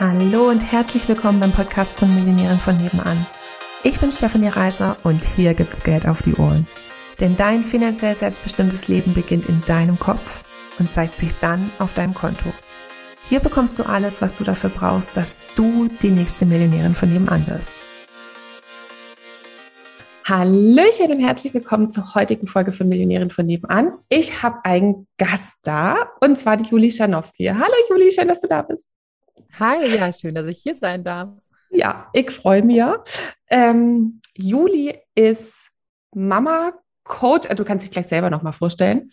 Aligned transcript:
Hallo 0.00 0.48
und 0.48 0.60
herzlich 0.60 1.08
willkommen 1.08 1.40
beim 1.40 1.50
Podcast 1.50 1.98
von 1.98 2.14
Millionären 2.14 2.56
von 2.56 2.78
nebenan. 2.78 3.26
Ich 3.82 3.98
bin 3.98 4.12
Stefanie 4.12 4.46
Reiser 4.46 4.96
und 5.02 5.24
hier 5.24 5.54
gibt's 5.54 5.82
Geld 5.82 6.06
auf 6.06 6.22
die 6.22 6.36
Ohren. 6.36 6.68
Denn 7.18 7.36
dein 7.36 7.64
finanziell 7.64 8.14
selbstbestimmtes 8.14 8.86
Leben 8.86 9.12
beginnt 9.12 9.46
in 9.46 9.60
deinem 9.66 9.98
Kopf 9.98 10.44
und 10.78 10.92
zeigt 10.92 11.18
sich 11.18 11.34
dann 11.40 11.72
auf 11.80 11.94
deinem 11.94 12.14
Konto. 12.14 12.52
Hier 13.28 13.40
bekommst 13.40 13.76
du 13.80 13.82
alles, 13.82 14.22
was 14.22 14.36
du 14.36 14.44
dafür 14.44 14.70
brauchst, 14.70 15.16
dass 15.16 15.40
du 15.56 15.88
die 16.00 16.10
nächste 16.10 16.46
Millionärin 16.46 16.94
von 16.94 17.12
nebenan 17.12 17.44
wirst. 17.48 17.72
Hallöchen 20.28 21.10
und 21.10 21.18
herzlich 21.18 21.54
willkommen 21.54 21.90
zur 21.90 22.14
heutigen 22.14 22.46
Folge 22.46 22.70
von 22.70 22.88
Millionärin 22.88 23.30
von 23.30 23.46
nebenan. 23.46 23.98
Ich 24.08 24.44
habe 24.44 24.58
einen 24.62 25.08
Gast 25.16 25.56
da 25.62 25.96
und 26.20 26.38
zwar 26.38 26.56
die 26.56 26.70
Juli 26.70 26.92
Schanowski. 26.92 27.46
Hallo 27.46 27.74
Juli, 27.90 28.12
schön, 28.12 28.28
dass 28.28 28.40
du 28.40 28.46
da 28.46 28.62
bist. 28.62 28.86
Hi, 29.58 29.96
ja, 29.96 30.12
schön, 30.12 30.34
dass 30.34 30.46
ich 30.46 30.58
hier 30.62 30.74
sein 30.74 31.04
darf. 31.04 31.30
Ja, 31.70 32.08
ich 32.12 32.30
freue 32.30 32.62
mich. 32.62 32.82
Ähm, 33.48 34.20
Juli 34.36 34.98
ist 35.14 35.68
Mama, 36.14 36.72
Coach, 37.04 37.48
also 37.48 37.62
du 37.62 37.68
kannst 37.68 37.84
dich 37.84 37.90
gleich 37.90 38.06
selber 38.06 38.30
nochmal 38.30 38.52
vorstellen. 38.52 39.08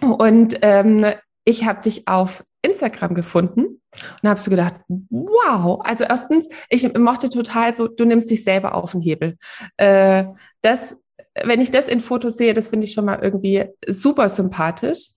Und 0.00 0.58
ähm, 0.62 1.06
ich 1.44 1.64
habe 1.64 1.80
dich 1.80 2.06
auf 2.08 2.44
Instagram 2.62 3.14
gefunden 3.14 3.80
und 4.22 4.28
habe 4.28 4.40
so 4.40 4.50
gedacht, 4.50 4.74
wow, 4.88 5.80
also 5.84 6.04
erstens, 6.04 6.48
ich 6.68 6.96
mochte 6.96 7.28
total 7.28 7.74
so, 7.74 7.88
du 7.88 8.04
nimmst 8.04 8.30
dich 8.30 8.44
selber 8.44 8.74
auf 8.74 8.92
den 8.92 9.00
Hebel. 9.00 9.36
Äh, 9.76 10.24
das, 10.62 10.96
wenn 11.42 11.60
ich 11.60 11.70
das 11.70 11.88
in 11.88 12.00
Fotos 12.00 12.36
sehe, 12.36 12.54
das 12.54 12.70
finde 12.70 12.84
ich 12.84 12.92
schon 12.92 13.06
mal 13.06 13.18
irgendwie 13.20 13.64
super 13.86 14.28
sympathisch. 14.28 15.08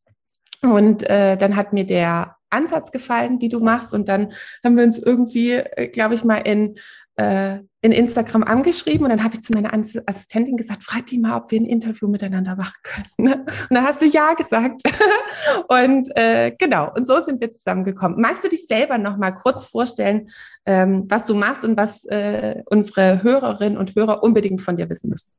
Und 0.64 1.04
äh, 1.10 1.38
dann 1.38 1.56
hat 1.56 1.74
mir 1.74 1.86
der 1.86 2.38
Ansatz 2.54 2.92
gefallen, 2.92 3.40
die 3.40 3.50
du 3.50 3.60
machst. 3.60 3.94
Und 3.94 4.08
dann 4.08 4.34
haben 4.64 4.78
wir 4.78 4.84
uns 4.84 5.00
irgendwie, 5.00 5.52
äh, 5.52 5.88
glaube 5.88 6.16
ich, 6.16 6.24
mal 6.24 6.38
in, 6.38 6.76
äh, 7.16 7.60
in 7.82 7.92
Instagram 7.92 8.44
angeschrieben. 8.44 9.04
Und 9.04 9.10
dann 9.10 9.24
habe 9.24 9.36
ich 9.36 9.42
zu 9.42 9.54
meiner 9.54 9.74
Assistentin 9.74 10.56
gesagt, 10.56 10.84
frag 10.84 11.06
die 11.08 11.18
mal, 11.18 11.38
ob 11.38 11.52
wir 11.52 11.60
ein 11.60 11.66
Interview 11.66 12.08
miteinander 12.08 12.56
machen 12.56 12.76
können. 12.84 13.34
Und 13.34 13.70
dann 13.70 13.84
hast 13.84 14.02
du 14.02 14.06
ja 14.06 14.34
gesagt. 14.34 14.82
und 15.68 16.10
äh, 16.16 16.56
genau, 16.58 16.92
und 16.96 17.08
so 17.08 17.22
sind 17.22 17.42
wir 17.42 17.52
zusammengekommen. 17.52 18.22
Magst 18.22 18.44
du 18.44 18.50
dich 18.50 18.68
selber 18.68 18.98
noch 18.98 19.18
mal 19.18 19.32
kurz 19.32 19.66
vorstellen, 19.66 20.30
ähm, 20.66 21.06
was 21.10 21.26
du 21.26 21.36
machst 21.36 21.66
und 21.66 21.76
was 21.76 22.06
äh, 22.06 22.64
unsere 22.68 23.24
Hörerinnen 23.24 23.78
und 23.78 23.96
Hörer 23.96 24.24
unbedingt 24.24 24.62
von 24.62 24.78
dir 24.78 24.90
wissen 24.90 25.10
müssen? 25.10 25.30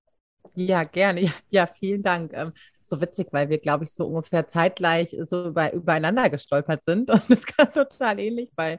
Ja, 0.57 0.85
gerne. 0.85 1.29
Ja, 1.51 1.67
vielen 1.67 2.03
Dank. 2.03 2.33
Ähm, 2.33 2.53
so 2.83 3.01
witzig, 3.01 3.29
weil 3.33 3.49
wir, 3.49 3.59
glaube 3.59 3.85
ich, 3.85 3.93
so 3.93 4.07
ungefähr 4.07 4.47
zeitgleich 4.47 5.17
so 5.27 5.47
über, 5.49 5.73
übereinander 5.73 6.31
gestolpert 6.31 6.85
sind 6.85 7.11
und 7.11 7.23
es 7.29 7.45
gerade 7.47 7.73
total 7.73 8.21
ähnlich 8.21 8.51
bei, 8.55 8.79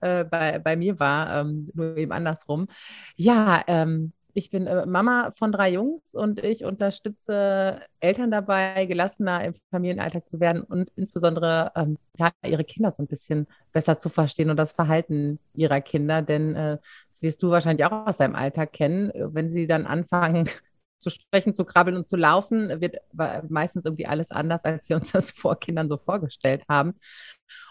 äh, 0.00 0.24
bei, 0.24 0.58
bei 0.60 0.76
mir 0.76 0.98
war, 1.00 1.40
ähm, 1.40 1.68
nur 1.74 1.96
eben 1.96 2.12
andersrum. 2.12 2.68
Ja, 3.16 3.62
ähm, 3.66 4.12
ich 4.34 4.50
bin 4.50 4.66
äh, 4.66 4.84
Mama 4.86 5.32
von 5.38 5.50
drei 5.50 5.70
Jungs 5.72 6.14
und 6.14 6.38
ich 6.44 6.64
unterstütze 6.64 7.80
Eltern 8.00 8.30
dabei, 8.30 8.84
gelassener 8.86 9.42
im 9.44 9.54
Familienalltag 9.70 10.28
zu 10.28 10.38
werden 10.40 10.62
und 10.62 10.90
insbesondere 10.94 11.72
ähm, 11.74 11.96
ja, 12.18 12.30
ihre 12.44 12.64
Kinder 12.64 12.92
so 12.94 13.02
ein 13.02 13.06
bisschen 13.06 13.46
besser 13.72 13.98
zu 13.98 14.10
verstehen 14.10 14.50
und 14.50 14.58
das 14.58 14.72
Verhalten 14.72 15.38
ihrer 15.54 15.80
Kinder. 15.80 16.20
Denn 16.22 16.54
äh, 16.54 16.78
das 17.10 17.22
wirst 17.22 17.42
du 17.42 17.50
wahrscheinlich 17.50 17.86
auch 17.86 18.06
aus 18.06 18.18
deinem 18.18 18.34
Alltag 18.36 18.72
kennen, 18.74 19.10
wenn 19.14 19.48
sie 19.50 19.66
dann 19.66 19.86
anfangen, 19.86 20.48
zu 20.98 21.10
sprechen, 21.10 21.54
zu 21.54 21.64
krabbeln 21.64 21.96
und 21.96 22.06
zu 22.06 22.16
laufen, 22.16 22.80
wird 22.80 22.96
meistens 23.48 23.84
irgendwie 23.84 24.06
alles 24.06 24.30
anders, 24.30 24.64
als 24.64 24.88
wir 24.88 24.96
uns 24.96 25.12
das 25.12 25.30
vor 25.30 25.58
Kindern 25.58 25.88
so 25.88 25.98
vorgestellt 25.98 26.62
haben. 26.68 26.94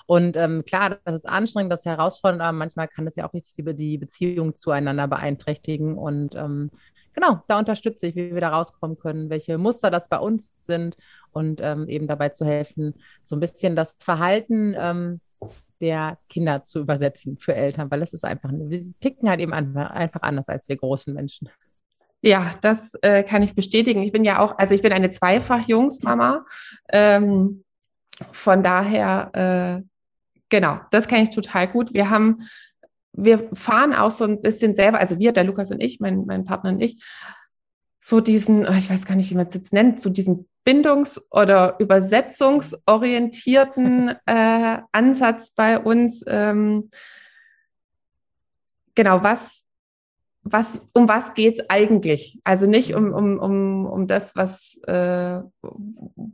Und 0.05 0.37
ähm, 0.37 0.63
klar, 0.65 0.99
das 1.03 1.15
ist 1.15 1.29
anstrengend, 1.29 1.71
das 1.71 1.81
ist 1.81 1.85
herausfordernd, 1.87 2.41
aber 2.41 2.51
manchmal 2.51 2.87
kann 2.87 3.05
das 3.05 3.15
ja 3.15 3.27
auch 3.27 3.33
richtig 3.33 3.53
die, 3.53 3.75
die 3.75 3.97
Beziehung 3.97 4.55
zueinander 4.55 5.07
beeinträchtigen. 5.07 5.97
Und 5.97 6.35
ähm, 6.35 6.69
genau, 7.13 7.41
da 7.47 7.57
unterstütze 7.59 8.07
ich, 8.07 8.15
wie 8.15 8.33
wir 8.33 8.41
da 8.41 8.49
rauskommen 8.49 8.97
können, 8.97 9.29
welche 9.29 9.57
Muster 9.57 9.89
das 9.89 10.07
bei 10.07 10.19
uns 10.19 10.53
sind 10.61 10.95
und 11.31 11.59
ähm, 11.61 11.87
eben 11.87 12.07
dabei 12.07 12.29
zu 12.29 12.45
helfen, 12.45 12.93
so 13.23 13.35
ein 13.35 13.39
bisschen 13.39 13.75
das 13.75 13.95
Verhalten 13.99 14.75
ähm, 14.77 15.21
der 15.81 16.19
Kinder 16.29 16.63
zu 16.63 16.79
übersetzen 16.79 17.37
für 17.37 17.53
Eltern, 17.53 17.91
weil 17.91 18.01
es 18.01 18.13
ist 18.13 18.23
einfach, 18.23 18.49
wir 18.53 18.81
ticken 18.99 19.29
halt 19.29 19.41
eben 19.41 19.53
einfach 19.53 20.21
anders 20.21 20.47
als 20.47 20.69
wir 20.69 20.77
großen 20.77 21.13
Menschen. 21.13 21.49
Ja, 22.25 22.55
das 22.61 22.95
äh, 23.03 23.21
kann 23.21 23.43
ich 23.43 23.53
bestätigen. 23.53 24.01
Ich 24.01 24.11
bin 24.11 24.23
ja 24.23 24.39
auch, 24.39 24.57
also 24.57 24.73
ich 24.73 24.81
bin 24.81 24.91
eine 24.91 25.11
Zweifach-Jungsmama. 25.11 26.43
Ähm, 26.89 27.63
von 28.31 28.63
daher, 28.63 29.29
äh, 29.33 29.83
genau, 30.49 30.79
das 30.89 31.07
kann 31.07 31.21
ich 31.21 31.29
total 31.29 31.67
gut. 31.67 31.93
Wir 31.93 32.09
haben, 32.09 32.39
wir 33.13 33.47
fahren 33.53 33.93
auch 33.93 34.09
so 34.09 34.23
ein 34.23 34.41
bisschen 34.41 34.73
selber, 34.73 34.99
also 34.99 35.19
wir, 35.19 35.33
der 35.33 35.43
Lukas 35.43 35.69
und 35.69 35.83
ich, 35.83 35.99
mein, 35.99 36.25
mein 36.25 36.45
Partner 36.45 36.71
und 36.71 36.81
ich, 36.81 36.99
so 37.99 38.21
diesen, 38.21 38.67
oh, 38.67 38.73
ich 38.73 38.89
weiß 38.89 39.05
gar 39.05 39.15
nicht, 39.15 39.29
wie 39.29 39.35
man 39.35 39.45
es 39.45 39.53
jetzt 39.53 39.71
nennt, 39.71 39.99
so 39.99 40.09
diesen 40.09 40.49
bindungs- 40.67 41.21
oder 41.29 41.75
übersetzungsorientierten 41.77 44.15
äh, 44.25 44.79
Ansatz 44.91 45.51
bei 45.51 45.77
uns. 45.77 46.23
Ähm, 46.25 46.89
genau, 48.95 49.21
was 49.21 49.64
was, 50.47 50.85
um 50.93 51.07
was 51.07 51.33
geht's 51.33 51.59
eigentlich? 51.69 52.39
Also 52.43 52.67
nicht 52.67 52.93
um, 52.93 53.11
um, 53.11 53.39
um, 53.39 53.85
um 53.87 54.07
das, 54.07 54.35
was, 54.35 54.79
äh, 54.85 55.39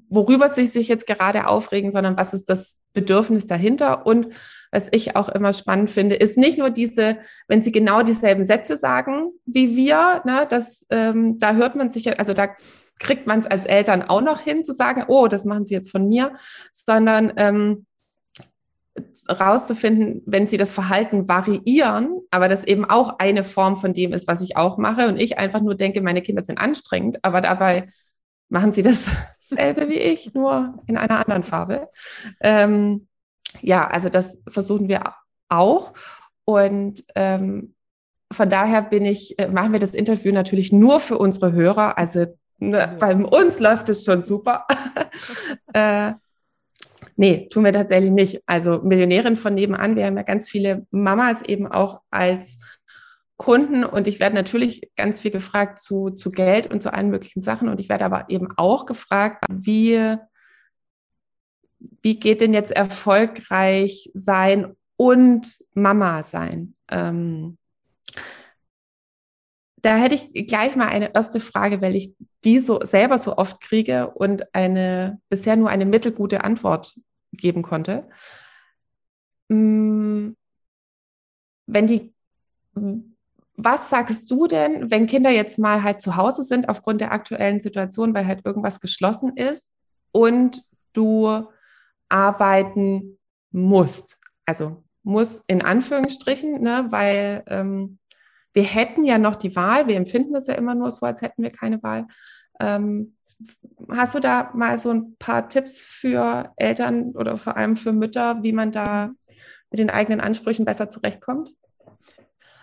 worüber 0.09 0.49
sie 0.49 0.67
sich 0.67 0.89
jetzt 0.89 1.07
gerade 1.07 1.47
aufregen, 1.47 1.94
sondern 1.94 2.17
was 2.17 2.33
ist 2.33 2.49
das 2.49 2.77
Bedürfnis 2.91 3.45
dahinter? 3.45 4.05
Und 4.05 4.27
was 4.69 4.89
ich 4.91 5.16
auch 5.16 5.29
immer 5.29 5.53
spannend 5.53 5.89
finde, 5.89 6.16
ist 6.16 6.38
nicht 6.38 6.57
nur 6.57 6.72
diese, 6.72 7.19
wenn 7.47 7.63
sie 7.63 7.72
genau 7.72 8.03
dieselben 8.03 8.45
Sätze 8.45 8.77
sagen 8.77 9.31
wie 9.45 9.77
wir, 9.77 10.22
ne, 10.25 10.45
das, 10.49 10.85
ähm, 10.89 11.39
da 11.39 11.53
hört 11.53 11.78
man 11.78 11.89
sich, 11.89 12.19
also 12.19 12.33
da 12.33 12.49
kriegt 12.99 13.28
man 13.28 13.39
es 13.39 13.47
als 13.47 13.66
Eltern 13.66 14.03
auch 14.03 14.22
noch 14.22 14.41
hin 14.41 14.66
zu 14.66 14.73
sagen, 14.73 15.05
oh, 15.07 15.28
das 15.28 15.45
machen 15.45 15.66
sie 15.66 15.73
jetzt 15.73 15.89
von 15.89 16.09
mir, 16.09 16.33
sondern 16.73 17.31
ähm, 17.38 17.85
rauszufinden, 19.29 20.22
wenn 20.25 20.47
sie 20.47 20.57
das 20.57 20.73
Verhalten 20.73 21.28
variieren, 21.28 22.22
aber 22.31 22.50
das 22.50 22.63
eben 22.63 22.85
auch 22.85 23.19
eine 23.19 23.44
Form 23.44 23.78
von 23.78 23.94
dem 23.94 24.13
ist, 24.13 24.28
was 24.28 24.41
ich 24.41 24.57
auch 24.57 24.78
mache 24.78 25.07
und 25.07 25.19
ich 25.19 25.38
einfach 25.38 25.62
nur 25.62 25.75
denke, 25.75 26.01
meine 26.01 26.22
Kinder 26.22 26.44
sind 26.44 26.57
anstrengend, 26.57 27.23
aber 27.23 27.41
dabei 27.41 27.88
machen 28.50 28.73
sie 28.73 28.84
dasselbe 29.51 29.90
wie 29.90 30.00
ich, 30.00 30.34
nur 30.34 30.81
in 30.88 30.97
einer 30.97 31.19
anderen 31.19 31.44
Farbe. 31.44 31.90
Ähm, 32.40 33.07
ja, 33.61 33.88
also 33.88 34.09
das 34.09 34.38
versuchen 34.47 34.88
wir 34.88 35.13
auch 35.50 35.94
und 36.45 37.03
ähm, 37.16 37.75
von 38.31 38.50
daher 38.50 38.81
bin 38.81 39.06
ich, 39.06 39.38
äh, 39.40 39.50
machen 39.50 39.73
wir 39.73 39.79
das 39.79 39.94
Interview 39.94 40.31
natürlich 40.31 40.72
nur 40.72 41.00
für 41.00 41.17
unsere 41.17 41.51
Hörer, 41.51 41.97
also 41.97 42.25
ne, 42.59 42.95
bei 43.00 43.16
uns 43.16 43.59
läuft 43.59 43.90
es 43.90 44.06
schon 44.06 44.23
super. 44.23 44.66
äh, 45.73 46.13
Nee, 47.16 47.47
tun 47.49 47.63
wir 47.63 47.73
tatsächlich 47.73 48.11
nicht. 48.11 48.41
Also 48.45 48.81
Millionärin 48.83 49.35
von 49.35 49.53
nebenan, 49.53 49.95
wir 49.95 50.05
haben 50.05 50.17
ja 50.17 50.23
ganz 50.23 50.49
viele 50.49 50.85
Mamas 50.91 51.41
eben 51.44 51.67
auch 51.67 52.01
als 52.09 52.59
Kunden 53.38 53.83
und 53.83 54.07
ich 54.07 54.19
werde 54.19 54.35
natürlich 54.35 54.91
ganz 54.95 55.22
viel 55.22 55.31
gefragt 55.31 55.79
zu, 55.79 56.11
zu 56.11 56.29
Geld 56.29 56.72
und 56.72 56.83
zu 56.83 56.94
allen 56.94 57.09
möglichen 57.09 57.41
Sachen 57.41 57.69
und 57.69 57.79
ich 57.79 57.89
werde 57.89 58.05
aber 58.05 58.25
eben 58.29 58.49
auch 58.55 58.85
gefragt, 58.85 59.44
wie, 59.49 60.16
wie 62.03 62.19
geht 62.19 62.41
denn 62.41 62.53
jetzt 62.53 62.72
erfolgreich 62.72 64.11
sein 64.13 64.75
und 64.95 65.57
Mama 65.73 66.22
sein? 66.22 66.75
Ähm, 66.91 67.57
da 69.81 69.97
hätte 69.97 70.15
ich 70.15 70.47
gleich 70.47 70.75
mal 70.75 70.87
eine 70.87 71.13
erste 71.13 71.39
Frage, 71.39 71.81
weil 71.81 71.95
ich 71.95 72.13
die 72.43 72.59
so 72.59 72.79
selber 72.81 73.17
so 73.17 73.37
oft 73.37 73.61
kriege 73.61 74.11
und 74.11 74.53
eine 74.53 75.19
bisher 75.29 75.55
nur 75.55 75.69
eine 75.69 75.85
mittelgute 75.85 76.43
Antwort 76.43 76.95
geben 77.31 77.61
konnte. 77.61 78.05
Mm, 79.49 80.31
wenn 81.67 81.87
die, 81.87 82.13
was 83.55 83.89
sagst 83.89 84.29
du 84.29 84.47
denn, 84.47 84.91
wenn 84.91 85.07
Kinder 85.07 85.29
jetzt 85.29 85.57
mal 85.57 85.84
halt 85.84 86.01
zu 86.01 86.16
Hause 86.16 86.43
sind 86.43 86.69
aufgrund 86.69 87.01
der 87.01 87.11
aktuellen 87.11 87.59
Situation, 87.59 88.13
weil 88.13 88.27
halt 88.27 88.45
irgendwas 88.45 88.79
geschlossen 88.79 89.35
ist 89.35 89.72
und 90.11 90.63
du 90.93 91.47
arbeiten 92.09 93.17
musst? 93.51 94.17
Also 94.45 94.84
muss 95.03 95.41
in 95.47 95.61
Anführungsstrichen, 95.61 96.61
ne, 96.61 96.87
weil 96.89 97.43
ähm, 97.47 97.99
wir 98.53 98.63
hätten 98.63 99.05
ja 99.05 99.17
noch 99.17 99.35
die 99.35 99.55
Wahl, 99.55 99.87
wir 99.87 99.95
empfinden 99.95 100.33
das 100.33 100.47
ja 100.47 100.55
immer 100.55 100.75
nur 100.75 100.91
so, 100.91 101.05
als 101.05 101.21
hätten 101.21 101.43
wir 101.43 101.51
keine 101.51 101.81
Wahl. 101.83 102.07
Ähm, 102.59 103.13
Hast 103.89 104.15
du 104.15 104.19
da 104.19 104.51
mal 104.53 104.77
so 104.77 104.91
ein 104.91 105.15
paar 105.17 105.49
Tipps 105.49 105.81
für 105.81 106.51
Eltern 106.55 107.11
oder 107.11 107.37
vor 107.37 107.57
allem 107.57 107.75
für 107.75 107.91
Mütter, 107.91 108.43
wie 108.43 108.53
man 108.53 108.71
da 108.71 109.11
mit 109.69 109.79
den 109.79 109.89
eigenen 109.89 110.21
Ansprüchen 110.21 110.65
besser 110.65 110.89
zurechtkommt? 110.89 111.51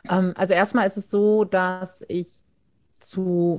Ähm, 0.09 0.35
also 0.37 0.55
erstmal 0.55 0.87
ist 0.87 0.97
es 0.97 1.11
so, 1.11 1.45
dass 1.45 2.03
ich 2.09 2.45
zu 3.01 3.59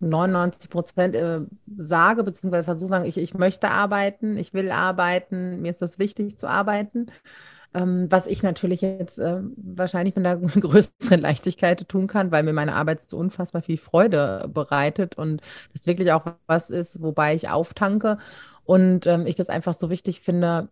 99 0.00 0.70
Prozent 0.70 1.14
äh, 1.14 1.40
sage, 1.76 2.24
beziehungsweise 2.24 2.64
versuche 2.64 2.88
sagen, 2.88 3.04
ich, 3.06 3.16
ich 3.16 3.34
möchte 3.34 3.70
arbeiten, 3.70 4.36
ich 4.36 4.52
will 4.52 4.70
arbeiten, 4.70 5.62
mir 5.62 5.70
ist 5.70 5.82
es 5.82 5.98
wichtig 5.98 6.38
zu 6.38 6.46
arbeiten. 6.46 7.06
Ähm, 7.74 8.06
was 8.10 8.26
ich 8.26 8.42
natürlich 8.42 8.80
jetzt 8.80 9.18
äh, 9.18 9.40
wahrscheinlich 9.56 10.14
mit 10.14 10.24
einer 10.24 10.38
größeren 10.60 11.20
Leichtigkeit 11.20 11.88
tun 11.88 12.06
kann, 12.06 12.30
weil 12.30 12.44
mir 12.44 12.52
meine 12.52 12.74
Arbeit 12.74 13.08
so 13.08 13.16
unfassbar 13.18 13.62
viel 13.62 13.78
Freude 13.78 14.48
bereitet 14.52 15.16
und 15.18 15.42
das 15.72 15.86
wirklich 15.86 16.12
auch 16.12 16.24
was 16.46 16.70
ist, 16.70 17.02
wobei 17.02 17.34
ich 17.34 17.48
auftanke. 17.48 18.18
Und 18.64 19.06
ähm, 19.06 19.26
ich 19.26 19.36
das 19.36 19.48
einfach 19.48 19.74
so 19.74 19.90
wichtig 19.90 20.20
finde, 20.20 20.68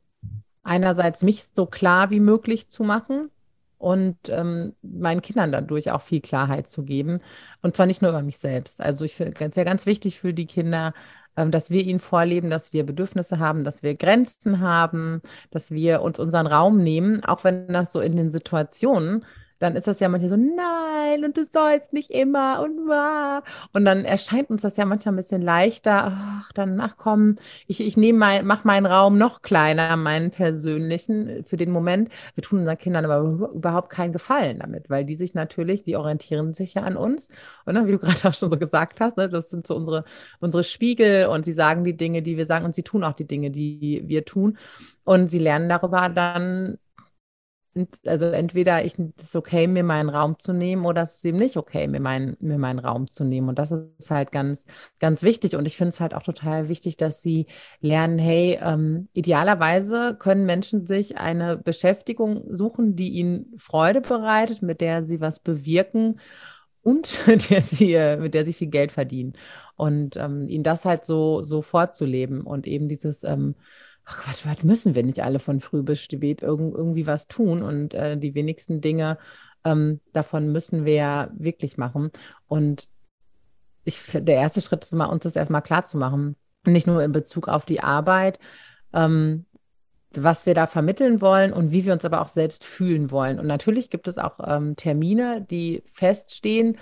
einerseits 0.62 1.22
mich 1.22 1.44
so 1.52 1.66
klar 1.66 2.10
wie 2.10 2.20
möglich 2.20 2.68
zu 2.70 2.84
machen 2.84 3.30
und 3.78 4.16
ähm, 4.28 4.74
meinen 4.82 5.22
Kindern 5.22 5.50
dadurch 5.50 5.90
auch 5.90 6.02
viel 6.02 6.20
Klarheit 6.20 6.68
zu 6.68 6.84
geben. 6.84 7.18
Und 7.62 7.74
zwar 7.74 7.86
nicht 7.86 8.00
nur 8.00 8.12
über 8.12 8.22
mich 8.22 8.38
selbst. 8.38 8.80
Also 8.80 9.04
ich 9.04 9.16
finde 9.16 9.34
es 9.38 9.56
ja 9.56 9.64
ganz 9.64 9.86
wichtig 9.86 10.20
für 10.20 10.32
die 10.32 10.46
Kinder, 10.46 10.94
dass 11.34 11.70
wir 11.70 11.82
ihnen 11.82 12.00
vorleben, 12.00 12.50
dass 12.50 12.72
wir 12.72 12.84
Bedürfnisse 12.84 13.38
haben, 13.38 13.64
dass 13.64 13.82
wir 13.82 13.94
Grenzen 13.94 14.60
haben, 14.60 15.22
dass 15.50 15.70
wir 15.70 16.02
uns 16.02 16.18
unseren 16.18 16.46
Raum 16.46 16.78
nehmen, 16.78 17.24
auch 17.24 17.44
wenn 17.44 17.68
das 17.68 17.92
so 17.92 18.00
in 18.00 18.16
den 18.16 18.30
Situationen 18.30 19.24
dann 19.62 19.76
ist 19.76 19.86
das 19.86 20.00
ja 20.00 20.08
manchmal 20.08 20.30
so, 20.30 20.36
nein, 20.36 21.24
und 21.24 21.36
du 21.36 21.44
sollst 21.44 21.92
nicht 21.92 22.10
immer 22.10 22.60
und 22.62 22.88
war. 22.88 23.44
Und 23.72 23.84
dann 23.84 24.04
erscheint 24.04 24.50
uns 24.50 24.62
das 24.62 24.76
ja 24.76 24.84
manchmal 24.84 25.14
ein 25.14 25.16
bisschen 25.16 25.42
leichter. 25.42 26.12
Ach, 26.14 26.52
dann, 26.52 26.80
ach 26.80 26.96
komm, 26.96 27.36
ich, 27.66 27.80
ich 27.80 27.96
nehme 27.96 28.18
mein, 28.18 28.46
mach 28.46 28.64
meinen 28.64 28.86
Raum 28.86 29.18
noch 29.18 29.42
kleiner, 29.42 29.96
meinen 29.96 30.30
persönlichen, 30.30 31.44
für 31.44 31.56
den 31.56 31.70
Moment. 31.70 32.10
Wir 32.34 32.42
tun 32.42 32.60
unseren 32.60 32.78
Kindern 32.78 33.04
aber 33.04 33.50
überhaupt 33.54 33.90
keinen 33.90 34.12
Gefallen 34.12 34.58
damit, 34.58 34.90
weil 34.90 35.04
die 35.04 35.14
sich 35.14 35.34
natürlich, 35.34 35.84
die 35.84 35.96
orientieren 35.96 36.54
sich 36.54 36.74
ja 36.74 36.82
an 36.82 36.96
uns. 36.96 37.28
Und 37.64 37.86
wie 37.86 37.92
du 37.92 37.98
gerade 38.00 38.28
auch 38.28 38.34
schon 38.34 38.50
so 38.50 38.58
gesagt 38.58 39.00
hast, 39.00 39.16
ne, 39.16 39.28
das 39.28 39.50
sind 39.50 39.66
so 39.66 39.76
unsere, 39.76 40.04
unsere 40.40 40.64
Spiegel 40.64 41.26
und 41.26 41.44
sie 41.44 41.52
sagen 41.52 41.84
die 41.84 41.96
Dinge, 41.96 42.22
die 42.22 42.36
wir 42.36 42.46
sagen 42.46 42.64
und 42.64 42.74
sie 42.74 42.82
tun 42.82 43.04
auch 43.04 43.14
die 43.14 43.26
Dinge, 43.26 43.50
die 43.50 44.02
wir 44.06 44.24
tun. 44.24 44.58
Und 45.04 45.30
sie 45.30 45.38
lernen 45.38 45.68
darüber 45.68 46.08
dann 46.08 46.78
also 48.06 48.26
entweder 48.26 48.84
ich 48.84 48.98
es 49.16 49.24
ist 49.24 49.36
okay, 49.36 49.66
mir 49.66 49.82
meinen 49.82 50.10
Raum 50.10 50.38
zu 50.38 50.52
nehmen, 50.52 50.84
oder 50.84 51.02
es 51.02 51.16
ist 51.16 51.24
eben 51.24 51.38
nicht 51.38 51.56
okay, 51.56 51.88
mir, 51.88 52.00
mein, 52.00 52.36
mir 52.40 52.58
meinen 52.58 52.78
Raum 52.78 53.10
zu 53.10 53.24
nehmen. 53.24 53.48
Und 53.48 53.58
das 53.58 53.70
ist 53.70 54.10
halt 54.10 54.30
ganz, 54.32 54.64
ganz 54.98 55.22
wichtig. 55.22 55.56
Und 55.56 55.66
ich 55.66 55.76
finde 55.76 55.90
es 55.90 56.00
halt 56.00 56.14
auch 56.14 56.22
total 56.22 56.68
wichtig, 56.68 56.96
dass 56.96 57.22
sie 57.22 57.46
lernen, 57.80 58.18
hey, 58.18 58.58
ähm, 58.62 59.08
idealerweise 59.14 60.16
können 60.18 60.44
Menschen 60.44 60.86
sich 60.86 61.18
eine 61.18 61.56
Beschäftigung 61.56 62.44
suchen, 62.54 62.96
die 62.96 63.10
ihnen 63.10 63.54
Freude 63.56 64.00
bereitet, 64.02 64.62
mit 64.62 64.80
der 64.80 65.04
sie 65.04 65.20
was 65.20 65.40
bewirken 65.40 66.20
und 66.82 67.08
mit 67.26 67.50
der 67.50 67.62
sie, 67.62 67.94
äh, 67.94 68.18
mit 68.18 68.34
der 68.34 68.44
sie 68.44 68.52
viel 68.52 68.68
Geld 68.68 68.92
verdienen. 68.92 69.34
Und 69.76 70.16
ähm, 70.16 70.48
ihnen 70.48 70.64
das 70.64 70.84
halt 70.84 71.04
so, 71.04 71.42
so 71.44 71.62
vorzuleben 71.62 72.42
und 72.42 72.66
eben 72.66 72.88
dieses 72.88 73.24
ähm, 73.24 73.54
ach 74.04 74.22
Quatsch, 74.24 74.44
was 74.44 74.62
müssen 74.62 74.94
wir 74.94 75.02
nicht 75.02 75.22
alle 75.22 75.38
von 75.38 75.60
früh 75.60 75.82
bis 75.82 76.00
spät 76.00 76.42
irg 76.42 76.60
irgendwie 76.60 77.06
was 77.06 77.28
tun 77.28 77.62
und 77.62 77.94
äh, 77.94 78.16
die 78.16 78.34
wenigsten 78.34 78.80
Dinge 78.80 79.18
ähm, 79.64 80.00
davon 80.12 80.50
müssen 80.50 80.84
wir 80.84 80.94
ja 80.94 81.30
wirklich 81.34 81.78
machen. 81.78 82.10
Und 82.48 82.88
ich, 83.84 83.98
der 84.12 84.36
erste 84.36 84.60
Schritt 84.60 84.84
ist 84.84 84.92
immer, 84.92 85.10
uns 85.10 85.24
das 85.24 85.36
erstmal 85.36 85.62
klar 85.62 85.84
zu 85.84 85.96
machen. 85.96 86.36
Nicht 86.64 86.86
nur 86.86 87.02
in 87.02 87.12
Bezug 87.12 87.48
auf 87.48 87.64
die 87.64 87.80
Arbeit, 87.80 88.38
ähm, 88.92 89.46
was 90.14 90.46
wir 90.46 90.54
da 90.54 90.66
vermitteln 90.66 91.20
wollen 91.20 91.52
und 91.52 91.72
wie 91.72 91.84
wir 91.84 91.92
uns 91.92 92.04
aber 92.04 92.20
auch 92.20 92.28
selbst 92.28 92.64
fühlen 92.64 93.10
wollen. 93.10 93.40
Und 93.40 93.46
natürlich 93.46 93.90
gibt 93.90 94.08
es 94.08 94.18
auch 94.18 94.38
ähm, 94.44 94.76
Termine, 94.76 95.42
die 95.48 95.82
feststehen 95.92 96.76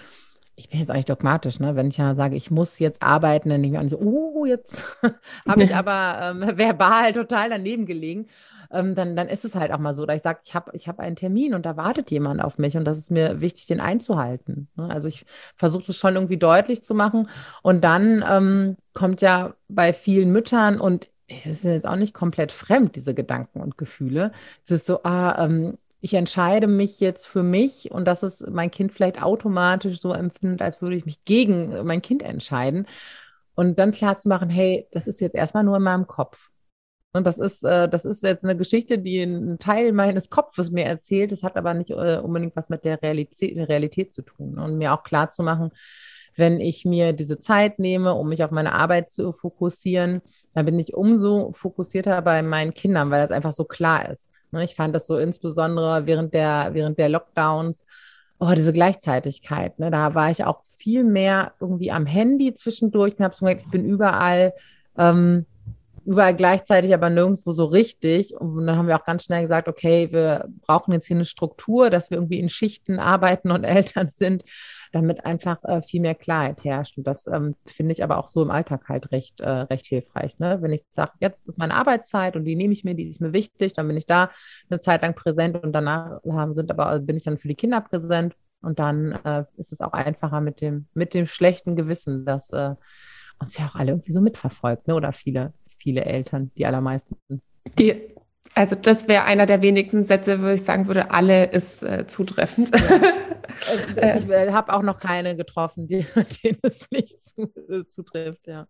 ich 0.57 0.69
bin 0.69 0.81
jetzt 0.81 0.91
eigentlich 0.91 1.07
dogmatisch, 1.07 1.59
ne? 1.59 1.75
Wenn 1.75 1.89
ich 1.89 1.97
ja 1.97 2.15
sage, 2.15 2.37
ich 2.37 2.51
muss 2.51 2.79
jetzt 2.79 3.03
arbeiten, 3.03 3.49
dann 3.49 3.63
denke 3.63 3.77
ich 3.77 3.81
auch 3.81 3.85
nicht, 3.85 3.97
oh, 3.97 4.45
jetzt 4.45 4.85
habe 5.49 5.63
ich 5.63 5.75
aber 5.75 6.19
ähm, 6.23 6.59
verbal 6.59 7.13
total 7.13 7.51
daneben 7.51 7.87
gelegen. 7.87 8.27
Ähm, 8.71 8.95
dann, 8.95 9.17
dann 9.17 9.29
ist 9.29 9.45
es 9.45 9.55
halt 9.55 9.73
auch 9.73 9.79
mal 9.79 9.95
so, 9.95 10.07
dass 10.07 10.17
ich 10.17 10.23
sage, 10.23 10.41
ich 10.45 10.55
habe 10.55 10.71
ich 10.75 10.87
hab 10.87 11.01
einen 11.01 11.17
Termin 11.17 11.55
und 11.55 11.67
da 11.67 11.77
wartet 11.77 12.11
jemand 12.11 12.43
auf 12.43 12.59
mich 12.59 12.77
und 12.77 12.85
das 12.85 12.99
ist 12.99 13.11
mir 13.11 13.41
wichtig, 13.41 13.67
den 13.67 13.81
einzuhalten. 13.81 14.69
Ne? 14.77 14.89
Also 14.91 15.09
ich 15.09 15.25
versuche 15.57 15.91
es 15.91 15.97
schon 15.97 16.15
irgendwie 16.15 16.37
deutlich 16.37 16.85
zu 16.85 16.95
machen. 16.95 17.29
Und 17.63 17.83
dann 17.83 18.25
ähm, 18.29 18.77
kommt 18.93 19.23
ja 19.23 19.55
bei 19.69 19.93
vielen 19.93 20.31
Müttern 20.31 20.81
und 20.81 21.09
es 21.27 21.47
ist 21.47 21.65
jetzt 21.65 21.87
auch 21.87 21.97
nicht 21.97 22.13
komplett 22.13 22.53
fremd, 22.53 22.97
diese 22.97 23.15
Gedanken 23.15 23.61
und 23.61 23.79
Gefühle. 23.79 24.33
Es 24.65 24.73
ist 24.73 24.87
so, 24.87 25.03
ah, 25.05 25.45
ähm, 25.45 25.79
ich 26.01 26.15
entscheide 26.15 26.67
mich 26.67 27.01
jetzt 27.01 27.27
für 27.27 27.43
mich 27.43 27.91
und 27.91 28.07
dass 28.07 28.23
es 28.23 28.45
mein 28.51 28.71
Kind 28.71 28.93
vielleicht 28.93 29.23
automatisch 29.23 30.01
so 30.01 30.13
empfindet, 30.13 30.63
als 30.63 30.81
würde 30.81 30.97
ich 30.97 31.05
mich 31.05 31.25
gegen 31.25 31.85
mein 31.85 32.03
Kind 32.03 32.23
entscheiden. 32.23 32.87
Und 33.55 33.79
dann 33.79 33.91
klar 33.91 34.17
zu 34.17 34.29
machen, 34.29 34.49
hey, 34.49 34.89
das 34.93 35.07
ist 35.07 35.21
jetzt 35.21 35.35
erstmal 35.35 35.65
nur 35.65 35.77
in 35.77 35.83
meinem 35.83 36.07
Kopf. 36.07 36.51
Und 37.13 37.27
das 37.27 37.39
ist, 37.39 37.65
äh, 37.65 37.89
das 37.89 38.05
ist 38.05 38.23
jetzt 38.23 38.45
eine 38.45 38.57
Geschichte, 38.57 38.99
die 38.99 39.21
ein 39.23 39.59
Teil 39.59 39.93
meines 39.93 40.31
Kopfes 40.31 40.71
mir 40.71 40.85
erzählt. 40.85 41.33
Das 41.33 41.43
hat 41.43 41.57
aber 41.57 41.75
nicht 41.75 41.91
äh, 41.91 42.21
unbedingt 42.23 42.57
was 42.57 42.71
mit 42.71 42.85
der 42.85 43.03
Realität, 43.03 43.57
Realität 43.69 44.15
zu 44.15 44.23
tun. 44.23 44.59
Und 44.59 44.79
mir 44.79 44.95
auch 44.95 45.03
klar 45.03 45.31
zu 45.31 45.43
machen, 45.43 45.73
wenn 46.37 46.61
ich 46.61 46.85
mir 46.85 47.13
diese 47.13 47.39
Zeit 47.39 47.79
nehme, 47.79 48.15
um 48.15 48.29
mich 48.29 48.45
auf 48.45 48.53
meine 48.53 48.73
Arbeit 48.73 49.11
zu 49.11 49.33
fokussieren, 49.33 50.23
dann 50.55 50.67
bin 50.67 50.79
ich 50.79 50.95
umso 50.95 51.53
fokussierter 51.53 52.21
bei 52.23 52.43
meinen 52.43 52.75
Kindern, 52.75 53.11
weil 53.11 53.23
das 53.23 53.31
einfach 53.31 53.53
so 53.53 53.65
klar 53.65 54.09
ist. 54.09 54.31
Ne, 54.53 54.65
ich 54.65 54.75
fand 54.75 54.95
das 54.95 55.07
so 55.07 55.17
insbesondere 55.19 56.07
während 56.07 56.35
der, 56.35 56.71
während 56.73 56.99
der 56.99 57.09
Lockdowns, 57.09 57.85
oh, 58.41 58.53
diese 58.57 58.73
Gleichzeitigkeit. 58.73 59.79
Ne? 59.79 59.91
Da 59.91 60.15
war 60.15 60.31
ich 60.31 60.45
auch 60.45 60.63
viel 60.77 61.05
mehr 61.05 61.53
irgendwie 61.61 61.93
am 61.93 62.07
Handy 62.07 62.55
zwischendurch 62.55 63.19
und 63.19 63.25
habe 63.25 63.35
so 63.35 63.41
gemerkt, 63.41 63.63
ich 63.65 63.71
bin 63.71 63.85
überall, 63.85 64.55
ähm, 64.99 65.47
überall 66.11 66.35
gleichzeitig, 66.35 66.93
aber 66.93 67.09
nirgendwo 67.09 67.53
so 67.53 67.67
richtig. 67.67 68.35
Und 68.35 68.67
dann 68.67 68.77
haben 68.77 68.89
wir 68.89 68.97
auch 68.97 69.05
ganz 69.05 69.23
schnell 69.25 69.43
gesagt, 69.43 69.69
okay, 69.69 70.09
wir 70.11 70.49
brauchen 70.67 70.93
jetzt 70.93 71.07
hier 71.07 71.17
eine 71.17 71.25
Struktur, 71.25 71.89
dass 71.89 72.11
wir 72.11 72.19
irgendwie 72.19 72.41
in 72.41 72.49
Schichten 72.49 72.99
arbeiten 72.99 73.53
und 73.53 73.63
Eltern 73.65 74.09
sind 74.09 74.43
damit 74.93 75.25
einfach 75.25 75.63
äh, 75.63 75.83
viel 75.83 76.01
mehr 76.01 76.17
Klarheit 76.17 76.65
herrscht. 76.65 76.99
Und 76.99 77.07
das 77.07 77.29
ähm, 77.29 77.55
finde 77.65 77.93
ich 77.93 78.03
aber 78.03 78.19
auch 78.19 78.27
so 78.27 78.43
im 78.43 78.51
Alltag 78.51 78.89
halt 78.89 79.13
recht, 79.13 79.39
äh, 79.39 79.49
recht 79.49 79.87
hilfreich. 79.87 80.37
Ne? 80.41 80.59
Wenn 80.61 80.73
ich 80.73 80.83
sage, 80.91 81.13
jetzt 81.21 81.49
ist 81.49 81.59
meine 81.59 81.75
Arbeitszeit 81.75 82.35
und 82.35 82.45
die 82.45 82.57
nehme 82.57 82.73
ich 82.73 82.83
mir, 82.83 82.97
die 82.97 83.09
ist 83.09 83.21
mir 83.21 83.33
wichtig, 83.33 83.75
dann 83.75 83.87
bin 83.87 83.97
ich 83.97 84.07
da 84.07 84.31
eine 84.69 84.81
Zeit 84.81 85.03
lang 85.03 85.15
präsent 85.15 85.63
und 85.63 85.71
danach 85.73 86.19
haben, 86.29 86.57
sind 86.57 86.73
aber, 86.73 86.99
bin 86.99 87.17
ich 87.17 87.23
dann 87.23 87.39
für 87.39 87.47
die 87.47 87.55
Kinder 87.55 87.81
präsent. 87.81 88.35
Und 88.63 88.81
dann 88.81 89.13
äh, 89.25 89.45
ist 89.59 89.71
es 89.71 89.81
auch 89.81 89.93
einfacher 89.93 90.41
mit 90.41 90.61
dem, 90.61 90.87
mit 90.93 91.15
dem 91.15 91.27
schlechten 91.27 91.77
Gewissen, 91.77 92.25
dass 92.25 92.51
äh, 92.51 92.75
uns 93.39 93.57
ja 93.57 93.67
auch 93.69 93.77
alle 93.77 93.93
irgendwie 93.93 94.13
so 94.13 94.21
mitverfolgt, 94.21 94.89
ne? 94.89 94.97
oder 94.97 95.13
viele, 95.13 95.55
viele 95.81 96.05
Eltern, 96.05 96.51
die 96.57 96.67
allermeisten. 96.67 97.17
Die 97.79 98.15
also 98.55 98.75
das 98.75 99.09
wäre 99.09 99.25
einer 99.25 99.47
der 99.47 99.63
wenigsten 99.63 100.05
Sätze, 100.05 100.43
wo 100.43 100.49
ich 100.49 100.63
sagen 100.63 100.87
würde, 100.87 101.11
alle 101.11 101.47
ist 101.47 101.83
äh, 101.83 102.07
zutreffend. 102.07 102.71
Ja. 102.75 102.81
Äh, 103.97 104.21
ich 104.21 104.29
äh, 104.29 104.53
habe 104.53 104.73
auch 104.73 104.81
noch 104.81 104.99
keine 104.99 105.37
getroffen, 105.37 105.89
die, 105.89 106.07
denen 106.45 106.61
es 106.63 106.87
nicht 106.91 107.21
zu, 107.21 107.53
äh, 107.69 107.85
zutrifft, 107.89 108.47
ja. 108.47 108.67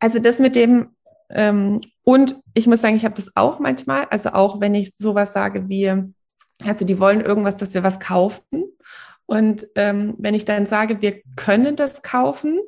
Also 0.00 0.18
das 0.18 0.38
mit 0.38 0.56
dem, 0.56 0.96
ähm, 1.30 1.80
und 2.02 2.40
ich 2.54 2.66
muss 2.66 2.80
sagen, 2.80 2.96
ich 2.96 3.04
habe 3.04 3.14
das 3.14 3.30
auch 3.34 3.60
manchmal, 3.60 4.06
also 4.06 4.30
auch 4.30 4.60
wenn 4.60 4.74
ich 4.74 4.96
sowas 4.96 5.34
sage 5.34 5.68
wie, 5.68 5.92
also 6.64 6.84
die 6.86 6.98
wollen 6.98 7.20
irgendwas, 7.20 7.58
dass 7.58 7.74
wir 7.74 7.84
was 7.84 8.00
kaufen. 8.00 8.42
Und 9.26 9.68
ähm, 9.74 10.14
wenn 10.18 10.34
ich 10.34 10.46
dann 10.46 10.66
sage, 10.66 11.02
wir 11.02 11.20
können 11.36 11.76
das 11.76 12.02
kaufen 12.02 12.58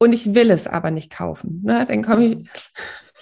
und 0.00 0.12
ich 0.12 0.34
will 0.34 0.50
es 0.50 0.66
aber 0.66 0.90
nicht 0.90 1.12
kaufen, 1.12 1.62
ne, 1.64 1.86
dann 1.86 2.02
komme 2.02 2.24
ich 2.24 2.48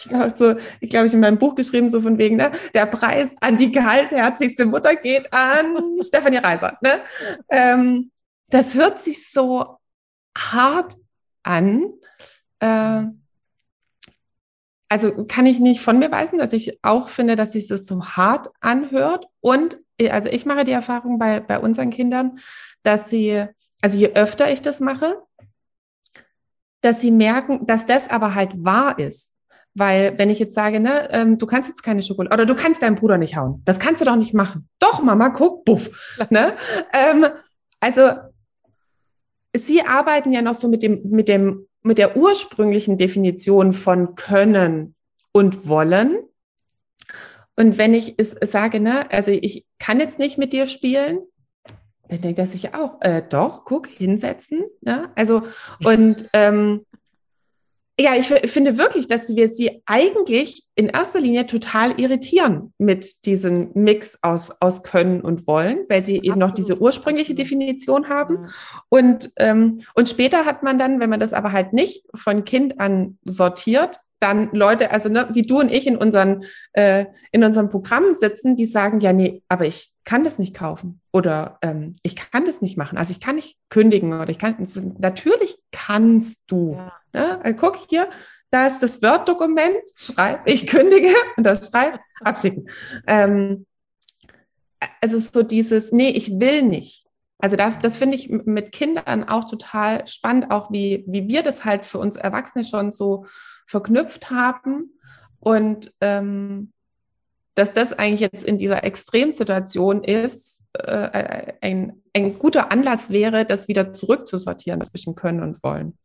ich 0.07 0.13
habe 0.13 0.33
so, 0.37 0.55
ich 0.81 0.91
glaube, 0.91 1.07
ich 1.07 1.15
in 1.15 1.21
meinem 1.21 1.39
Buch 1.39 1.55
geschrieben, 1.55 1.89
so 1.89 2.01
von 2.01 2.19
wegen, 2.19 2.37
ne, 2.37 2.53
der 2.75 2.87
Preis 2.87 3.35
an 3.41 3.57
die 3.57 3.73
gehaltherzigste 3.73 4.67
Mutter 4.67 4.97
geht 4.97 5.33
an 5.33 5.77
Stefanie 6.03 6.39
Reiser. 6.39 6.79
Ne? 6.81 7.01
Ähm, 7.49 8.11
das 8.49 8.75
hört 8.75 9.03
sich 9.03 9.31
so 9.31 9.79
hart 10.37 10.95
an. 11.43 11.93
Äh, 12.61 13.05
also 14.89 15.27
kann 15.27 15.47
ich 15.47 15.59
nicht 15.59 15.81
von 15.83 15.99
mir 15.99 16.11
weisen, 16.11 16.39
dass 16.39 16.53
ich 16.53 16.79
auch 16.83 17.09
finde, 17.09 17.37
dass 17.37 17.53
sich 17.53 17.67
das 17.67 17.85
so 17.85 18.03
hart 18.05 18.49
anhört. 18.61 19.27
Und 19.41 19.79
also 20.11 20.29
ich 20.29 20.47
mache 20.47 20.65
die 20.65 20.73
Erfahrung 20.73 21.19
bei, 21.19 21.41
bei 21.41 21.59
unseren 21.59 21.91
Kindern, 21.91 22.39
dass 22.83 23.11
sie, 23.11 23.45
also 23.83 23.99
je 23.99 24.15
öfter 24.15 24.51
ich 24.51 24.63
das 24.63 24.81
mache, 24.81 25.23
dass 26.81 27.01
sie 27.01 27.11
merken, 27.11 27.67
dass 27.67 27.87
das 27.87 28.09
aber 28.09 28.35
halt 28.35 28.53
wahr 28.57 28.99
ist. 28.99 29.33
Weil 29.75 30.19
wenn 30.19 30.31
ich 30.31 30.39
jetzt 30.39 30.55
sage, 30.55 30.81
ne, 30.81 31.09
ähm, 31.13 31.39
du 31.39 31.47
kannst 31.47 31.69
jetzt 31.69 31.83
keine 31.83 32.03
Schokolade 32.03 32.35
oder 32.35 32.47
du 32.47 32.55
kannst 32.55 32.83
deinen 32.83 32.97
Bruder 32.97 33.19
nicht 33.19 33.37
hauen, 33.37 33.63
das 33.65 33.79
kannst 33.79 34.01
du 34.01 34.05
doch 34.05 34.17
nicht 34.17 34.35
machen. 34.35 34.69
Doch, 34.79 35.03
Mama, 35.03 35.29
guck, 35.29 35.65
buff. 35.65 36.17
ne? 36.31 36.55
Ähm, 36.93 37.27
also 37.81 38.11
Sie 39.57 39.83
arbeiten 39.83 40.33
ja 40.33 40.43
noch 40.43 40.55
so 40.55 40.69
mit 40.69 40.83
dem, 40.83 41.01
mit 41.11 41.29
dem, 41.29 41.67
mit 41.83 41.99
der 41.99 42.17
ursprünglichen 42.17 42.99
Definition 42.99 43.73
von 43.73 44.15
können 44.15 44.95
und 45.33 45.69
wollen. 45.69 46.19
Und 47.57 47.79
wenn 47.79 47.95
ich 47.95 48.15
es 48.19 48.37
sage, 48.51 48.81
ne, 48.81 49.11
also 49.11 49.31
ich 49.31 49.67
kann 49.79 50.01
jetzt 50.01 50.19
nicht 50.19 50.39
mit 50.39 50.53
dir 50.53 50.67
spielen, 50.67 51.21
dann 52.09 52.21
denkt 52.21 52.39
er 52.39 52.47
sich 52.47 52.75
auch, 52.75 53.01
äh, 53.01 53.23
doch, 53.29 53.65
guck, 53.65 53.87
hinsetzen. 53.87 54.65
Ne? 54.81 55.11
Also, 55.15 55.43
und 55.85 56.29
ähm, 56.33 56.87
ja, 58.01 58.15
ich 58.15 58.29
finde 58.29 58.79
wirklich, 58.79 59.09
dass 59.09 59.35
wir 59.35 59.49
sie 59.49 59.83
eigentlich 59.85 60.63
in 60.77 60.89
erster 60.89 61.21
Linie 61.21 61.49
total 61.49 62.01
irritieren 62.01 62.73
mit 62.79 63.27
diesem 63.27 63.71
Mix 63.75 64.17
aus, 64.23 64.53
aus 64.61 64.85
Können 64.85 65.21
und 65.21 65.49
Wollen, 65.49 65.81
weil 65.89 66.05
sie 66.05 66.19
eben 66.23 66.39
noch 66.39 66.53
diese 66.53 66.81
ursprüngliche 66.81 67.35
Definition 67.35 68.09
haben. 68.09 68.45
Ja. 68.45 68.51
Und, 68.89 69.33
ähm, 69.37 69.81
und 69.95 70.09
später 70.09 70.45
hat 70.45 70.63
man 70.63 70.79
dann, 70.79 71.01
wenn 71.01 71.11
man 71.11 71.19
das 71.19 71.33
aber 71.33 71.51
halt 71.51 71.73
nicht 71.73 72.05
von 72.15 72.45
Kind 72.45 72.79
an 72.79 73.19
sortiert, 73.25 73.99
dann 74.21 74.51
Leute, 74.53 74.91
also 74.91 75.09
ne, 75.09 75.29
wie 75.33 75.43
du 75.43 75.61
und 75.61 75.71
ich 75.71 75.87
in 75.87 75.97
unseren, 75.97 76.45
äh, 76.73 77.07
in 77.33 77.45
unserem 77.45 77.71
Programm 77.71 78.15
sitzen, 78.15 78.57
die 78.57 78.67
sagen, 78.67 79.01
ja, 79.01 79.13
nee, 79.13 79.43
aber 79.49 79.67
ich 79.67 79.93
kann 80.05 80.25
das 80.25 80.39
nicht 80.39 80.55
kaufen 80.55 81.01
oder 81.13 81.59
ähm, 81.63 81.95
ich 82.03 82.17
kann 82.17 82.47
das 82.47 82.63
nicht 82.63 82.79
machen. 82.79 82.97
Also 82.97 83.13
ich 83.13 83.21
kann 83.21 83.37
nicht 83.37 83.59
kündigen 83.69 84.13
oder 84.13 84.31
ich 84.31 84.39
kann, 84.39 84.57
natürlich 84.99 85.59
kannst 85.71 86.41
du. 86.47 86.75
Ja. 86.75 86.93
Ne? 87.13 87.45
Also 87.45 87.57
guck 87.59 87.77
hier, 87.89 88.09
da 88.51 88.69
ist 88.69 88.81
das 88.81 89.03
Word-Dokument, 89.03 89.77
schreib, 89.97 90.49
ich 90.49 90.67
kündige 90.67 91.09
und 91.37 91.45
das 91.45 91.69
schreib, 91.69 92.01
abschicken. 92.23 92.71
Ähm, 93.07 93.67
also 95.01 95.19
so 95.19 95.43
dieses, 95.43 95.93
nee, 95.93 96.11
ich 96.11 96.41
will 96.41 96.63
nicht. 96.63 97.07
Also 97.39 97.57
das, 97.57 97.79
das 97.79 97.99
finde 97.99 98.17
ich 98.17 98.31
mit 98.31 98.73
Kindern 98.73 99.29
auch 99.29 99.45
total 99.45 100.07
spannend, 100.09 100.51
auch 100.51 100.73
wie, 100.73 101.05
wie 101.07 101.29
wir 101.29 101.43
das 101.43 101.65
halt 101.65 101.85
für 101.85 101.99
uns 101.99 102.17
Erwachsene 102.17 102.65
schon 102.65 102.91
so 102.91 103.27
verknüpft 103.69 104.31
haben. 104.31 104.99
Und 105.39 105.93
ähm, 106.01 106.73
dass 107.55 107.73
das 107.73 107.93
eigentlich 107.93 108.21
jetzt 108.21 108.45
in 108.45 108.59
dieser 108.59 108.83
Extremsituation 108.85 110.03
ist, 110.03 110.65
äh, 110.73 111.53
ein, 111.61 112.03
ein 112.15 112.39
guter 112.39 112.73
Anlass 112.73 113.11
wäre, 113.11 113.45
das 113.45 113.69
wieder 113.69 113.93
zurückzusortieren 113.93 114.81
zwischen 114.81 115.15
Können 115.15 115.43
und 115.43 115.63
Wollen. 115.63 115.97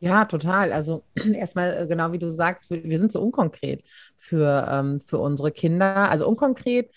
Ja, 0.00 0.24
total. 0.24 0.72
Also 0.72 1.04
erstmal, 1.14 1.76
äh, 1.76 1.86
genau 1.86 2.12
wie 2.12 2.18
du 2.18 2.32
sagst, 2.32 2.70
wir, 2.70 2.82
wir 2.84 2.98
sind 2.98 3.12
so 3.12 3.20
unkonkret 3.20 3.84
für, 4.18 4.66
ähm, 4.70 5.00
für 5.00 5.18
unsere 5.18 5.52
Kinder. 5.52 6.10
Also 6.10 6.26
unkonkret 6.26 6.90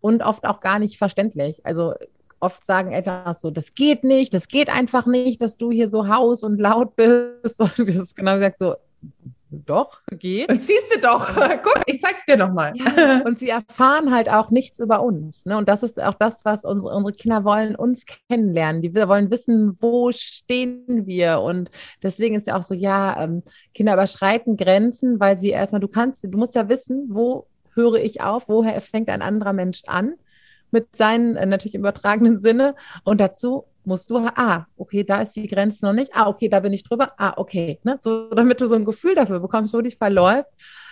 und 0.00 0.22
oft 0.22 0.44
auch 0.44 0.60
gar 0.60 0.78
nicht 0.78 0.96
verständlich. 0.96 1.64
Also 1.66 1.94
oft 2.40 2.64
sagen 2.64 2.92
Eltern 2.92 3.34
so, 3.34 3.50
das 3.50 3.74
geht 3.74 4.04
nicht, 4.04 4.34
das 4.34 4.48
geht 4.48 4.68
einfach 4.68 5.06
nicht, 5.06 5.42
dass 5.42 5.56
du 5.56 5.70
hier 5.70 5.90
so 5.90 6.08
haus 6.08 6.42
und 6.42 6.58
laut 6.58 6.94
bist. 6.94 7.60
Und 7.78 7.78
das 7.78 7.96
ist 7.96 8.16
genau 8.16 8.34
gesagt 8.34 8.58
so, 8.58 8.76
doch, 9.50 10.00
geht. 10.10 10.50
Siehst 10.60 10.94
du 10.94 11.00
doch. 11.00 11.34
Guck, 11.62 11.82
ich 11.86 12.00
zeig's 12.00 12.24
dir 12.26 12.36
nochmal. 12.36 12.72
Ja, 12.74 13.22
und 13.24 13.38
sie 13.38 13.48
erfahren 13.48 14.12
halt 14.12 14.28
auch 14.28 14.50
nichts 14.50 14.78
über 14.80 15.02
uns. 15.02 15.44
Ne? 15.44 15.56
Und 15.56 15.68
das 15.68 15.82
ist 15.82 16.00
auch 16.02 16.14
das, 16.14 16.44
was 16.44 16.64
unsere, 16.64 16.94
unsere 16.94 17.16
Kinder 17.16 17.44
wollen, 17.44 17.76
uns 17.76 18.04
kennenlernen. 18.28 18.82
Die 18.82 18.94
wollen 18.94 19.30
wissen, 19.30 19.76
wo 19.80 20.10
stehen 20.12 21.06
wir. 21.06 21.40
Und 21.40 21.70
deswegen 22.02 22.34
ist 22.34 22.46
ja 22.46 22.58
auch 22.58 22.62
so, 22.62 22.74
ja, 22.74 23.22
ähm, 23.22 23.42
Kinder 23.74 23.94
überschreiten 23.94 24.56
Grenzen, 24.56 25.20
weil 25.20 25.38
sie 25.38 25.50
erstmal, 25.50 25.80
du 25.80 25.88
kannst, 25.88 26.24
du 26.24 26.38
musst 26.38 26.54
ja 26.54 26.68
wissen, 26.68 27.08
wo 27.10 27.46
höre 27.74 27.96
ich 27.96 28.20
auf, 28.22 28.48
woher 28.48 28.80
fängt 28.80 29.08
ein 29.08 29.22
anderer 29.22 29.52
Mensch 29.52 29.82
an 29.86 30.14
mit 30.70 30.96
seinen, 30.96 31.36
äh, 31.36 31.46
natürlich 31.46 31.74
im 31.74 31.82
übertragenen 31.82 32.40
Sinne. 32.40 32.74
Und 33.04 33.20
dazu 33.20 33.66
musst 33.86 34.10
du, 34.10 34.18
ah, 34.18 34.66
okay, 34.76 35.04
da 35.04 35.22
ist 35.22 35.36
die 35.36 35.46
Grenze 35.46 35.84
noch 35.84 35.92
nicht, 35.92 36.10
ah, 36.14 36.28
okay, 36.28 36.48
da 36.48 36.60
bin 36.60 36.72
ich 36.72 36.84
drüber, 36.84 37.12
ah, 37.18 37.34
okay. 37.36 37.78
Ne? 37.84 37.98
So, 38.00 38.30
damit 38.30 38.60
du 38.60 38.66
so 38.66 38.74
ein 38.74 38.84
Gefühl 38.84 39.14
dafür 39.14 39.40
bekommst, 39.40 39.74
wo 39.74 39.80
dich 39.80 39.96
verläuft, 39.96 40.50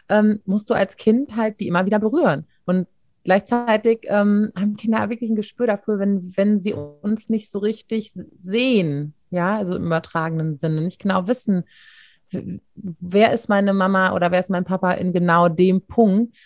ähm, 0.08 0.40
musst 0.44 0.70
du 0.70 0.74
als 0.74 0.96
Kind 0.96 1.36
halt 1.36 1.60
die 1.60 1.68
immer 1.68 1.86
wieder 1.86 1.98
berühren. 1.98 2.46
Und 2.64 2.86
gleichzeitig 3.24 4.00
ähm, 4.04 4.52
haben 4.56 4.76
Kinder 4.76 5.08
wirklich 5.10 5.30
ein 5.30 5.36
Gespür 5.36 5.66
dafür, 5.66 5.98
wenn, 5.98 6.36
wenn 6.36 6.60
sie 6.60 6.74
uns 6.74 7.28
nicht 7.28 7.50
so 7.50 7.58
richtig 7.58 8.12
sehen, 8.40 9.14
ja, 9.30 9.56
also 9.56 9.76
im 9.76 9.86
übertragenen 9.86 10.56
Sinne, 10.56 10.82
nicht 10.82 11.00
genau 11.00 11.26
wissen, 11.28 11.64
wer 12.74 13.32
ist 13.32 13.48
meine 13.48 13.74
Mama 13.74 14.14
oder 14.14 14.30
wer 14.30 14.40
ist 14.40 14.50
mein 14.50 14.64
Papa 14.64 14.92
in 14.92 15.12
genau 15.12 15.48
dem 15.48 15.82
Punkt. 15.82 16.36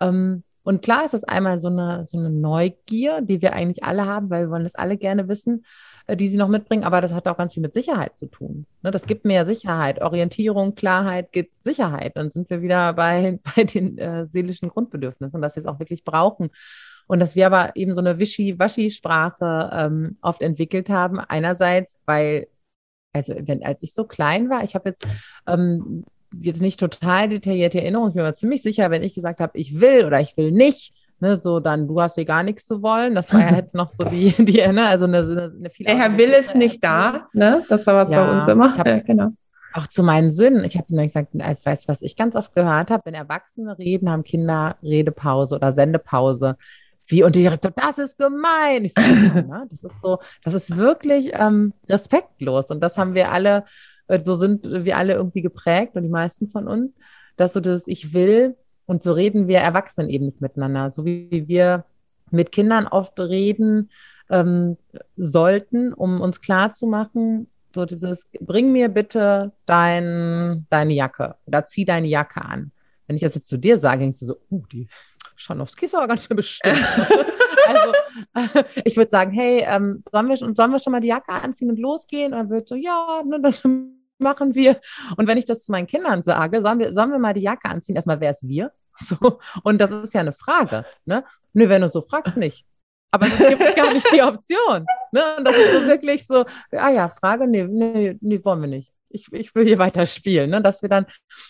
Ähm, 0.00 0.44
und 0.64 0.82
klar 0.82 1.04
ist 1.04 1.14
das 1.14 1.24
einmal 1.24 1.58
so 1.58 1.68
eine, 1.68 2.06
so 2.06 2.18
eine 2.18 2.30
Neugier, 2.30 3.20
die 3.20 3.42
wir 3.42 3.52
eigentlich 3.52 3.84
alle 3.84 4.06
haben, 4.06 4.30
weil 4.30 4.46
wir 4.46 4.50
wollen 4.50 4.64
das 4.64 4.74
alle 4.74 4.96
gerne 4.96 5.28
wissen, 5.28 5.64
äh, 6.06 6.16
die 6.16 6.28
sie 6.28 6.36
noch 6.36 6.48
mitbringen, 6.48 6.84
aber 6.84 7.00
das 7.00 7.12
hat 7.12 7.26
auch 7.28 7.36
ganz 7.36 7.54
viel 7.54 7.62
mit 7.62 7.74
Sicherheit 7.74 8.16
zu 8.16 8.26
tun. 8.26 8.66
Ne, 8.82 8.90
das 8.90 9.06
gibt 9.06 9.24
mehr 9.24 9.46
Sicherheit, 9.46 10.00
Orientierung, 10.00 10.74
Klarheit 10.74 11.32
gibt 11.32 11.52
Sicherheit. 11.64 12.16
Dann 12.16 12.30
sind 12.30 12.50
wir 12.50 12.62
wieder 12.62 12.92
bei, 12.92 13.38
bei 13.56 13.64
den 13.64 13.98
äh, 13.98 14.26
seelischen 14.28 14.68
Grundbedürfnissen, 14.68 15.42
dass 15.42 15.56
wir 15.56 15.60
es 15.60 15.66
auch 15.66 15.78
wirklich 15.78 16.04
brauchen. 16.04 16.50
Und 17.08 17.18
dass 17.18 17.34
wir 17.34 17.46
aber 17.46 17.74
eben 17.74 17.94
so 17.94 18.00
eine 18.00 18.18
Wischi-Waschi-Sprache 18.20 19.70
ähm, 19.72 20.18
oft 20.22 20.40
entwickelt 20.40 20.88
haben. 20.88 21.18
Einerseits, 21.18 21.98
weil 22.06 22.46
also 23.12 23.34
wenn, 23.42 23.62
als 23.62 23.82
ich 23.82 23.92
so 23.92 24.04
klein 24.04 24.48
war, 24.48 24.64
ich 24.64 24.74
habe 24.74 24.90
jetzt 24.90 25.06
ähm, 25.46 26.04
jetzt 26.40 26.60
nicht 26.60 26.80
total 26.80 27.28
detaillierte 27.28 27.80
Erinnerung, 27.80 28.08
ich 28.08 28.14
bin 28.14 28.24
mir 28.24 28.34
ziemlich 28.34 28.62
sicher, 28.62 28.90
wenn 28.90 29.02
ich 29.02 29.14
gesagt 29.14 29.40
habe, 29.40 29.58
ich 29.58 29.80
will 29.80 30.04
oder 30.04 30.20
ich 30.20 30.36
will 30.36 30.52
nicht, 30.52 30.94
ne, 31.20 31.40
so 31.40 31.60
dann 31.60 31.88
du 31.88 32.00
hast 32.00 32.16
hier 32.16 32.24
gar 32.24 32.42
nichts 32.42 32.66
zu 32.66 32.82
wollen. 32.82 33.14
Das 33.14 33.32
war 33.32 33.40
ja 33.40 33.56
jetzt 33.56 33.74
noch 33.74 33.88
so 33.88 34.04
die, 34.04 34.30
die 34.38 34.66
ne, 34.66 34.86
also 34.86 35.06
eine, 35.06 35.18
eine, 35.18 35.52
eine 35.56 35.70
viel 35.70 35.86
Herr 35.86 36.18
Will 36.18 36.30
ist 36.30 36.54
nicht 36.54 36.82
da, 36.82 37.28
ne? 37.32 37.64
Das 37.68 37.86
war 37.86 37.94
was 37.94 38.10
ja, 38.10 38.24
bei 38.24 38.36
uns 38.36 38.46
immer. 38.46 38.76
Hab, 38.76 38.86
ja, 38.86 38.98
genau. 39.00 39.28
Auch 39.74 39.86
zu 39.86 40.02
meinen 40.02 40.30
Söhnen, 40.30 40.64
ich 40.64 40.76
habe 40.76 40.94
nur 40.94 41.02
gesagt, 41.02 41.28
also 41.38 41.64
weißt 41.64 41.88
was 41.88 42.02
ich 42.02 42.16
ganz 42.16 42.36
oft 42.36 42.54
gehört 42.54 42.90
habe, 42.90 43.02
wenn 43.06 43.14
Erwachsene 43.14 43.78
reden, 43.78 44.10
haben 44.10 44.22
Kinder 44.22 44.76
Redepause 44.82 45.54
oder 45.54 45.72
Sendepause. 45.72 46.56
Wie, 47.06 47.24
und 47.24 47.34
die 47.34 47.40
direkt 47.40 47.64
so, 47.64 47.70
das 47.74 47.98
ist 47.98 48.18
gemein. 48.18 48.88
So, 48.88 49.00
ne? 49.00 49.66
Das 49.68 49.82
ist 49.82 50.00
so, 50.00 50.18
das 50.44 50.54
ist 50.54 50.76
wirklich 50.76 51.32
ähm, 51.34 51.72
respektlos. 51.88 52.70
Und 52.70 52.80
das 52.80 52.96
haben 52.96 53.14
wir 53.14 53.32
alle 53.32 53.64
so 54.22 54.34
sind 54.34 54.68
wir 54.70 54.96
alle 54.96 55.14
irgendwie 55.14 55.42
geprägt 55.42 55.96
und 55.96 56.02
die 56.02 56.08
meisten 56.08 56.48
von 56.48 56.68
uns, 56.68 56.96
dass 57.36 57.52
so 57.52 57.60
das 57.60 57.86
Ich 57.86 58.12
will 58.12 58.56
und 58.86 59.02
so 59.02 59.12
reden 59.12 59.48
wir 59.48 59.58
Erwachsenen 59.58 60.10
eben 60.10 60.26
nicht 60.26 60.40
miteinander, 60.40 60.90
so 60.90 61.04
wie 61.04 61.48
wir 61.48 61.84
mit 62.30 62.52
Kindern 62.52 62.86
oft 62.86 63.18
reden 63.20 63.90
ähm, 64.30 64.76
sollten, 65.16 65.92
um 65.92 66.20
uns 66.20 66.40
klarzumachen, 66.40 67.48
so 67.74 67.84
dieses, 67.84 68.28
bring 68.40 68.72
mir 68.72 68.88
bitte 68.88 69.52
dein, 69.66 70.66
deine 70.70 70.92
Jacke 70.92 71.36
oder 71.46 71.66
zieh 71.66 71.84
deine 71.84 72.08
Jacke 72.08 72.42
an. 72.42 72.70
Wenn 73.06 73.16
ich 73.16 73.22
das 73.22 73.34
jetzt 73.34 73.48
zu 73.48 73.58
dir 73.58 73.78
sage, 73.78 74.00
denkst 74.00 74.20
du 74.20 74.26
so, 74.26 74.36
uh, 74.50 74.62
die 74.72 74.88
Schanowski 75.36 75.86
ist 75.86 75.94
aber 75.94 76.08
ganz 76.08 76.26
schön 76.26 76.36
bestimmt. 76.36 76.76
also 77.66 78.60
ich 78.84 78.96
würde 78.96 79.10
sagen, 79.10 79.32
hey, 79.32 79.64
ähm, 79.66 80.02
sollen, 80.10 80.28
wir, 80.28 80.36
sollen 80.36 80.70
wir 80.70 80.78
schon 80.78 80.92
mal 80.92 81.00
die 81.00 81.08
Jacke 81.08 81.32
anziehen 81.32 81.70
und 81.70 81.78
losgehen? 81.78 82.32
Und 82.32 82.38
er 82.38 82.50
wird 82.50 82.68
so, 82.68 82.74
ja, 82.74 83.22
ne, 83.24 83.40
dann 83.40 84.01
machen 84.22 84.54
wir. 84.54 84.80
Und 85.16 85.26
wenn 85.26 85.38
ich 85.38 85.44
das 85.44 85.64
zu 85.64 85.72
meinen 85.72 85.86
Kindern 85.86 86.22
sage, 86.22 86.62
sollen 86.62 86.78
wir, 86.78 86.94
sollen 86.94 87.10
wir 87.10 87.18
mal 87.18 87.34
die 87.34 87.42
Jacke 87.42 87.68
anziehen? 87.68 87.96
Erstmal, 87.96 88.20
wer 88.20 88.32
ist 88.32 88.46
wir? 88.46 88.72
So. 88.98 89.38
Und 89.62 89.78
das 89.78 89.90
ist 89.90 90.12
ja 90.12 90.20
eine 90.20 90.34
Frage. 90.34 90.84
Ne? 91.06 91.24
Nö, 91.54 91.68
wenn 91.68 91.80
du 91.80 91.88
so 91.88 92.02
fragst, 92.02 92.36
nicht. 92.36 92.66
Aber 93.10 93.26
es 93.26 93.38
gibt 93.38 93.76
gar 93.76 93.92
nicht 93.92 94.06
die 94.12 94.22
Option. 94.22 94.86
Ne? 95.12 95.22
Und 95.38 95.44
das 95.46 95.56
ist 95.56 95.72
so 95.72 95.86
wirklich 95.86 96.26
so, 96.26 96.44
ah 96.72 96.90
ja, 96.90 97.08
Frage, 97.08 97.46
nee, 97.46 97.64
nee, 97.64 98.18
nee 98.20 98.44
wollen 98.44 98.60
wir 98.60 98.68
nicht. 98.68 98.92
Ich, 99.08 99.32
ich 99.32 99.54
will 99.54 99.66
hier 99.66 99.78
weiter 99.78 100.06
spielen. 100.06 100.50
Ne? 100.50 100.62
Dass 100.62 100.82
wir 100.82 100.88
dann 100.88 101.06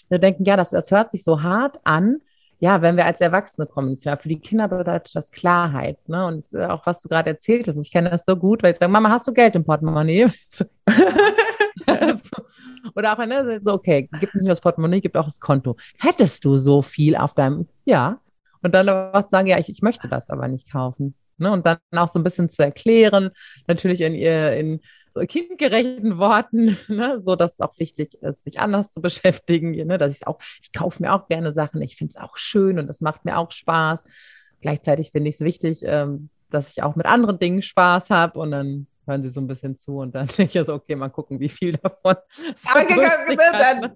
wir 0.09 0.19
denken, 0.19 0.45
ja, 0.45 0.57
das, 0.57 0.71
das 0.71 0.91
hört 0.91 1.12
sich 1.12 1.25
so 1.25 1.43
hart 1.43 1.79
an, 1.85 2.21
ja, 2.62 2.81
wenn 2.81 2.97
wir 2.97 3.07
als 3.07 3.21
Erwachsene 3.21 3.67
kommunizieren, 3.67 4.19
für 4.19 4.29
die 4.29 4.38
Kinder 4.38 4.69
bedeutet 4.69 5.17
das 5.17 5.33
Klarheit. 5.33 5.99
Ne? 6.09 6.25
Und 6.26 6.52
äh, 6.55 6.67
auch 6.67 6.87
was 6.87 7.02
du 7.02 7.09
gerade 7.09 7.31
erzählt 7.31 7.67
hast, 7.67 7.76
ich 7.76 7.91
kenne 7.91 8.11
das 8.11 8.25
so 8.25 8.37
gut, 8.37 8.62
weil 8.62 8.73
ich 8.73 8.79
sage, 8.79 8.91
Mama, 8.91 9.11
hast 9.11 9.26
du 9.26 9.33
Geld 9.33 9.57
im 9.57 9.64
Portemonnaie? 9.64 10.26
Oder 12.94 13.12
auch, 13.12 13.26
ne, 13.26 13.61
so, 13.62 13.73
okay, 13.73 14.09
gib 14.21 14.35
nicht 14.35 14.42
nur 14.42 14.50
das 14.50 14.61
Portemonnaie, 14.61 15.00
gib 15.00 15.14
auch 15.16 15.25
das 15.25 15.40
Konto. 15.40 15.76
Hättest 15.99 16.44
du 16.44 16.59
so 16.59 16.82
viel 16.82 17.16
auf 17.16 17.35
deinem, 17.35 17.68
ja. 17.85 18.21
Und 18.62 18.75
dann 18.75 18.88
auch 18.88 19.28
sagen, 19.28 19.49
ja, 19.49 19.59
ich, 19.59 19.68
ich 19.68 19.82
möchte 19.82 20.09
das 20.09 20.30
aber 20.30 20.47
nicht 20.49 20.71
kaufen. 20.71 21.14
Ne? 21.38 21.50
Und 21.50 21.66
dann 21.66 21.78
auch 21.97 22.09
so 22.09 22.18
ein 22.18 22.23
bisschen 22.23 22.49
zu 22.49 22.62
erklären, 22.62 23.30
natürlich 23.66 24.00
in 24.00 24.14
in 24.14 24.80
so 25.14 25.21
kindgerechten 25.23 26.18
Worten, 26.18 26.78
ne? 26.88 27.21
so 27.21 27.37
dass 27.37 27.54
es 27.54 27.61
auch 27.61 27.78
wichtig 27.78 28.14
ist, 28.23 28.44
sich 28.44 28.61
anders 28.61 28.88
zu 28.88 29.02
beschäftigen, 29.02 29.73
ne? 29.73 29.99
dass 29.99 30.16
ich 30.16 30.26
auch, 30.26 30.40
ich 30.62 30.73
kaufe 30.73 31.02
mir 31.02 31.12
auch 31.12 31.28
gerne 31.28 31.52
Sachen, 31.52 31.82
ich 31.82 31.97
finde 31.97 32.12
es 32.12 32.16
auch 32.16 32.37
schön 32.37 32.78
und 32.78 32.88
es 32.88 33.00
macht 33.00 33.25
mir 33.25 33.37
auch 33.37 33.50
Spaß. 33.50 34.04
Gleichzeitig 34.61 35.11
finde 35.11 35.28
ich 35.28 35.37
es 35.37 35.40
wichtig, 35.42 35.80
ähm, 35.82 36.30
dass 36.50 36.71
ich 36.71 36.82
auch 36.82 36.97
mit 36.97 37.06
anderen 37.06 37.38
Dingen 37.38 37.62
Spaß 37.62 38.11
habe 38.11 38.38
und 38.38 38.52
dann 38.52 38.87
hören 39.06 39.23
sie 39.23 39.28
so 39.28 39.40
ein 39.40 39.47
bisschen 39.47 39.76
zu 39.76 39.99
und 39.99 40.14
dann 40.14 40.26
denke 40.38 40.59
ich 40.59 40.66
so, 40.66 40.75
okay, 40.75 40.97
mal 40.97 41.09
gucken, 41.09 41.40
wie 41.40 41.49
viel 41.49 41.73
davon. 41.73 42.16
So 42.56 42.78
dann, 43.52 43.92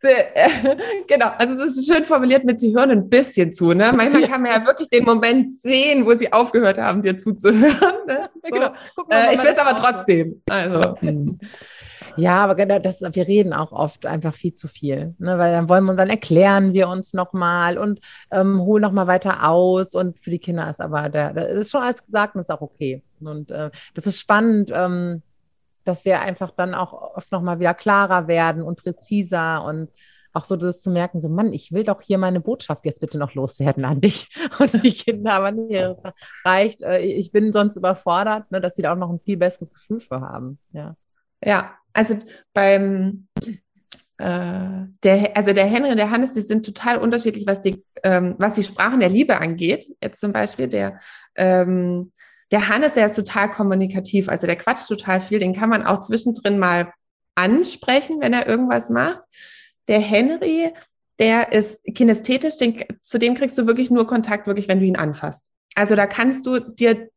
genau, 1.08 1.30
also 1.38 1.56
das 1.56 1.76
ist 1.76 1.92
schön 1.92 2.04
formuliert 2.04 2.44
mit, 2.44 2.60
sie 2.60 2.74
hören 2.74 2.90
ein 2.90 3.08
bisschen 3.08 3.52
zu. 3.52 3.74
Ne? 3.74 3.92
Manchmal 3.94 4.28
kann 4.28 4.42
man 4.42 4.52
ja 4.52 4.64
wirklich 4.64 4.88
den 4.88 5.04
Moment 5.04 5.56
sehen, 5.56 6.06
wo 6.06 6.14
sie 6.14 6.32
aufgehört 6.32 6.78
haben, 6.78 7.02
dir 7.02 7.18
zuzuhören. 7.18 8.06
Ne? 8.06 8.30
So. 8.40 8.48
Genau. 8.48 8.70
Mal, 9.08 9.30
äh, 9.30 9.34
ich 9.34 9.42
will 9.42 9.50
es 9.50 9.58
aber 9.58 9.76
trotzdem. 9.76 10.42
Also. 10.48 10.96
Ja, 12.18 12.42
aber 12.42 12.56
genau, 12.56 12.80
das, 12.80 13.00
wir 13.00 13.28
reden 13.28 13.52
auch 13.52 13.70
oft 13.70 14.04
einfach 14.04 14.34
viel 14.34 14.52
zu 14.52 14.66
viel, 14.66 15.14
ne? 15.18 15.38
weil 15.38 15.52
dann 15.52 15.68
wollen 15.68 15.84
wir, 15.84 15.94
dann 15.94 16.10
erklären 16.10 16.74
wir 16.74 16.88
uns 16.88 17.12
nochmal 17.12 17.78
und 17.78 18.00
ähm, 18.32 18.60
holen 18.60 18.82
nochmal 18.82 19.06
weiter 19.06 19.48
aus 19.48 19.94
und 19.94 20.18
für 20.18 20.30
die 20.30 20.40
Kinder 20.40 20.68
ist 20.68 20.80
aber, 20.80 21.08
der, 21.08 21.32
das 21.32 21.50
ist 21.52 21.70
schon 21.70 21.82
alles 21.82 22.04
gesagt 22.04 22.34
und 22.34 22.40
ist 22.40 22.50
auch 22.50 22.60
okay. 22.60 23.02
Und 23.20 23.52
äh, 23.52 23.70
das 23.94 24.06
ist 24.06 24.18
spannend, 24.18 24.72
ähm, 24.74 25.22
dass 25.84 26.04
wir 26.04 26.20
einfach 26.20 26.50
dann 26.50 26.74
auch 26.74 26.92
oft 26.92 27.30
nochmal 27.30 27.60
wieder 27.60 27.72
klarer 27.74 28.26
werden 28.26 28.62
und 28.62 28.78
präziser 28.78 29.64
und 29.64 29.88
auch 30.32 30.44
so 30.44 30.56
das 30.56 30.80
zu 30.80 30.90
merken, 30.90 31.20
so 31.20 31.28
Mann, 31.28 31.52
ich 31.52 31.72
will 31.72 31.84
doch 31.84 32.02
hier 32.02 32.18
meine 32.18 32.40
Botschaft 32.40 32.84
jetzt 32.84 33.00
bitte 33.00 33.18
noch 33.18 33.34
loswerden 33.34 33.84
an 33.84 34.00
dich. 34.00 34.28
Und 34.58 34.84
die 34.84 34.92
Kinder 34.92 35.32
aber 35.32 35.52
nee, 35.52 35.94
reicht, 36.44 36.82
äh, 36.82 37.00
ich 37.00 37.32
bin 37.32 37.52
sonst 37.52 37.76
überfordert, 37.76 38.50
ne, 38.50 38.60
dass 38.60 38.76
sie 38.76 38.82
da 38.82 38.92
auch 38.92 38.98
noch 38.98 39.10
ein 39.10 39.20
viel 39.20 39.36
besseres 39.36 39.72
Gefühl 39.72 40.00
für 40.00 40.20
haben. 40.20 40.58
Ja, 40.72 40.96
ja 41.42 41.74
also 41.98 42.16
beim 42.54 43.26
äh, 44.18 44.86
der, 45.02 45.36
also 45.36 45.52
der 45.52 45.66
Henry 45.66 45.90
und 45.90 45.96
der 45.96 46.10
Hannes, 46.10 46.32
die 46.32 46.42
sind 46.42 46.64
total 46.64 46.98
unterschiedlich, 46.98 47.44
was 47.46 47.60
die, 47.60 47.84
ähm, 48.04 48.36
was 48.38 48.54
die 48.54 48.62
Sprachen 48.62 49.00
der 49.00 49.08
Liebe 49.08 49.38
angeht. 49.38 49.92
Jetzt 50.00 50.20
zum 50.20 50.32
Beispiel 50.32 50.68
der, 50.68 51.00
ähm, 51.34 52.12
der 52.52 52.68
Hannes, 52.68 52.94
der 52.94 53.06
ist 53.06 53.16
total 53.16 53.50
kommunikativ, 53.50 54.28
also 54.28 54.46
der 54.46 54.54
quatscht 54.54 54.86
total 54.86 55.20
viel, 55.20 55.40
den 55.40 55.54
kann 55.54 55.70
man 55.70 55.84
auch 55.84 55.98
zwischendrin 55.98 56.58
mal 56.58 56.92
ansprechen, 57.34 58.20
wenn 58.20 58.32
er 58.32 58.46
irgendwas 58.46 58.90
macht. 58.90 59.20
Der 59.88 59.98
Henry, 60.00 60.70
der 61.18 61.52
ist 61.52 61.80
kinästhetisch, 61.84 62.58
den, 62.58 62.84
zu 63.02 63.18
dem 63.18 63.34
kriegst 63.34 63.58
du 63.58 63.66
wirklich 63.66 63.90
nur 63.90 64.06
Kontakt, 64.06 64.46
wirklich, 64.46 64.68
wenn 64.68 64.78
du 64.78 64.86
ihn 64.86 64.96
anfasst. 64.96 65.50
Also 65.74 65.96
da 65.96 66.06
kannst 66.06 66.46
du 66.46 66.60
dir 66.60 67.08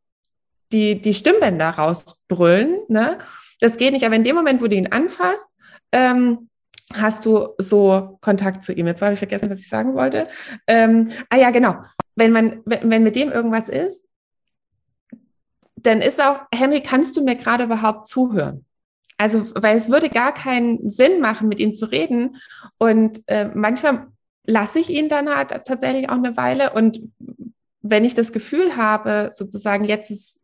die, 0.72 1.00
die 1.00 1.14
Stimmbänder 1.14 1.70
rausbrüllen, 1.70 2.80
ne? 2.88 3.20
Das 3.62 3.78
geht 3.78 3.94
nicht, 3.94 4.06
aber 4.06 4.16
in 4.16 4.26
dem 4.26 4.36
Moment, 4.36 4.62
wo 4.62 4.68
du 4.68 4.76
ihn 4.76 4.92
anfasst, 4.92 5.56
ähm, 5.94 6.50
hast 6.94 7.26
du 7.26 7.50
so 7.58 8.18
Kontakt 8.20 8.64
zu 8.64 8.74
ihm. 8.74 8.88
Jetzt 8.88 9.02
habe 9.02 9.14
ich 9.14 9.20
vergessen, 9.20 9.50
was 9.50 9.60
ich 9.60 9.70
sagen 9.70 9.94
wollte. 9.94 10.28
Ähm, 10.68 11.12
ah 11.30 11.38
ja, 11.38 11.52
genau. 11.52 11.78
Wenn 12.16 12.34
man, 12.34 12.62
wenn, 12.66 12.90
wenn 12.90 13.04
mit 13.04 13.16
dem 13.16 13.32
irgendwas 13.32 13.70
ist, 13.70 14.06
dann 15.76 16.02
ist 16.02 16.22
auch, 16.22 16.42
Henry, 16.54 16.82
kannst 16.82 17.16
du 17.16 17.24
mir 17.24 17.36
gerade 17.36 17.64
überhaupt 17.64 18.08
zuhören? 18.08 18.66
Also, 19.18 19.46
weil 19.56 19.78
es 19.78 19.90
würde 19.90 20.10
gar 20.10 20.34
keinen 20.34 20.90
Sinn 20.90 21.22
machen, 21.22 21.48
mit 21.48 21.60
ihm 21.60 21.74
zu 21.74 21.86
reden. 21.86 22.38
Und 22.78 23.22
äh, 23.28 23.50
manchmal 23.54 24.08
lasse 24.46 24.80
ich 24.80 24.90
ihn 24.90 25.10
dann 25.10 25.30
halt 25.30 25.50
tatsächlich 25.66 26.10
auch 26.10 26.16
eine 26.16 26.36
Weile. 26.36 26.74
Und 26.74 27.00
wenn 27.82 28.06
ich 28.06 28.16
das 28.16 28.32
Gefühl 28.32 28.76
habe, 28.76 29.30
sozusagen, 29.34 29.86
jetzt 29.86 30.10
ist, 30.10 30.41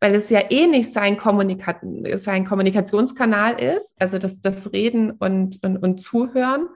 weil 0.00 0.14
es 0.14 0.30
ja 0.30 0.40
eh 0.50 0.66
nicht 0.66 0.92
sein, 0.92 1.16
Kommunika 1.16 1.80
sein 2.16 2.44
Kommunikationskanal 2.44 3.60
ist, 3.60 3.94
also 3.98 4.18
das, 4.18 4.40
das 4.40 4.72
Reden 4.72 5.12
und, 5.12 5.62
und, 5.64 5.78
und 5.78 5.98
Zuhören, 5.98 6.68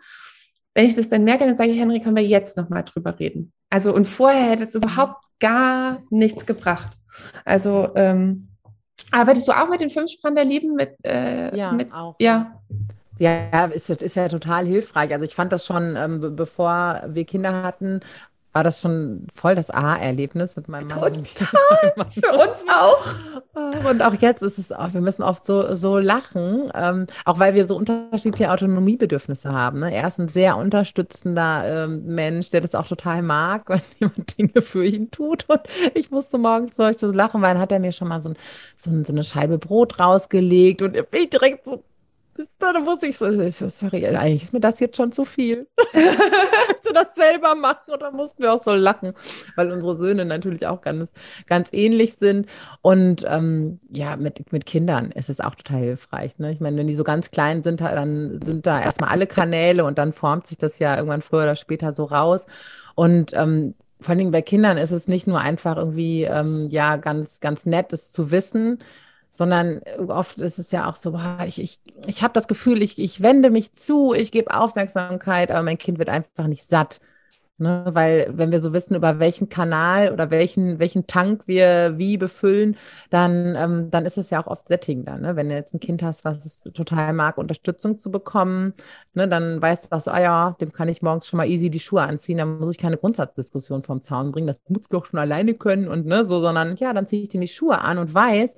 wenn 0.75 0.87
ich 0.87 0.97
das 0.97 1.09
dann 1.09 1.25
merke, 1.25 1.45
dann 1.45 1.57
sage 1.57 1.71
ich, 1.71 1.79
Henry, 1.79 2.00
können 2.00 2.17
wir 2.17 2.25
jetzt 2.25 2.57
nochmal 2.57 2.85
drüber 2.85 3.19
reden. 3.19 3.53
Also, 3.71 3.95
und 3.95 4.07
vorher 4.07 4.50
hätte 4.50 4.65
es 4.65 4.75
überhaupt 4.75 5.23
gar 5.41 6.03
nichts 6.11 6.47
gebracht. 6.47 6.97
Also, 7.45 7.91
ähm, 7.97 8.50
Arbeitest 9.11 9.49
du 9.49 9.53
auch 9.53 9.69
mit 9.69 9.81
den 9.81 9.91
fünf 9.91 10.11
Sprachen 10.11 10.37
der 10.37 10.45
Lieben? 10.45 10.75
Mit, 10.75 10.95
äh, 11.05 11.57
ja, 11.57 11.73
mit, 11.73 11.93
auch. 11.93 12.17
Ja. 12.19 12.61
Ja, 13.19 13.67
ist, 13.67 13.91
ist 13.91 14.17
ja 14.17 14.29
total 14.29 14.65
hilfreich. 14.65 15.12
Also 15.12 15.27
ich 15.27 15.35
fand 15.35 15.53
das 15.53 15.67
schon, 15.67 15.95
ähm, 15.95 16.37
bevor 16.37 17.03
wir 17.07 17.27
Kinder 17.27 17.62
hatten, 17.62 18.00
war 18.52 18.64
das 18.64 18.80
schon 18.80 19.28
voll 19.35 19.54
das 19.54 19.71
Aha-Erlebnis 19.71 20.57
mit 20.57 20.69
meinem 20.69 20.88
Mann. 20.88 21.25
Total, 21.25 22.07
für 22.11 22.33
uns 22.33 22.64
auch. 22.69 23.88
Und 23.88 24.02
auch 24.02 24.14
jetzt 24.14 24.42
ist 24.42 24.59
es 24.59 24.73
auch, 24.73 24.92
wir 24.92 25.00
müssen 25.00 25.23
oft 25.23 25.45
so, 25.45 25.75
so 25.75 25.99
lachen, 25.99 26.71
ähm, 26.75 27.07
auch 27.25 27.38
weil 27.38 27.54
wir 27.54 27.66
so 27.66 27.76
unterschiedliche 27.76 28.50
Autonomiebedürfnisse 28.50 29.52
haben. 29.52 29.80
Ne? 29.80 29.95
Er 29.95 30.09
ist 30.09 30.19
ein 30.19 30.28
sehr 30.28 30.57
unterstützender 30.57 31.85
ähm, 31.85 32.07
Mensch, 32.07 32.50
der 32.50 32.61
das 32.61 32.75
auch 32.75 32.87
total 32.87 33.23
mag, 33.23 33.69
wenn 33.69 33.80
jemand 33.99 34.38
Dinge 34.38 34.62
für 34.62 34.85
ihn 34.85 35.11
tut. 35.11 35.47
Und 35.49 35.61
ich 35.95 36.11
musste 36.11 36.38
morgens 36.38 36.76
so, 36.76 36.90
so 36.92 37.12
lachen, 37.12 37.42
weil 37.42 37.54
dann 37.54 37.62
hat 37.62 37.73
er 37.73 37.78
mir 37.78 37.92
schon 37.92 38.09
mal 38.09 38.21
so, 38.21 38.30
ein, 38.30 38.37
so, 38.76 38.90
so 39.04 39.12
eine 39.12 39.23
Scheibe 39.23 39.59
Brot 39.59 40.00
rausgelegt 40.00 40.83
und 40.83 40.97
ich 41.12 41.30
direkt 41.30 41.66
so 41.66 41.85
da 42.59 42.80
muss 42.80 43.02
ich 43.02 43.16
so, 43.16 43.30
sorry, 43.68 44.06
eigentlich 44.06 44.44
ist 44.44 44.52
mir 44.52 44.61
das 44.61 44.80
jetzt 44.80 44.97
schon 44.97 45.12
zu 45.12 45.25
viel. 45.25 45.68
du 46.90 46.92
das 46.92 47.09
selber 47.16 47.54
machen 47.54 47.92
oder 47.92 48.11
mussten 48.11 48.42
wir 48.42 48.52
auch 48.52 48.62
so 48.62 48.73
lachen, 48.73 49.12
weil 49.56 49.70
unsere 49.70 49.97
Söhne 49.97 50.25
natürlich 50.25 50.66
auch 50.66 50.80
ganz, 50.80 51.10
ganz 51.47 51.71
ähnlich 51.73 52.15
sind. 52.15 52.47
Und 52.82 53.25
ähm, 53.28 53.80
ja, 53.88 54.17
mit, 54.17 54.52
mit 54.52 54.67
Kindern 54.67 55.10
ist 55.12 55.30
es 55.30 55.41
auch 55.41 55.54
total 55.54 55.80
hilfreich. 55.80 56.38
Ne? 56.38 56.52
Ich 56.52 56.60
meine, 56.60 56.76
wenn 56.76 56.86
die 56.86 56.95
so 56.95 57.04
ganz 57.04 57.30
klein 57.30 57.62
sind, 57.62 57.80
dann 57.80 58.41
sind 58.43 58.67
da 58.67 58.80
erstmal 58.80 59.10
alle 59.10 59.26
Kanäle 59.26 59.84
und 59.84 59.99
dann 59.99 60.12
formt 60.12 60.47
sich 60.47 60.58
das 60.58 60.78
ja 60.78 60.97
irgendwann 60.97 61.23
früher 61.23 61.43
oder 61.43 61.56
später 61.56 61.93
so 61.93 62.04
raus. 62.04 62.47
Und 62.95 63.32
ähm, 63.34 63.75
vor 64.00 64.10
allen 64.10 64.19
Dingen 64.19 64.30
bei 64.30 64.43
Kindern 64.43 64.78
ist 64.78 64.91
es 64.91 65.08
nicht 65.08 65.26
nur 65.26 65.41
einfach 65.41 65.76
irgendwie, 65.76 66.25
ähm, 66.25 66.69
ja, 66.69 66.97
ganz, 66.97 67.41
ganz 67.41 67.67
nett, 67.67 67.93
es 67.93 68.10
zu 68.10 68.30
wissen, 68.30 68.78
sondern 69.30 69.80
oft 70.08 70.38
ist 70.38 70.58
es 70.58 70.71
ja 70.71 70.90
auch 70.90 70.97
so, 70.97 71.19
ich, 71.47 71.60
ich, 71.60 71.80
ich 72.06 72.23
habe 72.23 72.34
das 72.34 72.49
Gefühl, 72.49 72.82
ich, 72.82 72.99
ich 72.99 73.23
wende 73.23 73.50
mich 73.50 73.73
zu, 73.73 74.12
ich 74.14 74.32
gebe 74.32 74.54
Aufmerksamkeit, 74.54 75.50
aber 75.50 75.62
mein 75.62 75.78
Kind 75.78 75.99
wird 75.99 76.08
einfach 76.08 76.47
nicht 76.47 76.64
satt. 76.64 77.00
Ne? 77.60 77.84
Weil 77.93 78.26
wenn 78.32 78.50
wir 78.50 78.60
so 78.62 78.73
wissen, 78.73 78.95
über 78.95 79.19
welchen 79.19 79.49
Kanal 79.50 80.12
oder 80.12 80.30
welchen, 80.30 80.78
welchen 80.78 81.06
Tank 81.06 81.43
wir 81.47 81.99
wie 81.99 82.16
befüllen, 82.16 82.76
dann, 83.10 83.54
ähm, 83.56 83.90
dann 83.90 84.06
ist 84.06 84.16
es 84.16 84.30
ja 84.30 84.43
auch 84.43 84.47
oft 84.47 84.66
sättigender. 84.66 85.19
Ne? 85.19 85.36
Wenn 85.36 85.50
du 85.50 85.54
jetzt 85.54 85.75
ein 85.75 85.80
Kind 85.80 86.02
hast, 86.02 86.25
was 86.25 86.45
es 86.47 86.62
total 86.73 87.12
mag, 87.12 87.36
Unterstützung 87.36 87.99
zu 87.99 88.10
bekommen, 88.10 88.73
ne, 89.12 89.28
dann 89.28 89.60
weißt 89.60 89.86
du 89.86 89.97
auch 89.97 90.00
so, 90.00 90.10
ah 90.10 90.21
ja, 90.21 90.56
dem 90.60 90.73
kann 90.73 90.88
ich 90.88 91.02
morgens 91.02 91.26
schon 91.26 91.36
mal 91.36 91.49
easy 91.49 91.69
die 91.71 91.80
Schuhe 91.80 92.02
anziehen, 92.02 92.38
dann 92.38 92.58
muss 92.58 92.71
ich 92.73 92.78
keine 92.78 92.97
Grundsatzdiskussion 92.97 93.82
vom 93.82 94.00
Zaun 94.02 94.32
bringen, 94.32 94.47
das 94.47 94.58
muss 94.69 94.88
doch 94.88 95.04
schon 95.04 95.19
alleine 95.19 95.54
können 95.54 95.88
und 95.88 96.06
ne, 96.06 96.25
so, 96.25 96.40
sondern 96.40 96.76
ja, 96.76 96.93
dann 96.95 97.06
ziehe 97.06 97.23
ich 97.23 97.28
dem 97.28 97.43
die 97.43 97.49
Schuhe 97.49 97.78
an 97.80 97.99
und 97.99 98.14
weiß, 98.14 98.56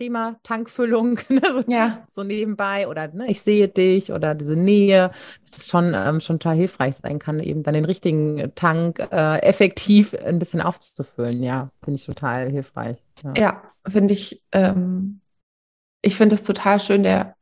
prima 0.00 0.36
Tankfüllung, 0.44 1.20
ne, 1.28 1.42
so, 1.52 1.62
ja. 1.70 2.06
so 2.08 2.24
nebenbei 2.24 2.88
oder 2.88 3.08
ne, 3.08 3.30
ich 3.30 3.42
sehe 3.42 3.68
dich 3.68 4.12
oder 4.12 4.34
diese 4.34 4.56
Nähe, 4.56 5.10
das 5.42 5.58
ist 5.58 5.68
schon, 5.68 5.92
ähm, 5.94 6.20
schon 6.20 6.38
total 6.38 6.56
hilfreich 6.56 6.96
sein 6.96 7.18
kann, 7.18 7.38
eben 7.38 7.62
dann 7.62 7.74
den 7.74 7.84
richtigen 7.84 8.50
Tank 8.54 8.98
äh, 8.98 9.42
effektiv 9.42 10.14
ein 10.14 10.38
bisschen 10.38 10.62
aufzufüllen. 10.62 11.42
Ja, 11.42 11.68
finde 11.84 11.96
ich 12.00 12.06
total 12.06 12.50
hilfreich. 12.50 12.96
Ja, 13.22 13.34
ja 13.36 13.62
finde 13.86 14.14
ich, 14.14 14.42
ähm, 14.52 15.20
ich 16.00 16.16
finde 16.16 16.34
es 16.36 16.44
total 16.44 16.80
schön, 16.80 17.02
der, 17.02 17.34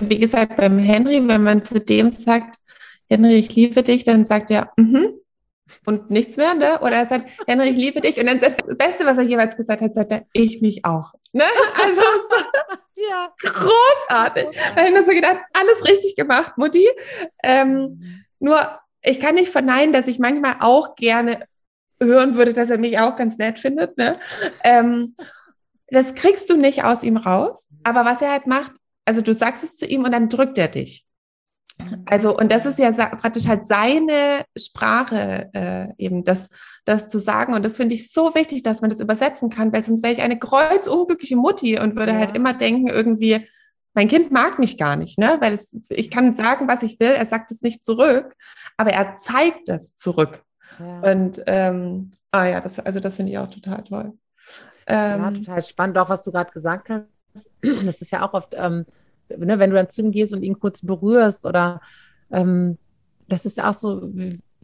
wie 0.00 0.20
gesagt, 0.20 0.56
beim 0.56 0.78
Henry, 0.78 1.20
wenn 1.26 1.42
man 1.42 1.64
zu 1.64 1.80
dem 1.80 2.10
sagt, 2.10 2.60
Henry, 3.08 3.34
ich 3.34 3.52
liebe 3.56 3.82
dich, 3.82 4.04
dann 4.04 4.24
sagt 4.24 4.52
er, 4.52 4.70
mhm. 4.76 4.92
Mm 4.92 5.23
und 5.86 6.10
nichts 6.10 6.36
mehr, 6.36 6.54
ne? 6.54 6.80
Oder 6.80 6.96
er 6.96 7.06
sagt, 7.06 7.30
Henry, 7.46 7.70
ich 7.70 7.76
liebe 7.76 8.00
dich. 8.00 8.18
Und 8.18 8.26
dann 8.26 8.40
das 8.40 8.56
Beste, 8.76 9.06
was 9.06 9.16
er 9.16 9.24
jeweils 9.24 9.56
gesagt 9.56 9.80
hat, 9.80 9.94
sagt 9.94 10.12
er, 10.12 10.26
ich 10.32 10.60
mich 10.60 10.84
auch. 10.84 11.12
Ne? 11.32 11.44
Also 11.82 12.02
ja. 12.96 13.32
großartig. 13.42 14.46
Da 14.76 14.84
habe 14.84 14.98
ich 14.98 15.06
so 15.06 15.12
gedacht, 15.12 15.38
alles 15.52 15.84
richtig 15.88 16.16
gemacht, 16.16 16.56
Mutti. 16.56 16.88
Ähm, 17.42 18.24
nur, 18.38 18.78
ich 19.02 19.20
kann 19.20 19.34
nicht 19.34 19.50
verneinen, 19.50 19.92
dass 19.92 20.06
ich 20.06 20.18
manchmal 20.18 20.56
auch 20.60 20.96
gerne 20.96 21.46
hören 22.00 22.34
würde, 22.34 22.52
dass 22.52 22.70
er 22.70 22.78
mich 22.78 22.98
auch 22.98 23.16
ganz 23.16 23.38
nett 23.38 23.58
findet. 23.58 23.96
Ne? 23.96 24.18
Ähm, 24.62 25.14
das 25.88 26.14
kriegst 26.14 26.50
du 26.50 26.56
nicht 26.56 26.84
aus 26.84 27.02
ihm 27.02 27.16
raus. 27.16 27.68
Aber 27.84 28.04
was 28.04 28.22
er 28.22 28.32
halt 28.32 28.46
macht, 28.46 28.72
also 29.04 29.20
du 29.20 29.34
sagst 29.34 29.64
es 29.64 29.76
zu 29.76 29.86
ihm 29.86 30.04
und 30.04 30.12
dann 30.12 30.28
drückt 30.28 30.58
er 30.58 30.68
dich. 30.68 31.04
Also, 32.06 32.36
und 32.36 32.52
das 32.52 32.66
ist 32.66 32.78
ja 32.78 32.92
praktisch 32.92 33.48
halt 33.48 33.66
seine 33.66 34.44
Sprache, 34.56 35.50
äh, 35.52 35.88
eben 35.98 36.24
das, 36.24 36.48
das 36.84 37.08
zu 37.08 37.18
sagen. 37.18 37.54
Und 37.54 37.64
das 37.64 37.76
finde 37.76 37.94
ich 37.94 38.12
so 38.12 38.34
wichtig, 38.34 38.62
dass 38.62 38.80
man 38.80 38.90
das 38.90 39.00
übersetzen 39.00 39.50
kann, 39.50 39.72
weil 39.72 39.82
sonst 39.82 40.02
wäre 40.02 40.12
ich 40.12 40.22
eine 40.22 40.38
kreuzunglückliche 40.38 41.36
Mutti 41.36 41.78
und 41.78 41.96
würde 41.96 42.12
ja. 42.12 42.18
halt 42.18 42.36
immer 42.36 42.54
denken, 42.54 42.88
irgendwie, 42.88 43.48
mein 43.92 44.08
Kind 44.08 44.30
mag 44.30 44.58
mich 44.58 44.78
gar 44.78 44.96
nicht, 44.96 45.18
ne? 45.18 45.36
Weil 45.40 45.54
es, 45.54 45.88
ich 45.90 46.10
kann 46.10 46.34
sagen, 46.34 46.68
was 46.68 46.82
ich 46.82 46.98
will, 47.00 47.10
er 47.10 47.26
sagt 47.26 47.50
es 47.50 47.62
nicht 47.62 47.84
zurück, 47.84 48.34
aber 48.76 48.90
er 48.90 49.16
zeigt 49.16 49.68
es 49.68 49.96
zurück. 49.96 50.42
Ja. 50.78 51.12
Und 51.12 51.42
ähm, 51.46 52.10
ah 52.30 52.46
ja, 52.46 52.60
das, 52.60 52.78
also 52.80 53.00
das 53.00 53.16
finde 53.16 53.32
ich 53.32 53.38
auch 53.38 53.50
total 53.50 53.82
toll. 53.84 54.12
Ähm, 54.86 55.22
ja, 55.22 55.30
total 55.30 55.62
spannend, 55.62 55.98
auch 55.98 56.08
was 56.08 56.22
du 56.22 56.32
gerade 56.32 56.52
gesagt 56.52 56.88
hast. 56.88 57.04
Das 57.84 58.00
ist 58.00 58.12
ja 58.12 58.28
auch 58.28 58.34
oft. 58.34 58.54
Ähm, 58.56 58.84
ne, 59.28 59.58
wenn 59.58 59.70
du 59.70 59.76
dann 59.76 59.90
zu 59.90 60.02
ihm 60.02 60.12
gehst 60.12 60.32
und 60.32 60.42
ihn 60.42 60.58
kurz 60.58 60.82
berührst 60.82 61.44
oder 61.44 61.80
ähm, 62.30 62.78
das 63.28 63.46
ist 63.46 63.62
auch 63.62 63.74
so, 63.74 64.10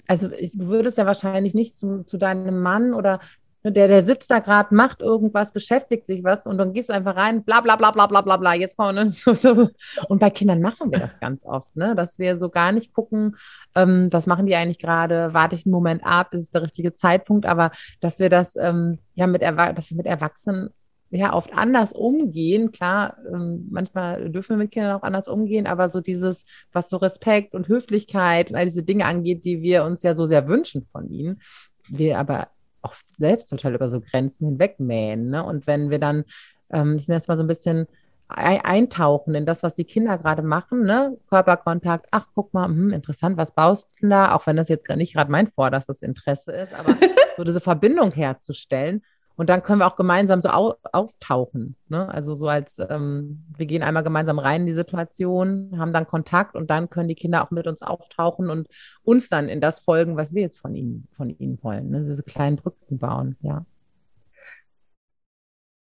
also 0.07 0.31
ich 0.33 0.59
würde 0.59 0.89
es 0.89 0.97
ja 0.97 1.07
wahrscheinlich 1.07 1.55
nicht 1.55 1.77
zu, 1.77 2.03
zu 2.05 2.19
deinem 2.19 2.61
Mann 2.61 2.95
oder 2.95 3.21
ne, 3.63 3.73
der, 3.73 3.89
der 3.89 4.05
sitzt 4.05 4.31
da 4.31 4.41
gerade, 4.41 4.75
macht 4.75 5.01
irgendwas, 5.01 5.53
beschäftigt 5.53 6.07
sich 6.07 6.25
was 6.25 6.47
und 6.47 6.59
dann 6.59 6.73
gehst 6.73 6.89
du 6.89 6.93
einfach 6.93 7.17
rein, 7.17 7.45
bla 7.45 7.61
bla 7.61 7.77
bla 7.77 7.91
bla 7.91 8.07
bla 8.07 8.21
bla 8.21 8.37
bla, 8.37 8.55
jetzt 8.55 8.77
kommen 8.77 8.95
ne? 8.95 9.11
so, 9.11 9.35
so. 9.35 9.69
Und 10.09 10.19
bei 10.19 10.31
Kindern 10.31 10.61
machen 10.61 10.91
wir 10.91 10.99
das 10.99 11.19
ganz 11.21 11.45
oft, 11.45 11.75
ne? 11.77 11.95
Dass 11.95 12.19
wir 12.19 12.39
so 12.39 12.49
gar 12.49 12.73
nicht 12.73 12.93
gucken, 12.93 13.37
ähm, 13.75 14.09
was 14.11 14.27
machen 14.27 14.47
die 14.47 14.57
eigentlich 14.57 14.79
gerade, 14.79 15.33
warte 15.33 15.55
ich 15.55 15.67
einen 15.67 15.73
Moment 15.73 16.03
ab, 16.05 16.35
ist 16.35 16.43
es 16.43 16.51
der 16.51 16.63
richtige 16.63 16.95
Zeitpunkt, 16.95 17.47
aber 17.47 17.71
dass 18.01 18.19
wir 18.19 18.31
das 18.31 18.57
ähm, 18.57 18.99
ja 19.15 19.27
mit 19.27 19.43
Erwa 19.43 19.73
dass 19.73 19.91
wir 19.91 19.97
mit 19.97 20.07
Erwachsenen 20.07 20.71
ja 21.11 21.35
oft 21.35 21.53
anders 21.57 21.93
umgehen. 21.93 22.73
Klar, 22.73 23.17
ähm, 23.33 23.69
manchmal 23.71 24.31
dürfen 24.31 24.51
wir 24.51 24.57
mit 24.65 24.71
Kindern 24.71 24.97
auch 24.97 25.03
anders 25.03 25.29
umgehen, 25.29 25.67
aber 25.67 25.91
so 25.91 26.01
dieses, 26.01 26.45
was 26.73 26.89
so 26.89 26.97
Respekt 26.99 27.55
und 27.55 27.69
Höflichkeit 27.69 28.51
und 28.51 28.57
all 28.57 28.67
diese 28.67 28.83
Dinge 28.83 29.07
angeht, 29.07 29.45
die 29.45 29.63
wir 29.63 29.85
uns 29.85 30.03
ja 30.03 30.15
so 30.15 30.27
sehr 30.27 30.49
wünschen 30.49 30.85
von 30.85 31.11
ihnen, 31.11 31.41
wir 31.89 32.19
aber 32.19 32.49
oft 32.83 33.05
selbst 33.17 33.51
total 33.51 33.75
über 33.75 33.89
so 33.89 34.01
Grenzen 34.01 34.47
hinweg 34.47 34.81
mähen. 34.81 35.31
Ne? 35.31 35.45
Und 35.45 35.67
wenn 35.67 35.91
wir 35.91 35.99
dann, 35.99 36.25
ähm, 36.71 36.97
ich 36.99 37.09
nenne 37.09 37.19
es 37.19 37.29
mal 37.29 37.37
so 37.37 37.43
ein 37.43 37.49
bisschen 37.49 37.87
eintauchen 38.33 39.35
in 39.35 39.45
das, 39.45 39.65
was 39.65 39.75
die 39.75 39.85
Kinder 39.85 40.17
gerade 40.17 40.43
machen, 40.43 40.85
ne? 40.85 41.19
Körperkontakt, 41.29 42.07
ach, 42.13 42.27
guck 42.33 42.55
mal, 42.55 42.67
hm, 42.67 42.93
interessant, 42.93 43.37
was 43.37 43.53
baust 43.53 43.89
du 44.01 44.09
da? 44.09 44.37
Auch 44.37 44.47
wenn 44.47 44.57
das 44.57 44.69
jetzt 44.69 44.89
nicht 44.89 45.15
gerade 45.15 45.33
mein 45.33 45.49
vorderstes 45.49 46.01
Interesse 46.01 46.53
ist, 46.53 46.73
aber 46.73 46.95
so 47.37 47.43
diese 47.43 47.61
Verbindung 47.61 48.13
herzustellen. 48.13 49.03
Und 49.41 49.49
dann 49.49 49.63
können 49.63 49.79
wir 49.79 49.87
auch 49.87 49.97
gemeinsam 49.97 50.43
so 50.43 50.51
au 50.51 50.75
auftauchen. 50.93 51.75
Ne? 51.89 52.07
Also 52.13 52.35
so 52.35 52.47
als, 52.47 52.79
ähm, 52.91 53.43
wir 53.57 53.65
gehen 53.65 53.83
einmal 53.83 54.03
gemeinsam 54.03 54.39
rein 54.39 54.61
in 54.61 54.67
die 54.67 54.75
Situation, 54.75 55.79
haben 55.79 55.95
dann 55.95 56.07
Kontakt 56.07 56.57
und 56.57 56.69
dann 56.69 56.91
können 56.91 57.09
die 57.09 57.15
Kinder 57.15 57.43
auch 57.43 57.51
mit 57.51 57.67
uns 57.67 57.81
auftauchen 57.81 58.51
und 58.51 58.69
uns 59.03 59.31
dann 59.31 59.49
in 59.49 59.63
das 59.63 59.79
folgen, 59.81 60.19
was 60.19 60.35
wir 60.35 60.43
jetzt 60.43 60.59
von 60.59 60.75
ihnen, 60.75 61.09
von 61.13 61.31
ihnen 61.31 61.59
wollen. 61.63 61.89
Ne? 61.89 62.05
Diese 62.05 62.23
kleinen 62.23 62.57
Brücken 62.57 62.99
bauen, 62.99 63.37
ja. 63.41 63.65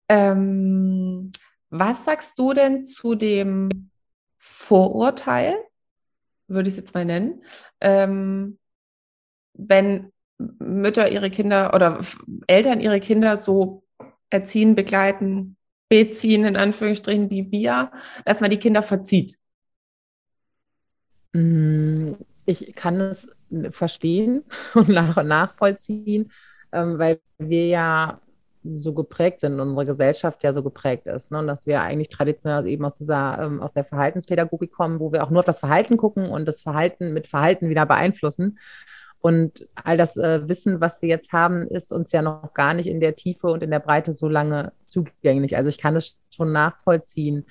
Ähm, 0.08 1.30
was 1.68 2.06
sagst 2.06 2.38
du 2.38 2.54
denn 2.54 2.86
zu 2.86 3.16
dem 3.16 3.90
Vorurteil, 4.38 5.56
würde 6.48 6.68
ich 6.68 6.72
es 6.72 6.78
jetzt 6.78 6.94
mal 6.94 7.04
nennen, 7.04 7.42
ähm, 7.82 8.58
wenn 9.52 10.10
Mütter 10.58 11.10
ihre 11.10 11.30
Kinder 11.30 11.74
oder 11.74 12.00
Eltern 12.46 12.80
ihre 12.80 13.00
Kinder 13.00 13.36
so 13.36 13.84
erziehen, 14.30 14.74
begleiten, 14.74 15.56
beziehen, 15.88 16.44
in 16.44 16.56
Anführungsstrichen, 16.56 17.30
wie 17.30 17.50
wir, 17.50 17.90
dass 18.24 18.40
man 18.40 18.50
die 18.50 18.58
Kinder 18.58 18.82
verzieht? 18.82 19.38
Mm, 21.32 22.12
ich 22.46 22.74
kann 22.74 23.00
es 23.00 23.28
verstehen 23.70 24.44
und 24.74 24.88
nach 24.88 25.22
nachvollziehen, 25.22 26.32
ähm, 26.72 26.98
weil 26.98 27.20
wir 27.38 27.66
ja 27.66 28.20
so 28.64 28.92
geprägt 28.94 29.40
sind, 29.40 29.58
unsere 29.58 29.86
Gesellschaft 29.86 30.44
ja 30.44 30.52
so 30.52 30.62
geprägt 30.62 31.06
ist. 31.06 31.30
Ne? 31.30 31.38
Und 31.38 31.46
dass 31.48 31.66
wir 31.66 31.82
eigentlich 31.82 32.08
traditionell 32.08 32.66
eben 32.66 32.84
aus 32.84 32.96
dieser, 32.96 33.38
ähm, 33.40 33.60
aus 33.60 33.74
der 33.74 33.84
Verhaltenspädagogik 33.84 34.72
kommen, 34.72 35.00
wo 35.00 35.12
wir 35.12 35.24
auch 35.24 35.30
nur 35.30 35.40
auf 35.40 35.46
das 35.46 35.60
Verhalten 35.60 35.96
gucken 35.96 36.26
und 36.30 36.46
das 36.46 36.62
Verhalten 36.62 37.12
mit 37.12 37.26
Verhalten 37.26 37.68
wieder 37.68 37.86
beeinflussen. 37.86 38.58
Und 39.22 39.68
all 39.76 39.96
das 39.96 40.16
äh, 40.16 40.48
Wissen, 40.48 40.80
was 40.80 41.00
wir 41.00 41.08
jetzt 41.08 41.32
haben, 41.32 41.68
ist 41.68 41.92
uns 41.92 42.10
ja 42.10 42.22
noch 42.22 42.54
gar 42.54 42.74
nicht 42.74 42.88
in 42.88 42.98
der 42.98 43.14
Tiefe 43.14 43.46
und 43.46 43.62
in 43.62 43.70
der 43.70 43.78
Breite 43.78 44.12
so 44.12 44.28
lange 44.28 44.72
zugänglich. 44.86 45.56
Also 45.56 45.70
ich 45.70 45.78
kann 45.78 45.94
es 45.94 46.18
schon 46.28 46.50
nachvollziehen, 46.50 47.46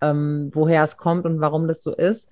ähm, 0.00 0.50
woher 0.54 0.84
es 0.84 0.96
kommt 0.96 1.26
und 1.26 1.40
warum 1.40 1.66
das 1.66 1.82
so 1.82 1.92
ist. 1.92 2.28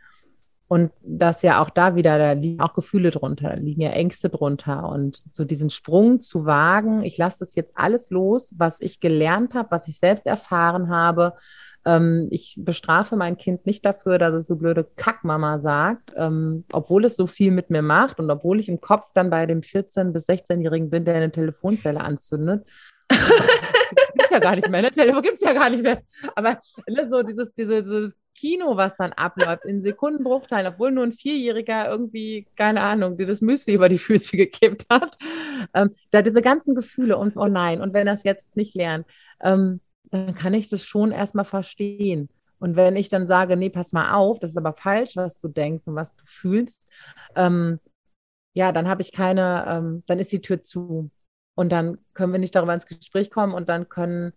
Und 0.69 0.91
dass 1.03 1.43
ja 1.43 1.63
auch 1.63 1.71
da 1.71 1.95
wieder, 1.95 2.19
da 2.19 2.33
liegen 2.33 2.61
auch 2.61 2.75
Gefühle 2.75 3.13
drunter, 3.13 3.51
da 3.51 3.55
liegen 3.55 3.83
ja 3.83 3.91
Ängste 3.91 4.29
drunter. 4.29 4.89
Und 4.89 5.23
so 5.31 5.45
diesen 5.45 5.71
Sprung 5.71 6.21
zu 6.21 6.45
wagen, 6.45 7.05
ich 7.05 7.17
lasse 7.19 7.39
das 7.41 7.55
jetzt 7.55 7.73
alles 7.77 8.11
los, 8.11 8.53
was 8.57 8.81
ich 8.81 8.99
gelernt 8.99 9.55
habe, 9.55 9.71
was 9.71 9.87
ich 9.87 9.99
selbst 9.99 10.27
erfahren 10.27 10.89
habe. 10.91 11.35
Ähm, 11.85 12.27
ich 12.33 12.57
bestrafe 12.59 13.15
mein 13.15 13.37
Kind 13.37 13.65
nicht 13.65 13.85
dafür, 13.85 14.19
dass 14.19 14.35
es 14.35 14.49
so 14.49 14.57
blöde 14.57 14.85
Kackmama 14.97 15.61
sagt, 15.61 16.13
ähm, 16.17 16.65
obwohl 16.73 17.05
es 17.05 17.15
so 17.15 17.29
viel 17.29 17.53
mit 17.53 17.71
mir 17.71 17.83
macht 17.83 18.19
und 18.19 18.29
obwohl 18.29 18.59
ich 18.59 18.69
im 18.69 18.81
Kopf 18.81 19.07
dann 19.15 19.31
bei 19.31 19.47
dem 19.47 19.61
14- 19.61 20.11
bis 20.11 20.29
16-Jährigen 20.29 20.91
bin, 20.91 21.05
der 21.05 21.15
eine 21.15 21.31
Telefonzelle 21.31 22.01
anzündet. 22.01 22.67
gibt's 24.17 24.33
ja 24.33 24.39
gar 24.39 24.57
nicht 24.57 24.69
mehr, 24.71 24.83
ne? 24.83 24.91
Telefon 24.91 25.23
gibt's 25.23 25.43
ja 25.43 25.53
gar 25.53 25.71
nicht 25.71 25.83
mehr. 25.83 26.03
Aber 26.35 26.59
ne, 26.89 27.09
so 27.09 27.23
dieses, 27.23 27.53
diese, 27.55 27.83
dieses 27.83 28.17
Kino, 28.35 28.77
was 28.77 28.97
dann 28.97 29.13
abläuft, 29.13 29.65
in 29.65 29.83
Sekundenbruchteilen, 29.83 30.73
obwohl 30.73 30.93
nur 30.93 31.05
ein 31.05 31.13
Vierjähriger 31.13 31.89
irgendwie, 31.89 32.47
keine 32.57 32.83
Ahnung, 32.83 33.17
dir 33.17 33.27
das 33.27 33.41
Müsli 33.41 33.75
über 33.75 33.89
die 33.89 33.99
Füße 33.99 34.37
gekippt 34.37 34.87
hat. 34.91 35.17
Ähm, 35.75 35.91
da 36.11 36.23
diese 36.23 36.43
ganzen 36.43 36.75
Gefühle 36.75 37.17
und 37.17 37.37
oh 37.37 37.47
nein, 37.47 37.81
und 37.81 37.95
wenn 37.95 38.09
es 38.09 38.25
jetzt 38.25 38.57
nicht 38.57 38.75
lernt, 38.75 39.07
ähm, 39.41 39.81
dann 40.11 40.35
kann 40.35 40.55
ich 40.55 40.69
das 40.69 40.85
schon 40.85 41.13
erstmal 41.13 41.45
verstehen. 41.45 42.29
Und 42.59 42.77
wenn 42.77 42.97
ich 42.97 43.09
dann 43.09 43.27
sage, 43.27 43.57
nee, 43.57 43.71
pass 43.71 43.93
mal 43.93 44.15
auf, 44.15 44.39
das 44.39 44.51
ist 44.51 44.57
aber 44.57 44.73
falsch, 44.73 45.17
was 45.17 45.39
du 45.39 45.49
denkst 45.49 45.87
und 45.89 45.95
was 45.95 46.15
du 46.15 46.25
fühlst, 46.25 46.89
ähm, 47.35 47.81
ja, 48.55 48.73
dann 48.73 48.89
habe 48.89 49.03
ich 49.03 49.13
keine, 49.13 49.67
ähm, 49.69 50.03
dann 50.07 50.19
ist 50.19 50.33
die 50.33 50.41
Tür 50.41 50.61
zu. 50.61 51.11
Und 51.57 51.71
dann 51.73 51.99
können 52.15 52.33
wir 52.33 52.39
nicht 52.39 52.55
darüber 52.55 52.75
ins 52.75 52.87
Gespräch 52.87 53.31
kommen 53.31 53.55
und 53.55 53.69
dann 53.69 53.89
können 53.89 54.33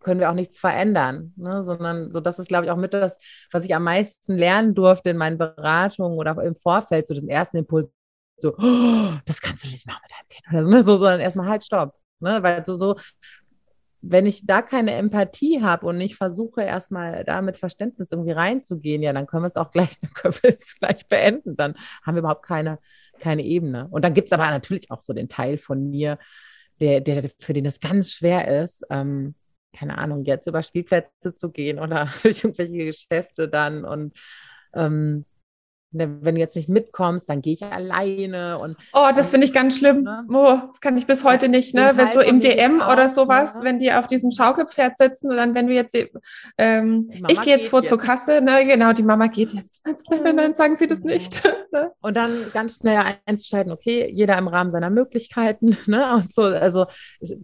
können 0.00 0.20
wir 0.20 0.30
auch 0.30 0.34
nichts 0.34 0.58
verändern, 0.58 1.34
ne? 1.36 1.62
sondern 1.64 2.10
so 2.10 2.20
das 2.20 2.38
ist, 2.38 2.48
glaube 2.48 2.64
ich, 2.64 2.70
auch 2.70 2.76
mit 2.76 2.94
das, 2.94 3.18
was 3.52 3.64
ich 3.64 3.74
am 3.74 3.84
meisten 3.84 4.36
lernen 4.36 4.74
durfte 4.74 5.10
in 5.10 5.16
meinen 5.16 5.36
Beratungen 5.38 6.16
oder 6.18 6.42
im 6.42 6.56
Vorfeld, 6.56 7.06
so 7.06 7.14
den 7.14 7.28
ersten 7.28 7.58
Impuls, 7.58 7.88
so, 8.38 8.54
oh, 8.56 9.12
das 9.26 9.40
kannst 9.40 9.64
du 9.64 9.68
nicht 9.68 9.86
machen 9.86 10.00
mit 10.02 10.12
deinem 10.12 10.28
Kind, 10.28 10.66
oder 10.72 10.82
so, 10.82 10.96
sondern 10.98 11.20
erstmal 11.20 11.48
halt, 11.48 11.64
stopp, 11.64 11.94
ne? 12.20 12.42
weil 12.42 12.64
so, 12.64 12.76
so, 12.76 12.96
wenn 14.08 14.26
ich 14.26 14.46
da 14.46 14.62
keine 14.62 14.94
Empathie 14.94 15.62
habe 15.62 15.86
und 15.86 16.00
ich 16.00 16.16
versuche 16.16 16.62
erstmal 16.62 17.24
da 17.24 17.42
mit 17.42 17.58
Verständnis 17.58 18.12
irgendwie 18.12 18.32
reinzugehen, 18.32 19.02
ja, 19.02 19.12
dann 19.12 19.26
können 19.26 19.42
wir 19.42 19.48
es 19.48 19.56
auch 19.56 19.70
gleich, 19.70 20.00
können 20.14 20.34
wir 20.42 20.54
es 20.54 20.78
gleich 20.78 21.06
beenden, 21.08 21.56
dann 21.56 21.74
haben 22.02 22.14
wir 22.14 22.20
überhaupt 22.20 22.44
keine, 22.44 22.78
keine 23.18 23.44
Ebene. 23.44 23.88
Und 23.90 24.04
dann 24.04 24.14
gibt 24.14 24.26
es 24.26 24.32
aber 24.32 24.50
natürlich 24.50 24.90
auch 24.90 25.00
so 25.00 25.12
den 25.12 25.28
Teil 25.28 25.58
von 25.58 25.90
mir, 25.90 26.18
der, 26.80 27.00
der, 27.00 27.30
für 27.40 27.52
den 27.52 27.66
es 27.66 27.80
ganz 27.80 28.12
schwer 28.12 28.62
ist, 28.62 28.84
ähm, 28.90 29.34
keine 29.76 29.98
Ahnung, 29.98 30.24
jetzt 30.24 30.46
über 30.46 30.62
Spielplätze 30.62 31.34
zu 31.34 31.50
gehen 31.50 31.78
oder 31.78 32.08
durch 32.22 32.44
irgendwelche 32.44 32.86
Geschäfte 32.86 33.48
dann 33.48 33.84
und 33.84 34.18
ähm, 34.74 35.24
wenn 35.92 36.34
du 36.34 36.40
jetzt 36.40 36.56
nicht 36.56 36.68
mitkommst, 36.68 37.28
dann 37.28 37.42
gehe 37.42 37.54
ich 37.54 37.62
alleine 37.62 38.58
und 38.58 38.76
oh, 38.92 39.08
das 39.14 39.30
finde 39.30 39.46
ich 39.46 39.52
ganz 39.52 39.78
schlimm. 39.78 40.02
Ne? 40.02 40.24
Oh, 40.30 40.58
das 40.68 40.80
kann 40.80 40.96
ich 40.96 41.06
bis 41.06 41.24
heute 41.24 41.48
nicht, 41.48 41.74
ne? 41.74 41.92
Wenn 41.94 42.08
so 42.10 42.20
im 42.20 42.40
DM 42.40 42.80
oder 42.80 43.08
sowas, 43.08 43.54
ne? 43.56 43.64
wenn 43.64 43.78
die 43.78 43.92
auf 43.92 44.06
diesem 44.06 44.30
Schaukelpferd 44.30 44.98
sitzen 44.98 45.30
und 45.30 45.36
dann, 45.36 45.54
wenn 45.54 45.68
wir 45.68 45.76
jetzt, 45.76 45.96
ähm, 46.58 47.10
ich 47.28 47.40
gehe 47.40 47.54
jetzt 47.54 47.68
vor 47.68 47.80
jetzt. 47.80 47.88
zur 47.88 47.98
Kasse, 47.98 48.40
ne? 48.40 48.66
Genau, 48.66 48.92
die 48.92 49.02
Mama 49.02 49.28
geht 49.28 49.52
jetzt. 49.52 49.86
Nein, 50.10 50.36
nein, 50.36 50.54
sagen 50.54 50.76
Sie 50.76 50.86
das 50.86 51.00
nicht. 51.00 51.42
Ne? 51.72 51.90
Und 52.00 52.16
dann 52.16 52.30
ganz 52.54 52.76
schnell 52.76 53.16
einzuschalten, 53.26 53.72
okay, 53.72 54.10
jeder 54.10 54.38
im 54.38 54.48
Rahmen 54.48 54.70
seiner 54.70 54.88
Möglichkeiten, 54.88 55.76
ne? 55.86 56.14
Und 56.14 56.32
so, 56.32 56.42
also 56.42 56.86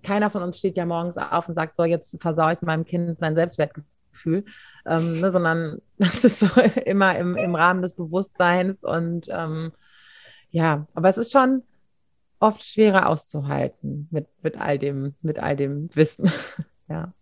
keiner 0.02 0.30
von 0.30 0.42
uns 0.42 0.58
steht 0.58 0.76
ja 0.76 0.86
morgens 0.86 1.18
auf 1.18 1.48
und 1.48 1.54
sagt, 1.54 1.76
so, 1.76 1.84
jetzt 1.84 2.16
versaue 2.22 2.54
ich 2.54 2.62
meinem 2.62 2.84
Kind 2.84 3.18
sein 3.18 3.34
Selbstwertgefühl 3.34 3.91
Gefühl, 4.12 4.44
ähm, 4.86 5.20
ne, 5.20 5.32
sondern 5.32 5.78
das 5.98 6.24
ist 6.24 6.40
so 6.40 6.48
immer 6.84 7.18
im, 7.18 7.36
im 7.36 7.54
Rahmen 7.54 7.82
des 7.82 7.94
Bewusstseins 7.94 8.84
und 8.84 9.26
ähm, 9.28 9.72
ja, 10.50 10.86
aber 10.94 11.08
es 11.08 11.16
ist 11.16 11.32
schon 11.32 11.62
oft 12.38 12.64
schwerer 12.64 13.08
auszuhalten 13.08 14.08
mit, 14.10 14.26
mit 14.42 14.60
all 14.60 14.78
dem, 14.78 15.14
mit 15.22 15.38
all 15.38 15.56
dem 15.56 15.88
Wissen. 15.94 16.30
ja. 16.88 17.12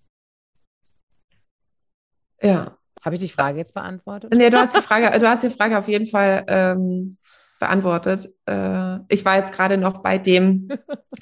Ja. 2.42 2.76
Habe 3.03 3.14
ich 3.14 3.20
die 3.22 3.29
Frage 3.29 3.59
jetzt 3.59 3.72
beantwortet? 3.72 4.35
Nee, 4.35 4.50
du 4.50 4.59
hast 4.59 4.76
die 4.76 4.83
Frage, 4.83 5.18
du 5.18 5.26
hast 5.26 5.42
die 5.42 5.50
Frage 5.50 5.79
auf 5.79 5.88
jeden 5.88 6.07
Fall 6.07 6.44
ähm, 6.48 7.16
beantwortet. 7.59 8.29
Äh, 8.46 8.98
ich 9.09 9.24
war 9.24 9.37
jetzt 9.37 9.53
gerade 9.53 9.79
noch 9.79 10.03
bei 10.03 10.18
dem 10.18 10.68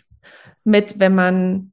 mit, 0.64 0.98
wenn 0.98 1.14
man 1.14 1.72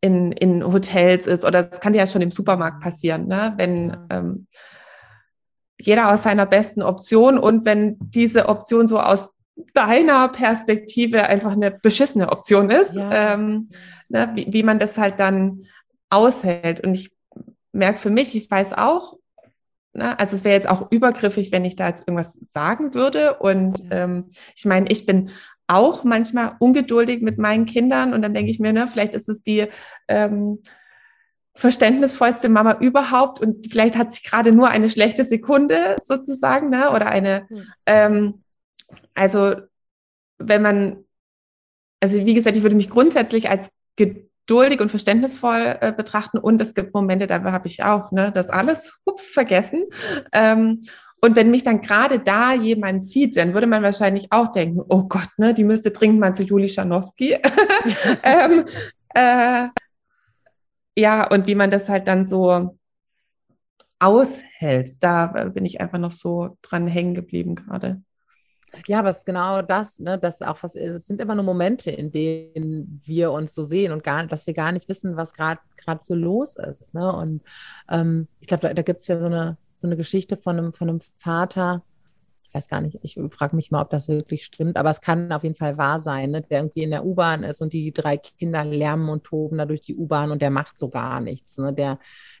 in, 0.00 0.32
in 0.32 0.64
Hotels 0.64 1.26
ist 1.26 1.44
oder 1.44 1.64
das 1.64 1.80
kann 1.80 1.94
ja 1.94 2.06
schon 2.06 2.22
im 2.22 2.30
Supermarkt 2.30 2.80
passieren, 2.80 3.26
ne? 3.26 3.54
wenn 3.56 3.96
ähm, 4.10 4.46
jeder 5.80 6.12
aus 6.12 6.22
seiner 6.22 6.46
besten 6.46 6.82
Option 6.82 7.38
und 7.38 7.64
wenn 7.64 7.96
diese 8.00 8.48
Option 8.48 8.86
so 8.86 9.00
aus 9.00 9.28
deiner 9.74 10.28
Perspektive 10.28 11.24
einfach 11.24 11.52
eine 11.52 11.70
beschissene 11.70 12.30
Option 12.30 12.70
ist, 12.70 12.94
ja. 12.94 13.34
ähm, 13.34 13.70
ne? 14.08 14.30
wie, 14.34 14.52
wie 14.52 14.62
man 14.62 14.78
das 14.78 14.98
halt 14.98 15.18
dann 15.18 15.66
aushält. 16.10 16.80
Und 16.80 16.94
ich 16.94 17.10
merke 17.72 17.98
für 17.98 18.10
mich, 18.10 18.34
ich 18.34 18.50
weiß 18.50 18.74
auch, 18.74 19.16
ne? 19.92 20.18
also 20.18 20.36
es 20.36 20.44
wäre 20.44 20.54
jetzt 20.54 20.68
auch 20.68 20.90
übergriffig, 20.90 21.52
wenn 21.52 21.64
ich 21.64 21.76
da 21.76 21.88
jetzt 21.88 22.06
irgendwas 22.06 22.38
sagen 22.46 22.94
würde. 22.94 23.34
Und 23.34 23.82
ähm, 23.90 24.30
ich 24.54 24.64
meine, 24.64 24.86
ich 24.90 25.06
bin 25.06 25.30
auch 25.68 26.04
manchmal 26.04 26.56
ungeduldig 26.58 27.22
mit 27.22 27.38
meinen 27.38 27.66
Kindern. 27.66 28.14
Und 28.14 28.22
dann 28.22 28.34
denke 28.34 28.50
ich 28.50 28.60
mir, 28.60 28.72
ne, 28.72 28.86
vielleicht 28.86 29.14
ist 29.14 29.28
es 29.28 29.42
die 29.42 29.66
ähm, 30.08 30.62
verständnisvollste 31.54 32.48
Mama 32.48 32.78
überhaupt. 32.80 33.40
Und 33.40 33.70
vielleicht 33.70 33.96
hat 33.96 34.12
sich 34.12 34.24
gerade 34.24 34.52
nur 34.52 34.68
eine 34.68 34.88
schlechte 34.88 35.24
Sekunde 35.24 35.96
sozusagen, 36.04 36.70
ne, 36.70 36.90
oder 36.90 37.06
eine, 37.06 37.46
ähm, 37.86 38.42
also 39.14 39.54
wenn 40.38 40.62
man, 40.62 41.04
also 42.00 42.18
wie 42.24 42.34
gesagt, 42.34 42.56
ich 42.56 42.62
würde 42.62 42.76
mich 42.76 42.90
grundsätzlich 42.90 43.48
als 43.48 43.70
geduldig 43.96 44.80
und 44.80 44.90
verständnisvoll 44.90 45.78
äh, 45.80 45.92
betrachten. 45.92 46.38
Und 46.38 46.60
es 46.60 46.74
gibt 46.74 46.94
Momente, 46.94 47.26
da 47.26 47.42
habe 47.42 47.66
ich 47.66 47.82
auch, 47.82 48.12
ne, 48.12 48.30
das 48.32 48.50
alles, 48.50 49.00
ups, 49.04 49.30
vergessen. 49.30 49.86
Ähm, 50.32 50.84
und 51.22 51.34
wenn 51.36 51.50
mich 51.50 51.64
dann 51.64 51.80
gerade 51.80 52.18
da 52.18 52.54
jemand 52.54 53.04
sieht, 53.04 53.36
dann 53.36 53.54
würde 53.54 53.66
man 53.66 53.82
wahrscheinlich 53.82 54.28
auch 54.30 54.48
denken, 54.48 54.82
oh 54.88 55.04
Gott, 55.04 55.28
ne, 55.38 55.54
die 55.54 55.64
müsste 55.64 55.90
dringend 55.90 56.20
mal 56.20 56.34
zu 56.34 56.44
Juli 56.44 56.68
Schanowski. 56.68 57.32
ähm, 58.22 58.64
äh, 59.14 59.68
ja, 60.98 61.28
und 61.30 61.46
wie 61.46 61.54
man 61.54 61.70
das 61.70 61.88
halt 61.88 62.06
dann 62.08 62.26
so 62.26 62.78
aushält, 63.98 65.02
da 65.02 65.26
bin 65.54 65.64
ich 65.64 65.80
einfach 65.80 65.98
noch 65.98 66.10
so 66.10 66.56
dran 66.62 66.86
hängen 66.86 67.14
geblieben 67.14 67.54
gerade. 67.54 68.02
Ja, 68.86 68.98
aber 68.98 69.10
es 69.10 69.18
ist 69.18 69.26
genau 69.26 69.62
das, 69.62 69.98
ne, 69.98 70.18
das 70.18 70.42
auch 70.42 70.62
was, 70.62 70.74
es 70.74 71.06
sind 71.06 71.20
immer 71.20 71.34
nur 71.34 71.44
Momente, 71.44 71.90
in 71.90 72.12
denen 72.12 73.00
wir 73.04 73.32
uns 73.32 73.54
so 73.54 73.66
sehen 73.66 73.92
und 73.92 74.04
gar, 74.04 74.26
dass 74.26 74.46
wir 74.46 74.54
gar 74.54 74.72
nicht 74.72 74.88
wissen, 74.88 75.16
was 75.16 75.32
gerade 75.32 75.60
gerade 75.76 76.00
so 76.02 76.14
los 76.14 76.56
ist. 76.56 76.92
Ne? 76.92 77.10
Und 77.10 77.42
ähm, 77.88 78.28
ich 78.40 78.48
glaube, 78.48 78.62
da, 78.62 78.74
da 78.74 78.82
gibt 78.82 79.00
es 79.00 79.08
ja 79.08 79.18
so 79.20 79.26
eine, 79.26 79.56
eine 79.86 79.96
Geschichte 79.96 80.36
von 80.36 80.58
einem, 80.58 80.72
von 80.72 80.88
einem 80.88 81.00
Vater, 81.18 81.82
ich 82.42 82.54
weiß 82.54 82.68
gar 82.68 82.80
nicht, 82.80 82.98
ich 83.02 83.18
frage 83.32 83.56
mich 83.56 83.70
mal, 83.70 83.82
ob 83.82 83.90
das 83.90 84.08
wirklich 84.08 84.44
stimmt, 84.44 84.76
aber 84.76 84.90
es 84.90 85.00
kann 85.00 85.32
auf 85.32 85.42
jeden 85.42 85.56
Fall 85.56 85.76
wahr 85.78 86.00
sein, 86.00 86.30
ne? 86.30 86.42
der 86.42 86.60
irgendwie 86.60 86.82
in 86.82 86.90
der 86.90 87.04
U-Bahn 87.04 87.42
ist 87.42 87.60
und 87.60 87.72
die 87.72 87.92
drei 87.92 88.16
Kinder 88.16 88.64
lärmen 88.64 89.08
und 89.08 89.24
toben 89.24 89.58
da 89.58 89.66
durch 89.66 89.82
die 89.82 89.96
U-Bahn 89.96 90.30
und 90.30 90.42
der 90.42 90.50
macht 90.50 90.78
so 90.78 90.88
gar 90.88 91.20
nichts. 91.20 91.58
Ne? 91.58 91.72
Der, 91.72 91.98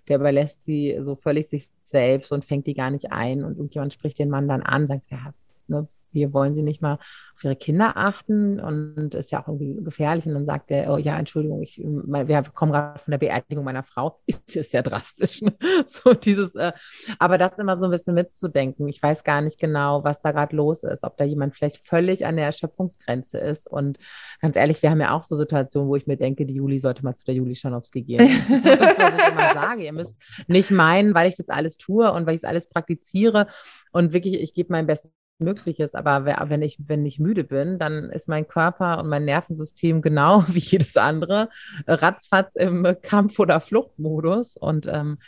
der 0.08 0.18
überlässt 0.18 0.64
sie 0.64 0.98
so 1.02 1.16
völlig 1.16 1.48
sich 1.48 1.68
selbst 1.84 2.32
und 2.32 2.44
fängt 2.44 2.66
die 2.66 2.74
gar 2.74 2.90
nicht 2.90 3.12
ein 3.12 3.44
und 3.44 3.56
irgendjemand 3.56 3.92
spricht 3.92 4.18
den 4.18 4.30
Mann 4.30 4.48
dann 4.48 4.62
an, 4.62 4.86
sagt, 4.86 5.10
ja, 5.10 5.34
ne, 5.68 5.88
wir 6.12 6.32
wollen 6.32 6.54
sie 6.54 6.62
nicht 6.62 6.82
mal 6.82 6.98
auf 7.34 7.44
ihre 7.44 7.56
Kinder 7.56 7.96
achten 7.96 8.58
und 8.60 9.14
ist 9.14 9.30
ja 9.30 9.42
auch 9.42 9.48
irgendwie 9.48 9.76
gefährlich. 9.82 10.26
Und 10.26 10.34
dann 10.34 10.46
sagt 10.46 10.70
er, 10.70 10.92
oh 10.92 10.96
ja, 10.96 11.18
Entschuldigung, 11.18 11.62
ich, 11.62 11.78
wir 11.78 12.42
kommen 12.54 12.72
gerade 12.72 12.98
von 12.98 13.10
der 13.10 13.18
Beerdigung 13.18 13.64
meiner 13.64 13.82
Frau. 13.82 14.20
Ist, 14.26 14.56
ist 14.56 14.72
ja 14.72 14.82
drastisch. 14.82 15.40
So 15.86 16.14
dieses, 16.14 16.54
äh, 16.54 16.72
aber 17.18 17.38
das 17.38 17.58
immer 17.58 17.78
so 17.78 17.84
ein 17.84 17.90
bisschen 17.90 18.14
mitzudenken. 18.14 18.88
Ich 18.88 19.02
weiß 19.02 19.24
gar 19.24 19.40
nicht 19.40 19.58
genau, 19.58 20.04
was 20.04 20.20
da 20.20 20.32
gerade 20.32 20.56
los 20.56 20.82
ist, 20.82 21.04
ob 21.04 21.16
da 21.16 21.24
jemand 21.24 21.54
vielleicht 21.54 21.86
völlig 21.86 22.24
an 22.24 22.36
der 22.36 22.46
Erschöpfungsgrenze 22.46 23.38
ist. 23.38 23.70
Und 23.70 23.98
ganz 24.40 24.56
ehrlich, 24.56 24.82
wir 24.82 24.90
haben 24.90 25.00
ja 25.00 25.12
auch 25.12 25.24
so 25.24 25.36
Situationen, 25.36 25.88
wo 25.88 25.96
ich 25.96 26.06
mir 26.06 26.16
denke, 26.16 26.46
die 26.46 26.54
Juli 26.54 26.78
sollte 26.78 27.04
mal 27.04 27.14
zu 27.14 27.24
der 27.24 27.34
Juli 27.34 27.54
Schanowski 27.54 28.02
gehen. 28.02 28.18
Das 28.18 28.48
ist 28.48 28.80
das, 28.80 28.98
was 28.98 29.22
ich 29.22 29.32
immer 29.32 29.52
sage. 29.52 29.84
Ihr 29.84 29.92
müsst 29.92 30.16
nicht 30.48 30.70
meinen, 30.70 31.14
weil 31.14 31.28
ich 31.28 31.36
das 31.36 31.48
alles 31.48 31.76
tue 31.76 32.10
und 32.12 32.26
weil 32.26 32.34
ich 32.34 32.42
es 32.42 32.48
alles 32.48 32.68
praktiziere 32.68 33.46
und 33.92 34.12
wirklich, 34.12 34.40
ich 34.40 34.54
gebe 34.54 34.72
mein 34.72 34.86
Bestes 34.86 35.10
möglich 35.38 35.80
ist. 35.80 35.94
Aber 35.94 36.24
wenn 36.24 36.62
ich, 36.62 36.78
wenn 36.86 37.04
ich 37.04 37.18
müde 37.18 37.44
bin, 37.44 37.78
dann 37.78 38.10
ist 38.10 38.28
mein 38.28 38.48
Körper 38.48 38.98
und 39.00 39.08
mein 39.08 39.24
Nervensystem 39.24 40.02
genau 40.02 40.44
wie 40.48 40.58
jedes 40.58 40.96
andere 40.96 41.48
ratzfatz 41.86 42.56
im 42.56 42.86
Kampf- 43.02 43.38
oder 43.38 43.60
Fluchtmodus. 43.60 44.56
Und 44.56 44.86
ähm, 44.86 45.18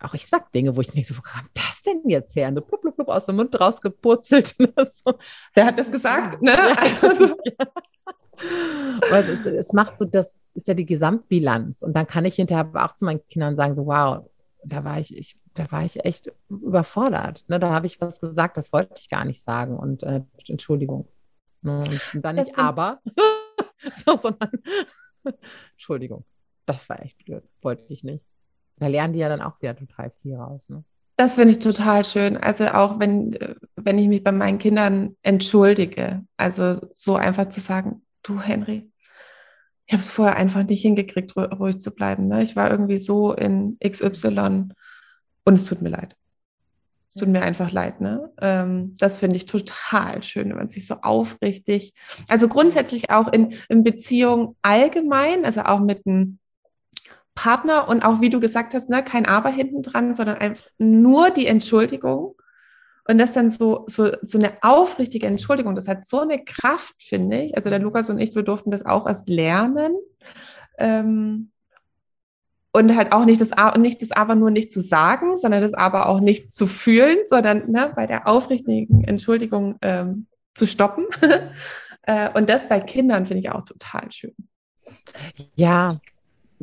auch 0.00 0.14
ich 0.14 0.26
sag 0.26 0.50
Dinge, 0.52 0.76
wo 0.76 0.80
ich 0.80 0.94
nicht 0.94 1.06
so, 1.06 1.16
wo 1.16 1.22
kam 1.22 1.48
das 1.54 1.82
denn 1.82 2.02
jetzt 2.08 2.34
her? 2.34 2.48
Und 2.48 2.56
so 2.56 2.62
blub, 2.62 2.82
blub, 2.82 2.96
blub 2.96 3.08
aus 3.08 3.26
dem 3.26 3.36
Mund 3.36 3.58
rausgepurzelt. 3.58 4.54
so. 4.90 5.14
Wer 5.54 5.66
hat 5.66 5.78
das 5.78 5.90
gesagt? 5.90 6.42
Ne? 6.42 6.52
Also, 7.02 7.36
Weil 9.10 9.24
es, 9.24 9.46
es 9.46 9.72
macht 9.72 9.98
so, 9.98 10.04
das 10.04 10.36
ist 10.54 10.66
ja 10.66 10.74
die 10.74 10.86
Gesamtbilanz. 10.86 11.82
Und 11.82 11.94
dann 11.94 12.06
kann 12.06 12.24
ich 12.24 12.34
hinterher 12.34 12.68
auch 12.74 12.96
zu 12.96 13.04
meinen 13.04 13.24
Kindern 13.28 13.56
sagen, 13.56 13.76
so 13.76 13.86
wow, 13.86 14.24
da 14.64 14.84
war 14.84 14.98
ich, 14.98 15.16
ich 15.16 15.38
da 15.54 15.70
war 15.70 15.84
ich 15.84 16.04
echt 16.04 16.32
überfordert. 16.48 17.44
Ne, 17.48 17.58
da 17.58 17.70
habe 17.70 17.86
ich 17.86 18.00
was 18.00 18.20
gesagt, 18.20 18.56
das 18.56 18.72
wollte 18.72 18.94
ich 18.98 19.08
gar 19.08 19.24
nicht 19.24 19.42
sagen. 19.42 19.76
Und 19.76 20.02
äh, 20.02 20.22
Entschuldigung. 20.46 21.08
Ne, 21.62 21.84
und 22.14 22.24
dann 22.24 22.36
nicht 22.36 22.58
aber, 22.58 23.00
so, 24.04 24.18
sondern 24.20 24.50
Entschuldigung. 25.72 26.24
Das 26.66 26.88
war 26.88 27.02
echt 27.02 27.24
blöd. 27.24 27.44
Wollte 27.60 27.84
ich 27.88 28.04
nicht. 28.04 28.24
Da 28.76 28.86
lernen 28.86 29.12
die 29.12 29.20
ja 29.20 29.28
dann 29.28 29.42
auch 29.42 29.60
wieder 29.60 29.76
total 29.76 30.12
viel 30.22 30.36
raus. 30.36 30.68
Ne? 30.68 30.84
Das 31.16 31.34
finde 31.34 31.52
ich 31.52 31.58
total 31.58 32.04
schön. 32.04 32.36
Also 32.36 32.68
auch 32.68 32.98
wenn, 32.98 33.36
wenn 33.76 33.98
ich 33.98 34.08
mich 34.08 34.24
bei 34.24 34.32
meinen 34.32 34.58
Kindern 34.58 35.16
entschuldige. 35.22 36.24
Also 36.36 36.80
so 36.92 37.16
einfach 37.16 37.48
zu 37.48 37.60
sagen, 37.60 38.04
du 38.22 38.40
Henry, 38.40 38.90
ich 39.86 39.92
habe 39.92 40.02
es 40.02 40.08
vorher 40.08 40.36
einfach 40.36 40.64
nicht 40.64 40.82
hingekriegt, 40.82 41.36
ruhig 41.36 41.80
zu 41.80 41.90
bleiben. 41.90 42.28
Ne? 42.28 42.42
Ich 42.42 42.56
war 42.56 42.70
irgendwie 42.70 42.98
so 42.98 43.32
in 43.32 43.76
XY 43.84 44.68
und 45.44 45.54
es 45.54 45.64
tut 45.64 45.82
mir 45.82 45.90
leid. 45.90 46.16
Es 47.08 47.20
tut 47.20 47.28
mir 47.28 47.42
einfach 47.42 47.72
leid, 47.72 48.00
ne? 48.00 48.30
Ähm, 48.40 48.96
das 48.98 49.18
finde 49.18 49.36
ich 49.36 49.44
total 49.44 50.22
schön, 50.22 50.48
wenn 50.48 50.56
man 50.56 50.70
sich 50.70 50.86
so 50.86 50.94
aufrichtig, 51.02 51.92
also 52.26 52.48
grundsätzlich 52.48 53.10
auch 53.10 53.30
in, 53.30 53.52
in 53.68 53.84
Beziehungen 53.84 54.56
allgemein, 54.62 55.44
also 55.44 55.60
auch 55.62 55.80
mit 55.80 56.06
einem 56.06 56.38
Partner 57.34 57.86
und 57.88 58.02
auch, 58.04 58.22
wie 58.22 58.30
du 58.30 58.40
gesagt 58.40 58.72
hast, 58.72 58.88
ne, 58.88 59.02
kein 59.02 59.26
Aber 59.26 59.50
hinten 59.50 59.82
dran, 59.82 60.14
sondern 60.14 60.38
einfach 60.38 60.64
nur 60.78 61.30
die 61.30 61.46
Entschuldigung. 61.46 62.34
Und 63.08 63.18
das 63.18 63.32
dann 63.32 63.50
so, 63.50 63.84
so, 63.88 64.12
so 64.22 64.38
eine 64.38 64.52
aufrichtige 64.62 65.26
Entschuldigung, 65.26 65.74
das 65.74 65.88
hat 65.88 66.06
so 66.06 66.20
eine 66.20 66.44
Kraft, 66.44 66.94
finde 66.98 67.42
ich. 67.42 67.56
Also 67.56 67.68
der 67.68 67.80
Lukas 67.80 68.10
und 68.10 68.20
ich, 68.20 68.34
wir 68.34 68.42
durften 68.42 68.70
das 68.70 68.86
auch 68.86 69.06
erst 69.06 69.28
lernen. 69.28 69.96
Ähm, 70.78 71.50
und 72.72 72.96
halt 72.96 73.12
auch 73.12 73.24
nicht 73.24 73.40
das, 73.40 73.50
nicht 73.76 74.00
das 74.00 74.12
aber 74.12 74.34
nur 74.34 74.50
nicht 74.50 74.72
zu 74.72 74.80
sagen, 74.80 75.36
sondern 75.36 75.60
das 75.60 75.74
aber 75.74 76.06
auch 76.06 76.20
nicht 76.20 76.52
zu 76.52 76.66
fühlen, 76.66 77.18
sondern 77.28 77.70
ne, 77.70 77.92
bei 77.94 78.06
der 78.06 78.26
aufrichtigen 78.26 79.04
Entschuldigung 79.04 79.76
ähm, 79.82 80.26
zu 80.54 80.66
stoppen. 80.66 81.04
äh, 82.02 82.30
und 82.32 82.48
das 82.48 82.68
bei 82.68 82.80
Kindern 82.80 83.26
finde 83.26 83.40
ich 83.40 83.50
auch 83.50 83.64
total 83.64 84.10
schön. 84.10 84.34
Ja, 85.54 86.00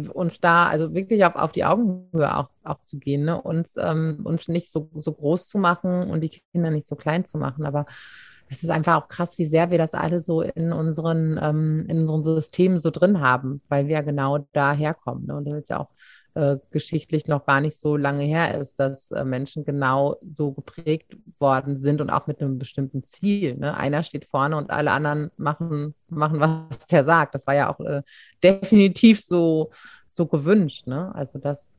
uns 0.07 0.39
da 0.39 0.67
also 0.67 0.93
wirklich 0.93 1.25
auf, 1.25 1.35
auf 1.35 1.51
die 1.51 1.65
Augenhöhe 1.65 2.35
auch, 2.35 2.49
auch 2.63 2.81
zu 2.83 2.97
gehen, 2.97 3.25
ne? 3.25 3.41
uns, 3.41 3.75
ähm, 3.77 4.21
uns 4.23 4.47
nicht 4.47 4.71
so, 4.71 4.89
so 4.95 5.11
groß 5.11 5.47
zu 5.47 5.57
machen 5.57 6.09
und 6.09 6.21
die 6.21 6.41
Kinder 6.51 6.71
nicht 6.71 6.87
so 6.87 6.95
klein 6.95 7.25
zu 7.25 7.37
machen. 7.37 7.65
Aber 7.65 7.85
es 8.49 8.63
ist 8.63 8.69
einfach 8.71 8.95
auch 8.95 9.07
krass, 9.07 9.37
wie 9.37 9.45
sehr 9.45 9.69
wir 9.71 9.77
das 9.77 9.93
alle 9.93 10.21
so 10.21 10.41
in 10.41 10.73
unseren, 10.73 11.39
ähm, 11.41 11.85
in 11.87 12.01
unseren 12.01 12.23
Systemen 12.23 12.79
so 12.79 12.89
drin 12.89 13.19
haben, 13.21 13.61
weil 13.69 13.87
wir 13.87 13.95
ja 13.95 14.01
genau 14.01 14.39
da 14.53 14.73
herkommen. 14.73 15.27
Ne? 15.27 15.35
Und 15.35 15.45
das 15.45 15.59
ist 15.59 15.69
ja 15.69 15.79
auch 15.79 15.89
äh, 16.35 16.57
geschichtlich 16.71 17.27
noch 17.27 17.45
gar 17.45 17.61
nicht 17.61 17.79
so 17.79 17.97
lange 17.97 18.23
her 18.23 18.59
ist, 18.59 18.79
dass 18.79 19.11
äh, 19.11 19.25
Menschen 19.25 19.65
genau 19.65 20.17
so 20.33 20.51
geprägt 20.51 21.17
worden 21.39 21.79
sind 21.79 22.01
und 22.01 22.09
auch 22.09 22.27
mit 22.27 22.39
einem 22.41 22.59
bestimmten 22.59 23.03
Ziel. 23.03 23.55
Ne? 23.55 23.75
Einer 23.75 24.03
steht 24.03 24.25
vorne 24.25 24.55
und 24.57 24.69
alle 24.69 24.91
anderen 24.91 25.31
machen, 25.37 25.95
machen, 26.07 26.39
was 26.39 26.79
der 26.91 27.03
sagt. 27.03 27.35
Das 27.35 27.47
war 27.47 27.55
ja 27.55 27.73
auch 27.73 27.79
äh, 27.79 28.03
definitiv 28.43 29.21
so, 29.21 29.71
so 30.07 30.27
gewünscht. 30.27 30.87
Ne? 30.87 31.13
Also, 31.15 31.39
dass 31.39 31.69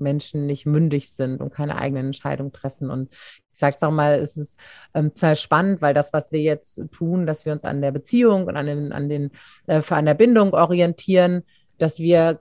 Menschen 0.00 0.46
nicht 0.46 0.66
mündig 0.66 1.12
sind 1.12 1.40
und 1.40 1.52
keine 1.52 1.76
eigenen 1.76 2.06
Entscheidungen 2.06 2.52
treffen. 2.52 2.90
Und 2.90 3.12
ich 3.12 3.58
sage 3.58 3.76
es 3.76 3.82
auch 3.82 3.90
mal, 3.90 4.18
es 4.18 4.36
ist 4.36 4.58
ähm, 4.94 5.14
zwar 5.14 5.36
spannend, 5.36 5.82
weil 5.82 5.94
das, 5.94 6.12
was 6.12 6.32
wir 6.32 6.40
jetzt 6.40 6.80
tun, 6.90 7.26
dass 7.26 7.44
wir 7.44 7.52
uns 7.52 7.64
an 7.64 7.82
der 7.82 7.92
Beziehung 7.92 8.46
und 8.46 8.56
an, 8.56 8.66
den, 8.66 8.92
an, 8.92 9.08
den, 9.08 9.30
äh, 9.66 9.82
an 9.88 10.06
der 10.06 10.14
Bindung 10.14 10.52
orientieren, 10.52 11.44
dass 11.78 11.98
wir 11.98 12.40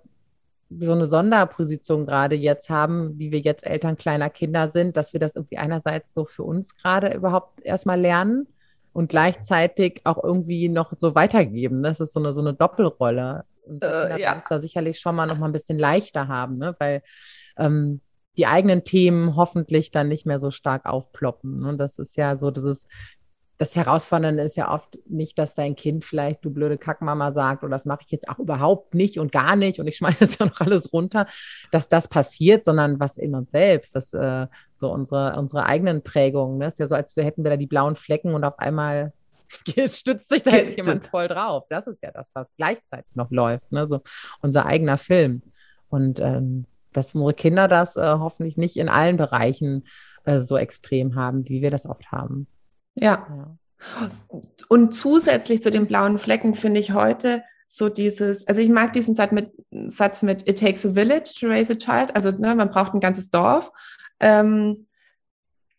so 0.69 0.91
eine 0.91 1.07
Sonderposition 1.07 2.05
gerade 2.05 2.35
jetzt 2.35 2.69
haben, 2.69 3.17
wie 3.17 3.31
wir 3.31 3.39
jetzt 3.39 3.65
Eltern 3.65 3.97
kleiner 3.97 4.29
Kinder 4.29 4.69
sind, 4.69 4.95
dass 4.95 5.13
wir 5.13 5.19
das 5.19 5.35
irgendwie 5.35 5.57
einerseits 5.57 6.13
so 6.13 6.25
für 6.25 6.43
uns 6.43 6.75
gerade 6.75 7.13
überhaupt 7.13 7.61
erstmal 7.61 7.99
lernen 7.99 8.47
und 8.93 9.09
gleichzeitig 9.09 10.01
auch 10.03 10.23
irgendwie 10.23 10.69
noch 10.69 10.93
so 10.97 11.15
weitergeben. 11.15 11.81
Das 11.81 11.99
ist 11.99 12.13
so 12.13 12.19
eine, 12.19 12.33
so 12.33 12.41
eine 12.41 12.53
Doppelrolle. 12.53 13.45
Und 13.65 13.83
äh, 13.83 14.19
ja. 14.19 14.41
da 14.47 14.59
sicherlich 14.59 14.99
schon 14.99 15.15
mal 15.15 15.25
noch 15.25 15.37
mal 15.37 15.47
ein 15.47 15.53
bisschen 15.53 15.79
leichter 15.79 16.27
haben, 16.27 16.57
ne? 16.57 16.75
weil 16.79 17.01
ähm, 17.57 18.01
die 18.37 18.47
eigenen 18.47 18.83
Themen 18.83 19.35
hoffentlich 19.35 19.91
dann 19.91 20.07
nicht 20.07 20.25
mehr 20.25 20.39
so 20.39 20.51
stark 20.51 20.85
aufploppen. 20.85 21.65
Und 21.65 21.77
das 21.77 21.99
ist 21.99 22.15
ja 22.15 22.37
so, 22.37 22.51
das 22.51 22.63
ist 22.63 22.87
das 23.59 23.75
Herausfordernde 23.75 24.41
ist 24.41 24.55
ja 24.55 24.73
oft 24.73 24.97
nicht, 25.05 25.37
dass 25.37 25.53
dein 25.53 25.75
Kind 25.75 26.05
vielleicht 26.05 26.45
du 26.45 26.49
blöde 26.49 26.77
Kackmama 26.77 27.33
sagt 27.33 27.61
oder 27.61 27.71
das 27.71 27.83
mache 27.83 28.03
ich 28.05 28.11
jetzt 28.11 28.29
auch 28.29 28.39
überhaupt 28.39 28.95
nicht 28.95 29.19
und 29.19 29.33
gar 29.33 29.57
nicht 29.57 29.81
und 29.81 29.87
ich 29.87 29.97
schmeiße 29.97 30.23
jetzt 30.23 30.39
ja 30.39 30.45
noch 30.45 30.61
alles 30.61 30.93
runter, 30.93 31.27
dass 31.69 31.89
das 31.89 32.07
passiert, 32.07 32.63
sondern 32.63 33.01
was 33.01 33.17
in 33.17 33.35
uns 33.35 33.51
selbst, 33.51 33.93
dass 33.97 34.13
äh, 34.13 34.47
so 34.79 34.91
unsere, 34.93 35.37
unsere 35.37 35.65
eigenen 35.65 36.01
Prägungen, 36.03 36.57
ne? 36.57 36.69
ist 36.69 36.79
ja 36.79 36.87
so, 36.87 36.95
als 36.95 37.17
wir 37.17 37.25
hätten 37.25 37.43
wir 37.43 37.51
da 37.51 37.57
die 37.57 37.67
blauen 37.67 37.97
Flecken 37.97 38.33
und 38.33 38.45
auf 38.45 38.57
einmal 38.59 39.11
stützt 39.87 40.29
sich 40.29 40.41
da 40.41 40.51
jetzt 40.51 40.77
jemand 40.77 41.05
voll 41.05 41.27
drauf. 41.27 41.65
Das 41.69 41.85
ist 41.87 42.01
ja 42.01 42.11
das, 42.11 42.29
was 42.33 42.55
gleichzeitig 42.55 43.13
noch 43.17 43.29
läuft, 43.29 43.69
ne? 43.73 43.89
so 43.89 43.99
unser 44.41 44.67
eigener 44.67 44.97
Film. 44.97 45.41
Und 45.89 46.21
ähm, 46.21 46.65
dass 46.93 47.13
unsere 47.13 47.33
Kinder 47.33 47.67
das 47.67 47.97
äh, 47.97 48.15
hoffentlich 48.19 48.55
nicht 48.55 48.77
in 48.77 48.87
allen 48.87 49.17
Bereichen 49.17 49.83
äh, 50.23 50.39
so 50.39 50.55
extrem 50.55 51.15
haben, 51.15 51.49
wie 51.49 51.61
wir 51.61 51.71
das 51.71 51.85
oft 51.85 52.09
haben. 52.13 52.47
Ja. 52.99 53.27
ja. 53.29 54.09
Und 54.67 54.93
zusätzlich 54.93 55.61
zu 55.61 55.71
den 55.71 55.87
blauen 55.87 56.19
Flecken 56.19 56.53
finde 56.53 56.79
ich 56.79 56.91
heute 56.91 57.43
so 57.67 57.87
dieses, 57.87 58.45
also 58.47 58.59
ich 58.61 58.69
mag 58.69 58.93
diesen 58.93 59.13
Satz 59.13 59.31
mit, 59.31 59.51
Satz 59.87 60.23
mit 60.23 60.47
It 60.49 60.59
takes 60.59 60.85
a 60.85 60.93
village 60.93 61.35
to 61.39 61.47
raise 61.47 61.71
a 61.71 61.75
child, 61.75 62.15
also 62.15 62.31
ne, 62.31 62.55
man 62.55 62.69
braucht 62.69 62.93
ein 62.93 62.99
ganzes 62.99 63.29
Dorf. 63.29 63.71
Ähm, 64.19 64.87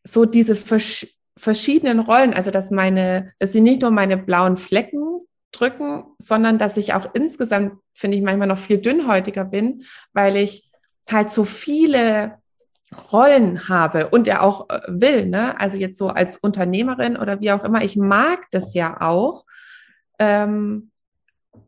so 0.04 0.24
diese 0.24 0.54
vers 0.54 1.06
verschiedenen 1.36 2.00
Rollen, 2.00 2.34
also 2.34 2.50
dass 2.50 2.70
meine, 2.70 3.32
dass 3.38 3.52
sie 3.52 3.62
nicht 3.62 3.80
nur 3.80 3.90
meine 3.90 4.18
blauen 4.18 4.56
Flecken 4.56 5.20
drücken, 5.52 6.04
sondern 6.18 6.58
dass 6.58 6.76
ich 6.76 6.92
auch 6.92 7.14
insgesamt, 7.14 7.78
finde 7.94 8.18
ich, 8.18 8.22
manchmal 8.22 8.48
noch 8.48 8.58
viel 8.58 8.78
dünnhäutiger 8.78 9.44
bin, 9.44 9.84
weil 10.12 10.36
ich 10.36 10.70
halt 11.10 11.30
so 11.30 11.44
viele 11.44 12.39
Rollen 13.12 13.68
habe 13.68 14.08
und 14.08 14.26
er 14.26 14.42
auch 14.42 14.68
äh, 14.68 14.80
will, 14.88 15.26
ne? 15.26 15.58
Also 15.60 15.76
jetzt 15.76 15.98
so 15.98 16.08
als 16.08 16.36
Unternehmerin 16.36 17.16
oder 17.16 17.40
wie 17.40 17.52
auch 17.52 17.64
immer, 17.64 17.82
ich 17.82 17.96
mag 17.96 18.46
das 18.50 18.74
ja 18.74 19.00
auch. 19.00 19.44
Ähm, 20.18 20.90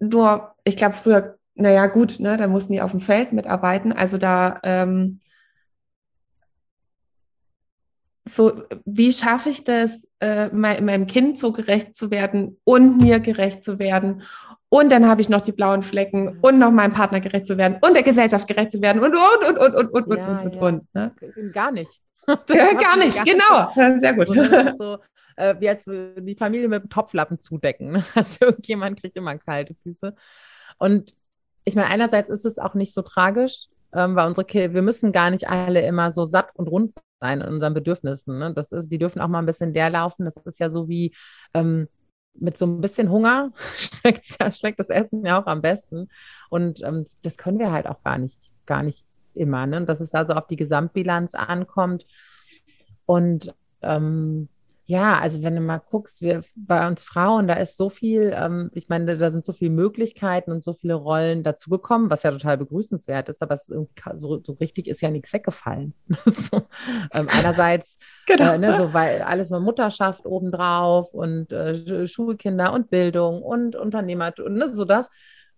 nur, 0.01 0.55
ich 0.65 0.77
glaube, 0.77 0.95
früher, 0.95 1.39
naja, 1.55 1.87
gut, 1.87 2.19
ne, 2.21 2.37
da 2.37 2.49
mussten 2.49 2.73
die 2.73 2.83
auf 2.83 2.91
dem 2.91 3.01
Feld 3.01 3.33
mitarbeiten. 3.33 3.93
Also 3.93 4.19
da 4.19 4.61
ähm, 4.65 5.21
so, 8.25 8.63
wie 8.85 9.13
schaffe 9.13 9.51
ich 9.51 9.65
das, 9.65 10.09
äh, 10.21 10.49
meinem 10.49 11.07
Kind 11.07 11.39
so 11.39 11.53
gerecht 11.53 11.97
zu 11.97 12.11
werden 12.11 12.61
und 12.65 12.99
mir 12.99 13.21
gerecht 13.21 13.65
zu 13.65 13.79
werden? 13.79 14.23
Und 14.73 14.91
dann 14.91 15.07
habe 15.07 15.21
ich 15.21 15.29
noch 15.29 15.43
die 15.43 15.53
blauen 15.53 15.83
Flecken 15.83 16.39
und 16.41 16.59
noch 16.59 16.71
meinem 16.71 16.95
Partner 16.95 17.21
gerecht 17.21 17.47
zu 17.47 17.59
werden 17.59 17.77
und 17.83 17.93
der 17.93 18.03
Gesellschaft 18.03 18.49
gerecht 18.49 18.73
zu 18.73 18.81
werden 18.81 19.03
und, 19.03 19.15
und, 19.15 19.59
und, 19.59 19.75
und, 19.75 19.93
und, 19.93 20.07
und, 20.07 20.17
ja, 20.17 20.41
und, 20.41 20.57
und, 20.57 20.87
ja. 20.95 21.05
und. 21.05 21.35
Ne? 21.35 21.51
Gar 21.53 21.73
nicht. 21.73 22.01
Ja, 22.29 22.73
gar 22.75 22.97
nicht, 22.97 23.17
gar 23.17 23.25
genau. 23.25 23.67
Nicht. 23.75 24.01
Sehr 24.01 24.15
gut. 24.15 24.29
So, 24.79 24.99
äh, 25.37 25.57
wie 25.59 25.69
als 25.69 25.85
die 25.85 26.37
Familie 26.39 26.69
mit 26.69 26.85
dem 26.85 26.89
Topflappen 26.89 27.39
zudecken. 27.41 27.91
Ne? 27.91 28.05
Also 28.15 28.47
irgendjemand 28.47 28.99
kriegt 28.99 29.17
immer 29.17 29.37
kalte 29.37 29.75
Füße. 29.83 30.15
Und 30.79 31.15
ich 31.65 31.75
meine, 31.75 31.89
einerseits 31.89 32.31
ist 32.31 32.47
es 32.47 32.59
auch 32.59 32.75
nicht 32.75 32.95
so 32.95 33.03
tragisch, 33.03 33.67
ähm, 33.93 34.17
weil 34.17 34.27
unsere 34.27 34.47
Kinder, 34.47 34.73
wir 34.73 34.83
müssen 34.83 35.13
gar 35.13 35.31
nicht 35.31 35.51
alle 35.51 35.85
immer 35.85 36.13
so 36.13 36.25
satt 36.25 36.49
und 36.55 36.69
rund 36.69 36.95
sein 37.21 37.43
in 37.43 37.49
unseren 37.49 37.75
Bedürfnissen. 37.75 38.39
Ne? 38.39 38.55
Das 38.55 38.73
ist, 38.73 38.91
die 38.91 38.99
dürfen 38.99 39.21
auch 39.21 39.29
mal 39.29 39.41
ein 39.41 39.47
bisschen 39.47 39.75
leer 39.75 39.91
laufen. 39.91 40.25
Das 40.25 40.37
ist 40.37 40.61
ja 40.61 40.71
so 40.71 40.89
wie 40.89 41.13
ähm, 41.53 41.89
mit 42.35 42.57
so 42.57 42.66
ein 42.66 42.81
bisschen 42.81 43.11
Hunger 43.11 43.53
schmeckt, 43.77 44.37
ja, 44.40 44.53
schmeckt 44.53 44.81
das 44.81 44.88
Essen 44.88 45.25
ja 45.25 45.40
auch 45.40 45.47
am 45.47 45.62
besten. 45.62 46.09
Und 46.49 46.83
ähm, 46.83 47.07
das 47.23 47.37
können 47.37 47.59
wir 47.59 47.73
halt 47.73 47.87
auch 47.87 48.03
gar 48.03 48.18
nicht, 48.18 48.53
gar 48.66 48.83
nicht 48.83 49.05
immer. 49.35 49.66
Ne? 49.66 49.85
Dass 49.85 50.01
es 50.01 50.11
da 50.11 50.27
so 50.27 50.35
auf 50.35 50.47
die 50.47 50.57
Gesamtbilanz 50.57 51.35
ankommt. 51.35 52.07
Und 53.07 53.55
ähm, 53.83 54.49
ja, 54.92 55.18
also 55.18 55.42
wenn 55.42 55.55
du 55.55 55.62
mal 55.62 55.78
guckst, 55.78 56.20
wir 56.20 56.44
bei 56.55 56.87
uns 56.87 57.02
Frauen, 57.02 57.48
da 57.48 57.55
ist 57.55 57.78
so 57.78 57.88
viel, 57.88 58.35
ähm, 58.37 58.70
ich 58.74 58.90
meine, 58.90 59.16
da 59.16 59.31
sind 59.31 59.46
so 59.46 59.55
viele 59.55 59.70
Möglichkeiten 59.70 60.52
und 60.52 60.62
so 60.62 60.74
viele 60.74 60.92
Rollen 60.92 61.42
dazugekommen, 61.44 62.11
was 62.11 62.24
ja 62.24 62.31
total 62.31 62.59
begrüßenswert 62.59 63.31
ist, 63.31 63.42
aber 63.42 63.57
so, 63.57 63.88
so 64.44 64.52
richtig 64.61 64.88
ist 64.88 65.00
ja 65.00 65.11
nichts 65.11 65.33
weggefallen. 65.33 65.94
so, 66.26 66.59
ähm, 67.14 67.26
einerseits, 67.31 67.96
genau. 68.26 68.52
äh, 68.52 68.59
ne, 68.59 68.76
so, 68.76 68.92
weil 68.92 69.22
alles 69.22 69.48
so 69.48 69.61
Mutterschaft 69.61 70.26
obendrauf 70.26 71.14
und 71.14 71.50
äh, 71.52 72.07
Schulkinder 72.07 72.74
und 72.74 72.90
Bildung 72.90 73.42
und 73.42 73.76
Unternehmertum 73.76 74.44
und 74.44 74.55
ne, 74.57 74.68
so 74.68 74.85
das. 74.85 75.09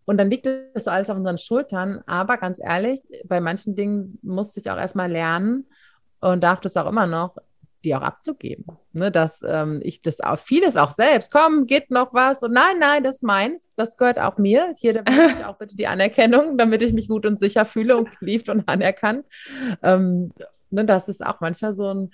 Und 0.04 0.16
dann 0.18 0.30
liegt 0.30 0.46
das 0.46 0.84
so 0.84 0.92
alles 0.92 1.10
auf 1.10 1.16
unseren 1.16 1.38
Schultern. 1.38 2.04
Aber 2.06 2.36
ganz 2.36 2.60
ehrlich, 2.62 3.00
bei 3.24 3.40
manchen 3.40 3.74
Dingen 3.74 4.20
musste 4.22 4.60
ich 4.60 4.70
auch 4.70 4.76
erstmal 4.76 5.10
lernen 5.10 5.66
und 6.20 6.44
darf 6.44 6.60
das 6.60 6.76
auch 6.76 6.88
immer 6.88 7.08
noch, 7.08 7.36
die 7.84 7.94
auch 7.94 8.02
abzugeben. 8.02 8.66
Ne, 8.92 9.10
dass 9.10 9.42
ähm, 9.46 9.80
ich 9.82 10.02
das 10.02 10.20
auch, 10.20 10.38
vieles 10.38 10.76
auch 10.76 10.92
selbst, 10.92 11.30
komm, 11.30 11.66
geht 11.66 11.90
noch 11.90 12.14
was 12.14 12.42
und 12.42 12.52
nein, 12.52 12.78
nein, 12.78 13.02
das 13.02 13.16
ist 13.16 13.22
meins, 13.22 13.62
das 13.76 13.96
gehört 13.96 14.18
auch 14.18 14.38
mir. 14.38 14.74
Hier, 14.78 14.94
da 14.94 15.02
bitte 15.02 15.34
ich 15.38 15.44
auch 15.44 15.56
bitte 15.56 15.76
die 15.76 15.86
Anerkennung, 15.86 16.56
damit 16.58 16.82
ich 16.82 16.92
mich 16.92 17.08
gut 17.08 17.26
und 17.26 17.40
sicher 17.40 17.64
fühle 17.64 17.96
und 17.96 18.18
geliebt 18.18 18.48
und 18.48 18.68
anerkannt. 18.68 19.26
Ähm, 19.82 20.32
ne, 20.70 20.84
das 20.84 21.08
ist 21.08 21.24
auch 21.24 21.40
manchmal 21.40 21.74
so 21.74 21.92
ein, 21.92 22.10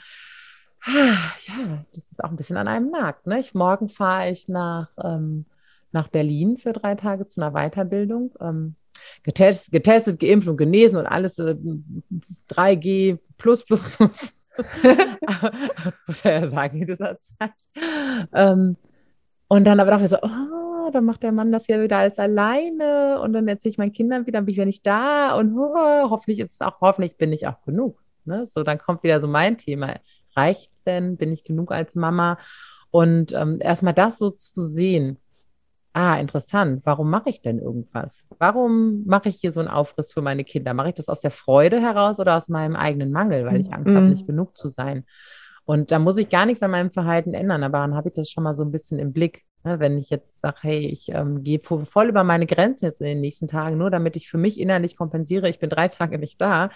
ja, 1.47 1.85
das 1.95 2.11
ist 2.11 2.25
auch 2.25 2.31
ein 2.31 2.37
bisschen 2.37 2.57
an 2.57 2.69
einem 2.69 2.91
Markt. 2.91 3.27
Ne? 3.27 3.41
Ich, 3.41 3.55
morgen 3.55 3.89
fahre 3.89 4.31
ich 4.31 4.49
nach, 4.49 4.89
ähm, 5.03 5.45
nach 5.93 6.09
Berlin 6.09 6.57
für 6.57 6.73
drei 6.73 6.95
Tage 6.95 7.27
zu 7.27 7.41
einer 7.41 7.53
Weiterbildung. 7.53 8.33
Ähm, 8.41 8.77
getestet, 9.23 9.73
getestet, 9.73 10.21
geimpft 10.21 10.49
und 10.49 10.57
genesen 10.57 10.97
und 10.97 11.07
alles 11.07 11.39
äh, 11.39 11.57
3G 12.51 13.19
plus 13.39 13.65
plus 13.65 13.97
plus. 13.97 14.35
muss 16.07 16.25
er 16.25 16.41
ja 16.41 16.47
sagen 16.49 16.81
in 16.81 16.87
dieser 16.87 17.19
Zeit. 17.21 17.53
Ähm, 18.35 18.77
und 19.49 19.65
dann 19.65 19.81
aber 19.81 19.91
dachte 19.91 20.05
ich 20.05 20.11
so, 20.11 20.19
oh, 20.23 20.91
dann 20.91 21.05
macht 21.05 21.23
der 21.23 21.33
Mann 21.33 21.53
das 21.53 21.67
ja 21.67 21.81
wieder 21.83 21.99
als 21.99 22.19
alleine 22.19 23.21
und 23.21 23.33
dann 23.33 23.49
erzähle 23.49 23.71
ich 23.71 23.79
meinen 23.79 23.93
Kindern 23.93 24.27
wieder, 24.27 24.41
bin 24.41 24.51
ich 24.51 24.57
wieder 24.57 24.67
nicht 24.67 24.87
da 24.87 25.37
und 25.37 25.57
oh, 25.57 26.11
hoffentlich 26.11 26.41
ist 26.41 26.53
es 26.53 26.61
auch, 26.61 26.81
hoffentlich 26.81 27.17
bin 27.17 27.33
ich 27.33 27.47
auch 27.47 27.63
genug. 27.63 28.01
Ne? 28.25 28.47
So, 28.47 28.63
dann 28.63 28.79
kommt 28.79 29.03
wieder 29.03 29.21
so 29.21 29.29
mein 29.29 29.59
Thema. 29.59 29.97
Reicht 30.37 30.71
es 30.75 30.83
denn? 30.85 31.17
Bin 31.17 31.33
ich 31.33 31.45
genug 31.45 31.73
als 31.73 31.95
Mama? 31.95 32.39
Und 32.91 33.33
ähm, 33.33 33.59
erstmal 33.61 33.95
das 33.95 34.19
so 34.19 34.31
zu 34.31 34.67
sehen, 34.67 35.19
ah, 35.93 36.19
interessant, 36.19 36.83
warum 36.85 37.11
mache 37.11 37.31
ich 37.31 37.41
denn 37.41 37.59
irgendwas? 37.59 38.25
Warum 38.39 39.05
mache 39.07 39.29
ich 39.29 39.37
hier 39.37 39.53
so 39.53 39.61
einen 39.61 39.69
Aufriss 39.69 40.13
für 40.13 40.23
meine 40.23 40.45
Kinder? 40.45 40.75
Mache 40.75 40.91
ich 40.91 40.95
das 40.95 41.09
aus 41.09 41.21
der 41.21 41.31
Freude 41.31 41.81
heraus 41.81 42.21
oder 42.21 42.37
aus 42.37 42.49
meinem 42.49 42.77
eigenen 42.77 43.13
Mangel, 43.13 43.45
weil 43.45 43.61
ich 43.61 43.73
Angst 43.73 43.93
mhm. 43.93 43.97
habe, 43.97 44.07
nicht 44.07 44.27
genug 44.27 44.57
zu 44.57 44.69
sein? 44.69 45.05
Und 45.65 45.91
da 45.91 45.99
muss 45.99 46.17
ich 46.17 46.29
gar 46.29 46.47
nichts 46.47 46.63
an 46.63 46.71
meinem 46.71 46.91
Verhalten 46.91 47.35
ändern, 47.35 47.63
aber 47.63 47.79
dann 47.79 47.95
habe 47.95 48.09
ich 48.09 48.15
das 48.15 48.31
schon 48.31 48.45
mal 48.45 48.55
so 48.55 48.65
ein 48.65 48.73
bisschen 48.73 48.99
im 48.99 49.13
Blick. 49.13 49.45
Ne? 49.65 49.79
Wenn 49.79 49.99
ich 49.99 50.11
jetzt 50.11 50.41
sage, 50.41 50.59
hey, 50.63 50.87
ich 50.87 51.11
ähm, 51.11 51.45
gehe 51.45 51.61
voll 51.61 52.09
über 52.09 52.25
meine 52.25 52.47
Grenzen 52.47 52.87
jetzt 52.87 53.01
in 53.01 53.07
den 53.07 53.21
nächsten 53.21 53.49
Tagen, 53.49 53.79
nur 53.79 53.91
damit 53.91 54.17
ich 54.17 54.29
für 54.29 54.39
mich 54.39 54.59
innerlich 54.59 54.97
kompensiere, 54.97 55.49
ich 55.49 55.59
bin 55.59 55.71
drei 55.71 55.89
Tage 55.89 56.19
nicht 56.19 56.41
da. 56.41 56.71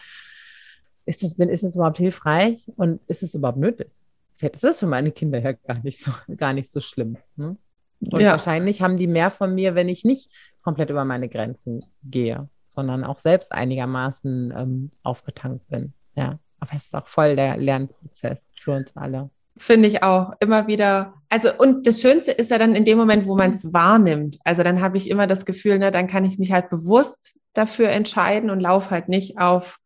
Ist 1.06 1.22
das, 1.22 1.32
ist 1.34 1.64
das 1.64 1.74
überhaupt 1.74 1.98
hilfreich 1.98 2.70
und 2.76 3.00
ist 3.08 3.22
es 3.22 3.34
überhaupt 3.34 3.58
nötig? 3.58 3.90
Vielleicht 4.36 4.56
ist 4.56 4.64
das 4.64 4.80
für 4.80 4.86
meine 4.86 5.12
Kinder 5.12 5.38
ja 5.40 5.52
gar 5.52 5.82
nicht 5.82 6.02
so, 6.02 6.12
gar 6.36 6.52
nicht 6.52 6.70
so 6.70 6.80
schlimm. 6.80 7.16
Ne? 7.36 7.56
Und 8.00 8.20
ja. 8.20 8.32
wahrscheinlich 8.32 8.82
haben 8.82 8.96
die 8.96 9.06
mehr 9.06 9.30
von 9.30 9.54
mir, 9.54 9.74
wenn 9.74 9.88
ich 9.88 10.04
nicht 10.04 10.30
komplett 10.62 10.90
über 10.90 11.04
meine 11.04 11.28
Grenzen 11.28 11.84
gehe, 12.02 12.48
sondern 12.68 13.04
auch 13.04 13.18
selbst 13.18 13.52
einigermaßen 13.52 14.52
ähm, 14.56 14.90
aufgetankt 15.02 15.68
bin. 15.68 15.92
Ja, 16.16 16.38
aber 16.58 16.72
es 16.74 16.86
ist 16.86 16.94
auch 16.94 17.06
voll 17.06 17.36
der 17.36 17.56
Lernprozess 17.56 18.46
für 18.58 18.72
uns 18.72 18.96
alle. 18.96 19.30
Finde 19.56 19.88
ich 19.88 20.02
auch 20.02 20.32
immer 20.40 20.66
wieder. 20.66 21.14
Also, 21.28 21.50
und 21.56 21.86
das 21.86 22.00
Schönste 22.00 22.32
ist 22.32 22.50
ja 22.50 22.58
dann 22.58 22.74
in 22.74 22.84
dem 22.84 22.98
Moment, 22.98 23.26
wo 23.26 23.36
man 23.36 23.52
es 23.52 23.72
wahrnimmt. 23.72 24.38
Also, 24.42 24.64
dann 24.64 24.80
habe 24.80 24.96
ich 24.96 25.08
immer 25.08 25.28
das 25.28 25.44
Gefühl, 25.44 25.78
ne, 25.78 25.92
dann 25.92 26.08
kann 26.08 26.24
ich 26.24 26.38
mich 26.38 26.50
halt 26.50 26.70
bewusst 26.70 27.38
dafür 27.52 27.90
entscheiden 27.90 28.50
und 28.50 28.58
laufe 28.58 28.90
halt 28.90 29.08
nicht 29.08 29.38
auf, 29.38 29.78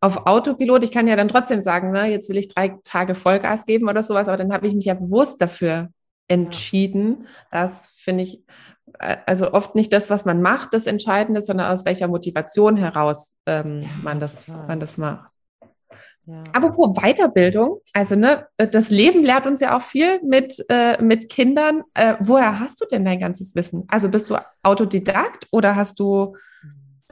auf 0.00 0.26
Autopilot. 0.26 0.84
Ich 0.84 0.92
kann 0.92 1.08
ja 1.08 1.16
dann 1.16 1.26
trotzdem 1.26 1.60
sagen, 1.60 1.90
ne, 1.90 2.06
jetzt 2.06 2.28
will 2.28 2.36
ich 2.36 2.48
drei 2.48 2.76
Tage 2.84 3.16
Vollgas 3.16 3.66
geben 3.66 3.88
oder 3.88 4.04
sowas, 4.04 4.28
aber 4.28 4.36
dann 4.36 4.52
habe 4.52 4.68
ich 4.68 4.74
mich 4.74 4.84
ja 4.84 4.94
bewusst 4.94 5.40
dafür 5.40 5.88
entschieden. 6.30 7.26
Das 7.50 7.90
finde 7.98 8.24
ich 8.24 8.44
äh, 8.98 9.16
also 9.26 9.52
oft 9.52 9.74
nicht 9.74 9.92
das, 9.92 10.10
was 10.10 10.24
man 10.24 10.42
macht, 10.42 10.74
das 10.74 10.86
Entscheidende, 10.86 11.42
sondern 11.42 11.70
aus 11.70 11.84
welcher 11.84 12.08
Motivation 12.08 12.76
heraus 12.76 13.36
ähm, 13.46 13.84
man, 14.02 14.20
das, 14.20 14.48
man 14.48 14.80
das 14.80 14.98
macht. 14.98 15.32
Ja. 16.26 16.42
Apropos 16.52 16.96
Weiterbildung, 16.96 17.80
also 17.92 18.14
ne, 18.14 18.46
das 18.56 18.90
Leben 18.90 19.24
lehrt 19.24 19.46
uns 19.46 19.60
ja 19.60 19.76
auch 19.76 19.82
viel 19.82 20.20
mit, 20.22 20.64
äh, 20.68 21.02
mit 21.02 21.28
Kindern. 21.28 21.82
Äh, 21.94 22.14
woher 22.20 22.60
hast 22.60 22.80
du 22.80 22.84
denn 22.86 23.04
dein 23.04 23.18
ganzes 23.18 23.54
Wissen? 23.54 23.84
Also 23.88 24.08
bist 24.08 24.30
du 24.30 24.36
Autodidakt 24.62 25.48
oder 25.50 25.74
hast 25.74 25.98
du, 25.98 26.36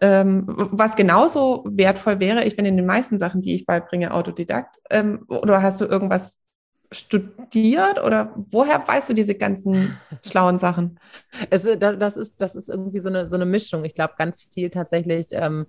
ähm, 0.01 0.45
was 0.47 0.95
genauso 0.95 1.65
wertvoll 1.69 2.21
wäre, 2.21 2.45
ich 2.45 2.55
bin 2.55 2.67
in 2.67 2.77
den 2.77 2.87
meisten 2.87 3.19
Sachen, 3.19 3.41
die 3.41 3.55
ich 3.55 3.67
beibringe, 3.67 4.13
Autodidakt, 4.13 4.77
ähm, 4.91 5.25
oder 5.29 5.63
hast 5.63 5.81
du 5.81 5.87
irgendwas 5.87 6.39
studiert 6.91 8.03
oder 8.03 8.33
woher 8.35 8.87
weißt 8.87 9.11
du 9.11 9.15
diese 9.15 9.35
ganzen 9.35 9.99
schlauen 10.27 10.59
Sachen? 10.59 10.99
Es, 11.51 11.63
das, 11.63 12.17
ist, 12.17 12.35
das 12.39 12.55
ist 12.55 12.69
irgendwie 12.69 13.01
so 13.01 13.09
eine, 13.09 13.29
so 13.29 13.37
eine 13.37 13.45
Mischung. 13.45 13.85
Ich 13.85 13.95
glaube 13.95 14.15
ganz 14.17 14.43
viel 14.55 14.71
tatsächlich, 14.71 15.27
ähm, 15.33 15.67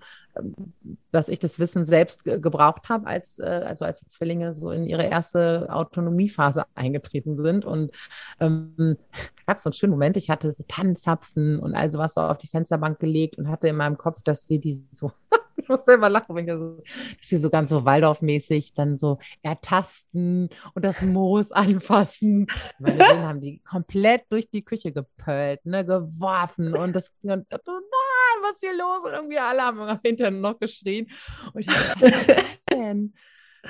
dass 1.12 1.28
ich 1.28 1.40
das 1.40 1.60
Wissen 1.60 1.86
selbst 1.86 2.24
gebraucht 2.24 2.88
habe, 2.88 3.08
als, 3.08 3.40
äh, 3.40 3.44
also 3.44 3.84
als 3.84 4.00
die 4.00 4.08
Zwillinge 4.08 4.54
so 4.54 4.72
in 4.72 4.86
ihre 4.86 5.06
erste 5.06 5.68
Autonomiephase 5.70 6.64
eingetreten 6.76 7.36
sind. 7.36 7.66
Und 7.66 7.92
ähm, 8.40 8.98
gab 9.46 9.60
so 9.60 9.70
einen 9.70 9.74
schönen 9.74 9.92
Moment, 9.92 10.16
ich 10.16 10.30
hatte 10.30 10.54
so 10.54 10.64
Tannenzapfen 10.68 11.60
und 11.60 11.76
all 11.76 11.92
sowas 11.92 12.14
so 12.14 12.22
auf 12.22 12.38
die 12.38 12.48
Fensterbank 12.48 13.00
gelegt 13.00 13.38
und 13.38 13.50
hatte 13.50 13.68
in 13.68 13.76
meinem 13.76 13.98
Kopf, 13.98 14.22
dass 14.24 14.50
wir 14.50 14.60
die 14.60 14.86
so 14.92 15.12
ich 15.64 15.70
muss 15.70 15.86
selber 15.86 16.10
lachen, 16.10 16.36
wenn 16.36 16.48
ich 16.48 16.54
so, 16.54 16.82
dass 17.18 17.42
so 17.42 17.50
ganz 17.50 17.70
so 17.70 17.86
Waldorfmäßig 17.86 18.74
dann 18.74 18.98
so 18.98 19.20
ertasten 19.42 20.50
und 20.74 20.86
das 20.86 21.02
Moos 21.02 21.52
anfassen. 21.52 22.48
Meine 22.80 22.98
Söhne 22.98 23.28
haben 23.28 23.42
die 23.42 23.62
komplett 23.64 24.24
durch 24.30 24.50
die 24.50 24.64
Küche 24.64 24.92
gepölt, 24.92 25.66
ne, 25.66 25.86
geworfen 25.86 26.76
und 26.76 26.94
das, 26.94 27.12
und, 27.22 27.32
und, 27.32 27.50
nein, 27.52 28.42
was 28.42 28.54
ist 28.54 28.62
hier 28.62 28.78
los? 28.78 29.04
Und 29.06 29.14
irgendwie 29.14 29.38
alle 29.38 29.62
haben 29.62 30.00
hinterher 30.04 30.32
noch 30.32 30.60
geschrien. 30.60 31.08
Und 31.54 31.62
ich 31.62 31.68
dachte, 31.68 32.02
was 32.02 32.12
ist 32.12 32.30
das 32.30 32.66
denn? 32.66 33.14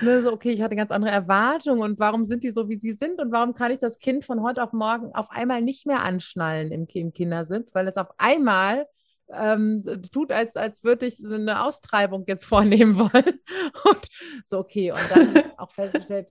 Ne, 0.02 0.21
so, 0.21 0.32
okay, 0.32 0.52
ich 0.52 0.62
hatte 0.62 0.75
ganz 0.75 0.91
andere 0.91 1.12
Erwartungen 1.12 1.82
und 1.82 1.99
warum 1.99 2.25
sind 2.25 2.43
die 2.43 2.52
so, 2.52 2.69
wie 2.69 2.78
sie 2.78 2.91
sind 2.91 3.19
und 3.19 3.32
warum 3.32 3.56
kann 3.56 3.71
ich 3.71 3.80
das 3.80 3.97
Kind 3.97 4.23
von 4.23 4.43
heute 4.43 4.62
auf 4.63 4.71
morgen 4.71 5.15
auf 5.15 5.32
einmal 5.32 5.63
nicht 5.63 5.88
mehr 5.88 6.04
anschnallen 6.04 6.71
im, 6.71 6.86
im 6.93 7.12
Kindersitz, 7.12 7.73
weil 7.73 7.88
es 7.88 7.97
auf 7.97 8.10
einmal 8.19 8.86
ähm, 9.34 9.84
tut, 10.12 10.32
als, 10.32 10.56
als 10.56 10.84
würde 10.84 11.06
ich 11.06 11.24
eine 11.24 11.63
Austreibung 11.63 12.24
jetzt 12.28 12.46
vornehmen 12.46 12.96
wollen. 12.98 13.39
Und 13.86 14.10
so, 14.46 14.60
okay, 14.60 14.92
und 14.92 15.02
dann 15.12 15.44
auch 15.58 15.71
festgestellt, 15.71 16.27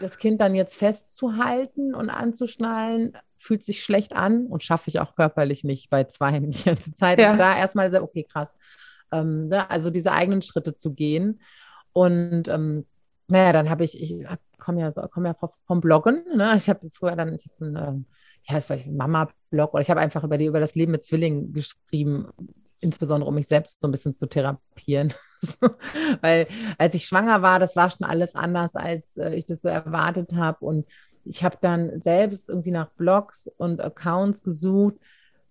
das 0.00 0.18
Kind 0.18 0.40
dann 0.40 0.54
jetzt 0.54 0.76
festzuhalten 0.76 1.94
und 1.94 2.10
anzuschnallen, 2.10 3.16
fühlt 3.38 3.62
sich 3.62 3.82
schlecht 3.82 4.14
an 4.14 4.46
und 4.46 4.62
schaffe 4.62 4.88
ich 4.88 5.00
auch 5.00 5.14
körperlich 5.14 5.64
nicht 5.64 5.90
bei 5.90 6.04
zwei 6.04 6.38
die 6.40 6.62
ganze 6.62 6.92
Zeit. 6.94 7.20
Ja. 7.20 7.32
Und 7.32 7.38
da 7.38 7.56
erstmal 7.56 7.90
so, 7.90 8.02
okay, 8.02 8.24
krass. 8.24 8.56
Ähm, 9.12 9.48
ne, 9.48 9.70
also 9.70 9.90
diese 9.90 10.12
eigenen 10.12 10.42
Schritte 10.42 10.74
zu 10.74 10.92
gehen. 10.92 11.40
Und 11.92 12.48
ähm, 12.48 12.86
naja, 13.28 13.52
dann 13.52 13.70
habe 13.70 13.84
ich, 13.84 14.00
ich 14.00 14.24
komme 14.58 14.80
ja, 14.80 14.90
komm 15.08 15.26
ja 15.26 15.34
vom 15.66 15.80
Bloggen. 15.80 16.24
Ne? 16.34 16.54
Ich 16.56 16.68
habe 16.68 16.88
früher 16.90 17.16
dann, 17.16 17.34
ich 17.34 17.46
hab 17.46 17.60
einen, 17.60 18.06
ja, 18.48 18.62
Mama-Blog 18.90 19.74
oder 19.74 19.82
ich 19.82 19.90
habe 19.90 20.00
einfach 20.00 20.24
über, 20.24 20.38
die, 20.38 20.46
über 20.46 20.60
das 20.60 20.74
Leben 20.74 20.92
mit 20.92 21.04
Zwillingen 21.04 21.52
geschrieben. 21.52 22.28
insbesondere 22.80 23.28
um 23.28 23.34
mich 23.34 23.48
selbst 23.48 23.78
so 23.80 23.88
ein 23.88 23.92
bisschen 23.92 24.14
zu 24.14 24.26
therapieren. 24.26 25.12
Weil 26.20 26.46
als 26.78 26.94
ich 26.94 27.06
schwanger 27.06 27.42
war, 27.42 27.58
das 27.58 27.76
war 27.76 27.90
schon 27.90 28.06
alles 28.06 28.34
anders, 28.34 28.76
als 28.76 29.16
äh, 29.16 29.34
ich 29.34 29.44
das 29.44 29.62
so 29.62 29.68
erwartet 29.68 30.32
habe. 30.34 30.64
Und 30.64 30.86
ich 31.24 31.42
habe 31.42 31.58
dann 31.60 32.00
selbst 32.02 32.48
irgendwie 32.48 32.70
nach 32.70 32.90
Blogs 32.92 33.50
und 33.56 33.80
Accounts 33.80 34.42
gesucht, 34.42 34.94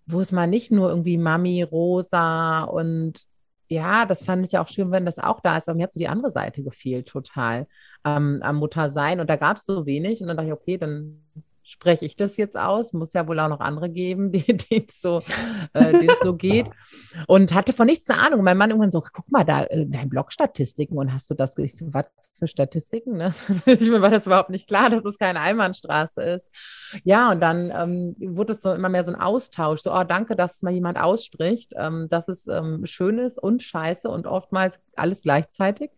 wo 0.06 0.22
es 0.22 0.32
mal 0.32 0.48
nicht 0.48 0.72
nur 0.72 0.90
irgendwie 0.90 1.18
Mami, 1.18 1.64
Rosa 1.64 2.64
und 2.64 3.26
ja, 3.68 4.06
das 4.06 4.24
fand 4.24 4.46
ich 4.46 4.58
auch 4.58 4.68
schön, 4.68 4.92
wenn 4.92 5.06
das 5.06 5.20
auch 5.20 5.40
da 5.42 5.58
ist. 5.58 5.68
Aber 5.68 5.76
mir 5.76 5.84
hat 5.84 5.94
so 5.94 6.00
die 6.00 6.08
andere 6.08 6.32
Seite 6.32 6.64
gefehlt 6.64 7.08
total 7.08 7.68
ähm, 8.06 8.40
am 8.44 8.58
Muttersein. 8.58 9.20
Und 9.20 9.30
da 9.30 9.38
gab 9.38 9.58
es 9.58 9.66
so 9.66 9.86
wenig. 9.86 10.22
Und 10.22 10.28
dann 10.28 10.38
dachte 10.38 10.50
ich, 10.50 10.54
okay, 10.54 10.78
dann 10.78 11.24
spreche 11.66 12.06
ich 12.06 12.16
das 12.16 12.38
jetzt 12.38 12.58
aus? 12.58 12.94
Muss 12.94 13.14
ja 13.14 13.28
wohl 13.28 13.40
auch 13.40 13.50
noch 13.50 13.60
andere 13.60 13.90
geben, 13.90 14.32
denen 14.70 14.88
es 14.88 15.02
so, 15.02 15.22
äh, 15.74 16.08
so 16.22 16.36
geht. 16.36 16.68
Und 17.28 17.54
hatte 17.54 17.74
von 17.74 17.88
nichts 17.88 18.10
eine 18.10 18.22
Ahnung. 18.26 18.44
Mein 18.44 18.58
Mann 18.58 18.70
irgendwann 18.70 18.92
so, 18.92 19.02
guck 19.02 19.32
mal 19.32 19.44
da, 19.44 19.64
in 19.64 19.92
deinen 19.92 20.10
Blog-Statistiken 20.10 20.98
und 20.98 21.14
hast 21.14 21.30
du 21.30 21.34
das, 21.34 21.58
ich 21.58 21.76
so, 21.76 21.94
was 21.94 22.10
für 22.38 22.48
Statistiken, 22.48 23.18
ne? 23.18 23.34
mir 23.66 24.02
war 24.02 24.10
das 24.10 24.26
überhaupt 24.26 24.50
nicht 24.50 24.68
klar, 24.68 24.90
dass 24.90 25.06
es 25.06 25.18
keine 25.18 25.40
Einbahnstraße 25.40 26.22
ist. 26.22 26.48
Ja, 27.04 27.32
und 27.32 27.40
dann 27.40 27.72
ähm, 27.74 28.16
wurde 28.36 28.54
es 28.54 28.62
so 28.62 28.74
immer 28.74 28.90
mehr 28.90 29.06
so 29.06 29.14
ein 29.14 29.20
Austausch. 29.20 29.82
So, 29.82 29.94
oh, 29.94 30.04
danke, 30.04 30.36
dass 30.36 30.58
es 30.58 30.62
mal 30.62 30.74
jemand 30.74 30.98
ausspricht, 30.98 31.74
ähm, 31.78 32.08
dass 32.10 32.28
es 32.28 32.48
ähm, 32.48 32.86
schön 32.86 33.20
ist 33.20 33.38
und 33.38 33.64
scheiße 33.64 34.10
und 34.10 34.28
oftmals 34.28 34.80
alles 34.96 35.22
gleichzeitig. 35.22 35.92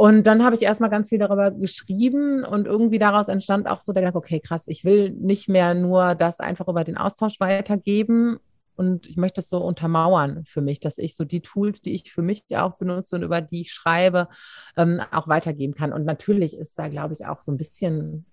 Und 0.00 0.26
dann 0.26 0.42
habe 0.42 0.56
ich 0.56 0.62
erstmal 0.62 0.88
ganz 0.88 1.10
viel 1.10 1.18
darüber 1.18 1.50
geschrieben 1.50 2.42
und 2.42 2.66
irgendwie 2.66 2.98
daraus 2.98 3.28
entstand 3.28 3.68
auch 3.68 3.80
so 3.80 3.92
der 3.92 4.00
Gedanke, 4.00 4.16
okay, 4.16 4.40
krass, 4.40 4.64
ich 4.66 4.82
will 4.82 5.10
nicht 5.10 5.46
mehr 5.46 5.74
nur 5.74 6.14
das 6.14 6.40
einfach 6.40 6.68
über 6.68 6.84
den 6.84 6.96
Austausch 6.96 7.38
weitergeben 7.38 8.38
und 8.76 9.04
ich 9.04 9.18
möchte 9.18 9.42
es 9.42 9.50
so 9.50 9.58
untermauern 9.58 10.46
für 10.46 10.62
mich, 10.62 10.80
dass 10.80 10.96
ich 10.96 11.14
so 11.14 11.26
die 11.26 11.42
Tools, 11.42 11.82
die 11.82 11.92
ich 11.92 12.14
für 12.14 12.22
mich 12.22 12.46
auch 12.56 12.78
benutze 12.78 13.14
und 13.16 13.24
über 13.24 13.42
die 13.42 13.60
ich 13.60 13.72
schreibe, 13.74 14.28
ähm, 14.78 15.02
auch 15.12 15.28
weitergeben 15.28 15.74
kann. 15.74 15.92
Und 15.92 16.06
natürlich 16.06 16.56
ist 16.56 16.78
da, 16.78 16.88
glaube 16.88 17.12
ich, 17.12 17.26
auch 17.26 17.40
so 17.40 17.52
ein 17.52 17.58
bisschen 17.58 18.24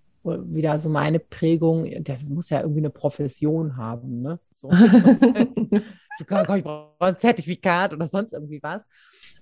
wieder 0.46 0.78
so 0.78 0.88
meine 0.88 1.18
Prägung, 1.18 1.84
der 1.84 2.18
muss 2.26 2.50
ja 2.50 2.60
irgendwie 2.60 2.80
eine 2.80 2.90
Profession 2.90 3.76
haben, 3.76 4.22
ne? 4.22 4.38
So. 4.50 4.70
ich 6.20 6.26
brauche 6.26 6.92
ein 6.98 7.18
Zertifikat 7.18 7.92
oder 7.92 8.06
sonst 8.06 8.32
irgendwie 8.32 8.60
was. 8.62 8.82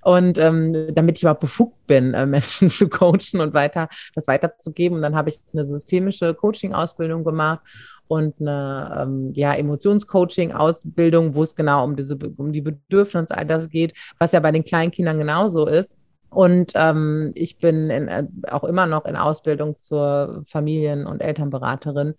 Und 0.03 0.39
ähm, 0.39 0.95
damit 0.95 1.18
ich 1.18 1.24
überhaupt 1.24 1.41
befugt 1.41 1.87
bin, 1.87 2.14
äh, 2.14 2.26
Menschen 2.26 2.70
zu 2.72 2.89
coachen 2.89 3.41
und 3.41 3.55
weiter 3.55 3.89
das 4.14 4.28
weiterzugeben. 4.28 4.97
Und 4.97 5.03
dann 5.03 5.16
habe 5.16 5.30
ich 5.30 5.41
eine 5.53 5.64
systemische 5.64 6.34
Coaching-Ausbildung 6.34 7.24
gemacht 7.24 7.61
und 8.09 8.41
eine 8.41 9.03
ähm, 9.03 9.32
ja, 9.34 9.55
Emotionscoaching-Ausbildung, 9.55 11.34
wo 11.34 11.43
es 11.43 11.55
genau 11.55 11.84
um 11.84 11.97
diese 11.97 12.16
um 12.37 12.53
die 12.53 12.61
Bedürfnisse 12.61 13.18
und 13.18 13.32
all 13.32 13.47
das 13.47 13.68
geht, 13.68 13.95
was 14.18 14.32
ja 14.32 14.41
bei 14.41 14.53
den 14.53 14.64
kleinen 14.64 14.93
Kindern 14.93 15.18
genauso 15.18 15.66
ist. 15.66 15.95
Und 16.37 16.72
ähm, 16.74 17.32
ich 17.34 17.57
bin 17.57 17.89
in, 17.89 18.09
äh, 18.09 18.26
auch 18.51 18.64
immer 18.64 18.87
noch 18.87 19.07
in 19.07 19.16
Ausbildung 19.16 19.74
zur 19.76 20.45
Familien- 20.47 21.07
und 21.07 21.22
Elternberaterin. 21.22 22.12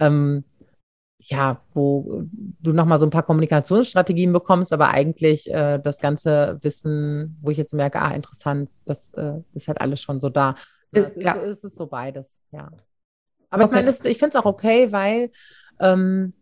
Ähm, 0.00 0.42
ja, 1.20 1.60
wo 1.72 2.24
du 2.34 2.72
nochmal 2.72 2.98
so 2.98 3.06
ein 3.06 3.10
paar 3.10 3.22
Kommunikationsstrategien 3.22 4.32
bekommst, 4.32 4.72
aber 4.72 4.88
eigentlich 4.88 5.48
äh, 5.54 5.78
das 5.78 6.00
ganze 6.00 6.58
Wissen, 6.62 7.38
wo 7.42 7.50
ich 7.50 7.58
jetzt 7.58 7.72
merke, 7.72 8.00
ah, 8.02 8.10
interessant, 8.10 8.70
das 8.86 9.12
äh, 9.14 9.34
ist 9.54 9.68
halt 9.68 9.80
alles 9.80 10.02
schon 10.02 10.18
so 10.18 10.30
da. 10.30 10.56
Ist, 10.90 11.16
ja. 11.16 11.34
ist, 11.34 11.58
ist, 11.58 11.64
es 11.64 11.74
so 11.76 11.86
beides, 11.86 12.26
ja. 12.50 12.72
Aber 13.50 13.66
okay. 13.66 13.78
ich 13.78 13.84
meine, 13.84 14.10
ich 14.10 14.18
finde 14.18 14.36
es 14.36 14.42
auch 14.42 14.46
okay, 14.46 14.90
weil 14.90 15.30
ähm, 15.78 16.32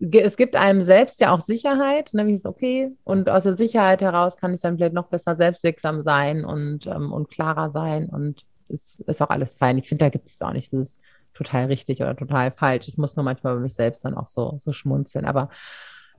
es 0.00 0.36
gibt 0.36 0.54
einem 0.56 0.84
selbst 0.84 1.20
ja 1.20 1.32
auch 1.32 1.40
Sicherheit, 1.40 2.10
nämlich 2.12 2.36
ist 2.36 2.46
okay, 2.46 2.92
und 3.04 3.28
aus 3.28 3.42
der 3.42 3.56
Sicherheit 3.56 4.00
heraus 4.00 4.36
kann 4.36 4.54
ich 4.54 4.60
dann 4.60 4.76
vielleicht 4.76 4.94
noch 4.94 5.08
besser 5.08 5.36
selbstwirksam 5.36 6.02
sein 6.04 6.44
und, 6.44 6.86
ähm, 6.86 7.12
und 7.12 7.30
klarer 7.30 7.70
sein 7.70 8.08
und 8.08 8.44
ist, 8.68 9.00
ist 9.00 9.22
auch 9.22 9.30
alles 9.30 9.54
fein. 9.54 9.78
Ich 9.78 9.88
finde, 9.88 10.04
da 10.04 10.08
gibt 10.10 10.28
es 10.28 10.40
auch 10.40 10.52
nicht 10.52 10.72
dieses 10.72 11.00
total 11.34 11.66
richtig 11.66 12.00
oder 12.00 12.14
total 12.16 12.50
falsch. 12.50 12.88
Ich 12.88 12.98
muss 12.98 13.16
nur 13.16 13.24
manchmal 13.24 13.54
bei 13.54 13.60
mich 13.60 13.74
selbst 13.74 14.04
dann 14.04 14.14
auch 14.14 14.26
so, 14.26 14.56
so 14.58 14.72
schmunzeln. 14.72 15.24
Aber 15.24 15.48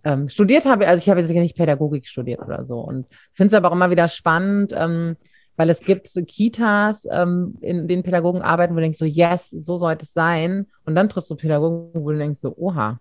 ähm, 0.03 0.30
studiert 0.30 0.65
habe, 0.65 0.88
also 0.88 1.01
ich 1.01 1.09
habe 1.09 1.21
jetzt 1.21 1.30
nicht 1.30 1.57
Pädagogik 1.57 2.07
studiert 2.07 2.41
oder 2.41 2.65
so 2.65 2.80
und 2.80 3.05
finde 3.34 3.47
es 3.47 3.53
aber 3.53 3.69
auch 3.69 3.75
immer 3.75 3.91
wieder 3.91 4.07
spannend, 4.07 4.73
ähm, 4.75 5.17
weil 5.57 5.69
es 5.69 5.82
gibt 5.82 6.07
so 6.07 6.23
Kitas, 6.23 7.05
ähm, 7.11 7.57
in 7.59 7.88
denen 7.88 8.03
Pädagogen 8.03 8.41
arbeiten, 8.41 8.73
wo 8.73 8.77
du 8.77 8.84
denkst 8.84 8.97
so, 8.97 9.05
yes, 9.05 9.49
so 9.49 9.77
sollte 9.77 10.03
es 10.03 10.13
sein. 10.13 10.67
Und 10.86 10.95
dann 10.95 11.09
triffst 11.09 11.30
du 11.30 11.36
Pädagogen, 11.36 12.01
wo 12.01 12.11
du 12.11 12.17
denkst 12.17 12.39
so, 12.39 12.55
oha, 12.57 12.99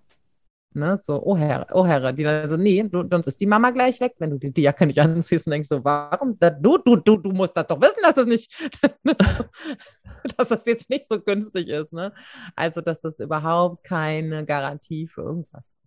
Ne? 0.79 0.99
So, 1.01 1.23
oh 1.25 1.37
Herr, 1.37 1.67
oh 1.73 1.87
Herr, 1.87 2.13
die 2.13 2.23
dann 2.23 2.49
so, 2.49 2.57
nee, 2.57 2.83
du, 2.83 3.07
sonst 3.11 3.27
ist 3.27 3.41
die 3.41 3.47
Mama 3.47 3.71
gleich 3.71 4.01
weg, 4.01 4.15
wenn 4.19 4.31
du 4.31 4.39
die, 4.39 4.53
die 4.53 4.63
Jacke 4.63 4.87
nicht 4.87 5.01
anziehst 5.01 5.47
und 5.47 5.53
denkst 5.53 5.69
so, 5.69 5.85
warum? 5.85 6.39
Da, 6.39 6.51
du, 6.51 6.79
du, 6.79 6.97
du, 6.97 7.17
du 7.19 7.31
musst 7.31 7.57
das 7.57 7.67
doch 7.67 7.81
wissen, 7.81 8.01
dass 8.03 8.15
das 8.15 8.27
nicht, 8.27 8.71
dass 10.37 10.49
das 10.49 10.65
jetzt 10.67 10.91
nicht 10.91 11.09
so 11.09 11.21
günstig 11.21 11.69
ist. 11.69 11.93
Ne? 11.93 12.13
Also, 12.57 12.81
dass 12.81 13.01
das 13.01 13.21
überhaupt 13.21 13.85
keine 13.85 14.45
Garantie 14.45 15.07
für 15.07 15.23
irgendwas. 15.23 15.78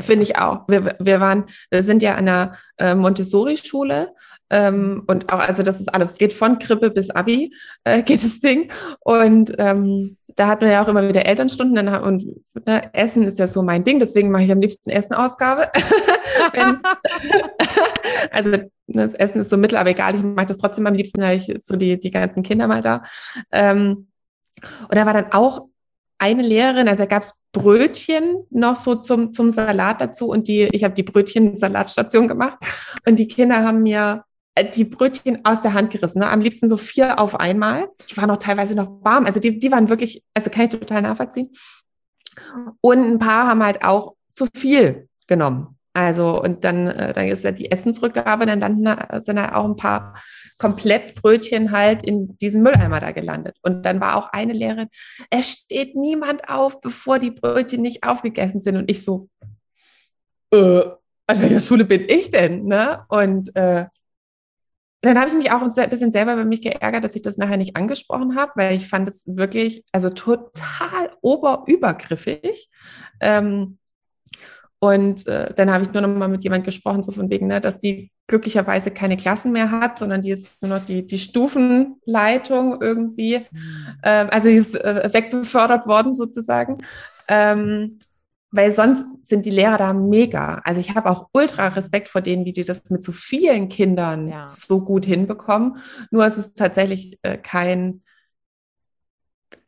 Finde 0.00 0.22
ich 0.22 0.38
auch. 0.38 0.68
Wir, 0.68 0.96
wir 0.98 1.20
waren, 1.20 1.44
wir 1.70 1.82
sind 1.82 2.02
ja 2.02 2.14
an 2.14 2.26
der 2.26 2.52
äh, 2.78 2.94
Montessori-Schule 2.94 4.14
ähm, 4.52 5.04
und 5.06 5.32
auch, 5.32 5.40
also 5.40 5.62
das 5.62 5.80
ist 5.80 5.92
alles, 5.92 6.18
geht 6.18 6.34
von 6.34 6.58
Krippe 6.58 6.90
bis 6.90 7.10
Abi, 7.10 7.54
äh, 7.84 8.02
geht 8.04 8.22
das 8.22 8.38
Ding. 8.38 8.70
Und 9.00 9.54
ähm, 9.58 10.18
da 10.36 10.46
hatten 10.46 10.62
wir 10.62 10.72
ja 10.72 10.84
auch 10.84 10.88
immer 10.88 11.06
wieder 11.08 11.26
Elternstunden 11.26 11.74
dann, 11.74 12.02
und 12.02 12.24
ne, 12.66 12.94
Essen 12.94 13.24
ist 13.24 13.38
ja 13.38 13.46
so 13.46 13.62
mein 13.62 13.84
Ding, 13.84 13.98
deswegen 13.98 14.30
mache 14.30 14.44
ich 14.44 14.52
am 14.52 14.60
liebsten 14.60 14.90
Essenausgabe. 14.90 15.70
also 18.30 18.58
das 18.86 19.14
Essen 19.14 19.42
ist 19.42 19.50
so 19.50 19.56
mittel, 19.56 19.78
aber 19.78 19.90
egal, 19.90 20.14
ich 20.14 20.22
mache 20.22 20.46
das 20.46 20.58
trotzdem 20.58 20.86
am 20.86 20.94
liebsten, 20.94 21.22
habe 21.24 21.34
ich 21.34 21.52
so 21.62 21.76
die, 21.76 21.98
die 21.98 22.10
ganzen 22.10 22.42
Kinder 22.42 22.66
mal 22.66 22.82
da. 22.82 23.02
Ähm, 23.50 24.08
und 24.88 24.94
da 24.94 25.06
war 25.06 25.14
dann 25.14 25.32
auch 25.32 25.66
eine 26.22 26.42
Lehrerin, 26.42 26.86
also 26.86 27.02
da 27.02 27.06
gab 27.06 27.22
es 27.22 27.34
Brötchen 27.50 28.44
noch 28.50 28.76
so 28.76 28.94
zum, 28.94 29.32
zum 29.32 29.50
Salat 29.50 30.00
dazu 30.00 30.28
und 30.28 30.46
die, 30.46 30.68
ich 30.70 30.84
habe 30.84 30.94
die 30.94 31.02
Brötchen-Salatstation 31.02 32.28
gemacht 32.28 32.58
und 33.06 33.18
die 33.18 33.26
Kinder 33.26 33.64
haben 33.64 33.82
mir 33.82 34.24
äh, 34.54 34.64
die 34.64 34.84
Brötchen 34.84 35.44
aus 35.44 35.60
der 35.60 35.74
Hand 35.74 35.90
gerissen. 35.90 36.20
Ne? 36.20 36.30
Am 36.30 36.40
liebsten 36.40 36.68
so 36.68 36.76
vier 36.76 37.18
auf 37.18 37.40
einmal. 37.40 37.88
Die 38.08 38.16
waren 38.16 38.30
auch 38.30 38.36
teilweise 38.36 38.76
noch 38.76 39.02
warm. 39.02 39.26
Also 39.26 39.40
die, 39.40 39.58
die 39.58 39.72
waren 39.72 39.88
wirklich, 39.88 40.22
also 40.32 40.48
kann 40.48 40.64
ich 40.64 40.70
total 40.70 41.02
nachvollziehen. 41.02 41.50
Und 42.80 43.04
ein 43.04 43.18
paar 43.18 43.48
haben 43.48 43.62
halt 43.62 43.84
auch 43.84 44.14
zu 44.34 44.46
viel 44.54 45.08
genommen. 45.26 45.76
Also, 45.94 46.42
und 46.42 46.64
dann, 46.64 46.86
äh, 46.86 47.12
dann 47.12 47.28
ist 47.28 47.44
ja 47.44 47.52
die 47.52 47.70
Essensrückgabe, 47.70 48.46
dann 48.46 48.60
landen, 48.60 48.84
sind 49.22 49.40
halt 49.40 49.52
auch 49.52 49.66
ein 49.66 49.76
paar 49.76 50.14
Komplettbrötchen 50.56 51.70
halt 51.70 52.02
in 52.02 52.36
diesen 52.38 52.62
Mülleimer 52.62 53.00
da 53.00 53.12
gelandet. 53.12 53.56
Und 53.62 53.82
dann 53.84 54.00
war 54.00 54.16
auch 54.16 54.32
eine 54.32 54.54
Lehrerin, 54.54 54.88
es 55.30 55.50
steht 55.50 55.94
niemand 55.94 56.48
auf, 56.48 56.80
bevor 56.80 57.18
die 57.18 57.30
Brötchen 57.30 57.82
nicht 57.82 58.04
aufgegessen 58.04 58.62
sind. 58.62 58.76
Und 58.76 58.90
ich 58.90 59.04
so, 59.04 59.28
äh, 60.52 60.82
an 61.26 61.40
welcher 61.40 61.60
Schule 61.60 61.84
bin 61.84 62.06
ich 62.08 62.30
denn? 62.30 62.64
Ne? 62.64 63.04
Und 63.08 63.54
äh, 63.54 63.86
dann 65.02 65.18
habe 65.18 65.28
ich 65.28 65.34
mich 65.34 65.50
auch 65.50 65.62
ein 65.62 65.90
bisschen 65.90 66.12
selber 66.12 66.36
bei 66.36 66.44
mich 66.44 66.62
geärgert, 66.62 67.04
dass 67.04 67.16
ich 67.16 67.22
das 67.22 67.36
nachher 67.36 67.56
nicht 67.56 67.76
angesprochen 67.76 68.36
habe, 68.36 68.52
weil 68.54 68.76
ich 68.76 68.88
fand 68.88 69.08
es 69.08 69.24
wirklich, 69.26 69.84
also 69.90 70.10
total 70.10 71.10
oberübergriffig. 71.22 72.68
Ähm, 73.20 73.78
und 74.82 75.28
äh, 75.28 75.54
dann 75.54 75.70
habe 75.70 75.84
ich 75.84 75.92
nur 75.92 76.02
noch 76.02 76.08
mal 76.08 76.26
mit 76.26 76.42
jemand 76.42 76.64
gesprochen, 76.64 77.04
so 77.04 77.12
von 77.12 77.30
wegen, 77.30 77.46
ne, 77.46 77.60
dass 77.60 77.78
die 77.78 78.10
glücklicherweise 78.26 78.90
keine 78.90 79.16
Klassen 79.16 79.52
mehr 79.52 79.70
hat, 79.70 80.00
sondern 80.00 80.22
die 80.22 80.32
ist 80.32 80.50
nur 80.60 80.76
noch 80.76 80.84
die, 80.84 81.06
die 81.06 81.20
Stufenleitung 81.20 82.82
irgendwie. 82.82 83.46
Mhm. 83.52 83.86
Ähm, 84.02 84.28
also 84.32 84.48
die 84.48 84.56
ist 84.56 84.74
äh, 84.74 85.08
wegbefördert 85.12 85.86
worden 85.86 86.14
sozusagen. 86.14 86.78
Ähm, 87.28 88.00
weil 88.50 88.72
sonst 88.72 89.04
sind 89.22 89.46
die 89.46 89.50
Lehrer 89.50 89.78
da 89.78 89.92
mega. 89.92 90.60
Also 90.64 90.80
ich 90.80 90.96
habe 90.96 91.10
auch 91.10 91.28
ultra 91.32 91.68
Respekt 91.68 92.08
vor 92.08 92.20
denen, 92.20 92.44
wie 92.44 92.52
die 92.52 92.64
das 92.64 92.82
mit 92.90 93.04
so 93.04 93.12
vielen 93.12 93.68
Kindern 93.68 94.30
ja. 94.30 94.48
so 94.48 94.80
gut 94.80 95.06
hinbekommen. 95.06 95.76
Nur 96.10 96.26
es 96.26 96.36
ist 96.36 96.56
tatsächlich 96.56 97.20
äh, 97.22 97.38
kein, 97.38 98.02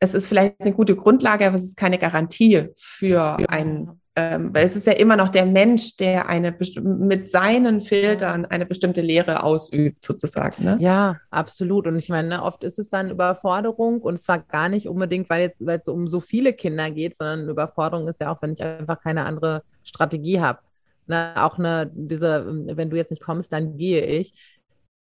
es 0.01 0.13
ist 0.13 0.27
vielleicht 0.27 0.61
eine 0.61 0.73
gute 0.73 0.97
Grundlage, 0.97 1.47
aber 1.47 1.55
es 1.55 1.63
ist 1.63 1.77
keine 1.77 2.01
Garantie 2.01 2.71
für 2.75 3.39
ein 3.49 4.01
ähm, 4.17 4.55
weil 4.55 4.67
es 4.67 4.77
ist 4.77 4.87
ja 4.87 4.93
immer 4.93 5.17
noch 5.17 5.29
der 5.29 5.45
Mensch, 5.45 5.97
der 5.97 6.29
eine 6.29 6.57
mit 6.83 7.31
seinen 7.33 7.81
Filtern 7.81 8.45
eine 8.45 8.65
bestimmte 8.65 9.01
Lehre 9.01 9.43
ausübt, 9.43 10.05
sozusagen. 10.05 10.65
Ne? 10.65 10.77
Ja, 10.79 11.17
absolut. 11.31 11.89
Und 11.89 11.97
ich 11.97 12.09
meine, 12.11 12.29
ne, 12.29 12.43
oft 12.43 12.63
ist 12.63 12.79
es 12.79 12.89
dann 12.89 13.11
Überforderung 13.11 14.01
und 14.01 14.21
zwar 14.21 14.39
gar 14.39 14.69
nicht 14.69 14.89
unbedingt, 14.89 15.29
weil 15.31 15.43
jetzt, 15.43 15.67
weil 15.67 15.81
es 15.81 15.89
um 15.89 16.07
so 16.07 16.21
viele 16.21 16.53
Kinder 16.53 16.93
geht, 16.93 17.17
sondern 17.17 17.49
Überforderung 17.49 18.07
ist 18.07 18.21
ja 18.21 18.33
auch, 18.33 18.41
wenn 18.41 18.53
ich 18.53 18.63
einfach 18.63 19.01
keine 19.01 19.25
andere 19.25 19.65
Strategie 19.83 20.41
habe. 20.41 20.61
Ne, 21.07 21.35
auch 21.37 21.59
eine, 21.59 21.91
diese, 21.93 22.47
wenn 22.47 22.91
du 22.91 22.97
jetzt 22.97 23.11
nicht 23.11 23.23
kommst, 23.23 23.53
dann 23.53 23.77
gehe 23.77 24.05
ich 24.07 24.33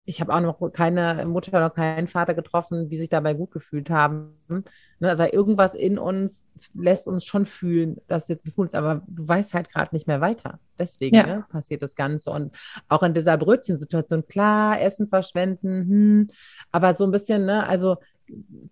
ich 0.06 0.20
habe 0.20 0.34
auch 0.34 0.41
noch 0.41 0.72
keine 0.72 1.26
Mutter 1.28 1.52
oder 1.52 1.70
keinen 1.70 2.08
Vater 2.08 2.34
getroffen, 2.34 2.89
die 2.89 2.97
sich 2.97 3.10
dabei 3.10 3.34
gut 3.36 3.52
gefühlt 3.52 3.89
haben. 3.89 4.36
Ne, 4.47 5.18
weil 5.18 5.30
irgendwas 5.30 5.74
in 5.74 5.97
uns 5.97 6.47
lässt 6.74 7.08
uns 7.08 7.24
schon 7.24 7.45
fühlen, 7.45 7.97
dass 8.08 8.28
jetzt 8.28 8.45
nicht 8.45 8.58
cool 8.58 8.66
ist, 8.66 8.76
aber 8.76 9.04
du 9.08 9.28
weißt 9.28 9.54
halt 9.54 9.70
gerade 9.70 9.95
nicht 9.95 10.08
mehr 10.08 10.20
weiter. 10.20 10.60
Deswegen 10.80 11.16
ja. 11.16 11.26
ne, 11.26 11.45
passiert 11.49 11.84
das 11.84 11.95
Ganze. 11.95 12.32
Und 12.32 12.56
auch 12.88 13.04
in 13.04 13.14
dieser 13.14 13.38
Brötchensituation, 13.38 14.28
klar, 14.28 14.82
Essen 14.82 15.08
verschwenden, 15.08 15.88
hm, 15.88 16.30
aber 16.72 16.95
so 16.95 17.06
ein 17.06 17.12
bisschen, 17.12 17.45
ne, 17.45 17.66
also 17.68 17.97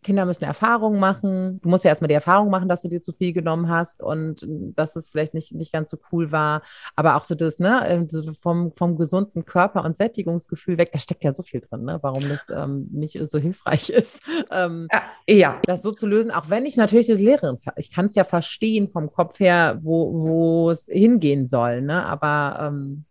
Kinder 0.03 0.26
müssen 0.26 0.43
Erfahrungen 0.43 0.99
machen. 0.99 1.60
Du 1.62 1.70
musst 1.70 1.84
ja 1.84 1.89
erstmal 1.89 2.07
die 2.07 2.14
Erfahrung 2.14 2.49
machen, 2.49 2.70
dass 2.70 2.82
du 2.82 2.88
dir 2.88 3.01
zu 3.01 3.12
viel 3.12 3.34
genommen 3.34 3.70
hast 3.70 4.01
und 4.01 4.45
dass 4.47 4.95
es 4.95 5.10
vielleicht 5.10 5.34
nicht, 5.34 5.53
nicht 5.53 5.74
ganz 5.74 5.91
so 5.91 5.97
cool 6.12 6.32
war. 6.32 6.62
Aber 6.95 7.16
auch 7.16 7.26
so 7.26 7.36
das, 7.36 7.60
ne, 7.60 7.84
ähm, 7.88 8.07
vom, 8.41 8.72
vom 8.76 8.97
gesunden 8.97 9.45
Körper 9.45 9.84
und 9.84 9.97
Sättigungsgefühl 9.97 10.78
weg, 10.78 10.91
da 10.91 10.99
steckt 10.99 11.24
ja 11.24 11.34
so 11.34 11.43
viel 11.43 11.62
drin, 11.62 11.84
ne? 11.84 11.99
warum 12.01 12.28
das 12.28 12.49
ähm, 12.49 12.88
nicht 12.91 13.20
so 13.30 13.39
hilfreich 13.39 13.89
ist. 13.89 14.22
Ähm, 14.51 14.88
ja. 15.28 15.60
Das 15.64 15.82
so 15.82 15.91
zu 15.91 16.07
lösen, 16.07 16.32
auch 16.32 16.49
wenn 16.49 16.66
ich 16.66 16.78
natürlich 16.78 17.07
das 17.07 17.20
Lehrerin, 17.20 17.57
ich 17.76 17.91
kann 17.91 18.07
es 18.07 18.16
ja 18.16 18.24
verstehen 18.24 18.89
vom 18.89 19.12
Kopf 19.12 19.39
her, 19.39 19.80
wo, 19.82 20.14
wo 20.14 20.70
es 20.70 20.86
hingehen 20.86 21.47
soll, 21.47 21.82
ne? 21.82 22.05
aber 22.05 22.68
ähm, 22.68 23.05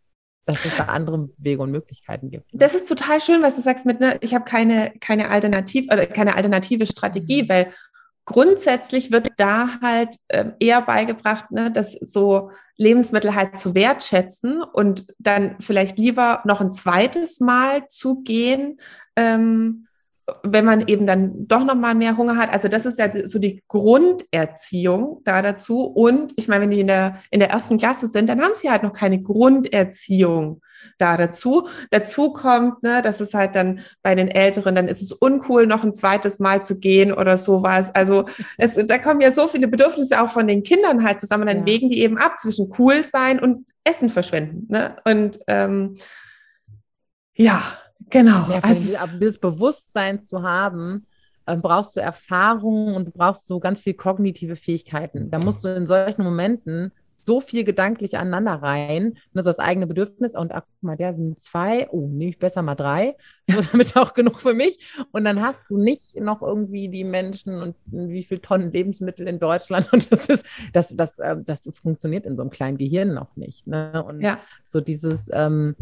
dass 0.49 0.65
es 0.65 0.77
da 0.77 0.85
andere 0.85 1.29
Wege 1.37 1.61
und 1.61 1.71
Möglichkeiten 1.71 2.31
gibt. 2.31 2.55
Ne? 2.55 2.59
Das 2.59 2.75
ist 2.75 2.89
total 2.89 3.21
schön, 3.21 3.43
was 3.43 3.57
du 3.57 3.63
sagst 3.63 3.85
mit, 3.85 4.01
ne, 4.01 4.17
ich 4.23 4.35
habe 4.35 4.47
keine, 4.47 4.95
keine, 4.99 5.29
Alternativ, 5.29 5.93
oder 5.93 6.07
keine 6.07 6.37
alternative 6.37 6.87
Strategie, 6.87 7.43
mhm. 7.43 7.49
weil 7.51 7.73
grundsätzlich 8.25 9.13
wird 9.13 9.29
da 9.37 9.69
halt 9.83 10.17
äh, 10.29 10.47
eher 10.59 10.81
beigebracht, 10.81 11.51
ne, 11.51 11.71
dass 11.71 11.93
so 11.93 12.51
Lebensmittel 12.79 13.35
halt 13.35 13.59
zu 13.59 13.75
wertschätzen 13.75 14.63
und 14.63 15.07
dann 15.19 15.57
vielleicht 15.61 15.99
lieber 15.99 16.41
noch 16.47 16.63
ein 16.63 16.73
zweites 16.73 17.41
Mal 17.41 17.87
zu 17.89 18.23
gehen, 18.23 18.81
ähm, 19.17 19.88
wenn 20.43 20.65
man 20.65 20.87
eben 20.87 21.07
dann 21.07 21.47
doch 21.47 21.65
noch 21.65 21.75
mal 21.75 21.95
mehr 21.95 22.17
Hunger 22.17 22.37
hat. 22.37 22.53
Also 22.53 22.69
das 22.69 22.85
ist 22.85 22.99
ja 22.99 23.09
so 23.27 23.39
die 23.39 23.63
Grunderziehung 23.69 25.23
da 25.25 25.43
dazu. 25.43 25.85
Und 25.85 26.33
ich 26.37 26.49
meine, 26.49 26.65
wenn 26.65 26.71
die 26.71 26.81
in 26.81 26.87
der, 26.87 27.21
in 27.31 27.41
der 27.41 27.51
ersten 27.51 27.79
Klasse 27.79 28.09
sind, 28.09 28.29
dann 28.29 28.43
haben 28.43 28.55
sie 28.55 28.71
halt 28.71 28.83
noch 28.83 28.93
keine 28.93 29.23
Grunderziehung 29.23 30.61
da 30.99 31.17
dazu. 31.17 31.69
Dazu 31.91 32.33
kommt, 32.33 32.83
ne, 32.83 33.03
dass 33.03 33.21
es 33.21 33.35
halt 33.35 33.55
dann 33.55 33.81
bei 34.03 34.15
den 34.15 34.29
Älteren, 34.29 34.75
dann 34.75 34.89
ist 34.89 35.03
es 35.03 35.13
uncool, 35.13 35.67
noch 35.67 35.83
ein 35.83 35.95
zweites 35.95 36.39
Mal 36.39 36.65
zu 36.65 36.79
gehen 36.79 37.13
oder 37.13 37.39
sowas. 37.39 37.95
Also 37.95 38.27
es, 38.59 38.75
da 38.75 38.99
kommen 38.99 39.21
ja 39.21 39.33
so 39.33 39.49
viele 39.49 39.69
Bedürfnisse 39.69 40.21
auch 40.21 40.31
von 40.31 40.47
den 40.47 40.63
Kindern 40.63 41.05
halt 41.05 41.21
zusammen. 41.21 41.47
Dann 41.47 41.61
ja. 41.61 41.67
wägen 41.67 41.91
die 41.91 42.03
eben 42.03 42.19
ab 42.19 42.39
zwischen 42.39 42.71
cool 42.79 43.03
sein 43.05 43.41
und 43.41 43.67
Essen 43.85 44.09
verschwenden. 44.09 44.67
Ne? 44.69 44.97
Und 45.05 45.39
ähm, 45.47 45.97
ja, 47.35 47.63
Genau. 48.11 48.51
Ja, 48.51 48.61
also, 48.63 48.97
dieses 49.21 49.39
Bewusstsein 49.39 50.23
zu 50.23 50.43
haben, 50.43 51.07
äh, 51.47 51.57
brauchst 51.57 51.97
du 51.97 52.01
Erfahrungen 52.01 52.95
und 52.95 53.07
du 53.07 53.11
brauchst 53.11 53.47
so 53.47 53.59
ganz 53.61 53.81
viel 53.81 53.95
kognitive 53.95 54.57
Fähigkeiten. 54.57 55.31
Da 55.31 55.39
musst 55.39 55.65
du 55.65 55.69
in 55.75 55.87
solchen 55.87 56.23
Momenten 56.23 56.93
so 57.19 57.41
viel 57.41 57.65
gedanklich 57.65 58.17
aneinander 58.17 58.63
rein, 58.63 59.15
das 59.35 59.45
ist 59.45 59.59
das 59.59 59.59
eigene 59.59 59.87
Bedürfnis 59.87 60.35
und 60.35 60.53
ach 60.53 60.63
guck 60.63 60.83
mal, 60.83 60.97
der 60.97 61.15
sind 61.15 61.41
zwei, 61.41 61.89
oh, 61.91 62.07
nehme 62.07 62.31
ich 62.31 62.39
besser 62.39 62.63
mal 62.63 62.75
drei, 62.75 63.17
so, 63.47 63.61
damit 63.73 63.97
auch 63.97 64.15
genug 64.15 64.41
für 64.41 64.55
mich. 64.55 64.97
Und 65.13 65.25
dann 65.25 65.43
hast 65.43 65.69
du 65.69 65.77
nicht 65.77 66.19
noch 66.21 66.43
irgendwie 66.43 66.89
die 66.89 67.05
Menschen 67.05 67.61
und 67.61 67.77
wie 67.87 68.23
viel 68.23 68.39
Tonnen 68.39 68.73
Lebensmittel 68.73 69.27
in 69.29 69.39
Deutschland 69.39 69.89
und 69.93 70.11
das 70.11 70.27
ist, 70.27 70.47
das, 70.73 70.95
das, 70.97 71.19
äh, 71.19 71.37
das 71.45 71.69
funktioniert 71.83 72.25
in 72.25 72.37
so 72.37 72.43
einem 72.43 72.51
kleinen 72.51 72.79
Gehirn 72.79 73.13
noch 73.13 73.37
nicht. 73.37 73.67
Ne? 73.67 74.03
Und 74.07 74.23
ja. 74.23 74.39
so 74.65 74.81
dieses, 74.81 75.29
ähm, 75.33 75.77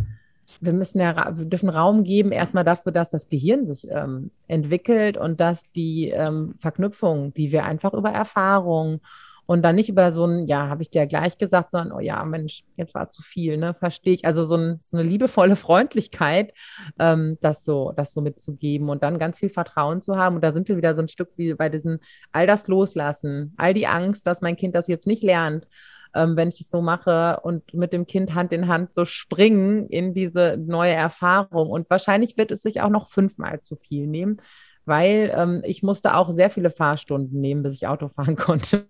wir 0.60 0.72
müssen 0.72 1.00
ja, 1.00 1.34
wir 1.36 1.44
dürfen 1.46 1.68
Raum 1.68 2.04
geben, 2.04 2.32
erstmal 2.32 2.64
dafür, 2.64 2.92
dass 2.92 3.10
das 3.10 3.28
Gehirn 3.28 3.66
sich 3.66 3.86
ähm, 3.90 4.30
entwickelt 4.48 5.16
und 5.16 5.40
dass 5.40 5.62
die 5.72 6.10
ähm, 6.10 6.54
Verknüpfung, 6.60 7.34
die 7.34 7.52
wir 7.52 7.64
einfach 7.64 7.94
über 7.94 8.10
Erfahrung 8.10 9.00
und 9.46 9.62
dann 9.62 9.76
nicht 9.76 9.88
über 9.88 10.10
so 10.10 10.24
ein, 10.24 10.46
ja, 10.46 10.68
habe 10.68 10.82
ich 10.82 10.90
dir 10.90 11.06
gleich 11.06 11.38
gesagt, 11.38 11.70
sondern, 11.70 11.96
oh 11.96 12.00
ja, 12.00 12.24
Mensch, 12.24 12.64
jetzt 12.76 12.94
war 12.94 13.08
zu 13.08 13.22
viel, 13.22 13.56
ne, 13.56 13.74
verstehe 13.74 14.14
ich. 14.14 14.24
Also 14.24 14.44
so, 14.44 14.56
ein, 14.56 14.80
so 14.82 14.96
eine 14.96 15.08
liebevolle 15.08 15.54
Freundlichkeit, 15.56 16.52
ähm, 16.98 17.38
das 17.40 17.64
so, 17.64 17.92
das 17.96 18.12
so 18.12 18.20
mitzugeben 18.20 18.88
und 18.88 19.04
dann 19.04 19.20
ganz 19.20 19.38
viel 19.38 19.48
Vertrauen 19.48 20.00
zu 20.00 20.16
haben. 20.16 20.36
Und 20.36 20.42
da 20.42 20.52
sind 20.52 20.68
wir 20.68 20.76
wieder 20.76 20.96
so 20.96 21.02
ein 21.02 21.08
Stück 21.08 21.30
wie 21.36 21.54
bei 21.54 21.68
diesem, 21.68 22.00
all 22.32 22.46
das 22.48 22.66
loslassen, 22.66 23.54
all 23.56 23.72
die 23.72 23.86
Angst, 23.86 24.26
dass 24.26 24.42
mein 24.42 24.56
Kind 24.56 24.74
das 24.74 24.88
jetzt 24.88 25.06
nicht 25.06 25.22
lernt 25.22 25.68
ähm, 26.16 26.36
wenn 26.36 26.48
ich 26.48 26.60
es 26.60 26.70
so 26.70 26.80
mache 26.80 27.40
und 27.42 27.74
mit 27.74 27.92
dem 27.92 28.06
Kind 28.06 28.34
Hand 28.34 28.52
in 28.52 28.68
Hand 28.68 28.94
so 28.94 29.04
springen 29.04 29.88
in 29.88 30.14
diese 30.14 30.56
neue 30.58 30.92
Erfahrung. 30.92 31.70
Und 31.70 31.88
wahrscheinlich 31.90 32.36
wird 32.36 32.50
es 32.50 32.62
sich 32.62 32.80
auch 32.80 32.88
noch 32.88 33.06
fünfmal 33.08 33.60
zu 33.60 33.76
viel 33.76 34.06
nehmen, 34.06 34.38
weil 34.84 35.32
ähm, 35.36 35.62
ich 35.64 35.82
musste 35.82 36.14
auch 36.14 36.32
sehr 36.32 36.50
viele 36.50 36.70
Fahrstunden 36.70 37.40
nehmen, 37.40 37.62
bis 37.62 37.74
ich 37.74 37.86
Auto 37.86 38.08
fahren 38.16 38.36
konnte. 38.36 38.86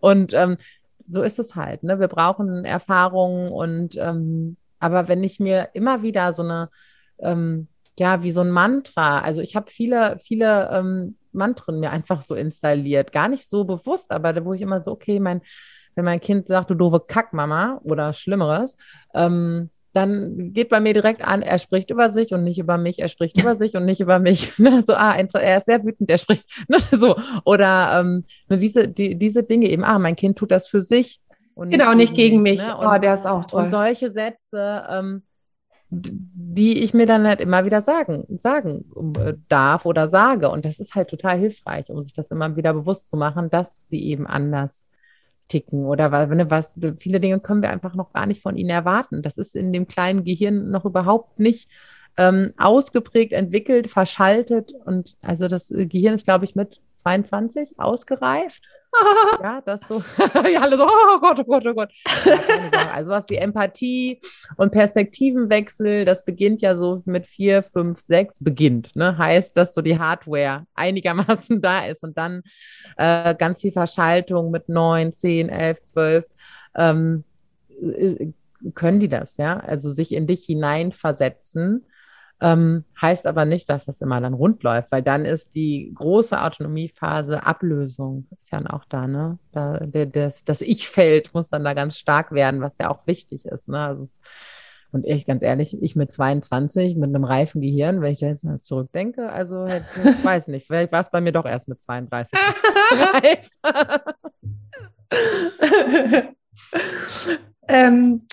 und 0.00 0.32
ähm, 0.32 0.56
so 1.08 1.22
ist 1.22 1.38
es 1.38 1.54
halt. 1.54 1.82
Ne? 1.82 2.00
Wir 2.00 2.08
brauchen 2.08 2.64
Erfahrungen 2.64 3.52
und 3.52 3.96
ähm, 3.96 4.56
aber 4.78 5.08
wenn 5.08 5.24
ich 5.24 5.40
mir 5.40 5.70
immer 5.74 6.02
wieder 6.02 6.32
so 6.32 6.42
eine 6.42 6.70
ähm, 7.18 7.68
ja, 7.98 8.22
wie 8.22 8.30
so 8.30 8.42
ein 8.42 8.50
Mantra. 8.50 9.20
Also 9.20 9.40
ich 9.40 9.56
habe 9.56 9.70
viele, 9.70 10.18
viele 10.18 10.68
ähm, 10.70 11.16
Mantren 11.32 11.80
mir 11.80 11.90
einfach 11.90 12.22
so 12.22 12.34
installiert. 12.34 13.12
Gar 13.12 13.28
nicht 13.28 13.48
so 13.48 13.64
bewusst, 13.64 14.10
aber 14.10 14.44
wo 14.44 14.52
ich 14.52 14.62
immer 14.62 14.82
so, 14.82 14.92
okay, 14.92 15.20
mein, 15.20 15.40
wenn 15.96 16.04
mein 16.04 16.20
Kind 16.20 16.46
sagt, 16.46 16.70
du 16.70 16.74
doofe 16.74 17.00
Kackmama 17.00 17.80
oder 17.82 18.12
Schlimmeres, 18.12 18.76
ähm, 19.14 19.70
dann 19.96 20.52
geht 20.52 20.68
bei 20.68 20.78
mir 20.78 20.92
direkt 20.92 21.26
an, 21.26 21.40
er 21.40 21.58
spricht 21.58 21.90
über 21.90 22.10
sich 22.10 22.32
und 22.32 22.44
nicht 22.44 22.58
über 22.58 22.76
mich, 22.76 22.98
er 22.98 23.08
spricht 23.08 23.40
über 23.40 23.56
sich 23.56 23.76
und 23.76 23.86
nicht 23.86 24.00
über 24.00 24.18
mich. 24.18 24.52
Ne? 24.58 24.84
So, 24.86 24.92
ah, 24.92 25.16
er 25.16 25.56
ist 25.56 25.66
sehr 25.66 25.82
wütend, 25.84 26.10
er 26.10 26.18
spricht. 26.18 26.44
Ne? 26.68 26.76
So. 26.92 27.16
Oder 27.44 28.00
ähm, 28.00 28.24
diese, 28.50 28.88
die, 28.88 29.18
diese 29.18 29.42
Dinge 29.42 29.68
eben, 29.68 29.84
ah, 29.84 29.98
mein 29.98 30.14
Kind 30.14 30.36
tut 30.36 30.50
das 30.50 30.68
für 30.68 30.82
sich. 30.82 31.20
Und 31.54 31.70
genau, 31.70 31.94
nicht 31.94 32.14
gegen 32.14 32.42
mich. 32.42 32.58
mich. 32.58 32.66
Ne? 32.66 32.76
Und, 32.76 32.86
oh, 32.86 32.98
der 32.98 33.14
ist 33.14 33.26
auch 33.26 33.46
toll. 33.46 33.62
Und 33.62 33.70
solche 33.70 34.12
Sätze, 34.12 34.84
ähm, 34.90 35.22
die 35.88 36.82
ich 36.82 36.92
mir 36.92 37.06
dann 37.06 37.26
halt 37.26 37.40
immer 37.40 37.64
wieder 37.64 37.82
sagen, 37.82 38.26
sagen 38.42 38.84
äh, 39.18 39.34
darf 39.48 39.86
oder 39.86 40.10
sage. 40.10 40.50
Und 40.50 40.66
das 40.66 40.78
ist 40.78 40.94
halt 40.94 41.08
total 41.08 41.38
hilfreich, 41.38 41.88
um 41.88 42.02
sich 42.02 42.12
das 42.12 42.30
immer 42.30 42.54
wieder 42.56 42.74
bewusst 42.74 43.08
zu 43.08 43.16
machen, 43.16 43.48
dass 43.48 43.80
sie 43.88 44.04
eben 44.04 44.26
anders 44.26 44.84
ticken 45.48 45.84
oder 45.84 46.26
ne, 46.26 46.50
was, 46.50 46.72
viele 46.98 47.20
Dinge 47.20 47.40
können 47.40 47.62
wir 47.62 47.70
einfach 47.70 47.94
noch 47.94 48.12
gar 48.12 48.26
nicht 48.26 48.42
von 48.42 48.56
ihnen 48.56 48.70
erwarten. 48.70 49.22
Das 49.22 49.38
ist 49.38 49.54
in 49.54 49.72
dem 49.72 49.86
kleinen 49.86 50.24
Gehirn 50.24 50.70
noch 50.70 50.84
überhaupt 50.84 51.38
nicht 51.38 51.70
ähm, 52.16 52.52
ausgeprägt, 52.56 53.32
entwickelt, 53.32 53.90
verschaltet 53.90 54.72
und 54.84 55.16
also 55.22 55.48
das 55.48 55.68
Gehirn 55.68 56.14
ist, 56.14 56.24
glaube 56.24 56.44
ich, 56.44 56.54
mit 56.54 56.80
22 57.02 57.78
ausgereift. 57.78 58.62
ja, 59.42 59.60
das 59.60 59.80
so. 59.88 60.02
ja, 60.52 60.60
alle 60.60 60.76
so, 60.76 60.84
oh 60.84 61.20
Gott, 61.20 61.38
oh 61.40 61.44
Gott, 61.44 61.66
oh 61.66 61.74
Gott. 61.74 61.92
Also 62.94 63.10
was 63.10 63.28
wie 63.28 63.36
Empathie 63.36 64.20
und 64.56 64.72
Perspektivenwechsel, 64.72 66.04
das 66.04 66.24
beginnt 66.24 66.62
ja 66.62 66.76
so 66.76 67.02
mit 67.04 67.26
vier, 67.26 67.62
fünf, 67.62 68.00
sechs, 68.00 68.38
beginnt. 68.42 68.94
Ne? 68.96 69.16
Heißt, 69.18 69.56
dass 69.56 69.74
so 69.74 69.82
die 69.82 69.98
Hardware 69.98 70.66
einigermaßen 70.74 71.60
da 71.62 71.86
ist 71.86 72.04
und 72.04 72.16
dann 72.16 72.42
äh, 72.96 73.34
ganz 73.34 73.60
viel 73.60 73.72
Verschaltung 73.72 74.50
mit 74.50 74.68
neun, 74.68 75.12
zehn, 75.12 75.48
elf, 75.48 75.82
zwölf. 75.82 76.24
Ähm, 76.74 77.24
äh, 77.80 78.32
können 78.74 79.00
die 79.00 79.08
das, 79.08 79.36
ja? 79.36 79.58
Also 79.58 79.90
sich 79.90 80.12
in 80.12 80.26
dich 80.26 80.44
hineinversetzen 80.44 81.84
ähm, 82.40 82.84
heißt 83.00 83.26
aber 83.26 83.46
nicht, 83.46 83.68
dass 83.70 83.86
das 83.86 84.00
immer 84.00 84.20
dann 84.20 84.34
rund 84.34 84.62
läuft, 84.62 84.92
weil 84.92 85.02
dann 85.02 85.24
ist 85.24 85.54
die 85.54 85.90
große 85.94 86.40
Autonomiephase 86.40 87.44
Ablösung, 87.44 88.26
ist 88.38 88.52
ja 88.52 88.60
auch 88.70 88.84
da, 88.88 89.06
ne? 89.06 89.38
Da, 89.52 89.78
der, 89.78 90.06
das, 90.06 90.44
das 90.44 90.60
Ich-Feld 90.60 91.32
muss 91.32 91.48
dann 91.48 91.64
da 91.64 91.72
ganz 91.72 91.96
stark 91.96 92.32
werden, 92.32 92.60
was 92.60 92.78
ja 92.78 92.90
auch 92.90 93.06
wichtig 93.06 93.46
ist, 93.46 93.68
ne? 93.68 93.78
Also 93.78 94.02
es, 94.02 94.20
und 94.92 95.06
ich, 95.06 95.26
ganz 95.26 95.42
ehrlich, 95.42 95.76
ich 95.82 95.96
mit 95.96 96.12
22, 96.12 96.96
mit 96.96 97.08
einem 97.08 97.24
reifen 97.24 97.60
Gehirn, 97.60 98.00
wenn 98.00 98.12
ich 98.12 98.20
da 98.20 98.26
jetzt 98.26 98.44
mal 98.44 98.60
zurückdenke, 98.60 99.30
also 99.30 99.66
ich 99.66 100.24
weiß 100.24 100.48
nicht, 100.48 100.66
vielleicht 100.66 100.92
war 100.92 101.00
es 101.00 101.10
bei 101.10 101.20
mir 101.20 101.32
doch 101.32 101.44
erst 101.44 101.68
mit 101.68 101.82
32. 101.82 102.38
ähm, 107.68 108.26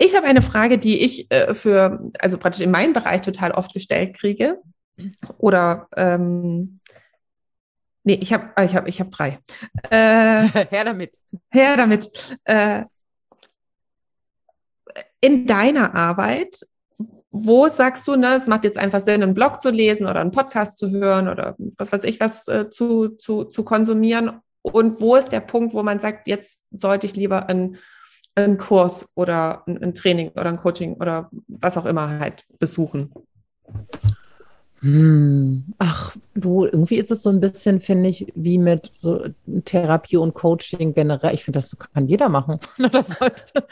ich 0.00 0.16
habe 0.16 0.26
eine 0.26 0.40
Frage, 0.40 0.78
die 0.78 1.04
ich 1.04 1.30
äh, 1.30 1.52
für, 1.52 2.00
also 2.18 2.38
praktisch 2.38 2.62
in 2.62 2.70
meinem 2.70 2.94
Bereich 2.94 3.20
total 3.20 3.50
oft 3.52 3.74
gestellt 3.74 4.16
kriege. 4.16 4.58
Oder, 5.36 5.88
ähm, 5.94 6.80
nee, 8.02 8.14
ich 8.14 8.32
habe 8.32 8.50
ah, 8.56 8.64
ich 8.64 8.74
hab, 8.74 8.88
ich 8.88 8.98
hab 8.98 9.10
drei. 9.10 9.38
Äh, 9.90 10.48
her 10.70 10.84
damit. 10.84 11.12
Her 11.50 11.76
damit. 11.76 12.10
Äh, 12.44 12.84
in 15.20 15.46
deiner 15.46 15.94
Arbeit, 15.94 16.60
wo 17.30 17.68
sagst 17.68 18.08
du, 18.08 18.16
ne, 18.16 18.34
es 18.36 18.46
macht 18.46 18.64
jetzt 18.64 18.78
einfach 18.78 19.02
Sinn, 19.02 19.22
einen 19.22 19.34
Blog 19.34 19.60
zu 19.60 19.68
lesen 19.70 20.06
oder 20.06 20.20
einen 20.20 20.30
Podcast 20.30 20.78
zu 20.78 20.90
hören 20.90 21.28
oder 21.28 21.56
was 21.76 21.92
weiß 21.92 22.04
ich 22.04 22.20
was 22.20 22.48
äh, 22.48 22.70
zu, 22.70 23.10
zu, 23.10 23.44
zu 23.44 23.64
konsumieren? 23.64 24.40
Und 24.62 24.98
wo 25.00 25.16
ist 25.16 25.30
der 25.30 25.40
Punkt, 25.40 25.74
wo 25.74 25.82
man 25.82 26.00
sagt, 26.00 26.26
jetzt 26.26 26.64
sollte 26.70 27.06
ich 27.06 27.16
lieber 27.16 27.50
ein 27.50 27.76
einen 28.44 28.58
Kurs 28.58 29.10
oder 29.14 29.62
ein, 29.66 29.82
ein, 29.82 29.94
Training 29.94 30.30
oder 30.30 30.46
ein 30.46 30.56
Coaching 30.56 30.94
oder 30.94 31.30
was 31.48 31.76
auch 31.76 31.86
immer 31.86 32.18
halt 32.18 32.44
besuchen? 32.58 33.12
Hm. 34.80 35.74
Ach, 35.78 36.16
du, 36.34 36.64
irgendwie 36.64 36.96
ist 36.96 37.10
es 37.10 37.22
so 37.22 37.30
ein 37.30 37.40
bisschen, 37.40 37.80
finde 37.80 38.08
ich, 38.08 38.32
wie 38.34 38.58
mit 38.58 38.90
so 38.96 39.26
Therapie 39.64 40.16
und 40.16 40.34
Coaching 40.34 40.94
generell. 40.94 41.34
Ich 41.34 41.44
finde, 41.44 41.58
das 41.58 41.76
kann 41.94 42.06
jeder 42.06 42.28
machen. 42.28 42.58
Das 42.90 43.08
sollte. 43.08 43.66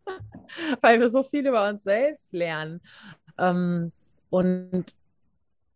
Weil 0.80 1.00
wir 1.00 1.10
so 1.10 1.22
viel 1.22 1.46
über 1.46 1.68
uns 1.68 1.84
selbst 1.84 2.32
lernen. 2.32 2.80
Ähm, 3.38 3.92
und 4.30 4.94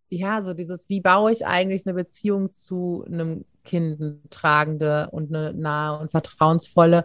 ja, 0.08 0.42
so 0.42 0.54
dieses, 0.54 0.88
wie 0.88 1.00
baue 1.00 1.32
ich 1.32 1.46
eigentlich 1.46 1.86
eine 1.86 1.94
Beziehung 1.94 2.52
zu 2.52 3.04
einem 3.06 3.44
Kind, 3.64 4.00
eine 4.00 4.18
tragende 4.30 5.08
und 5.10 5.34
eine 5.34 5.52
nahe 5.52 5.98
und 5.98 6.10
vertrauensvolle. 6.10 7.04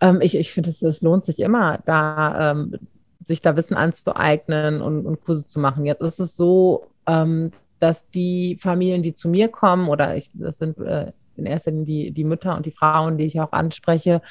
Ähm, 0.00 0.20
ich 0.20 0.36
ich 0.36 0.52
finde, 0.52 0.70
es 0.70 1.02
lohnt 1.02 1.24
sich 1.24 1.40
immer, 1.40 1.78
da 1.84 2.52
ähm, 2.52 2.78
sich 3.24 3.40
da 3.40 3.56
Wissen 3.56 3.74
anzueignen 3.74 4.80
und, 4.80 5.06
und 5.06 5.24
Kurse 5.24 5.44
zu 5.44 5.60
machen. 5.60 5.84
Jetzt 5.84 6.02
ist 6.02 6.18
es 6.18 6.36
so, 6.36 6.86
ähm, 7.06 7.52
dass 7.78 8.08
die 8.08 8.58
Familien, 8.60 9.02
die 9.02 9.14
zu 9.14 9.28
mir 9.28 9.48
kommen, 9.48 9.88
oder 9.88 10.16
ich, 10.16 10.30
das 10.34 10.58
sind 10.58 10.78
äh, 10.78 11.12
in 11.36 11.46
erster 11.46 11.70
Linie 11.70 11.84
die, 11.84 12.10
die 12.10 12.24
Mütter 12.24 12.56
und 12.56 12.66
die 12.66 12.72
Frauen, 12.72 13.18
die 13.18 13.24
ich 13.24 13.40
auch 13.40 13.52
anspreche, 13.52 14.22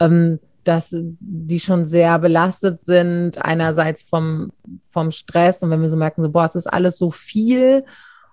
ähm, 0.00 0.38
dass 0.64 0.94
die 0.94 1.58
schon 1.58 1.86
sehr 1.86 2.18
belastet 2.20 2.84
sind, 2.84 3.44
einerseits 3.44 4.04
vom, 4.04 4.52
vom 4.90 5.10
Stress 5.10 5.62
und 5.62 5.70
wenn 5.70 5.82
wir 5.82 5.90
so 5.90 5.96
merken, 5.96 6.22
so, 6.22 6.30
boah, 6.30 6.44
es 6.44 6.54
ist 6.54 6.68
alles 6.68 6.98
so 6.98 7.10
viel 7.10 7.84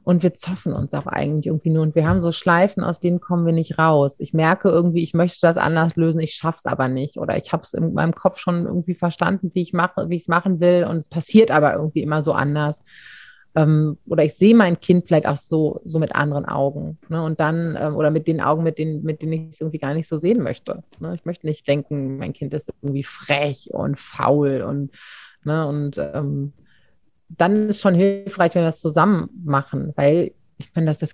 und 0.09 0.23
wir 0.23 0.33
zoffen 0.33 0.73
uns 0.73 0.95
auch 0.95 1.05
eigentlich 1.05 1.45
irgendwie 1.45 1.69
nur 1.69 1.83
und 1.83 1.93
wir 1.93 2.07
haben 2.07 2.19
so 2.19 2.31
Schleifen, 2.31 2.83
aus 2.83 2.99
denen 2.99 3.21
kommen 3.21 3.45
wir 3.45 3.53
nicht 3.53 3.77
raus. 3.77 4.19
Ich 4.19 4.33
merke 4.33 4.67
irgendwie, 4.67 5.03
ich 5.03 5.13
möchte 5.13 5.37
das 5.43 5.55
anders 5.55 5.97
lösen, 5.97 6.19
ich 6.19 6.33
schaffe 6.33 6.57
es 6.57 6.65
aber 6.65 6.87
nicht 6.87 7.17
oder 7.17 7.37
ich 7.37 7.53
habe 7.53 7.61
es 7.61 7.73
in 7.73 7.93
meinem 7.93 8.15
Kopf 8.15 8.39
schon 8.39 8.65
irgendwie 8.65 8.95
verstanden, 8.95 9.51
wie 9.53 9.61
ich 9.61 9.71
mache, 9.71 10.09
wie 10.09 10.15
ich 10.15 10.23
es 10.23 10.27
machen 10.27 10.59
will 10.59 10.87
und 10.89 10.97
es 10.97 11.09
passiert 11.09 11.51
aber 11.51 11.75
irgendwie 11.75 12.01
immer 12.01 12.23
so 12.23 12.33
anders. 12.33 12.81
Ähm, 13.53 13.99
oder 14.07 14.23
ich 14.25 14.33
sehe 14.33 14.55
mein 14.55 14.79
Kind 14.79 15.05
vielleicht 15.05 15.27
auch 15.27 15.37
so, 15.37 15.79
so 15.85 15.99
mit 15.99 16.15
anderen 16.15 16.45
Augen. 16.45 16.97
Ne? 17.07 17.21
Und 17.23 17.39
dann, 17.39 17.77
ähm, 17.79 17.95
oder 17.95 18.09
mit 18.09 18.25
den 18.25 18.41
Augen, 18.41 18.63
mit 18.63 18.79
denen, 18.79 19.03
mit 19.03 19.21
denen 19.21 19.33
ich 19.33 19.49
es 19.49 19.61
irgendwie 19.61 19.77
gar 19.77 19.93
nicht 19.93 20.07
so 20.07 20.17
sehen 20.17 20.41
möchte. 20.41 20.81
Ne? 20.99 21.13
Ich 21.13 21.25
möchte 21.25 21.45
nicht 21.45 21.67
denken, 21.67 22.17
mein 22.17 22.33
Kind 22.33 22.51
ist 22.55 22.73
irgendwie 22.81 23.03
frech 23.03 23.69
und 23.73 23.99
faul 23.99 24.63
und, 24.63 24.89
ne, 25.43 25.67
und 25.67 25.99
ähm, 25.99 26.53
dann 27.29 27.69
ist 27.69 27.81
schon 27.81 27.95
hilfreich, 27.95 28.55
wenn 28.55 28.63
wir 28.63 28.69
das 28.69 28.81
zusammen 28.81 29.29
machen, 29.43 29.93
weil 29.95 30.31
ich 30.57 30.71
meine, 30.75 30.87
dass 30.87 30.99
das, 30.99 31.13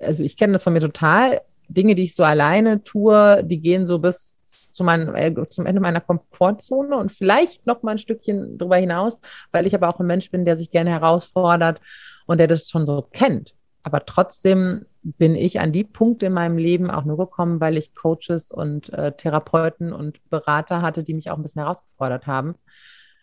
also 0.00 0.22
ich 0.22 0.36
kenne 0.36 0.52
das 0.52 0.62
von 0.62 0.72
mir 0.72 0.80
total. 0.80 1.40
Dinge, 1.68 1.96
die 1.96 2.04
ich 2.04 2.14
so 2.14 2.22
alleine 2.22 2.84
tue, 2.84 3.42
die 3.44 3.60
gehen 3.60 3.86
so 3.86 3.98
bis 3.98 4.36
zu 4.70 4.84
mein, 4.84 5.12
äh, 5.14 5.34
zum 5.48 5.66
Ende 5.66 5.80
meiner 5.80 6.00
Komfortzone 6.00 6.96
und 6.96 7.10
vielleicht 7.10 7.66
noch 7.66 7.82
mal 7.82 7.92
ein 7.92 7.98
Stückchen 7.98 8.58
darüber 8.58 8.76
hinaus, 8.76 9.18
weil 9.50 9.66
ich 9.66 9.74
aber 9.74 9.88
auch 9.88 9.98
ein 9.98 10.06
Mensch 10.06 10.30
bin, 10.30 10.44
der 10.44 10.56
sich 10.56 10.70
gerne 10.70 10.90
herausfordert 10.90 11.80
und 12.26 12.38
der 12.38 12.46
das 12.46 12.68
schon 12.68 12.86
so 12.86 13.02
kennt. 13.10 13.54
Aber 13.82 14.04
trotzdem 14.04 14.84
bin 15.02 15.34
ich 15.34 15.60
an 15.60 15.72
die 15.72 15.84
Punkte 15.84 16.26
in 16.26 16.32
meinem 16.32 16.58
Leben 16.58 16.90
auch 16.90 17.04
nur 17.04 17.16
gekommen, 17.16 17.60
weil 17.60 17.76
ich 17.76 17.94
Coaches 17.94 18.50
und 18.50 18.92
äh, 18.92 19.12
Therapeuten 19.12 19.92
und 19.92 20.18
Berater 20.28 20.82
hatte, 20.82 21.02
die 21.02 21.14
mich 21.14 21.30
auch 21.30 21.36
ein 21.36 21.42
bisschen 21.42 21.62
herausgefordert 21.62 22.26
haben, 22.26 22.56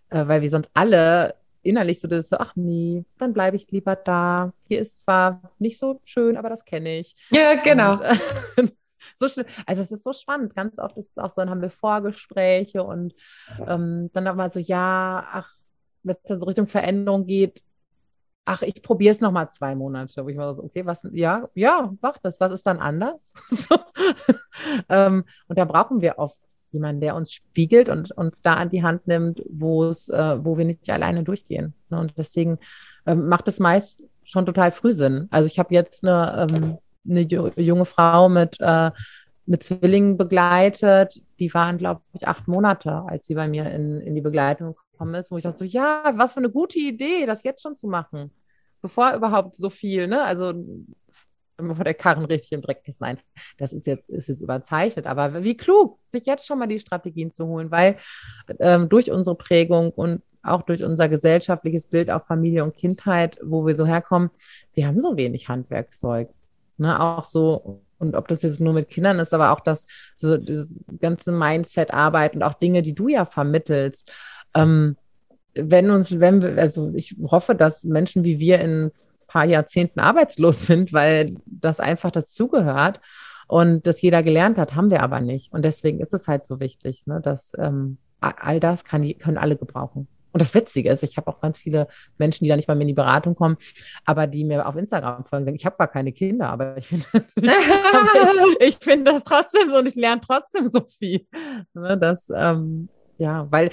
äh, 0.09 0.27
weil 0.27 0.41
wir 0.41 0.49
sonst 0.49 0.71
alle 0.73 1.35
innerlich 1.63 2.01
so 2.01 2.07
das 2.07 2.29
so, 2.29 2.37
ach 2.37 2.55
nee, 2.55 3.05
dann 3.17 3.33
bleibe 3.33 3.57
ich 3.57 3.71
lieber 3.71 3.95
da. 3.95 4.53
Hier 4.67 4.79
ist 4.79 4.99
zwar 4.99 5.41
nicht 5.59 5.79
so 5.79 5.99
schön, 6.03 6.37
aber 6.37 6.49
das 6.49 6.65
kenne 6.65 6.99
ich. 6.99 7.15
Ja, 7.29 7.55
genau. 7.55 7.93
Und, 7.93 8.01
äh, 8.01 8.67
so 9.15 9.27
schön. 9.27 9.45
Also 9.65 9.81
es 9.81 9.91
ist 9.91 10.03
so 10.03 10.13
spannend. 10.13 10.55
Ganz 10.55 10.79
oft 10.79 10.97
ist 10.97 11.11
es 11.11 11.17
auch 11.17 11.31
so, 11.31 11.41
dann 11.41 11.49
haben 11.49 11.61
wir 11.61 11.69
Vorgespräche 11.69 12.83
und 12.83 13.15
ähm, 13.65 14.09
dann 14.13 14.27
aber 14.27 14.49
so, 14.49 14.59
ja, 14.59 15.25
ach, 15.31 15.55
wenn 16.03 16.15
es 16.15 16.29
dann 16.29 16.39
so 16.39 16.45
Richtung 16.45 16.67
Veränderung 16.67 17.25
geht, 17.25 17.63
ach, 18.45 18.61
ich 18.61 18.81
probiere 18.81 19.13
es 19.13 19.21
nochmal 19.21 19.49
zwei 19.51 19.75
Monate, 19.75 20.23
wo 20.23 20.29
ich 20.29 20.35
mal 20.35 20.55
so, 20.55 20.63
okay, 20.63 20.85
was, 20.85 21.07
ja, 21.13 21.47
ja, 21.55 21.93
mach 22.01 22.17
das, 22.17 22.39
was 22.39 22.53
ist 22.53 22.67
dann 22.67 22.79
anders? 22.79 23.33
ähm, 24.89 25.23
und 25.47 25.57
da 25.57 25.65
brauchen 25.65 26.01
wir 26.01 26.17
oft 26.17 26.37
jemanden, 26.73 27.01
der 27.01 27.15
uns 27.15 27.31
spiegelt 27.31 27.89
und 27.89 28.11
uns 28.11 28.41
da 28.41 28.55
an 28.55 28.69
die 28.69 28.83
Hand 28.83 29.07
nimmt, 29.07 29.41
wo 29.49 29.85
es, 29.85 30.09
äh, 30.09 30.43
wo 30.43 30.57
wir 30.57 30.65
nicht 30.65 30.89
alleine 30.89 31.23
durchgehen. 31.23 31.73
Ne? 31.89 31.99
Und 31.99 32.13
deswegen 32.17 32.59
ähm, 33.05 33.27
macht 33.27 33.47
es 33.47 33.59
meist 33.59 34.03
schon 34.23 34.45
total 34.45 34.71
früh 34.71 34.93
Sinn. 34.93 35.27
Also 35.31 35.47
ich 35.47 35.59
habe 35.59 35.73
jetzt 35.73 36.03
eine, 36.03 36.47
ähm, 36.49 36.77
eine 37.07 37.21
junge 37.21 37.85
Frau 37.85 38.29
mit, 38.29 38.57
äh, 38.59 38.91
mit 39.45 39.63
Zwillingen 39.63 40.17
begleitet. 40.17 41.21
Die 41.39 41.53
waren, 41.53 41.77
glaube 41.77 42.01
ich, 42.13 42.27
acht 42.27 42.47
Monate, 42.47 43.03
als 43.07 43.27
sie 43.27 43.35
bei 43.35 43.47
mir 43.47 43.69
in, 43.71 44.01
in 44.01 44.15
die 44.15 44.21
Begleitung 44.21 44.75
gekommen 44.91 45.15
ist, 45.15 45.31
wo 45.31 45.37
ich 45.37 45.43
dachte 45.43 45.57
so, 45.57 45.65
ja, 45.65 46.13
was 46.15 46.33
für 46.33 46.39
eine 46.39 46.49
gute 46.49 46.79
Idee, 46.79 47.25
das 47.25 47.43
jetzt 47.43 47.61
schon 47.61 47.75
zu 47.75 47.87
machen, 47.87 48.31
bevor 48.81 49.13
überhaupt 49.13 49.57
so 49.57 49.69
viel, 49.69 50.07
ne? 50.07 50.23
Also 50.23 50.53
vor 51.75 51.83
der 51.83 51.93
Karren 51.93 52.25
richtig 52.25 52.51
im 52.51 52.61
Dreck 52.61 52.81
ist. 52.85 53.01
Nein, 53.01 53.17
das 53.57 53.73
ist 53.73 53.87
jetzt, 53.87 54.09
ist 54.09 54.29
jetzt 54.29 54.41
überzeichnet. 54.41 55.05
Aber 55.05 55.43
wie 55.43 55.57
klug, 55.57 55.99
sich 56.11 56.25
jetzt 56.25 56.45
schon 56.45 56.59
mal 56.59 56.67
die 56.67 56.79
Strategien 56.79 57.31
zu 57.31 57.47
holen, 57.47 57.71
weil 57.71 57.97
ähm, 58.59 58.89
durch 58.89 59.11
unsere 59.11 59.35
Prägung 59.35 59.91
und 59.91 60.21
auch 60.43 60.63
durch 60.63 60.83
unser 60.83 61.07
gesellschaftliches 61.07 61.85
Bild 61.85 62.11
auf 62.11 62.25
Familie 62.27 62.63
und 62.63 62.75
Kindheit, 62.75 63.39
wo 63.41 63.65
wir 63.65 63.75
so 63.75 63.85
herkommen, 63.85 64.29
wir 64.73 64.87
haben 64.87 65.01
so 65.01 65.15
wenig 65.15 65.47
Handwerkzeug. 65.47 66.29
Ne? 66.77 66.99
Auch 66.99 67.23
so, 67.23 67.81
und 67.97 68.15
ob 68.15 68.27
das 68.27 68.41
jetzt 68.41 68.59
nur 68.59 68.73
mit 68.73 68.89
Kindern 68.89 69.19
ist, 69.19 69.33
aber 69.33 69.51
auch 69.51 69.61
das, 69.61 69.85
so 70.17 70.37
dieses 70.37 70.83
ganze 70.99 71.31
Mindset-Arbeit 71.31 72.35
und 72.35 72.43
auch 72.43 72.55
Dinge, 72.55 72.81
die 72.81 72.93
du 72.93 73.07
ja 73.07 73.25
vermittelst. 73.25 74.11
Ähm, 74.53 74.97
wenn 75.55 75.89
uns, 75.91 76.19
wenn 76.19 76.41
wir, 76.41 76.57
also 76.57 76.91
ich 76.93 77.15
hoffe, 77.23 77.55
dass 77.55 77.83
Menschen 77.83 78.23
wie 78.23 78.39
wir 78.39 78.59
in 78.59 78.91
paar 79.33 79.45
Jahrzehnten 79.45 79.99
arbeitslos 79.99 80.65
sind, 80.67 80.93
weil 80.93 81.25
das 81.45 81.79
einfach 81.79 82.11
dazugehört 82.11 83.01
und 83.47 83.85
das 83.85 84.01
jeder 84.01 84.23
gelernt 84.23 84.57
hat, 84.57 84.75
haben 84.75 84.91
wir 84.91 85.01
aber 85.01 85.19
nicht. 85.19 85.51
Und 85.51 85.65
deswegen 85.65 85.99
ist 85.99 86.13
es 86.13 86.27
halt 86.27 86.45
so 86.45 86.59
wichtig, 86.59 87.05
ne, 87.07 87.19
dass 87.19 87.51
ähm, 87.57 87.97
all 88.21 88.59
das 88.59 88.85
kann, 88.85 89.17
können 89.17 89.37
alle 89.37 89.57
gebrauchen. 89.57 90.07
Und 90.31 90.41
das 90.41 90.55
Witzige 90.55 90.89
ist, 90.89 91.03
ich 91.03 91.17
habe 91.17 91.27
auch 91.27 91.41
ganz 91.41 91.59
viele 91.59 91.87
Menschen, 92.17 92.43
die 92.43 92.49
da 92.49 92.55
nicht 92.55 92.67
mal 92.67 92.73
mehr 92.73 92.83
in 92.83 92.87
die 92.87 92.93
Beratung 92.95 93.35
kommen, 93.35 93.57
aber 94.05 94.25
die 94.25 94.45
mir 94.45 94.67
auf 94.67 94.75
Instagram 94.75 95.25
folgen, 95.25 95.45
sagen, 95.45 95.55
ich 95.55 95.65
habe 95.65 95.77
gar 95.77 95.87
keine 95.87 96.11
Kinder, 96.11 96.49
aber 96.49 96.77
ich 96.77 96.87
finde 96.87 97.05
ich 98.59 98.77
find 98.81 99.07
das 99.07 99.23
trotzdem 99.23 99.69
so 99.69 99.77
und 99.77 99.87
ich 99.87 99.95
lerne 99.95 100.21
trotzdem 100.25 100.67
so 100.67 100.81
viel. 100.81 101.27
Ne, 101.73 101.97
das, 101.99 102.31
ähm, 102.35 102.89
ja, 103.19 103.45
weil 103.51 103.69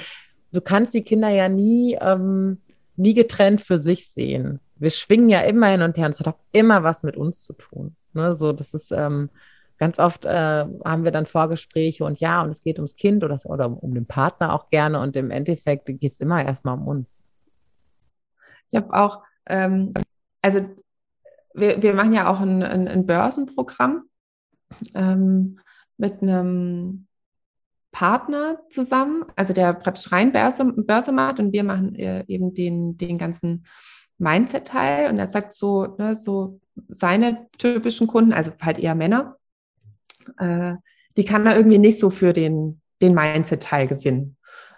du 0.52 0.60
kannst 0.60 0.92
die 0.92 1.02
Kinder 1.02 1.30
ja 1.30 1.48
nie, 1.48 1.96
ähm, 1.98 2.58
nie 2.96 3.14
getrennt 3.14 3.62
für 3.62 3.78
sich 3.78 4.10
sehen 4.10 4.60
wir 4.80 4.90
schwingen 4.90 5.28
ja 5.28 5.40
immer 5.40 5.68
hin 5.68 5.82
und 5.82 5.96
her 5.96 6.06
und 6.06 6.12
es 6.12 6.20
hat 6.20 6.28
auch 6.28 6.38
immer 6.52 6.82
was 6.82 7.02
mit 7.02 7.16
uns 7.16 7.44
zu 7.44 7.52
tun. 7.52 7.94
Ne? 8.14 8.34
So, 8.34 8.52
das 8.52 8.74
ist 8.74 8.90
ähm, 8.90 9.30
ganz 9.78 9.98
oft 9.98 10.24
äh, 10.24 10.64
haben 10.84 11.04
wir 11.04 11.10
dann 11.10 11.26
Vorgespräche 11.26 12.04
und 12.04 12.20
ja, 12.20 12.42
und 12.42 12.50
es 12.50 12.62
geht 12.62 12.78
ums 12.78 12.96
Kind 12.96 13.22
oder, 13.22 13.38
oder 13.44 13.82
um 13.82 13.94
den 13.94 14.06
Partner 14.06 14.54
auch 14.54 14.70
gerne 14.70 15.00
und 15.00 15.16
im 15.16 15.30
Endeffekt 15.30 15.86
geht 15.86 16.12
es 16.12 16.20
immer 16.20 16.44
erstmal 16.44 16.74
um 16.74 16.88
uns. 16.88 17.20
Ich 18.70 18.78
habe 18.78 18.92
auch, 18.92 19.22
ähm, 19.46 19.92
also 20.42 20.60
wir, 21.54 21.82
wir 21.82 21.94
machen 21.94 22.12
ja 22.12 22.30
auch 22.30 22.40
ein, 22.40 22.62
ein, 22.62 22.88
ein 22.88 23.06
Börsenprogramm 23.06 24.04
ähm, 24.94 25.58
mit 25.96 26.22
einem 26.22 27.06
Partner 27.92 28.60
zusammen, 28.70 29.24
also 29.34 29.52
der 29.52 29.74
praktisch 29.74 30.12
rein 30.12 30.32
Börse, 30.32 30.64
Börse 30.64 31.12
macht 31.12 31.40
und 31.40 31.52
wir 31.52 31.64
machen 31.64 31.94
äh, 31.96 32.24
eben 32.28 32.54
den, 32.54 32.96
den 32.96 33.18
ganzen 33.18 33.64
Mindset-Teil 34.20 35.10
und 35.10 35.18
er 35.18 35.26
sagt 35.26 35.52
so, 35.52 35.96
ne, 35.98 36.14
so 36.14 36.60
seine 36.88 37.48
typischen 37.58 38.06
Kunden, 38.06 38.32
also 38.32 38.52
halt 38.60 38.78
eher 38.78 38.94
Männer, 38.94 39.36
äh, 40.38 40.74
die 41.16 41.24
kann 41.24 41.46
er 41.46 41.56
irgendwie 41.56 41.78
nicht 41.78 41.98
so 41.98 42.10
für 42.10 42.32
den, 42.32 42.80
den 43.02 43.14
Mindset-Teil 43.14 43.88
gewinnen. 43.88 44.36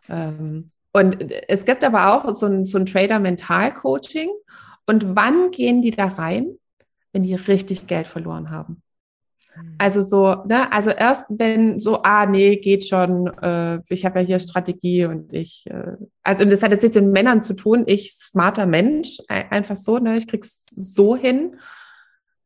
Ähm, 0.08 0.70
und 0.92 1.32
es 1.48 1.64
gibt 1.64 1.84
aber 1.84 2.14
auch 2.14 2.32
so 2.34 2.46
ein, 2.46 2.64
so 2.64 2.78
ein 2.78 2.86
Trader-Mental-Coaching. 2.86 4.30
Und 4.86 5.16
wann 5.16 5.50
gehen 5.50 5.80
die 5.82 5.90
da 5.90 6.06
rein? 6.06 6.58
Wenn 7.12 7.22
die 7.22 7.34
richtig 7.34 7.86
Geld 7.86 8.06
verloren 8.06 8.50
haben. 8.50 8.81
Mhm. 9.56 9.74
Also 9.78 10.02
so, 10.02 10.44
ne, 10.46 10.72
also 10.72 10.90
erst 10.90 11.26
wenn 11.28 11.80
so, 11.80 12.02
ah, 12.02 12.26
nee, 12.26 12.56
geht 12.56 12.86
schon, 12.86 13.26
äh, 13.40 13.80
ich 13.88 14.04
habe 14.04 14.20
ja 14.20 14.26
hier 14.26 14.38
Strategie 14.38 15.04
und 15.06 15.32
ich, 15.32 15.66
äh, 15.68 15.96
also 16.22 16.44
und 16.44 16.52
das 16.52 16.62
hat 16.62 16.72
jetzt 16.72 16.82
nichts 16.82 16.96
mit 16.96 17.12
Männern 17.12 17.42
zu 17.42 17.54
tun, 17.54 17.84
ich 17.86 18.12
smarter 18.12 18.66
Mensch, 18.66 19.18
einfach 19.28 19.76
so, 19.76 19.98
ne, 19.98 20.16
ich 20.16 20.26
krieg's 20.26 20.66
so 20.66 21.16
hin, 21.16 21.56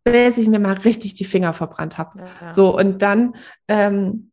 bis 0.05 0.39
ich 0.39 0.49
mir 0.49 0.61
mal 0.61 0.75
richtig 0.75 1.15
die 1.15 1.25
Finger 1.25 1.53
verbrannt 1.53 1.99
habe. 1.99 2.21
Ja, 2.41 2.53
So, 2.53 2.77
und 2.77 3.03
dann, 3.03 3.35
ähm, 3.69 4.31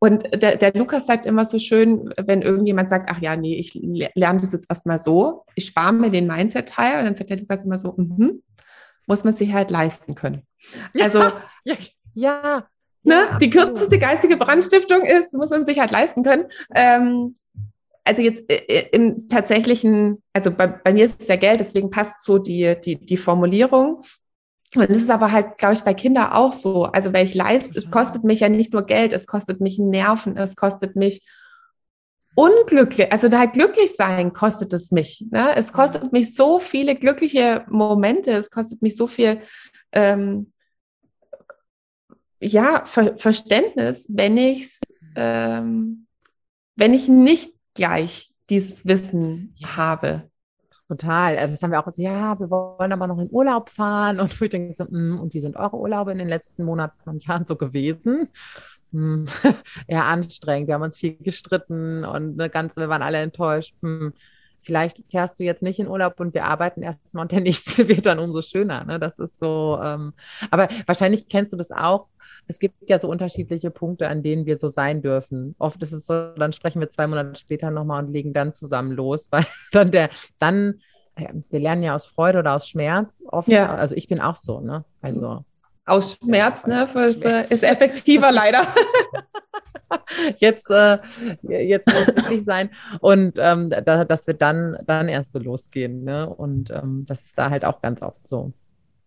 und 0.00 0.42
der, 0.42 0.56
der 0.56 0.74
Lukas 0.74 1.06
sagt 1.06 1.26
immer 1.26 1.44
so 1.44 1.58
schön, 1.58 2.12
wenn 2.24 2.42
irgendjemand 2.42 2.88
sagt, 2.88 3.10
ach 3.12 3.20
ja, 3.20 3.34
nee, 3.36 3.56
ich 3.56 3.74
lerne 3.74 4.40
das 4.40 4.52
jetzt 4.52 4.70
erstmal 4.70 4.98
so, 4.98 5.44
ich 5.56 5.66
spare 5.66 5.92
mir 5.92 6.10
den 6.10 6.26
Mindset-Teil 6.26 7.00
und 7.00 7.04
dann 7.06 7.16
sagt 7.16 7.30
der 7.30 7.38
Lukas 7.38 7.64
immer 7.64 7.78
so, 7.78 7.94
mhm, 7.96 8.42
muss 9.08 9.24
man 9.24 9.34
sich 9.34 9.52
halt 9.52 9.70
leisten 9.70 10.14
können. 10.14 10.42
Also 11.00 11.20
ja, 11.64 11.74
ja, 12.14 12.68
ne? 13.02 13.38
die 13.40 13.50
kürzeste 13.50 13.98
geistige 13.98 14.36
Brandstiftung 14.36 15.02
ist, 15.02 15.32
muss 15.32 15.50
man 15.50 15.66
sich 15.66 15.78
halt 15.80 15.90
leisten 15.90 16.22
können. 16.22 16.46
Ähm, 16.74 17.34
also 18.04 18.22
jetzt 18.22 18.50
äh, 18.50 18.56
äh, 18.68 18.88
im 18.92 19.28
tatsächlichen, 19.28 20.22
also 20.32 20.50
bei, 20.50 20.66
bei 20.66 20.92
mir 20.92 21.04
ist 21.04 21.20
es 21.20 21.28
ja 21.28 21.36
Geld, 21.36 21.60
deswegen 21.60 21.90
passt 21.90 22.22
so 22.22 22.38
die, 22.38 22.76
die, 22.84 22.96
die 22.96 23.16
Formulierung. 23.16 24.02
Und 24.74 24.90
das 24.90 24.98
ist 24.98 25.10
aber 25.10 25.32
halt, 25.32 25.56
glaube 25.56 25.74
ich, 25.74 25.82
bei 25.82 25.94
Kindern 25.94 26.32
auch 26.32 26.52
so. 26.52 26.84
Also, 26.84 27.12
weil 27.14 27.24
ich 27.24 27.34
leiste, 27.34 27.78
es 27.78 27.90
kostet 27.90 28.24
mich 28.24 28.40
ja 28.40 28.50
nicht 28.50 28.72
nur 28.72 28.82
Geld, 28.82 29.14
es 29.14 29.26
kostet 29.26 29.60
mich 29.60 29.78
Nerven, 29.78 30.36
es 30.36 30.56
kostet 30.56 30.94
mich 30.94 31.26
unglücklich, 32.38 33.10
also 33.10 33.28
da 33.28 33.40
halt 33.40 33.54
glücklich 33.54 33.96
sein 33.96 34.32
kostet 34.32 34.72
es 34.72 34.92
mich. 34.92 35.26
Ne? 35.32 35.56
Es 35.56 35.72
kostet 35.72 36.12
mich 36.12 36.36
so 36.36 36.60
viele 36.60 36.94
glückliche 36.94 37.64
Momente, 37.68 38.30
es 38.30 38.48
kostet 38.48 38.80
mich 38.80 38.96
so 38.96 39.08
viel 39.08 39.40
ähm, 39.90 40.52
ja, 42.38 42.84
Ver 42.86 43.18
Verständnis, 43.18 44.06
wenn 44.08 44.36
ich 44.36 44.78
ähm, 45.16 46.06
wenn 46.76 46.94
ich 46.94 47.08
nicht 47.08 47.52
gleich 47.74 48.32
dieses 48.50 48.86
Wissen 48.86 49.56
habe. 49.64 50.30
Total. 50.86 51.36
Also 51.38 51.54
das 51.54 51.62
haben 51.62 51.72
wir 51.72 51.80
auch 51.84 51.92
so, 51.92 52.00
ja, 52.00 52.38
wir 52.38 52.48
wollen 52.50 52.92
aber 52.92 53.08
noch 53.08 53.18
in 53.18 53.28
Urlaub 53.32 53.68
fahren. 53.68 54.20
Und 54.20 54.40
ich 54.40 54.48
denke 54.48 54.74
so, 54.76 54.84
mm, 54.84 55.18
und 55.18 55.34
wie 55.34 55.40
sind 55.40 55.56
eure 55.56 55.76
Urlaube 55.76 56.12
in 56.12 56.18
den 56.18 56.28
letzten 56.28 56.64
Monaten 56.64 57.10
und 57.10 57.26
Jahren 57.26 57.46
so 57.46 57.56
gewesen? 57.56 58.28
Hm, 58.92 59.26
eher 59.86 60.04
anstrengend. 60.04 60.68
Wir 60.68 60.74
haben 60.74 60.82
uns 60.82 60.96
viel 60.96 61.16
gestritten 61.16 62.04
und 62.04 62.40
eine 62.40 62.50
ganze, 62.50 62.76
wir 62.76 62.88
waren 62.88 63.02
alle 63.02 63.18
enttäuscht. 63.18 63.74
Hm, 63.82 64.12
vielleicht 64.60 65.02
fährst 65.10 65.38
du 65.38 65.44
jetzt 65.44 65.62
nicht 65.62 65.78
in 65.78 65.88
Urlaub 65.88 66.20
und 66.20 66.34
wir 66.34 66.44
arbeiten 66.44 66.82
erstmal 66.82 67.22
und 67.22 67.32
der 67.32 67.40
nächste 67.42 67.88
wird 67.88 68.06
dann 68.06 68.18
umso 68.18 68.42
schöner. 68.42 68.84
Ne? 68.84 68.98
Das 68.98 69.18
ist 69.18 69.38
so, 69.38 69.78
ähm, 69.82 70.12
aber 70.50 70.68
wahrscheinlich 70.86 71.28
kennst 71.28 71.52
du 71.52 71.56
das 71.56 71.70
auch 71.70 72.08
es 72.48 72.58
gibt 72.58 72.88
ja 72.88 72.98
so 72.98 73.08
unterschiedliche 73.08 73.70
Punkte, 73.70 74.08
an 74.08 74.22
denen 74.22 74.46
wir 74.46 74.58
so 74.58 74.68
sein 74.68 75.02
dürfen. 75.02 75.54
Oft 75.58 75.82
ist 75.82 75.92
es 75.92 76.06
so, 76.06 76.32
dann 76.34 76.52
sprechen 76.52 76.80
wir 76.80 76.90
zwei 76.90 77.06
Monate 77.06 77.38
später 77.38 77.70
nochmal 77.70 78.04
und 78.04 78.12
legen 78.12 78.32
dann 78.32 78.54
zusammen 78.54 78.92
los, 78.92 79.28
weil 79.30 79.44
dann 79.70 79.90
der, 79.90 80.08
dann, 80.38 80.80
wir 81.16 81.60
lernen 81.60 81.82
ja 81.82 81.94
aus 81.94 82.06
Freude 82.06 82.38
oder 82.40 82.56
aus 82.56 82.68
Schmerz 82.68 83.22
oft. 83.26 83.48
Ja. 83.48 83.74
Also 83.74 83.94
ich 83.94 84.08
bin 84.08 84.20
auch 84.20 84.36
so, 84.36 84.60
ne? 84.60 84.84
Also. 85.00 85.44
Aus 85.88 86.18
Schmerz, 86.22 86.66
ne? 86.66 86.84
Ist, 86.84 87.22
Schmerz. 87.22 87.50
ist 87.50 87.64
effektiver 87.64 88.30
leider. 88.30 88.66
jetzt, 90.38 90.70
äh, 90.70 90.98
jetzt 91.42 91.88
muss 91.88 92.08
es 92.08 92.16
wirklich 92.16 92.44
sein. 92.44 92.70
Und 93.00 93.38
ähm, 93.38 93.70
da, 93.70 94.04
dass 94.04 94.26
wir 94.26 94.34
dann, 94.34 94.78
dann 94.86 95.08
erst 95.08 95.30
so 95.30 95.38
losgehen. 95.38 96.04
Ne? 96.04 96.28
Und 96.28 96.70
ähm, 96.70 97.04
das 97.06 97.24
ist 97.24 97.38
da 97.38 97.50
halt 97.50 97.64
auch 97.64 97.80
ganz 97.82 98.02
oft 98.02 98.26
so. 98.26 98.52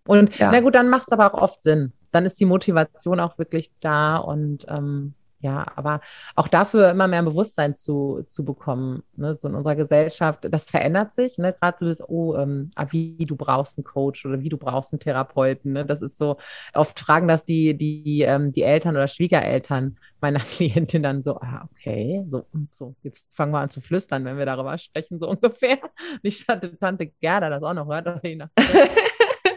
Und 0.08 0.38
ja. 0.40 0.52
na 0.52 0.60
gut, 0.62 0.76
dann 0.76 0.90
macht 0.90 1.06
es 1.08 1.14
aber 1.14 1.34
auch 1.34 1.42
oft 1.42 1.62
Sinn 1.62 1.94
dann 2.12 2.26
ist 2.26 2.40
die 2.40 2.46
Motivation 2.46 3.20
auch 3.20 3.38
wirklich 3.38 3.72
da 3.80 4.18
und 4.18 4.66
ähm, 4.68 5.14
ja, 5.42 5.66
aber 5.76 6.02
auch 6.36 6.48
dafür 6.48 6.92
immer 6.92 7.08
mehr 7.08 7.20
ein 7.20 7.26
Bewusstsein 7.26 7.76
zu, 7.76 8.24
zu 8.28 8.46
bekommen, 8.46 9.04
ne? 9.16 9.36
so 9.36 9.48
in 9.48 9.56
unserer 9.56 9.76
Gesellschaft, 9.76 10.48
das 10.50 10.66
verändert 10.66 11.16
sich, 11.16 11.38
ne? 11.38 11.54
gerade 11.54 11.78
so 11.80 11.86
das, 11.88 12.08
oh, 12.08 12.36
ähm, 12.36 12.70
ah, 12.76 12.86
wie 12.92 13.26
du 13.26 13.36
brauchst 13.36 13.78
einen 13.78 13.84
Coach 13.84 14.26
oder 14.26 14.42
wie 14.42 14.50
du 14.50 14.58
brauchst 14.58 14.94
einen 14.94 15.00
Therapeuten, 15.00 15.74
ne? 15.74 15.86
das 15.86 16.02
ist 16.02 16.18
so, 16.18 16.38
oft 16.74 17.00
fragen 17.00 17.28
das 17.28 17.44
die, 17.44 17.76
die, 17.76 18.22
ähm, 18.22 18.52
die 18.52 18.64
Eltern 18.64 18.96
oder 18.96 19.08
Schwiegereltern 19.08 19.98
meiner 20.22 20.40
Klientin 20.52 21.04
dann 21.04 21.24
so, 21.24 21.38
ah, 21.42 21.68
okay, 21.72 22.24
so, 22.30 22.46
so, 22.72 22.96
jetzt 23.04 23.26
fangen 23.32 23.52
wir 23.52 23.60
an 23.60 23.72
zu 23.72 23.82
flüstern, 23.82 24.24
wenn 24.26 24.38
wir 24.38 24.46
darüber 24.46 24.78
sprechen, 24.78 25.20
so 25.20 25.30
ungefähr. 25.32 25.80
Nicht 26.22 26.48
hatte 26.48 26.78
Tante 26.78 27.08
Gerda 27.08 27.50
das 27.50 27.64
auch 27.64 27.74
noch 27.74 27.88
hört, 27.88 28.08
aber 28.08 28.22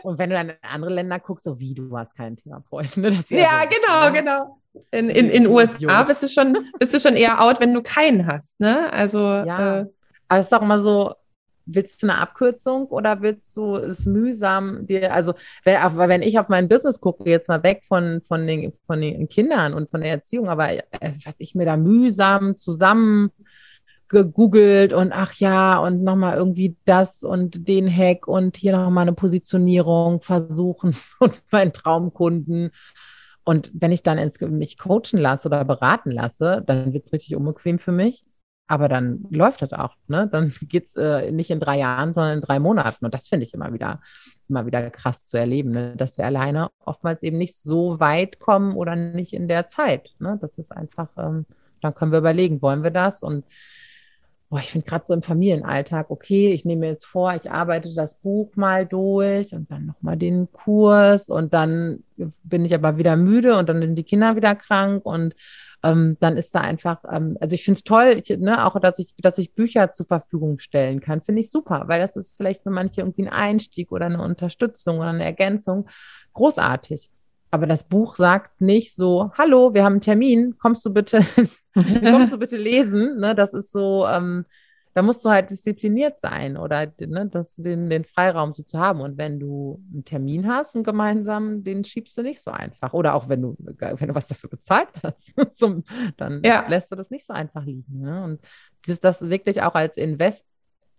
Und 0.05 0.19
wenn 0.19 0.29
du 0.29 0.37
dann 0.37 0.51
in 0.51 0.57
andere 0.61 0.93
Länder 0.93 1.19
guckst, 1.19 1.45
so 1.45 1.59
wie 1.59 1.73
du 1.73 1.97
hast 1.97 2.15
keinen 2.15 2.37
Therapeuten. 2.37 3.03
Ne? 3.03 3.25
Ja, 3.29 3.39
ja 3.39 3.63
so, 3.63 4.13
genau, 4.13 4.13
genau. 4.13 4.61
In, 4.91 5.09
in, 5.09 5.31
in 5.31 5.47
USA 5.47 6.03
bist 6.03 6.23
du, 6.23 6.29
schon, 6.29 6.57
bist 6.79 6.93
du 6.93 7.01
schon 7.01 7.17
eher 7.17 7.41
out, 7.41 7.59
wenn 7.61 7.73
du 7.73 7.81
keinen 7.81 8.27
hast. 8.27 8.61
Ne? 8.61 8.93
Also, 8.93 9.19
ja. 9.19 9.81
Äh, 9.81 9.87
aber 10.29 10.41
es 10.41 10.47
ist 10.47 10.53
doch 10.53 10.63
immer 10.63 10.79
so, 10.79 11.15
willst 11.65 12.03
du 12.03 12.09
eine 12.09 12.19
Abkürzung 12.19 12.87
oder 12.89 13.23
willst 13.23 13.57
du 13.57 13.77
es 13.77 14.05
mühsam 14.05 14.87
dir, 14.87 15.15
also 15.15 15.35
wenn 15.65 16.23
ich 16.23 16.39
auf 16.39 16.49
mein 16.49 16.69
Business 16.69 17.01
gucke, 17.01 17.29
jetzt 17.29 17.49
mal 17.49 17.63
weg 17.63 17.83
von, 17.89 18.21
von, 18.23 18.47
den, 18.47 18.73
von 18.87 19.01
den 19.01 19.29
Kindern 19.29 19.73
und 19.73 19.91
von 19.91 20.03
der 20.03 20.11
Erziehung, 20.11 20.49
aber 20.49 20.75
äh, 20.75 20.83
was 21.25 21.37
ich 21.39 21.55
mir 21.55 21.65
da 21.65 21.79
mühsam 21.79 22.57
zusammen 22.57 23.31
gegoogelt 24.09 24.93
und 24.93 25.13
ach 25.13 25.35
ja, 25.35 25.79
und 25.79 26.03
nochmal 26.03 26.37
irgendwie 26.37 26.77
das 26.85 27.23
und 27.23 27.69
den 27.69 27.89
Hack 27.95 28.29
und 28.29 28.57
hier 28.57 28.77
nochmal 28.77 29.03
eine 29.03 29.15
Positionierung 29.15 30.21
versuchen 30.21 30.97
und 31.21 31.43
meinen 31.51 31.73
Traumkunden. 31.73 32.71
Und 33.45 33.71
wenn 33.75 33.93
ich 33.93 34.03
dann 34.03 34.19
ins, 34.19 34.41
mich 34.41 34.79
coachen 34.79 35.19
lasse 35.19 35.49
oder 35.49 35.65
beraten 35.65 36.11
lasse, 36.11 36.63
dann 36.67 36.93
wird 36.93 37.07
es 37.07 37.13
richtig 37.13 37.37
unbequem 37.37 37.79
für 37.79 37.93
mich. 37.93 38.25
Aber 38.67 38.89
dann 38.89 39.27
läuft 39.29 39.61
das 39.61 39.75
auch, 39.75 39.95
ne? 40.09 40.27
Dann 40.31 40.55
geht 40.63 40.87
es 40.87 40.97
äh, 40.97 41.31
nicht 41.31 41.51
in 41.51 41.61
drei 41.61 41.79
Jahren, 41.79 42.15
sondern 42.15 42.37
in 42.37 42.41
drei 42.41 42.59
Monaten. 42.59 43.05
Und 43.05 43.13
das 43.13 43.29
finde 43.29 43.45
ich 43.45 43.53
immer 43.53 43.73
wieder, 43.75 44.01
immer 44.49 44.65
wieder 44.65 44.91
krass 44.91 45.25
zu 45.25 45.37
erleben, 45.37 45.71
ne? 45.71 45.95
dass 45.97 46.17
wir 46.17 46.25
alleine 46.25 46.71
oftmals 46.85 47.23
eben 47.23 47.37
nicht 47.37 47.57
so 47.57 48.01
weit 48.01 48.39
kommen 48.39 48.75
oder 48.75 48.97
nicht 48.97 49.35
in 49.35 49.49
der 49.49 49.67
Zeit. 49.67 50.15
Ne? 50.19 50.39
Das 50.41 50.57
ist 50.57 50.73
einfach, 50.73 51.09
ähm, 51.19 51.45
dann 51.83 51.95
können 51.95 52.13
wir 52.13 52.19
überlegen, 52.21 52.63
wollen 52.63 52.83
wir 52.83 52.91
das? 52.91 53.23
Und 53.23 53.45
boah, 54.55 54.61
ich 54.61 54.71
finde 54.71 54.87
gerade 54.87 55.05
so 55.05 55.13
im 55.15 55.23
Familienalltag, 55.23 56.11
okay, 56.11 56.53
ich 56.53 56.65
nehme 56.65 56.83
mir 56.83 56.91
jetzt 56.91 57.07
vor, 57.07 57.35
ich 57.35 57.51
arbeite 57.51 57.93
das 57.93 58.15
Buch 58.15 58.55
mal 58.55 58.87
durch 58.87 59.53
und 59.53 59.69
dann 59.69 59.87
nochmal 59.87 60.17
den 60.17 60.47
Kurs 60.53 61.29
und 61.29 61.53
dann 61.53 62.05
bin 62.45 62.65
ich 62.65 62.73
aber 62.73 62.97
wieder 62.97 63.17
müde 63.17 63.59
und 63.59 63.69
dann 63.69 63.81
sind 63.81 63.97
die 63.97 64.05
Kinder 64.05 64.37
wieder 64.37 64.55
krank 64.55 65.05
und 65.05 65.35
ähm, 65.83 66.17
dann 66.21 66.37
ist 66.37 66.55
da 66.55 66.61
einfach, 66.61 67.03
ähm, 67.11 67.37
also 67.41 67.57
ich 67.57 67.65
finde 67.65 67.79
es 67.79 67.83
toll, 67.83 68.23
ich, 68.23 68.39
ne, 68.39 68.65
auch 68.65 68.79
dass 68.79 69.01
ich, 69.01 69.13
dass 69.19 69.39
ich 69.39 69.55
Bücher 69.55 69.93
zur 69.93 70.07
Verfügung 70.07 70.61
stellen 70.61 71.01
kann, 71.01 71.21
finde 71.21 71.41
ich 71.41 71.51
super, 71.51 71.89
weil 71.89 71.99
das 71.99 72.15
ist 72.15 72.37
vielleicht 72.37 72.63
für 72.63 72.71
manche 72.71 73.01
irgendwie 73.01 73.23
ein 73.23 73.33
Einstieg 73.33 73.91
oder 73.91 74.07
eine 74.07 74.23
Unterstützung 74.23 74.99
oder 74.99 75.09
eine 75.09 75.25
Ergänzung 75.25 75.89
großartig. 76.33 77.11
Aber 77.51 77.67
das 77.67 77.83
Buch 77.83 78.15
sagt 78.15 78.61
nicht 78.61 78.95
so, 78.95 79.33
hallo, 79.37 79.75
wir 79.75 79.83
haben 79.83 79.95
einen 79.95 80.01
Termin, 80.01 80.55
kommst 80.61 80.87
du 80.87 80.93
bitte, 80.93 81.25
kommst 82.05 82.33
du 82.33 82.39
bitte 82.39 82.57
lesen? 82.57 83.19
Ne, 83.19 83.35
das 83.35 83.55
ist 83.55 83.73
so, 83.73 84.07
ähm, 84.07 84.45
da 84.95 85.03
musst 85.03 85.25
du 85.25 85.31
halt 85.31 85.51
diszipliniert 85.51 86.21
sein 86.21 86.57
oder 86.57 86.87
ne, 87.01 87.27
das, 87.27 87.57
den, 87.57 87.91
den 87.91 88.05
Freiraum 88.05 88.53
so 88.53 88.63
zu 88.63 88.79
haben. 88.79 89.01
Und 89.01 89.19
wenn 89.19 89.41
du 89.41 89.83
einen 89.93 90.05
Termin 90.05 90.49
hast, 90.49 90.77
einen 90.77 90.85
gemeinsamen, 90.85 91.65
den 91.65 91.85
schiebst 91.85 92.17
du 92.17 92.23
nicht 92.23 92.41
so 92.41 92.53
einfach. 92.53 92.93
Oder 92.93 93.15
auch 93.15 93.29
wenn 93.29 93.43
du, 93.43 93.57
wenn 93.59 94.09
du 94.09 94.15
was 94.15 94.29
dafür 94.29 94.51
bezahlt 94.51 94.89
hast, 95.03 95.35
zum, 95.59 95.83
dann 96.17 96.43
ja. 96.45 96.65
lässt 96.69 96.93
du 96.93 96.97
das 96.97 97.11
nicht 97.11 97.27
so 97.27 97.33
einfach 97.33 97.65
liegen. 97.65 98.01
Ne? 98.01 98.23
Und 98.23 98.41
das, 98.87 99.01
das 99.01 99.29
wirklich 99.29 99.63
auch 99.63 99.75
als 99.75 99.97
Invest 99.97 100.47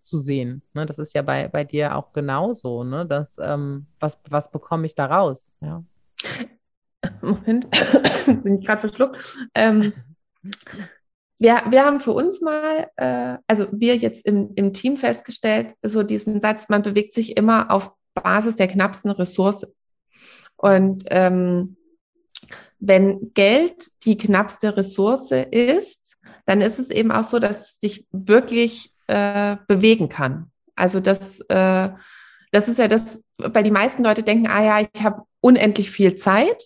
zu 0.01 0.17
sehen. 0.17 0.61
Ne? 0.73 0.85
Das 0.85 0.99
ist 0.99 1.15
ja 1.15 1.21
bei, 1.21 1.47
bei 1.47 1.63
dir 1.63 1.95
auch 1.95 2.11
genauso. 2.11 2.83
Ne? 2.83 3.05
Das, 3.05 3.37
ähm, 3.41 3.87
was, 4.01 4.19
was 4.29 4.51
bekomme 4.51 4.85
ich 4.85 4.95
da 4.95 5.05
raus? 5.05 5.51
Ja. 5.61 5.83
Moment, 7.21 7.67
sind 8.41 8.65
gerade 8.65 8.81
verschluckt. 8.81 9.37
Ähm, 9.53 9.93
wir, 11.37 11.61
wir 11.69 11.85
haben 11.85 11.99
für 11.99 12.13
uns 12.13 12.41
mal, 12.41 12.89
äh, 12.95 13.37
also 13.47 13.67
wir 13.71 13.97
jetzt 13.97 14.25
im, 14.25 14.51
im 14.55 14.73
Team 14.73 14.97
festgestellt, 14.97 15.73
so 15.81 16.03
diesen 16.03 16.39
Satz, 16.39 16.69
man 16.69 16.81
bewegt 16.81 17.13
sich 17.13 17.35
immer 17.37 17.71
auf 17.71 17.91
Basis 18.13 18.55
der 18.55 18.67
knappsten 18.67 19.11
Ressource. 19.11 19.67
Und 20.55 21.03
ähm, 21.07 21.75
wenn 22.79 23.33
Geld 23.33 23.85
die 24.05 24.17
knappste 24.17 24.77
Ressource 24.77 25.31
ist, 25.31 26.15
dann 26.45 26.61
ist 26.61 26.79
es 26.79 26.89
eben 26.89 27.11
auch 27.11 27.23
so, 27.23 27.39
dass 27.39 27.71
es 27.71 27.77
sich 27.81 28.07
wirklich 28.11 28.93
äh, 29.07 29.57
bewegen 29.67 30.09
kann. 30.09 30.51
Also 30.75 30.99
das, 30.99 31.41
äh, 31.49 31.89
das 32.51 32.67
ist 32.67 32.79
ja 32.79 32.87
das, 32.87 33.23
weil 33.37 33.63
die 33.63 33.71
meisten 33.71 34.03
Leute 34.03 34.23
denken, 34.23 34.47
ah 34.47 34.63
ja, 34.63 34.79
ich 34.79 35.03
habe 35.03 35.23
unendlich 35.41 35.91
viel 35.91 36.15
Zeit 36.15 36.63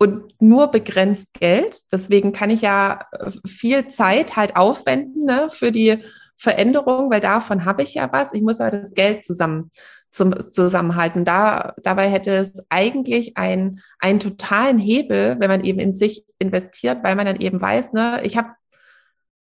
und 0.00 0.40
nur 0.40 0.68
begrenzt 0.68 1.34
Geld. 1.34 1.82
Deswegen 1.92 2.32
kann 2.32 2.48
ich 2.48 2.62
ja 2.62 3.04
äh, 3.12 3.30
viel 3.46 3.88
Zeit 3.88 4.34
halt 4.34 4.56
aufwenden 4.56 5.26
ne, 5.26 5.48
für 5.50 5.70
die 5.70 5.98
Veränderung, 6.36 7.10
weil 7.10 7.20
davon 7.20 7.66
habe 7.66 7.82
ich 7.82 7.94
ja 7.94 8.08
was. 8.10 8.32
Ich 8.32 8.40
muss 8.40 8.60
aber 8.60 8.78
das 8.78 8.94
Geld 8.94 9.26
zusammen 9.26 9.70
zum, 10.10 10.40
zusammenhalten. 10.40 11.26
Da, 11.26 11.74
dabei 11.82 12.08
hätte 12.08 12.30
es 12.32 12.64
eigentlich 12.70 13.36
ein, 13.36 13.80
einen 13.98 14.20
totalen 14.20 14.78
Hebel, 14.78 15.36
wenn 15.38 15.50
man 15.50 15.64
eben 15.64 15.78
in 15.78 15.92
sich 15.92 16.24
investiert, 16.38 17.04
weil 17.04 17.14
man 17.14 17.26
dann 17.26 17.40
eben 17.40 17.60
weiß, 17.60 17.92
ne, 17.92 18.20
ich 18.24 18.38
habe, 18.38 18.48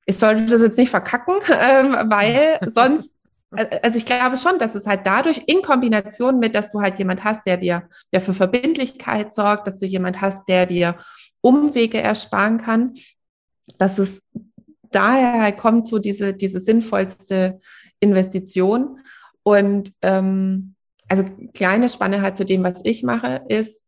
ich 0.07 0.17
sollte 0.17 0.47
das 0.47 0.61
jetzt 0.61 0.79
nicht 0.79 0.89
verkacken, 0.89 1.35
ähm, 1.61 1.95
weil 2.09 2.59
sonst 2.71 3.13
also 3.51 3.97
ich 3.97 4.05
glaube 4.05 4.37
schon, 4.37 4.59
dass 4.59 4.75
es 4.75 4.85
halt 4.85 5.05
dadurch 5.05 5.43
in 5.47 5.61
Kombination 5.61 6.39
mit, 6.39 6.53
dass 6.55 6.71
du 6.71 6.81
halt 6.81 6.99
jemand 6.99 7.23
hast, 7.23 7.45
der 7.45 7.57
dir, 7.57 7.89
der 8.13 8.21
für 8.21 8.33
Verbindlichkeit 8.33 9.33
sorgt, 9.33 9.67
dass 9.67 9.79
du 9.79 9.85
jemand 9.85 10.21
hast, 10.21 10.47
der 10.47 10.65
dir 10.65 10.97
Umwege 11.41 11.99
ersparen 11.99 12.57
kann, 12.59 12.95
dass 13.77 13.97
es 13.97 14.21
daher 14.91 15.41
halt 15.41 15.57
kommt 15.57 15.87
so 15.87 15.99
diese, 15.99 16.33
diese 16.33 16.59
sinnvollste 16.59 17.59
Investition. 17.99 18.99
Und 19.43 19.93
ähm, 20.01 20.75
also 21.07 21.23
kleine 21.53 21.89
Spanne 21.89 22.21
halt 22.21 22.37
zu 22.37 22.45
dem, 22.45 22.63
was 22.63 22.81
ich 22.83 23.03
mache, 23.03 23.43
ist 23.47 23.83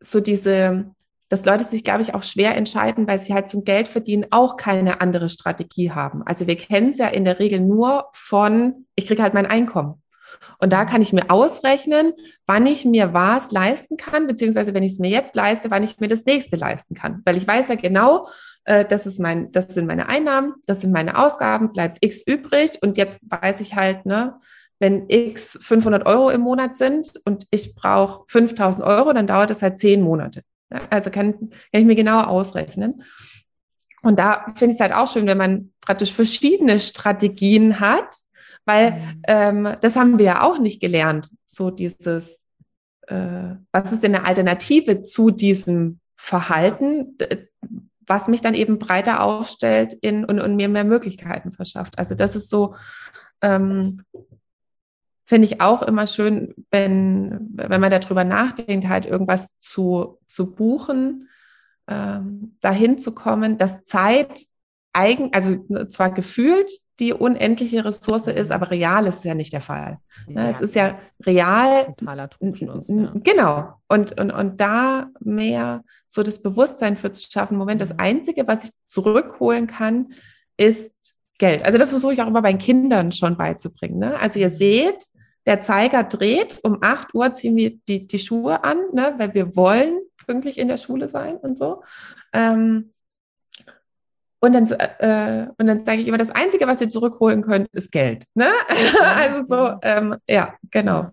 so 0.00 0.20
diese, 0.20 0.94
dass 1.32 1.46
Leute 1.46 1.64
sich, 1.64 1.82
glaube 1.82 2.02
ich, 2.02 2.14
auch 2.14 2.22
schwer 2.22 2.58
entscheiden, 2.58 3.08
weil 3.08 3.18
sie 3.18 3.32
halt 3.32 3.48
zum 3.48 3.64
Geldverdienen 3.64 4.26
auch 4.32 4.58
keine 4.58 5.00
andere 5.00 5.30
Strategie 5.30 5.90
haben. 5.90 6.22
Also 6.26 6.46
wir 6.46 6.56
kennen 6.56 6.90
es 6.90 6.98
ja 6.98 7.08
in 7.08 7.24
der 7.24 7.38
Regel 7.38 7.58
nur 7.58 8.10
von, 8.12 8.84
ich 8.96 9.06
kriege 9.06 9.22
halt 9.22 9.32
mein 9.32 9.46
Einkommen. 9.46 10.02
Und 10.58 10.74
da 10.74 10.84
kann 10.84 11.00
ich 11.00 11.14
mir 11.14 11.30
ausrechnen, 11.30 12.12
wann 12.44 12.66
ich 12.66 12.84
mir 12.84 13.14
was 13.14 13.50
leisten 13.50 13.96
kann, 13.96 14.26
beziehungsweise 14.26 14.74
wenn 14.74 14.82
ich 14.82 14.92
es 14.92 14.98
mir 14.98 15.08
jetzt 15.08 15.34
leiste, 15.34 15.70
wann 15.70 15.82
ich 15.82 15.98
mir 16.00 16.08
das 16.08 16.26
nächste 16.26 16.56
leisten 16.56 16.94
kann. 16.94 17.22
Weil 17.24 17.38
ich 17.38 17.48
weiß 17.48 17.68
ja 17.68 17.76
genau, 17.76 18.28
äh, 18.66 18.84
das, 18.84 19.06
ist 19.06 19.18
mein, 19.18 19.50
das 19.52 19.68
sind 19.68 19.86
meine 19.86 20.10
Einnahmen, 20.10 20.56
das 20.66 20.82
sind 20.82 20.92
meine 20.92 21.18
Ausgaben, 21.18 21.72
bleibt 21.72 22.04
X 22.04 22.26
übrig. 22.26 22.72
Und 22.82 22.98
jetzt 22.98 23.22
weiß 23.22 23.62
ich 23.62 23.74
halt, 23.74 24.04
ne, 24.04 24.36
wenn 24.80 25.08
X 25.08 25.58
500 25.62 26.04
Euro 26.04 26.28
im 26.28 26.42
Monat 26.42 26.76
sind 26.76 27.10
und 27.24 27.46
ich 27.50 27.74
brauche 27.74 28.24
5000 28.28 28.86
Euro, 28.86 29.14
dann 29.14 29.26
dauert 29.26 29.48
das 29.48 29.62
halt 29.62 29.78
zehn 29.78 30.02
Monate. 30.02 30.42
Also 30.90 31.10
kann, 31.10 31.32
kann 31.32 31.50
ich 31.72 31.84
mir 31.84 31.94
genau 31.94 32.22
ausrechnen. 32.22 33.02
Und 34.02 34.18
da 34.18 34.46
finde 34.56 34.72
ich 34.72 34.74
es 34.74 34.80
halt 34.80 34.92
auch 34.92 35.10
schön, 35.10 35.26
wenn 35.26 35.38
man 35.38 35.72
praktisch 35.80 36.12
verschiedene 36.12 36.80
Strategien 36.80 37.78
hat, 37.80 38.14
weil 38.64 38.92
mhm. 38.92 39.22
ähm, 39.28 39.76
das 39.80 39.96
haben 39.96 40.18
wir 40.18 40.24
ja 40.24 40.42
auch 40.42 40.58
nicht 40.58 40.80
gelernt. 40.80 41.30
So 41.46 41.70
dieses, 41.70 42.44
äh, 43.06 43.54
was 43.70 43.92
ist 43.92 44.02
denn 44.02 44.14
eine 44.14 44.24
Alternative 44.24 45.02
zu 45.02 45.30
diesem 45.30 46.00
Verhalten, 46.16 47.16
was 48.06 48.28
mich 48.28 48.40
dann 48.40 48.54
eben 48.54 48.78
breiter 48.78 49.22
aufstellt 49.22 49.94
in, 49.94 50.24
und, 50.24 50.40
und 50.40 50.56
mir 50.56 50.68
mehr 50.68 50.84
Möglichkeiten 50.84 51.52
verschafft. 51.52 51.98
Also 51.98 52.14
das 52.14 52.36
ist 52.36 52.50
so, 52.50 52.74
ähm, 53.40 54.04
finde 55.24 55.46
ich 55.46 55.60
auch 55.60 55.82
immer 55.82 56.06
schön, 56.06 56.54
wenn, 56.70 57.48
wenn 57.52 57.80
man 57.80 57.90
darüber 57.90 58.24
nachdenkt, 58.24 58.88
halt 58.88 59.06
irgendwas 59.06 59.48
zu, 59.58 60.18
zu 60.26 60.54
buchen, 60.54 61.28
ähm, 61.88 62.56
dahin 62.60 62.98
zu 62.98 63.12
kommen, 63.12 63.58
dass 63.58 63.84
Zeit 63.84 64.46
eigen, 64.92 65.32
also 65.32 65.86
zwar 65.86 66.10
gefühlt 66.10 66.70
die 66.98 67.12
unendliche 67.12 67.84
Ressource 67.84 68.26
ist, 68.26 68.52
aber 68.52 68.70
real 68.70 69.06
ist 69.06 69.24
ja 69.24 69.34
nicht 69.34 69.52
der 69.52 69.62
Fall. 69.62 69.98
Ne, 70.28 70.42
ja. 70.42 70.50
Es 70.50 70.60
ist 70.60 70.74
ja 70.74 70.98
real. 71.24 71.86
Totaler 71.98 72.28
Trugschluss. 72.28 72.86
Ja. 72.88 73.12
Genau. 73.14 73.72
Und, 73.88 74.20
und, 74.20 74.30
und 74.30 74.60
da 74.60 75.08
mehr 75.20 75.82
so 76.06 76.22
das 76.22 76.42
Bewusstsein 76.42 76.96
für 76.96 77.10
zu 77.10 77.28
schaffen. 77.30 77.56
Moment, 77.56 77.80
das 77.80 77.94
mhm. 77.94 78.00
Einzige, 78.00 78.46
was 78.46 78.64
ich 78.64 78.70
zurückholen 78.86 79.66
kann, 79.66 80.12
ist 80.56 80.92
Geld. 81.38 81.64
Also 81.64 81.78
das 81.78 81.90
versuche 81.90 82.12
ich 82.12 82.22
auch 82.22 82.28
immer 82.28 82.42
bei 82.42 82.52
Kindern 82.52 83.10
schon 83.10 83.36
beizubringen. 83.36 83.98
Ne? 83.98 84.18
Also 84.20 84.38
ihr 84.38 84.50
mhm. 84.50 84.56
seht, 84.56 85.06
der 85.46 85.60
Zeiger 85.60 86.04
dreht, 86.04 86.60
um 86.62 86.78
8 86.80 87.14
Uhr 87.14 87.34
ziehen 87.34 87.56
wir 87.56 87.76
die, 87.88 88.06
die 88.06 88.18
Schuhe 88.18 88.62
an, 88.64 88.78
ne? 88.92 89.14
weil 89.16 89.34
wir 89.34 89.56
wollen 89.56 89.98
pünktlich 90.26 90.58
in 90.58 90.68
der 90.68 90.76
Schule 90.76 91.08
sein 91.08 91.36
und 91.36 91.58
so. 91.58 91.82
Ähm, 92.32 92.92
und 94.40 94.52
dann, 94.54 94.70
äh, 94.70 95.46
und 95.56 95.66
dann 95.66 95.84
sage 95.84 96.00
ich 96.00 96.08
immer, 96.08 96.18
das 96.18 96.30
Einzige, 96.30 96.66
was 96.66 96.80
ihr 96.80 96.88
zurückholen 96.88 97.42
könnt, 97.42 97.68
ist 97.72 97.92
Geld. 97.92 98.24
Ne? 98.34 98.48
also 99.04 99.42
so, 99.42 99.78
ähm, 99.82 100.16
ja, 100.28 100.54
genau. 100.70 101.10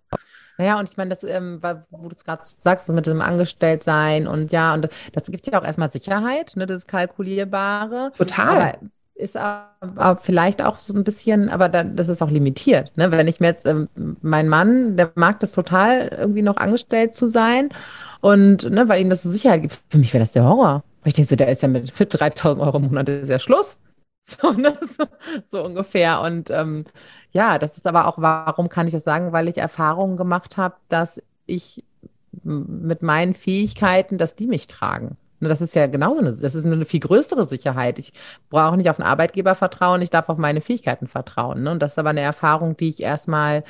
Naja, 0.57 0.79
und 0.79 0.89
ich 0.89 0.97
meine, 0.97 1.11
das, 1.11 1.23
ähm, 1.23 1.61
wo 1.61 2.09
du 2.09 2.15
es 2.15 2.25
gerade 2.25 2.41
sagst, 2.43 2.89
mit 2.89 3.05
dem 3.05 3.21
Angestelltsein 3.21 4.27
und 4.27 4.51
ja, 4.51 4.73
und 4.73 4.89
das 5.13 5.31
gibt 5.31 5.47
ja 5.47 5.59
auch 5.59 5.63
erstmal 5.63 5.89
Sicherheit, 5.89 6.53
ne, 6.55 6.65
das 6.65 6.85
Kalkulierbare. 6.85 8.11
Total. 8.17 8.57
Aber 8.57 8.79
ist 9.19 9.37
aber 9.37 10.17
vielleicht 10.17 10.63
auch 10.63 10.77
so 10.77 10.93
ein 10.93 11.03
bisschen, 11.03 11.49
aber 11.49 11.69
dann, 11.69 11.95
das 11.95 12.07
ist 12.07 12.21
auch 12.21 12.29
limitiert. 12.29 12.95
Ne? 12.97 13.11
Wenn 13.11 13.27
ich 13.27 13.39
mir 13.39 13.47
jetzt, 13.47 13.65
ähm, 13.65 13.89
mein 14.21 14.47
Mann, 14.47 14.97
der 14.97 15.11
mag 15.15 15.39
das 15.41 15.51
total, 15.51 16.07
irgendwie 16.07 16.41
noch 16.41 16.57
angestellt 16.57 17.13
zu 17.13 17.27
sein 17.27 17.69
und 18.21 18.69
ne, 18.69 18.87
weil 18.87 19.01
ihm 19.01 19.09
das 19.09 19.23
so 19.23 19.29
Sicherheit 19.29 19.61
gibt. 19.61 19.79
Für 19.89 19.97
mich 19.97 20.13
wäre 20.13 20.23
das 20.23 20.31
der 20.31 20.45
Horror. 20.45 20.83
Ich 21.03 21.13
denke 21.13 21.29
so, 21.29 21.35
der 21.35 21.49
ist 21.49 21.61
ja 21.61 21.67
mit, 21.67 21.99
mit 21.99 22.19
3000 22.19 22.65
Euro 22.65 22.77
im 22.77 22.83
Monat, 22.85 23.09
ist 23.09 23.29
ja 23.29 23.39
Schluss. 23.39 23.77
So, 24.21 24.51
ne? 24.51 24.77
so, 24.81 25.05
so, 25.49 25.63
ungefähr. 25.63 26.21
Und 26.21 26.51
ähm, 26.51 26.83
ja, 27.31 27.57
das 27.57 27.77
ist 27.77 27.87
aber 27.87 28.05
auch, 28.05 28.15
warum 28.17 28.69
kann 28.69 28.85
ich 28.85 28.93
das 28.93 29.03
sagen? 29.03 29.31
Weil 29.31 29.47
ich 29.47 29.57
Erfahrungen 29.57 30.17
gemacht 30.17 30.57
habe, 30.57 30.75
dass 30.89 31.19
ich 31.47 31.83
mit 32.43 33.01
meinen 33.01 33.33
Fähigkeiten, 33.33 34.19
dass 34.19 34.35
die 34.35 34.45
mich 34.45 34.67
tragen. 34.67 35.17
Das 35.39 35.61
ist 35.61 35.75
ja 35.75 35.87
genauso 35.87 36.19
eine, 36.19 36.33
das 36.33 36.55
ist 36.55 36.65
eine 36.65 36.85
viel 36.85 36.99
größere 36.99 37.47
Sicherheit. 37.47 37.99
Ich 37.99 38.13
brauche 38.49 38.77
nicht 38.77 38.89
auf 38.89 38.99
einen 38.99 39.07
Arbeitgeber 39.07 39.55
vertrauen, 39.55 40.01
ich 40.01 40.09
darf 40.09 40.29
auf 40.29 40.37
meine 40.37 40.61
Fähigkeiten 40.61 41.07
vertrauen. 41.07 41.63
Ne? 41.63 41.71
Und 41.71 41.79
das 41.79 41.93
ist 41.93 41.99
aber 41.99 42.09
eine 42.09 42.21
Erfahrung, 42.21 42.75
die 42.75 42.89
ich 42.89 43.01
erstmal 43.01 43.63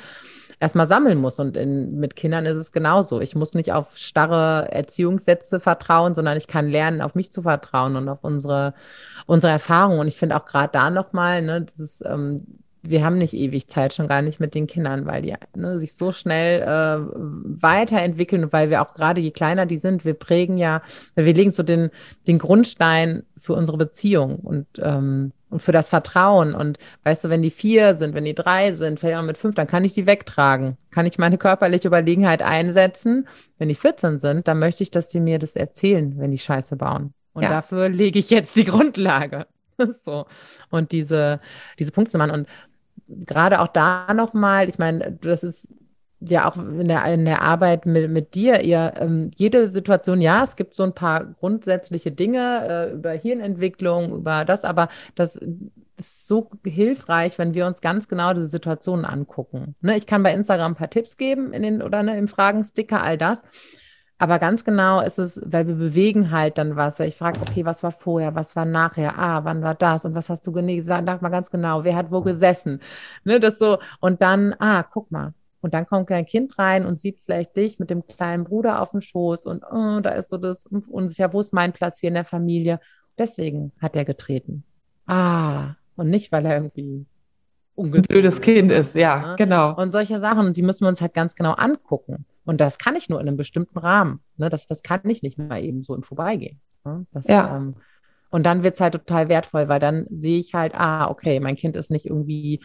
erstmal 0.60 0.86
sammeln 0.86 1.18
muss. 1.18 1.38
Und 1.38 1.56
in, 1.56 1.98
mit 1.98 2.14
Kindern 2.14 2.46
ist 2.46 2.58
es 2.58 2.70
genauso. 2.70 3.20
Ich 3.20 3.34
muss 3.34 3.54
nicht 3.54 3.72
auf 3.72 3.96
starre 3.96 4.68
Erziehungssätze 4.70 5.58
vertrauen, 5.58 6.14
sondern 6.14 6.36
ich 6.36 6.46
kann 6.46 6.68
lernen, 6.68 7.00
auf 7.00 7.14
mich 7.14 7.32
zu 7.32 7.42
vertrauen 7.42 7.96
und 7.96 8.08
auf 8.08 8.18
unsere, 8.22 8.74
unsere 9.26 9.52
Erfahrungen. 9.52 10.00
Und 10.00 10.08
ich 10.08 10.18
finde 10.18 10.36
auch 10.36 10.44
gerade 10.44 10.70
da 10.72 10.90
nochmal, 10.90 11.42
ne, 11.42 11.62
dieses, 11.62 12.04
ähm, 12.06 12.46
wir 12.82 13.04
haben 13.04 13.18
nicht 13.18 13.34
ewig 13.34 13.68
Zeit, 13.68 13.92
schon 13.92 14.08
gar 14.08 14.22
nicht 14.22 14.40
mit 14.40 14.54
den 14.54 14.66
Kindern, 14.66 15.06
weil 15.06 15.22
die 15.22 15.34
ne, 15.54 15.78
sich 15.80 15.94
so 15.94 16.12
schnell 16.12 16.62
äh, 16.62 17.04
weiterentwickeln 17.62 18.44
und 18.44 18.52
weil 18.52 18.70
wir 18.70 18.82
auch 18.82 18.94
gerade, 18.94 19.20
je 19.20 19.30
kleiner 19.30 19.66
die 19.66 19.78
sind, 19.78 20.04
wir 20.04 20.14
prägen 20.14 20.56
ja, 20.56 20.82
wir 21.14 21.34
legen 21.34 21.50
so 21.50 21.62
den, 21.62 21.90
den 22.26 22.38
Grundstein 22.38 23.24
für 23.36 23.54
unsere 23.54 23.76
Beziehung 23.76 24.36
und, 24.36 24.66
ähm, 24.82 25.32
und 25.50 25.60
für 25.60 25.72
das 25.72 25.88
Vertrauen. 25.88 26.54
Und 26.54 26.78
weißt 27.04 27.24
du, 27.24 27.28
wenn 27.28 27.42
die 27.42 27.50
vier 27.50 27.96
sind, 27.96 28.14
wenn 28.14 28.24
die 28.24 28.34
drei 28.34 28.72
sind, 28.72 29.00
vielleicht 29.00 29.18
auch 29.18 29.22
mit 29.22 29.38
fünf, 29.38 29.54
dann 29.54 29.66
kann 29.66 29.84
ich 29.84 29.92
die 29.92 30.06
wegtragen. 30.06 30.76
Kann 30.90 31.06
ich 31.06 31.18
meine 31.18 31.38
körperliche 31.38 31.88
Überlegenheit 31.88 32.42
einsetzen. 32.42 33.28
Wenn 33.58 33.68
die 33.68 33.74
14 33.74 34.20
sind, 34.20 34.48
dann 34.48 34.58
möchte 34.58 34.82
ich, 34.82 34.90
dass 34.90 35.08
die 35.08 35.20
mir 35.20 35.38
das 35.38 35.56
erzählen, 35.56 36.14
wenn 36.18 36.30
die 36.30 36.38
Scheiße 36.38 36.76
bauen. 36.76 37.12
Und 37.32 37.42
ja. 37.42 37.50
dafür 37.50 37.88
lege 37.88 38.18
ich 38.18 38.30
jetzt 38.30 38.56
die 38.56 38.64
Grundlage. 38.66 39.46
so. 40.02 40.26
Und 40.70 40.92
diese, 40.92 41.40
diese 41.78 41.92
Punkte 41.92 42.18
machen. 42.18 42.30
Und 42.30 42.48
gerade 43.26 43.60
auch 43.60 43.68
da 43.68 44.12
nochmal, 44.14 44.68
ich 44.68 44.78
meine, 44.78 45.12
das 45.20 45.42
ist 45.44 45.68
ja 46.20 46.50
auch 46.50 46.56
in 46.56 46.88
der, 46.88 47.04
in 47.06 47.24
der 47.24 47.42
Arbeit 47.42 47.86
mit, 47.86 48.10
mit 48.10 48.34
dir, 48.34 48.60
ihr, 48.60 48.92
ähm, 48.98 49.30
jede 49.36 49.68
Situation, 49.68 50.20
ja, 50.20 50.44
es 50.44 50.56
gibt 50.56 50.74
so 50.74 50.82
ein 50.82 50.94
paar 50.94 51.24
grundsätzliche 51.24 52.12
Dinge 52.12 52.68
äh, 52.68 52.92
über 52.92 53.12
Hirnentwicklung, 53.12 54.12
über 54.12 54.44
das, 54.44 54.64
aber 54.64 54.88
das 55.14 55.36
ist 55.36 56.26
so 56.26 56.50
hilfreich, 56.64 57.38
wenn 57.38 57.54
wir 57.54 57.66
uns 57.66 57.80
ganz 57.80 58.08
genau 58.08 58.34
diese 58.34 58.46
Situationen 58.46 59.04
angucken. 59.04 59.74
Ne, 59.80 59.96
ich 59.96 60.06
kann 60.06 60.22
bei 60.22 60.34
Instagram 60.34 60.72
ein 60.72 60.76
paar 60.76 60.90
Tipps 60.90 61.16
geben 61.16 61.52
in 61.52 61.62
den, 61.62 61.82
oder 61.82 62.02
ne, 62.02 62.18
im 62.18 62.28
Fragensticker, 62.28 63.02
all 63.02 63.16
das. 63.16 63.42
Aber 64.20 64.38
ganz 64.38 64.64
genau 64.64 65.00
ist 65.00 65.18
es, 65.18 65.40
weil 65.46 65.66
wir 65.66 65.76
bewegen 65.76 66.30
halt 66.30 66.58
dann 66.58 66.76
was. 66.76 67.00
Weil 67.00 67.08
ich 67.08 67.16
frage, 67.16 67.40
okay, 67.40 67.64
was 67.64 67.82
war 67.82 67.90
vorher, 67.90 68.34
was 68.34 68.54
war 68.54 68.66
nachher? 68.66 69.18
Ah, 69.18 69.44
wann 69.46 69.62
war 69.62 69.74
das? 69.74 70.04
Und 70.04 70.14
was 70.14 70.28
hast 70.28 70.46
du 70.46 70.52
gesagt? 70.52 71.06
Sag 71.06 71.22
mal 71.22 71.30
ganz 71.30 71.50
genau, 71.50 71.84
wer 71.84 71.96
hat 71.96 72.12
wo 72.12 72.20
gesessen? 72.20 72.80
Ne, 73.24 73.40
das 73.40 73.58
so. 73.58 73.78
Und 73.98 74.20
dann, 74.20 74.54
ah, 74.58 74.82
guck 74.82 75.10
mal. 75.10 75.32
Und 75.62 75.72
dann 75.72 75.86
kommt 75.86 76.10
ein 76.10 76.26
Kind 76.26 76.58
rein 76.58 76.84
und 76.84 77.00
sieht 77.00 77.20
vielleicht 77.24 77.56
dich 77.56 77.78
mit 77.78 77.88
dem 77.88 78.06
kleinen 78.06 78.44
Bruder 78.44 78.82
auf 78.82 78.90
dem 78.90 79.00
Schoß 79.00 79.46
und 79.46 79.64
oh, 79.64 80.00
da 80.00 80.10
ist 80.10 80.28
so 80.28 80.36
das 80.36 80.66
unsicher, 80.66 81.32
wo 81.32 81.40
ist 81.40 81.54
mein 81.54 81.72
Platz 81.72 81.98
hier 82.00 82.08
in 82.08 82.14
der 82.14 82.24
Familie? 82.26 82.78
Deswegen 83.16 83.72
hat 83.80 83.96
er 83.96 84.04
getreten. 84.04 84.64
Ah, 85.06 85.76
und 85.96 86.10
nicht, 86.10 86.30
weil 86.30 86.44
er 86.44 86.56
irgendwie 86.56 87.06
ein 87.78 87.90
blödes 87.90 88.42
Kind 88.42 88.70
ist, 88.70 88.94
ja, 88.94 89.28
ne? 89.28 89.34
genau. 89.38 89.74
Und 89.76 89.92
solche 89.92 90.20
Sachen, 90.20 90.52
die 90.52 90.62
müssen 90.62 90.84
wir 90.84 90.88
uns 90.88 91.00
halt 91.00 91.14
ganz 91.14 91.34
genau 91.34 91.52
angucken. 91.52 92.26
Und 92.50 92.60
das 92.60 92.78
kann 92.78 92.96
ich 92.96 93.08
nur 93.08 93.20
in 93.20 93.28
einem 93.28 93.36
bestimmten 93.36 93.78
Rahmen. 93.78 94.24
Ne? 94.36 94.50
Das, 94.50 94.66
das 94.66 94.82
kann 94.82 95.08
ich 95.08 95.22
nicht 95.22 95.38
mal 95.38 95.62
eben 95.62 95.84
so 95.84 95.94
im 95.94 96.02
Vorbeigehen. 96.02 96.60
Ne? 96.84 97.06
Das, 97.12 97.28
ja. 97.28 97.56
Ähm, 97.56 97.76
und 98.30 98.44
dann 98.44 98.64
wird 98.64 98.74
es 98.74 98.80
halt 98.80 98.94
total 98.94 99.28
wertvoll, 99.28 99.68
weil 99.68 99.78
dann 99.78 100.08
sehe 100.10 100.40
ich 100.40 100.52
halt, 100.52 100.74
ah, 100.74 101.08
okay, 101.08 101.38
mein 101.38 101.54
Kind 101.54 101.76
ist 101.76 101.92
nicht 101.92 102.06
irgendwie 102.06 102.58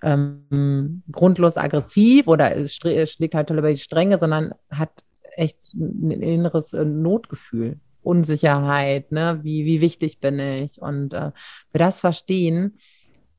ähm, 0.00 1.02
grundlos 1.10 1.56
aggressiv 1.56 2.28
oder 2.28 2.56
es 2.56 2.76
schlägt 2.76 3.34
halt 3.34 3.50
über 3.50 3.68
die 3.68 3.78
Stränge, 3.78 4.20
sondern 4.20 4.54
hat 4.70 5.02
echt 5.32 5.58
ein 5.74 6.12
inneres 6.12 6.72
äh, 6.72 6.84
Notgefühl, 6.84 7.80
Unsicherheit, 8.04 9.10
ne? 9.10 9.40
wie, 9.42 9.64
wie 9.64 9.80
wichtig 9.80 10.20
bin 10.20 10.38
ich? 10.38 10.80
Und 10.80 11.14
äh, 11.14 11.32
wir 11.72 11.78
das 11.80 11.98
verstehen, 11.98 12.78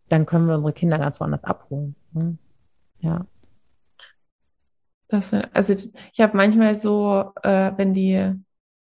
dann 0.10 0.26
können 0.26 0.47
wir 0.47 0.56
unsere 0.56 0.74
Kinder 0.74 0.97
ganz 0.97 1.22
woanders 1.22 1.45
abholen. 1.45 1.95
Ne? 2.12 2.38
Ja. 2.99 3.26
Das, 5.08 5.34
also 5.34 5.76
ich 6.14 6.22
habe 6.22 6.36
manchmal 6.38 6.76
so, 6.76 7.32
äh, 7.43 7.72
wenn 7.78 7.93
die, 7.93 8.34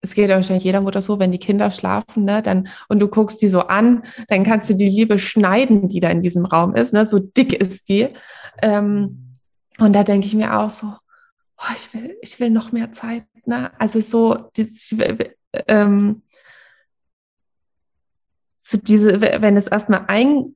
es 0.02 0.14
geht 0.14 0.30
ja 0.30 0.36
wahrscheinlich 0.36 0.64
jeder 0.64 0.82
Mutter 0.82 1.02
so, 1.02 1.20
wenn 1.20 1.32
die 1.32 1.40
Kinder 1.40 1.72
schlafen, 1.72 2.26
ne, 2.26 2.42
dann 2.42 2.68
und 2.88 3.00
du 3.00 3.08
guckst 3.08 3.42
die 3.42 3.50
so 3.50 3.62
an, 3.62 4.04
dann 4.28 4.44
kannst 4.44 4.70
du 4.70 4.76
die 4.76 4.90
Liebe 4.90 5.20
schneiden, 5.20 5.88
die 5.88 6.00
da 6.00 6.10
in 6.10 6.22
diesem 6.22 6.46
Raum 6.46 6.76
ist, 6.76 6.94
ne, 6.94 7.06
so 7.06 7.20
dick 7.20 7.54
ist 7.54 7.90
die. 7.90 8.10
Ähm, 8.62 9.38
und 9.80 9.94
da 9.94 10.04
denke 10.04 10.28
ich 10.28 10.36
mir 10.36 10.58
auch 10.58 10.70
so, 10.70 10.88
oh, 11.58 11.74
ich 11.76 11.94
will, 11.94 12.18
ich 12.22 12.40
will 12.40 12.50
noch 12.50 12.72
mehr 12.72 12.92
Zeit, 12.92 13.26
ne, 13.46 13.72
also 13.80 14.00
so, 14.00 14.50
dieses, 14.56 14.96
ähm, 15.68 16.22
so 18.62 18.78
diese, 18.78 19.22
wenn 19.22 19.58
es 19.58 19.68
erstmal 19.68 20.06
ein 20.08 20.56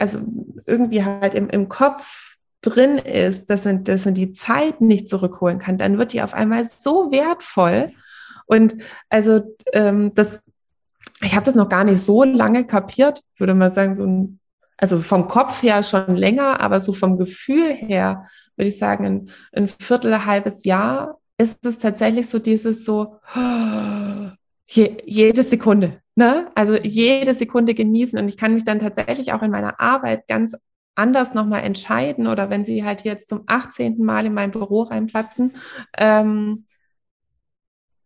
also 0.00 0.20
irgendwie 0.66 1.04
halt 1.04 1.34
im, 1.34 1.48
im 1.48 1.68
Kopf 1.68 2.27
drin 2.60 2.98
ist, 2.98 3.48
dass 3.50 3.64
man, 3.64 3.84
dass 3.84 4.04
man 4.04 4.14
die 4.14 4.32
Zeit 4.32 4.80
nicht 4.80 5.08
zurückholen 5.08 5.58
kann, 5.58 5.78
dann 5.78 5.98
wird 5.98 6.12
die 6.12 6.22
auf 6.22 6.34
einmal 6.34 6.64
so 6.66 7.10
wertvoll. 7.10 7.92
Und 8.46 8.76
also 9.08 9.56
ähm, 9.72 10.12
das, 10.14 10.42
ich 11.20 11.34
habe 11.34 11.44
das 11.44 11.54
noch 11.54 11.68
gar 11.68 11.84
nicht 11.84 12.00
so 12.00 12.24
lange 12.24 12.66
kapiert. 12.66 13.22
Würde 13.36 13.54
mal 13.54 13.72
sagen, 13.72 13.94
so 13.94 14.04
ein, 14.04 14.40
also 14.76 14.98
vom 14.98 15.28
Kopf 15.28 15.62
her 15.62 15.82
schon 15.82 16.16
länger, 16.16 16.60
aber 16.60 16.80
so 16.80 16.92
vom 16.92 17.18
Gefühl 17.18 17.74
her 17.74 18.26
würde 18.56 18.68
ich 18.68 18.78
sagen, 18.78 19.04
ein, 19.04 19.30
ein 19.52 19.68
Viertel, 19.68 20.12
ein 20.12 20.26
halbes 20.26 20.64
Jahr 20.64 21.18
ist 21.38 21.64
es 21.64 21.78
tatsächlich 21.78 22.28
so 22.28 22.40
dieses 22.40 22.84
so, 22.84 23.20
je, 24.66 24.96
jede 25.04 25.44
Sekunde, 25.44 26.00
ne? 26.16 26.50
Also 26.56 26.76
jede 26.76 27.34
Sekunde 27.34 27.74
genießen. 27.74 28.18
Und 28.18 28.28
ich 28.28 28.36
kann 28.36 28.54
mich 28.54 28.64
dann 28.64 28.80
tatsächlich 28.80 29.32
auch 29.32 29.42
in 29.42 29.52
meiner 29.52 29.80
Arbeit 29.80 30.26
ganz 30.26 30.56
anders 30.98 31.34
nochmal 31.34 31.62
entscheiden 31.62 32.26
oder 32.26 32.50
wenn 32.50 32.64
sie 32.64 32.84
halt 32.84 33.02
jetzt 33.02 33.28
zum 33.28 33.42
18. 33.46 33.98
Mal 34.04 34.26
in 34.26 34.34
mein 34.34 34.50
Büro 34.50 34.82
reinplatzen, 34.82 35.54
ähm, 35.96 36.66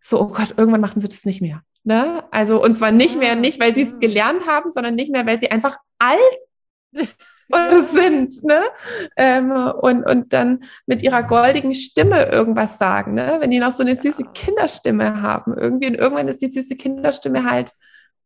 so, 0.00 0.20
oh 0.20 0.26
Gott, 0.26 0.54
irgendwann 0.56 0.80
machen 0.80 1.00
sie 1.00 1.08
das 1.08 1.24
nicht 1.24 1.40
mehr. 1.40 1.62
Ne? 1.84 2.24
Also, 2.30 2.62
und 2.62 2.74
zwar 2.74 2.92
nicht 2.92 3.18
mehr, 3.18 3.34
nicht 3.34 3.60
weil 3.60 3.74
sie 3.74 3.82
es 3.82 3.98
gelernt 3.98 4.46
haben, 4.46 4.70
sondern 4.70 4.94
nicht 4.94 5.10
mehr, 5.10 5.26
weil 5.26 5.40
sie 5.40 5.50
einfach 5.50 5.76
alt 5.98 6.18
sind, 7.92 8.42
ne? 8.44 8.62
Ähm, 9.16 9.50
und, 9.50 10.04
und 10.04 10.32
dann 10.32 10.64
mit 10.86 11.02
ihrer 11.02 11.22
goldigen 11.22 11.74
Stimme 11.74 12.26
irgendwas 12.26 12.78
sagen, 12.78 13.14
ne? 13.14 13.38
Wenn 13.40 13.50
die 13.50 13.58
noch 13.58 13.72
so 13.72 13.82
eine 13.82 13.96
süße 13.96 14.24
Kinderstimme 14.34 15.22
haben, 15.22 15.54
irgendwie, 15.56 15.88
und 15.88 15.94
irgendwann 15.94 16.28
ist 16.28 16.42
die 16.42 16.50
süße 16.50 16.76
Kinderstimme 16.76 17.44
halt 17.50 17.72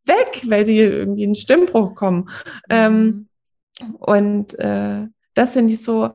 weg, 0.05 0.43
weil 0.45 0.65
sie 0.65 0.77
irgendwie 0.77 1.23
in 1.23 1.35
Stimmbruch 1.35 1.95
kommen. 1.95 2.29
Ähm, 2.69 2.93
mhm. 2.93 3.26
Und 3.99 4.57
äh, 4.59 5.07
das 5.33 5.51
finde 5.51 5.73
ich 5.73 5.83
so, 5.83 6.09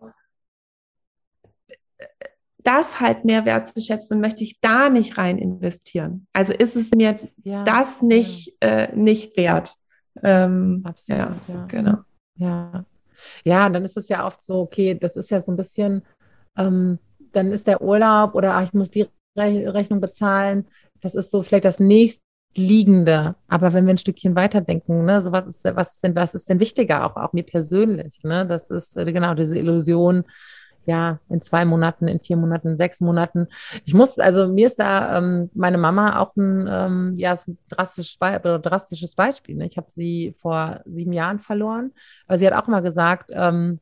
das 2.62 3.00
halt 3.00 3.24
mehr 3.24 3.44
wertzuschätzen, 3.44 4.20
möchte 4.20 4.44
ich 4.44 4.60
da 4.60 4.88
nicht 4.88 5.18
rein 5.18 5.38
investieren. 5.38 6.26
Also 6.32 6.52
ist 6.52 6.76
es 6.76 6.90
mir 6.92 7.16
ja, 7.42 7.64
das 7.64 8.02
nicht, 8.02 8.54
ja. 8.62 8.68
äh, 8.68 8.96
nicht 8.96 9.36
wert. 9.36 9.74
Ähm, 10.22 10.82
Absolut, 10.84 11.20
ja, 11.20 11.36
ja, 11.48 11.66
genau. 11.66 11.98
Ja. 12.36 12.84
ja, 13.44 13.68
dann 13.68 13.84
ist 13.84 13.96
es 13.96 14.08
ja 14.08 14.26
oft 14.26 14.44
so, 14.44 14.60
okay, 14.60 14.94
das 14.94 15.16
ist 15.16 15.30
ja 15.30 15.42
so 15.42 15.52
ein 15.52 15.56
bisschen, 15.56 16.02
ähm, 16.56 16.98
dann 17.32 17.52
ist 17.52 17.66
der 17.66 17.82
Urlaub 17.82 18.34
oder 18.34 18.54
ach, 18.54 18.64
ich 18.64 18.72
muss 18.72 18.90
die 18.90 19.06
Re 19.36 19.74
Rechnung 19.74 20.00
bezahlen. 20.00 20.66
Das 21.00 21.14
ist 21.14 21.30
so 21.30 21.42
vielleicht 21.42 21.64
das 21.64 21.80
nächste 21.80 22.22
liegende. 22.54 23.34
Aber 23.48 23.72
wenn 23.72 23.86
wir 23.86 23.94
ein 23.94 23.98
Stückchen 23.98 24.36
weiterdenken, 24.36 25.04
ne, 25.04 25.20
so 25.22 25.32
was 25.32 25.46
ist, 25.46 25.64
was 25.64 25.94
ist 25.94 26.04
denn, 26.04 26.14
was 26.14 26.34
ist 26.34 26.48
denn 26.48 26.60
wichtiger, 26.60 27.06
auch, 27.06 27.16
auch 27.16 27.32
mir 27.32 27.44
persönlich, 27.44 28.22
ne? 28.24 28.46
Das 28.46 28.70
ist 28.70 28.96
äh, 28.96 29.10
genau 29.12 29.34
diese 29.34 29.58
Illusion, 29.58 30.24
ja, 30.84 31.20
in 31.28 31.40
zwei 31.40 31.64
Monaten, 31.64 32.08
in 32.08 32.20
vier 32.20 32.36
Monaten, 32.36 32.70
in 32.70 32.76
sechs 32.76 33.00
Monaten. 33.00 33.46
Ich 33.84 33.94
muss, 33.94 34.18
also 34.18 34.48
mir 34.48 34.66
ist 34.66 34.78
da 34.78 35.18
ähm, 35.18 35.50
meine 35.54 35.78
Mama 35.78 36.18
auch 36.18 36.34
ein, 36.36 36.68
ähm, 36.68 37.14
ja, 37.16 37.32
ist 37.32 37.48
ein 37.48 37.58
drastisches, 37.68 38.18
drastisches 38.18 39.14
Beispiel. 39.14 39.56
Ne? 39.56 39.66
Ich 39.66 39.76
habe 39.76 39.90
sie 39.90 40.34
vor 40.38 40.80
sieben 40.84 41.12
Jahren 41.12 41.38
verloren, 41.38 41.92
aber 42.26 42.38
sie 42.38 42.46
hat 42.46 42.54
auch 42.54 42.66
immer 42.66 42.82
gesagt, 42.82 43.30
ähm, 43.32 43.78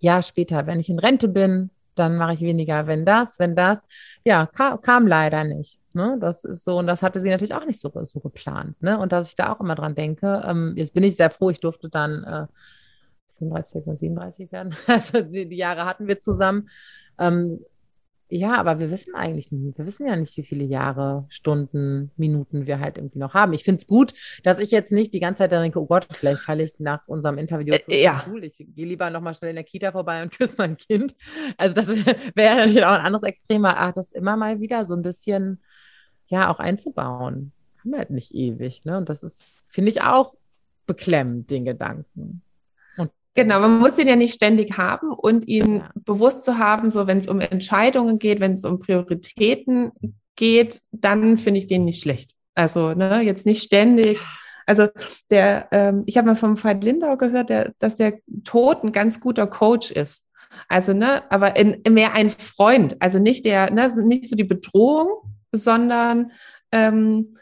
ja, 0.00 0.22
später, 0.22 0.66
wenn 0.66 0.80
ich 0.80 0.90
in 0.90 0.98
Rente 0.98 1.28
bin, 1.28 1.70
dann 1.94 2.16
mache 2.16 2.34
ich 2.34 2.40
weniger, 2.40 2.86
wenn 2.86 3.04
das, 3.06 3.38
wenn 3.38 3.54
das. 3.54 3.86
Ja, 4.24 4.46
kam, 4.46 4.80
kam 4.80 5.06
leider 5.06 5.44
nicht. 5.44 5.78
Ne? 5.94 6.18
Das 6.20 6.44
ist 6.44 6.64
so, 6.64 6.78
und 6.78 6.86
das 6.86 7.02
hatte 7.02 7.20
sie 7.20 7.30
natürlich 7.30 7.54
auch 7.54 7.66
nicht 7.66 7.80
so, 7.80 7.90
so 8.02 8.20
geplant. 8.20 8.80
Ne? 8.82 8.98
Und 8.98 9.12
dass 9.12 9.28
ich 9.28 9.36
da 9.36 9.52
auch 9.52 9.60
immer 9.60 9.74
dran 9.74 9.94
denke, 9.94 10.42
ähm, 10.44 10.74
jetzt 10.76 10.94
bin 10.94 11.04
ich 11.04 11.16
sehr 11.16 11.30
froh, 11.30 11.50
ich 11.50 11.60
durfte 11.60 11.88
dann 11.88 12.24
äh, 12.24 12.46
35 13.38 13.86
und 13.86 14.00
37 14.00 14.52
werden. 14.52 14.74
Also 14.86 15.20
die, 15.20 15.48
die, 15.48 15.56
Jahre 15.56 15.84
hatten 15.84 16.06
wir 16.06 16.18
zusammen. 16.18 16.68
Ähm, 17.18 17.60
ja, 18.30 18.54
aber 18.54 18.80
wir 18.80 18.90
wissen 18.90 19.14
eigentlich 19.14 19.52
nie. 19.52 19.74
Wir 19.76 19.86
wissen 19.86 20.06
ja 20.06 20.16
nicht, 20.16 20.36
wie 20.36 20.42
viele 20.42 20.64
Jahre, 20.64 21.26
Stunden, 21.28 22.10
Minuten 22.16 22.66
wir 22.66 22.80
halt 22.80 22.96
irgendwie 22.96 23.18
noch 23.18 23.34
haben. 23.34 23.52
Ich 23.52 23.64
finde 23.64 23.80
es 23.82 23.86
gut, 23.86 24.14
dass 24.42 24.58
ich 24.58 24.70
jetzt 24.70 24.92
nicht 24.92 25.12
die 25.12 25.20
ganze 25.20 25.44
Zeit 25.44 25.52
denke, 25.52 25.80
oh 25.80 25.86
Gott, 25.86 26.08
vielleicht 26.10 26.42
falle 26.42 26.62
ich 26.62 26.74
nach 26.78 27.06
unserem 27.06 27.38
Interview 27.38 27.74
äh, 27.88 28.02
ja. 28.02 28.24
Ich 28.40 28.56
gehe 28.56 28.86
lieber 28.86 29.10
nochmal 29.10 29.34
schnell 29.34 29.50
in 29.50 29.56
der 29.56 29.64
Kita 29.64 29.92
vorbei 29.92 30.22
und 30.22 30.32
küsse 30.36 30.56
mein 30.58 30.76
Kind. 30.76 31.14
Also 31.58 31.74
das 31.74 31.88
wäre 32.34 32.56
natürlich 32.56 32.84
auch 32.84 32.92
ein 32.92 33.04
anderes 33.04 33.24
Extrem, 33.24 33.64
aber 33.66 33.92
das 33.92 34.10
immer 34.10 34.36
mal 34.36 34.58
wieder 34.58 34.84
so 34.84 34.94
ein 34.94 35.02
bisschen, 35.02 35.60
ja, 36.26 36.50
auch 36.50 36.58
einzubauen. 36.58 37.52
Haben 37.78 37.90
wir 37.90 37.98
halt 37.98 38.10
nicht 38.10 38.34
ewig, 38.34 38.84
ne? 38.84 38.96
Und 38.96 39.08
das 39.08 39.22
ist, 39.22 39.56
finde 39.70 39.90
ich, 39.90 40.02
auch 40.02 40.34
beklemmend, 40.86 41.50
den 41.50 41.64
Gedanken. 41.64 42.42
Genau, 43.34 43.58
man 43.58 43.80
muss 43.80 43.98
ihn 43.98 44.06
ja 44.06 44.14
nicht 44.14 44.34
ständig 44.34 44.78
haben 44.78 45.10
und 45.10 45.48
ihn 45.48 45.78
ja. 45.78 45.90
bewusst 46.04 46.44
zu 46.44 46.58
haben, 46.58 46.88
so 46.88 47.08
wenn 47.08 47.18
es 47.18 47.26
um 47.26 47.40
Entscheidungen 47.40 48.20
geht, 48.20 48.38
wenn 48.38 48.52
es 48.52 48.64
um 48.64 48.78
Prioritäten 48.78 49.90
geht, 50.36 50.80
dann 50.92 51.36
finde 51.36 51.58
ich 51.58 51.66
den 51.66 51.84
nicht 51.84 52.00
schlecht. 52.00 52.30
Also 52.54 52.94
ne, 52.94 53.22
jetzt 53.22 53.44
nicht 53.44 53.64
ständig. 53.64 54.20
Also 54.66 54.86
der, 55.30 55.68
ähm, 55.72 56.04
ich 56.06 56.16
habe 56.16 56.28
mal 56.28 56.36
vom 56.36 56.62
Veit 56.62 56.84
Lindau 56.84 57.16
gehört, 57.16 57.50
der, 57.50 57.72
dass 57.80 57.96
der 57.96 58.20
Tod 58.44 58.84
ein 58.84 58.92
ganz 58.92 59.18
guter 59.18 59.48
Coach 59.48 59.90
ist. 59.90 60.26
Also 60.68 60.92
ne, 60.92 61.28
aber 61.30 61.56
in, 61.56 61.82
mehr 61.92 62.14
ein 62.14 62.30
Freund. 62.30 62.96
Also 63.02 63.18
nicht 63.18 63.44
der, 63.44 63.72
ne, 63.72 63.92
nicht 64.04 64.28
so 64.28 64.36
die 64.36 64.44
Bedrohung, 64.44 65.08
sondern 65.56 66.32
ähm, 66.72 67.38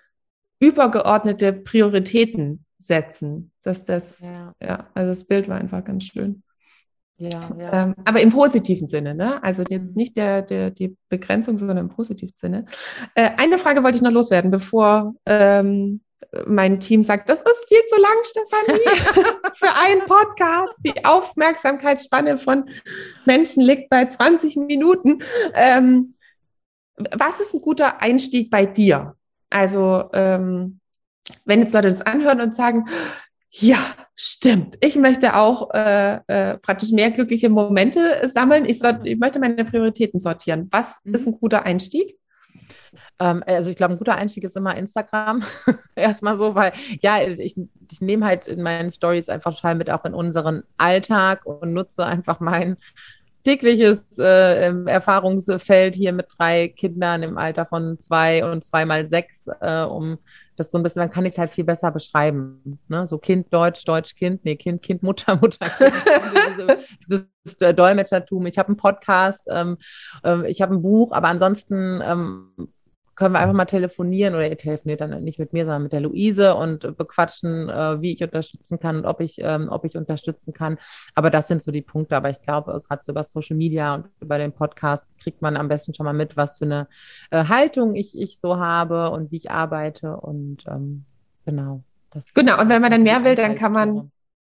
übergeordnete 0.61 1.53
Prioritäten 1.53 2.65
setzen. 2.79 3.53
Dass 3.63 3.85
das, 3.85 4.21
ja. 4.21 4.53
ja, 4.61 4.91
also 4.95 5.11
das 5.11 5.25
Bild 5.25 5.49
war 5.49 5.59
einfach 5.59 5.85
ganz 5.85 6.05
schön. 6.05 6.43
Ja, 7.17 7.29
ja. 7.59 7.85
Ähm, 7.85 7.95
aber 8.05 8.21
im 8.21 8.31
positiven 8.31 8.89
Sinne, 8.89 9.15
ne? 9.15 9.43
Also 9.45 9.63
jetzt 9.69 9.97
nicht 9.97 10.17
der, 10.17 10.43
der, 10.43 10.71
die 10.71 10.97
Begrenzung, 11.09 11.57
sondern 11.57 11.79
im 11.79 11.89
positiven 11.89 12.35
Sinne. 12.37 12.67
Äh, 13.15 13.31
eine 13.37 13.59
Frage 13.59 13.85
wollte 13.85 13.97
ich 13.97 14.03
noch 14.03 14.11
loswerden, 14.11 14.51
bevor 14.51 15.15
ähm, 15.27 16.01
mein 16.47 16.81
Team 16.81 17.05
sagt, 17.05 17.29
das 17.29 17.41
ist 17.41 17.69
viel 17.69 17.83
zu 17.89 18.01
lang, 18.01 18.17
Stefanie, 18.25 19.25
für 19.55 19.73
einen 19.73 20.05
Podcast. 20.05 20.75
Die 20.85 21.05
Aufmerksamkeitsspanne 21.05 22.39
von 22.39 22.65
Menschen 23.25 23.63
liegt 23.63 23.91
bei 23.91 24.07
20 24.07 24.57
Minuten. 24.57 25.19
Ähm, 25.55 26.11
was 26.97 27.41
ist 27.41 27.55
ein 27.55 27.61
guter 27.61 28.01
Einstieg 28.01 28.51
bei 28.51 28.67
dir? 28.67 29.17
Also 29.51 30.09
ähm, 30.13 30.81
wenn 31.45 31.61
jetzt 31.61 31.75
Leute 31.75 31.91
das 31.91 32.03
anhören 32.03 32.41
und 32.41 32.55
sagen, 32.55 32.87
ja, 33.51 33.79
stimmt, 34.15 34.79
ich 34.81 34.97
möchte 34.97 35.37
auch 35.37 35.73
äh, 35.75 36.21
äh, 36.27 36.59
praktisch 36.59 36.91
mehr 36.91 37.11
glückliche 37.11 37.51
Momente 37.51 38.31
sammeln, 38.33 38.65
ich, 38.65 38.79
soll, 38.79 39.01
ich 39.05 39.19
möchte 39.19 39.39
meine 39.39 39.65
Prioritäten 39.65 40.21
sortieren. 40.21 40.69
Was 40.71 41.01
mhm. 41.05 41.15
ist 41.15 41.27
ein 41.27 41.39
guter 41.39 41.65
Einstieg? 41.65 42.19
Ähm, 43.19 43.43
also 43.47 43.71
ich 43.71 43.77
glaube, 43.77 43.95
ein 43.95 43.99
guter 43.99 44.17
Einstieg 44.17 44.45
ist 44.45 44.57
immer 44.57 44.77
Instagram. 44.77 45.43
Erstmal 45.95 46.39
so, 46.39 46.55
weil 46.55 46.73
ja, 47.01 47.23
ich, 47.23 47.57
ich 47.91 48.01
nehme 48.01 48.25
halt 48.25 48.47
in 48.47 48.63
meinen 48.63 48.91
Stories 48.91 49.29
einfach 49.29 49.55
total 49.55 49.75
mit 49.75 49.91
auch 49.91 50.05
in 50.05 50.15
unseren 50.15 50.63
Alltag 50.79 51.45
und 51.45 51.75
nutze 51.75 52.07
einfach 52.07 52.41
mein 52.41 52.79
tägliches 53.45 54.03
äh, 54.19 54.73
Erfahrungsfeld 54.87 55.95
hier 55.95 56.13
mit 56.13 56.27
drei 56.37 56.69
Kindern 56.69 57.23
im 57.23 57.39
Alter 57.39 57.67
von 57.67 58.01
zwei 58.01 58.45
und 58.51 58.65
zweimal 58.65 59.09
sechs, 59.09 59.45
äh, 59.61 59.83
um 59.83 60.19
das 60.57 60.71
so 60.71 60.79
ein 60.79 60.83
bisschen, 60.83 61.01
dann 61.01 61.11
kann 61.11 61.25
ich 61.25 61.33
es 61.33 61.39
halt 61.39 61.51
viel 61.51 61.65
besser 61.65 61.91
beschreiben. 61.91 62.79
Ne? 62.89 63.07
So 63.07 63.19
Kind, 63.19 63.53
Deutsch, 63.53 63.85
Deutsch, 63.85 64.15
Kind, 64.15 64.45
nee, 64.45 64.57
Kind, 64.57 64.83
Kind, 64.83 65.03
Mutter, 65.03 65.37
Mutter, 65.41 65.69
kind. 65.69 65.93
dieses, 67.09 67.27
dieses 67.45 67.77
Dolmetschertum. 67.77 68.47
Ich 68.47 68.59
habe 68.59 68.69
einen 68.69 68.77
Podcast, 68.77 69.45
ähm, 69.51 69.77
äh, 70.25 70.51
ich 70.51 70.63
habe 70.63 70.75
ein 70.75 70.83
Buch, 70.83 71.13
aber 71.13 71.29
ansonsten 71.29 72.01
ähm, 72.05 72.53
können 73.15 73.35
wir 73.35 73.41
einfach 73.41 73.55
mal 73.55 73.67
telefonieren 73.67 74.35
oder 74.35 74.49
ihr 74.49 74.57
telefoniert 74.57 75.01
dann 75.01 75.23
nicht 75.23 75.39
mit 75.39 75.53
mir, 75.53 75.65
sondern 75.65 75.83
mit 75.83 75.93
der 75.93 76.01
Luise 76.01 76.55
und 76.55 76.97
bequatschen, 76.97 77.69
äh, 77.69 78.01
wie 78.01 78.13
ich 78.13 78.23
unterstützen 78.23 78.79
kann 78.81 78.97
und 78.97 79.07
ob 79.07 79.21
ich, 79.21 79.37
ähm, 79.39 79.69
ob 79.71 79.85
ich 79.85 79.97
unterstützen 79.97 80.53
kann. 80.53 80.79
Aber 81.15 81.31
das 81.31 81.49
sind 81.49 81.63
so 81.63 81.71
die 81.73 81.83
Punkte. 81.83 82.17
Aber 82.17 82.31
ich 82.31 82.41
glaube, 82.41 82.83
gerade 82.87 83.03
so 83.03 83.13
über 83.13 83.25
Social 83.25 83.57
Media 83.57 83.95
und 83.95 84.07
über 84.21 84.39
den 84.39 84.53
Podcast 84.53 85.19
kriegt 85.21 85.43
man 85.43 85.57
am 85.57 85.69
besten 85.69 85.95
schon 85.95 86.05
mal 86.05 86.13
mit, 86.13 86.37
was 86.37 86.59
für 86.59 86.65
eine 86.65 86.89
äh, 87.31 87.45
Haltung 87.45 87.95
ich, 87.95 88.19
ich 88.19 88.41
so 88.41 88.57
habe 88.59 89.11
und 89.11 89.31
wie 89.31 89.37
ich 89.37 89.51
arbeite. 89.51 90.17
Und 90.17 90.65
ähm, 90.67 91.05
genau. 91.45 91.85
genau, 92.35 92.61
und 92.61 92.69
wenn 92.71 92.81
man 92.81 92.91
dann 92.91 93.03
mehr 93.03 93.25
will, 93.25 93.35
dann 93.35 93.55
kann 93.57 93.73
man, 93.73 94.11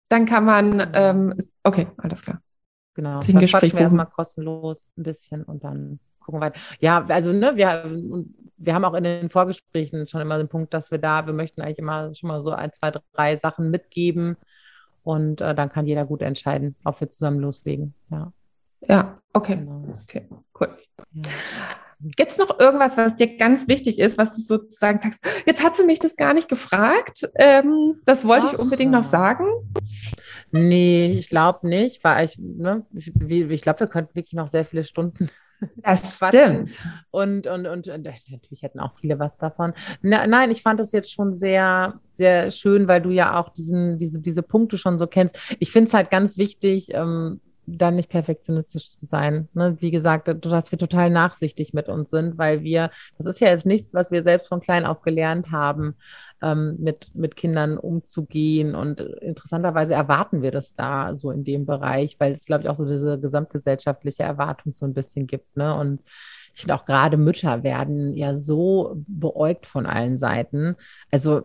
dann 0.08 0.24
kann 0.24 0.44
man, 0.44 0.78
genau. 0.78 0.90
ähm, 0.94 1.34
okay, 1.62 1.88
alles 1.98 2.22
klar. 2.22 2.40
Genau, 2.94 3.20
dann 3.20 3.44
quatschen 3.44 3.72
wir 3.72 3.80
erstmal 3.80 4.06
kostenlos 4.06 4.88
ein 4.96 5.02
bisschen 5.02 5.42
und 5.42 5.64
dann 5.64 6.00
gucken 6.26 6.40
weiter. 6.40 6.60
Ja, 6.80 7.06
also 7.08 7.32
ne, 7.32 7.56
wir, 7.56 7.84
wir 8.56 8.74
haben 8.74 8.84
auch 8.84 8.94
in 8.94 9.04
den 9.04 9.30
Vorgesprächen 9.30 10.06
schon 10.06 10.20
immer 10.20 10.38
den 10.38 10.48
Punkt, 10.48 10.74
dass 10.74 10.90
wir 10.90 10.98
da, 10.98 11.26
wir 11.26 11.32
möchten 11.32 11.62
eigentlich 11.62 11.78
immer 11.78 12.14
schon 12.14 12.28
mal 12.28 12.42
so 12.42 12.50
ein, 12.50 12.72
zwei, 12.72 12.92
drei 13.14 13.36
Sachen 13.36 13.70
mitgeben 13.70 14.36
und 15.02 15.40
äh, 15.40 15.54
dann 15.54 15.68
kann 15.68 15.86
jeder 15.86 16.04
gut 16.04 16.22
entscheiden, 16.22 16.74
ob 16.84 17.00
wir 17.00 17.10
zusammen 17.10 17.38
loslegen. 17.40 17.94
Ja. 18.10 18.32
Ja, 18.80 19.18
okay. 19.32 19.56
Genau. 19.56 19.84
Okay, 20.02 20.28
cool. 20.60 20.76
Ja. 21.12 21.22
Gibt 22.00 22.30
es 22.30 22.38
noch 22.38 22.60
irgendwas, 22.60 22.98
was 22.98 23.16
dir 23.16 23.38
ganz 23.38 23.68
wichtig 23.68 23.98
ist, 23.98 24.18
was 24.18 24.36
du 24.36 24.42
sozusagen 24.42 24.98
sagst, 24.98 25.24
jetzt 25.46 25.64
hat 25.64 25.76
sie 25.76 25.84
mich 25.84 25.98
das 25.98 26.16
gar 26.16 26.34
nicht 26.34 26.48
gefragt, 26.48 27.26
ähm, 27.36 28.02
das 28.04 28.26
wollte 28.26 28.48
Ach, 28.48 28.52
ich 28.52 28.58
unbedingt 28.58 28.92
noch 28.92 29.04
sagen? 29.04 29.46
Nee, 30.52 31.16
ich 31.18 31.30
glaube 31.30 31.66
nicht, 31.66 32.04
weil 32.04 32.26
ich, 32.26 32.36
ne, 32.38 32.84
ich, 32.94 33.14
ich 33.26 33.62
glaube, 33.62 33.80
wir 33.80 33.86
könnten 33.86 34.14
wirklich 34.14 34.34
noch 34.34 34.48
sehr 34.48 34.66
viele 34.66 34.84
Stunden 34.84 35.30
Das 35.76 36.16
stimmt. 36.28 36.78
Und, 37.10 37.46
und, 37.46 37.66
und, 37.66 37.88
und, 37.88 38.04
natürlich 38.04 38.62
hätten 38.62 38.80
auch 38.80 38.92
viele 39.00 39.18
was 39.18 39.36
davon. 39.36 39.72
Na, 40.02 40.26
nein, 40.26 40.50
ich 40.50 40.62
fand 40.62 40.80
das 40.80 40.92
jetzt 40.92 41.12
schon 41.12 41.36
sehr, 41.36 42.00
sehr 42.14 42.50
schön, 42.50 42.88
weil 42.88 43.02
du 43.02 43.10
ja 43.10 43.38
auch 43.38 43.50
diesen, 43.50 43.98
diese, 43.98 44.20
diese 44.20 44.42
Punkte 44.42 44.78
schon 44.78 44.98
so 44.98 45.06
kennst. 45.06 45.38
Ich 45.58 45.70
finde 45.70 45.88
es 45.88 45.94
halt 45.94 46.10
ganz 46.10 46.38
wichtig, 46.38 46.92
ähm, 46.92 47.40
dann 47.66 47.96
nicht 47.96 48.08
perfektionistisch 48.08 48.96
zu 48.96 49.06
sein. 49.06 49.48
Ne? 49.52 49.76
Wie 49.80 49.90
gesagt, 49.90 50.28
dass 50.28 50.70
wir 50.70 50.78
total 50.78 51.10
nachsichtig 51.10 51.74
mit 51.74 51.88
uns 51.88 52.10
sind, 52.10 52.38
weil 52.38 52.62
wir, 52.62 52.90
das 53.18 53.26
ist 53.26 53.40
ja 53.40 53.48
jetzt 53.48 53.66
nichts, 53.66 53.92
was 53.92 54.10
wir 54.10 54.22
selbst 54.22 54.48
von 54.48 54.60
klein 54.60 54.86
auf 54.86 55.02
gelernt 55.02 55.50
haben, 55.50 55.96
ähm, 56.42 56.76
mit, 56.78 57.14
mit 57.14 57.36
Kindern 57.36 57.78
umzugehen. 57.78 58.74
Und 58.74 59.00
interessanterweise 59.00 59.94
erwarten 59.94 60.42
wir 60.42 60.50
das 60.50 60.74
da 60.74 61.14
so 61.14 61.30
in 61.30 61.44
dem 61.44 61.66
Bereich, 61.66 62.16
weil 62.18 62.32
es, 62.32 62.44
glaube 62.44 62.64
ich, 62.64 62.68
auch 62.68 62.76
so 62.76 62.86
diese 62.86 63.20
gesamtgesellschaftliche 63.20 64.22
Erwartung 64.22 64.74
so 64.74 64.86
ein 64.86 64.94
bisschen 64.94 65.26
gibt. 65.26 65.56
Ne? 65.56 65.74
Und 65.74 66.00
ich 66.54 66.62
finde 66.62 66.74
auch 66.74 66.84
gerade 66.84 67.16
Mütter 67.16 67.62
werden 67.62 68.14
ja 68.14 68.34
so 68.34 68.96
beäugt 69.06 69.66
von 69.66 69.86
allen 69.86 70.18
Seiten. 70.18 70.76
Also 71.10 71.44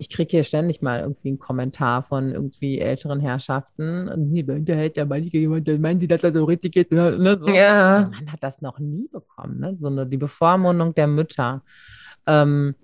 ich 0.00 0.08
kriege 0.08 0.30
hier 0.30 0.44
ständig 0.44 0.80
mal 0.80 1.00
irgendwie 1.00 1.28
einen 1.28 1.38
Kommentar 1.38 2.02
von 2.04 2.32
irgendwie 2.32 2.78
älteren 2.78 3.20
Herrschaften. 3.20 4.10
Nee, 4.32 4.42
unterhält 4.44 4.96
ja 4.96 5.04
mal 5.04 5.20
jemand, 5.20 5.68
der 5.68 5.78
meint, 5.78 6.10
dass 6.10 6.22
das 6.22 6.32
so 6.32 6.44
richtig 6.44 6.72
geht. 6.72 6.90
Ne, 6.90 7.38
so. 7.38 7.46
Ja. 7.48 8.08
Man 8.10 8.32
hat 8.32 8.42
das 8.42 8.62
noch 8.62 8.78
nie 8.78 9.08
bekommen, 9.12 9.60
ne? 9.60 9.76
So 9.78 9.88
eine, 9.88 10.06
die 10.06 10.16
Bevormundung 10.16 10.94
der 10.94 11.06
Mütter. 11.06 11.62
Ähm, 12.26 12.74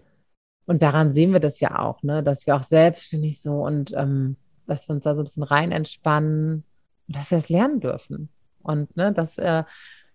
und 0.67 0.83
daran 0.83 1.15
sehen 1.15 1.33
wir 1.33 1.41
das 1.41 1.61
ja 1.61 1.79
auch, 1.79 2.03
ne? 2.03 2.23
Dass 2.23 2.47
wir 2.47 2.57
auch 2.57 2.65
selbstständig 2.65 3.41
so 3.41 3.65
und 3.65 3.93
ähm, 3.97 4.37
dass 4.67 4.89
wir 4.89 4.95
uns 4.95 5.05
da 5.05 5.15
so 5.15 5.23
ein 5.23 5.25
bisschen 5.25 5.45
rein 5.45 5.73
entspannen 5.73 6.65
und 7.07 7.17
dass 7.17 7.31
wir 7.31 7.39
es 7.39 7.49
lernen 7.49 7.81
dürfen. 7.81 8.29
Und 8.63 8.97
ne, 8.97 9.13
dass 9.13 9.39
äh, 9.39 9.63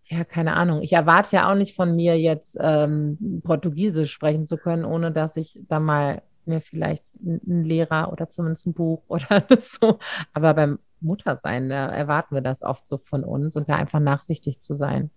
ja, 0.05 0.25
keine 0.25 0.55
Ahnung. 0.55 0.81
Ich 0.81 0.91
erwarte 0.91 1.37
ja 1.37 1.49
auch 1.49 1.55
nicht 1.55 1.73
von 1.73 1.95
mir 1.95 2.19
jetzt 2.19 2.57
ähm, 2.59 3.41
Portugiesisch 3.45 4.11
sprechen 4.11 4.45
zu 4.45 4.57
können, 4.57 4.83
ohne 4.83 5.13
dass 5.13 5.37
ich 5.37 5.57
da 5.69 5.79
mal 5.79 6.21
mir 6.45 6.59
vielleicht 6.59 7.05
einen 7.23 7.63
Lehrer 7.63 8.11
oder 8.11 8.27
zumindest 8.27 8.67
ein 8.67 8.73
Buch 8.73 9.03
oder 9.07 9.45
so. 9.57 9.99
Aber 10.33 10.53
beim 10.53 10.79
Muttersein, 10.99 11.69
da 11.69 11.87
erwarten 11.87 12.35
wir 12.35 12.41
das 12.41 12.61
oft 12.61 12.87
so 12.87 12.97
von 12.97 13.23
uns 13.23 13.55
und 13.55 13.69
da 13.69 13.75
einfach 13.75 14.01
nachsichtig 14.01 14.59
zu 14.59 14.75
sein. 14.75 15.11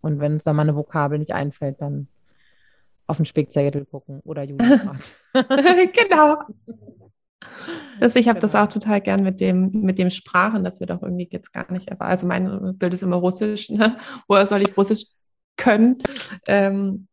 Und 0.00 0.20
wenn 0.20 0.34
uns 0.34 0.44
da 0.44 0.54
mal 0.54 0.62
eine 0.62 0.74
Vokabel 0.74 1.18
nicht 1.18 1.34
einfällt, 1.34 1.82
dann 1.82 2.08
auf 3.10 3.16
den 3.16 3.26
Spickzettel 3.26 3.84
gucken 3.84 4.20
oder 4.24 4.42
Julia 4.42 4.78
fragen. 4.78 5.00
genau. 5.92 6.42
Das, 7.98 8.16
ich 8.16 8.28
habe 8.28 8.40
genau. 8.40 8.52
das 8.52 8.54
auch 8.54 8.72
total 8.72 9.00
gern 9.00 9.22
mit 9.22 9.40
dem, 9.40 9.70
mit 9.72 9.98
dem 9.98 10.10
Sprachen, 10.10 10.64
dass 10.64 10.80
wir 10.80 10.86
doch 10.86 11.02
irgendwie 11.02 11.28
jetzt 11.30 11.52
gar 11.52 11.70
nicht, 11.70 11.90
aber 11.90 12.06
also 12.06 12.26
mein 12.26 12.76
Bild 12.78 12.94
ist 12.94 13.02
immer 13.02 13.16
Russisch, 13.16 13.70
ne? 13.70 13.96
woher 14.28 14.46
soll 14.46 14.62
ich 14.62 14.76
Russisch 14.76 15.04
können? 15.56 15.98
Ähm, 16.46 17.08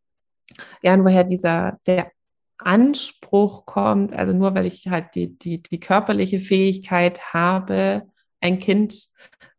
ja, 0.82 0.94
und 0.94 1.04
woher 1.04 1.24
dieser, 1.24 1.78
der 1.86 2.10
Anspruch 2.58 3.66
kommt, 3.66 4.14
also 4.14 4.32
nur 4.32 4.54
weil 4.54 4.66
ich 4.66 4.88
halt 4.88 5.14
die, 5.14 5.38
die, 5.38 5.62
die 5.62 5.80
körperliche 5.80 6.40
Fähigkeit 6.40 7.32
habe, 7.32 8.02
ein 8.40 8.58
Kind, 8.58 9.08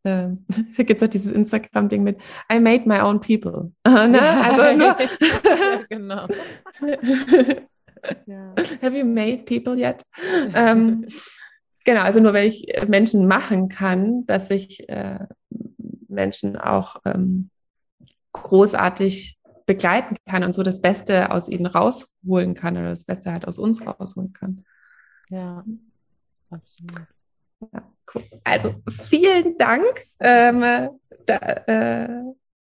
äh, 0.03 0.29
da 0.77 0.83
gibt 0.83 1.01
es 1.01 1.07
auch 1.07 1.11
dieses 1.11 1.31
Instagram-Ding 1.31 2.03
mit 2.03 2.19
I 2.51 2.59
made 2.59 2.87
my 2.87 2.99
own 2.99 3.19
people. 3.19 3.71
ne? 3.85 4.21
Also 4.21 4.77
nur 4.77 4.95
genau. 5.89 6.27
ja. 8.25 8.55
Have 8.81 8.97
you 8.97 9.05
made 9.05 9.43
people 9.43 9.75
yet? 9.77 10.01
ähm, 10.53 11.05
genau, 11.83 12.01
also 12.01 12.19
nur 12.19 12.33
weil 12.33 12.47
ich 12.47 12.65
Menschen 12.87 13.27
machen 13.27 13.69
kann, 13.69 14.25
dass 14.25 14.49
ich 14.49 14.87
äh, 14.89 15.19
Menschen 16.07 16.57
auch 16.57 16.97
ähm, 17.05 17.49
großartig 18.33 19.37
begleiten 19.65 20.15
kann 20.25 20.43
und 20.43 20.55
so 20.55 20.63
das 20.63 20.81
Beste 20.81 21.31
aus 21.31 21.47
ihnen 21.47 21.67
rausholen 21.67 22.55
kann 22.55 22.75
oder 22.75 22.89
das 22.89 23.03
Beste 23.03 23.31
halt 23.31 23.47
aus 23.47 23.59
uns 23.59 23.85
rausholen 23.85 24.33
kann. 24.33 24.63
Ja, 25.29 25.63
absolut. 26.49 27.07
Ja, 27.61 27.83
cool. 28.13 28.23
Also 28.43 28.75
vielen 28.89 29.57
Dank, 29.57 30.05
ähm, 30.19 30.61
da, 31.25 31.35
äh, 31.35 32.23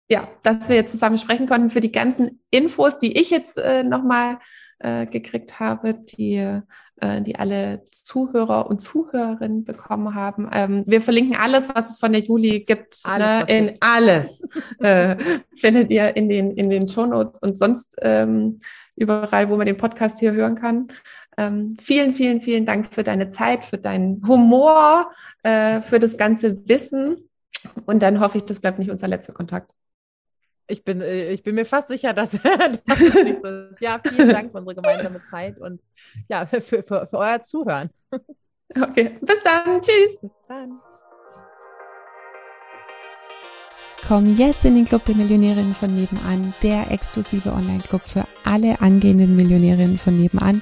ja, 0.10 0.28
dass 0.44 0.70
wir 0.70 0.76
jetzt 0.76 0.92
zusammen 0.92 1.18
sprechen 1.18 1.48
konnten 1.48 1.70
für 1.70 1.82
die 1.82 1.92
ganzen 1.92 2.44
Infos, 2.50 2.98
die 2.98 3.20
ich 3.20 3.30
jetzt 3.30 3.58
äh, 3.58 3.84
nochmal 3.84 4.40
äh, 4.80 5.06
gekriegt 5.08 5.60
habe, 5.60 5.94
die 5.94 6.62
äh, 7.04 7.22
die 7.22 7.36
alle 7.36 7.84
Zuhörer 7.90 8.70
und 8.70 8.80
Zuhörerinnen 8.80 9.66
bekommen 9.66 10.16
haben. 10.16 10.50
Ähm, 10.54 10.84
wir 10.86 11.02
verlinken 11.02 11.36
alles, 11.36 11.70
was 11.74 11.92
es 11.92 12.00
von 12.00 12.14
der 12.14 12.22
Juli 12.22 12.62
gibt. 12.62 13.00
Alles, 13.04 13.48
ne? 13.48 13.58
in 13.58 13.68
gibt. 13.68 13.84
alles 13.84 14.42
äh, 14.80 15.16
findet 15.56 15.92
ihr 15.92 16.16
in 16.16 16.30
den, 16.30 16.52
in 16.52 16.70
den 16.70 16.88
Shownotes 16.88 17.42
und 17.42 17.58
sonst 17.58 17.98
ähm, 18.02 18.60
überall, 18.96 19.50
wo 19.50 19.58
man 19.58 19.66
den 19.66 19.78
Podcast 19.78 20.20
hier 20.20 20.34
hören 20.34 20.56
kann. 20.56 20.88
Ähm, 21.38 21.76
vielen, 21.80 22.14
vielen, 22.14 22.40
vielen 22.40 22.66
Dank 22.66 22.94
für 22.94 23.04
deine 23.04 23.30
Zeit, 23.30 23.66
für 23.66 23.78
deinen 23.78 24.26
Humor, 24.28 25.12
äh, 25.44 25.82
für 25.82 26.00
das 26.00 26.18
ganze 26.18 26.68
Wissen. 26.68 27.16
Und 27.86 28.04
dann 28.04 28.20
hoffe 28.20 28.38
ich, 28.38 28.46
das 28.46 28.60
bleibt 28.60 28.80
nicht 28.80 28.92
unser 28.92 29.08
letzter 29.08 29.34
Kontakt. 29.34 29.72
Ich 30.68 30.84
bin, 30.84 31.02
äh, 31.02 31.32
ich 31.32 31.44
bin 31.44 31.56
mir 31.56 31.66
fast 31.66 31.88
sicher, 31.88 32.14
dass 32.14 32.32
das 32.32 33.14
nicht 33.24 33.42
so 33.42 33.48
ist. 33.48 33.82
Ja, 33.82 34.00
vielen 34.06 34.30
Dank 34.30 34.52
für 34.52 34.60
unsere 34.60 34.76
gemeinsame 34.76 35.22
Zeit 35.30 35.60
und 35.60 35.82
ja, 36.30 36.46
für, 36.46 36.62
für, 36.62 37.08
für 37.08 37.18
euer 37.18 37.42
Zuhören. 37.42 37.90
Okay, 38.76 39.18
bis 39.22 39.44
dann. 39.44 39.82
Tschüss. 39.82 40.20
Bis 40.22 40.32
dann. 40.48 40.80
Komm 44.06 44.36
jetzt 44.36 44.66
in 44.66 44.76
den 44.76 44.84
Club 44.84 45.06
der 45.06 45.16
Millionärinnen 45.16 45.74
von 45.74 45.94
nebenan, 45.94 46.54
der 46.62 46.92
exklusive 46.92 47.54
Online-Club 47.54 48.02
für 48.02 48.26
alle 48.44 48.82
angehenden 48.82 49.38
Millionärinnen 49.38 49.98
von 49.98 50.14
nebenan, 50.14 50.62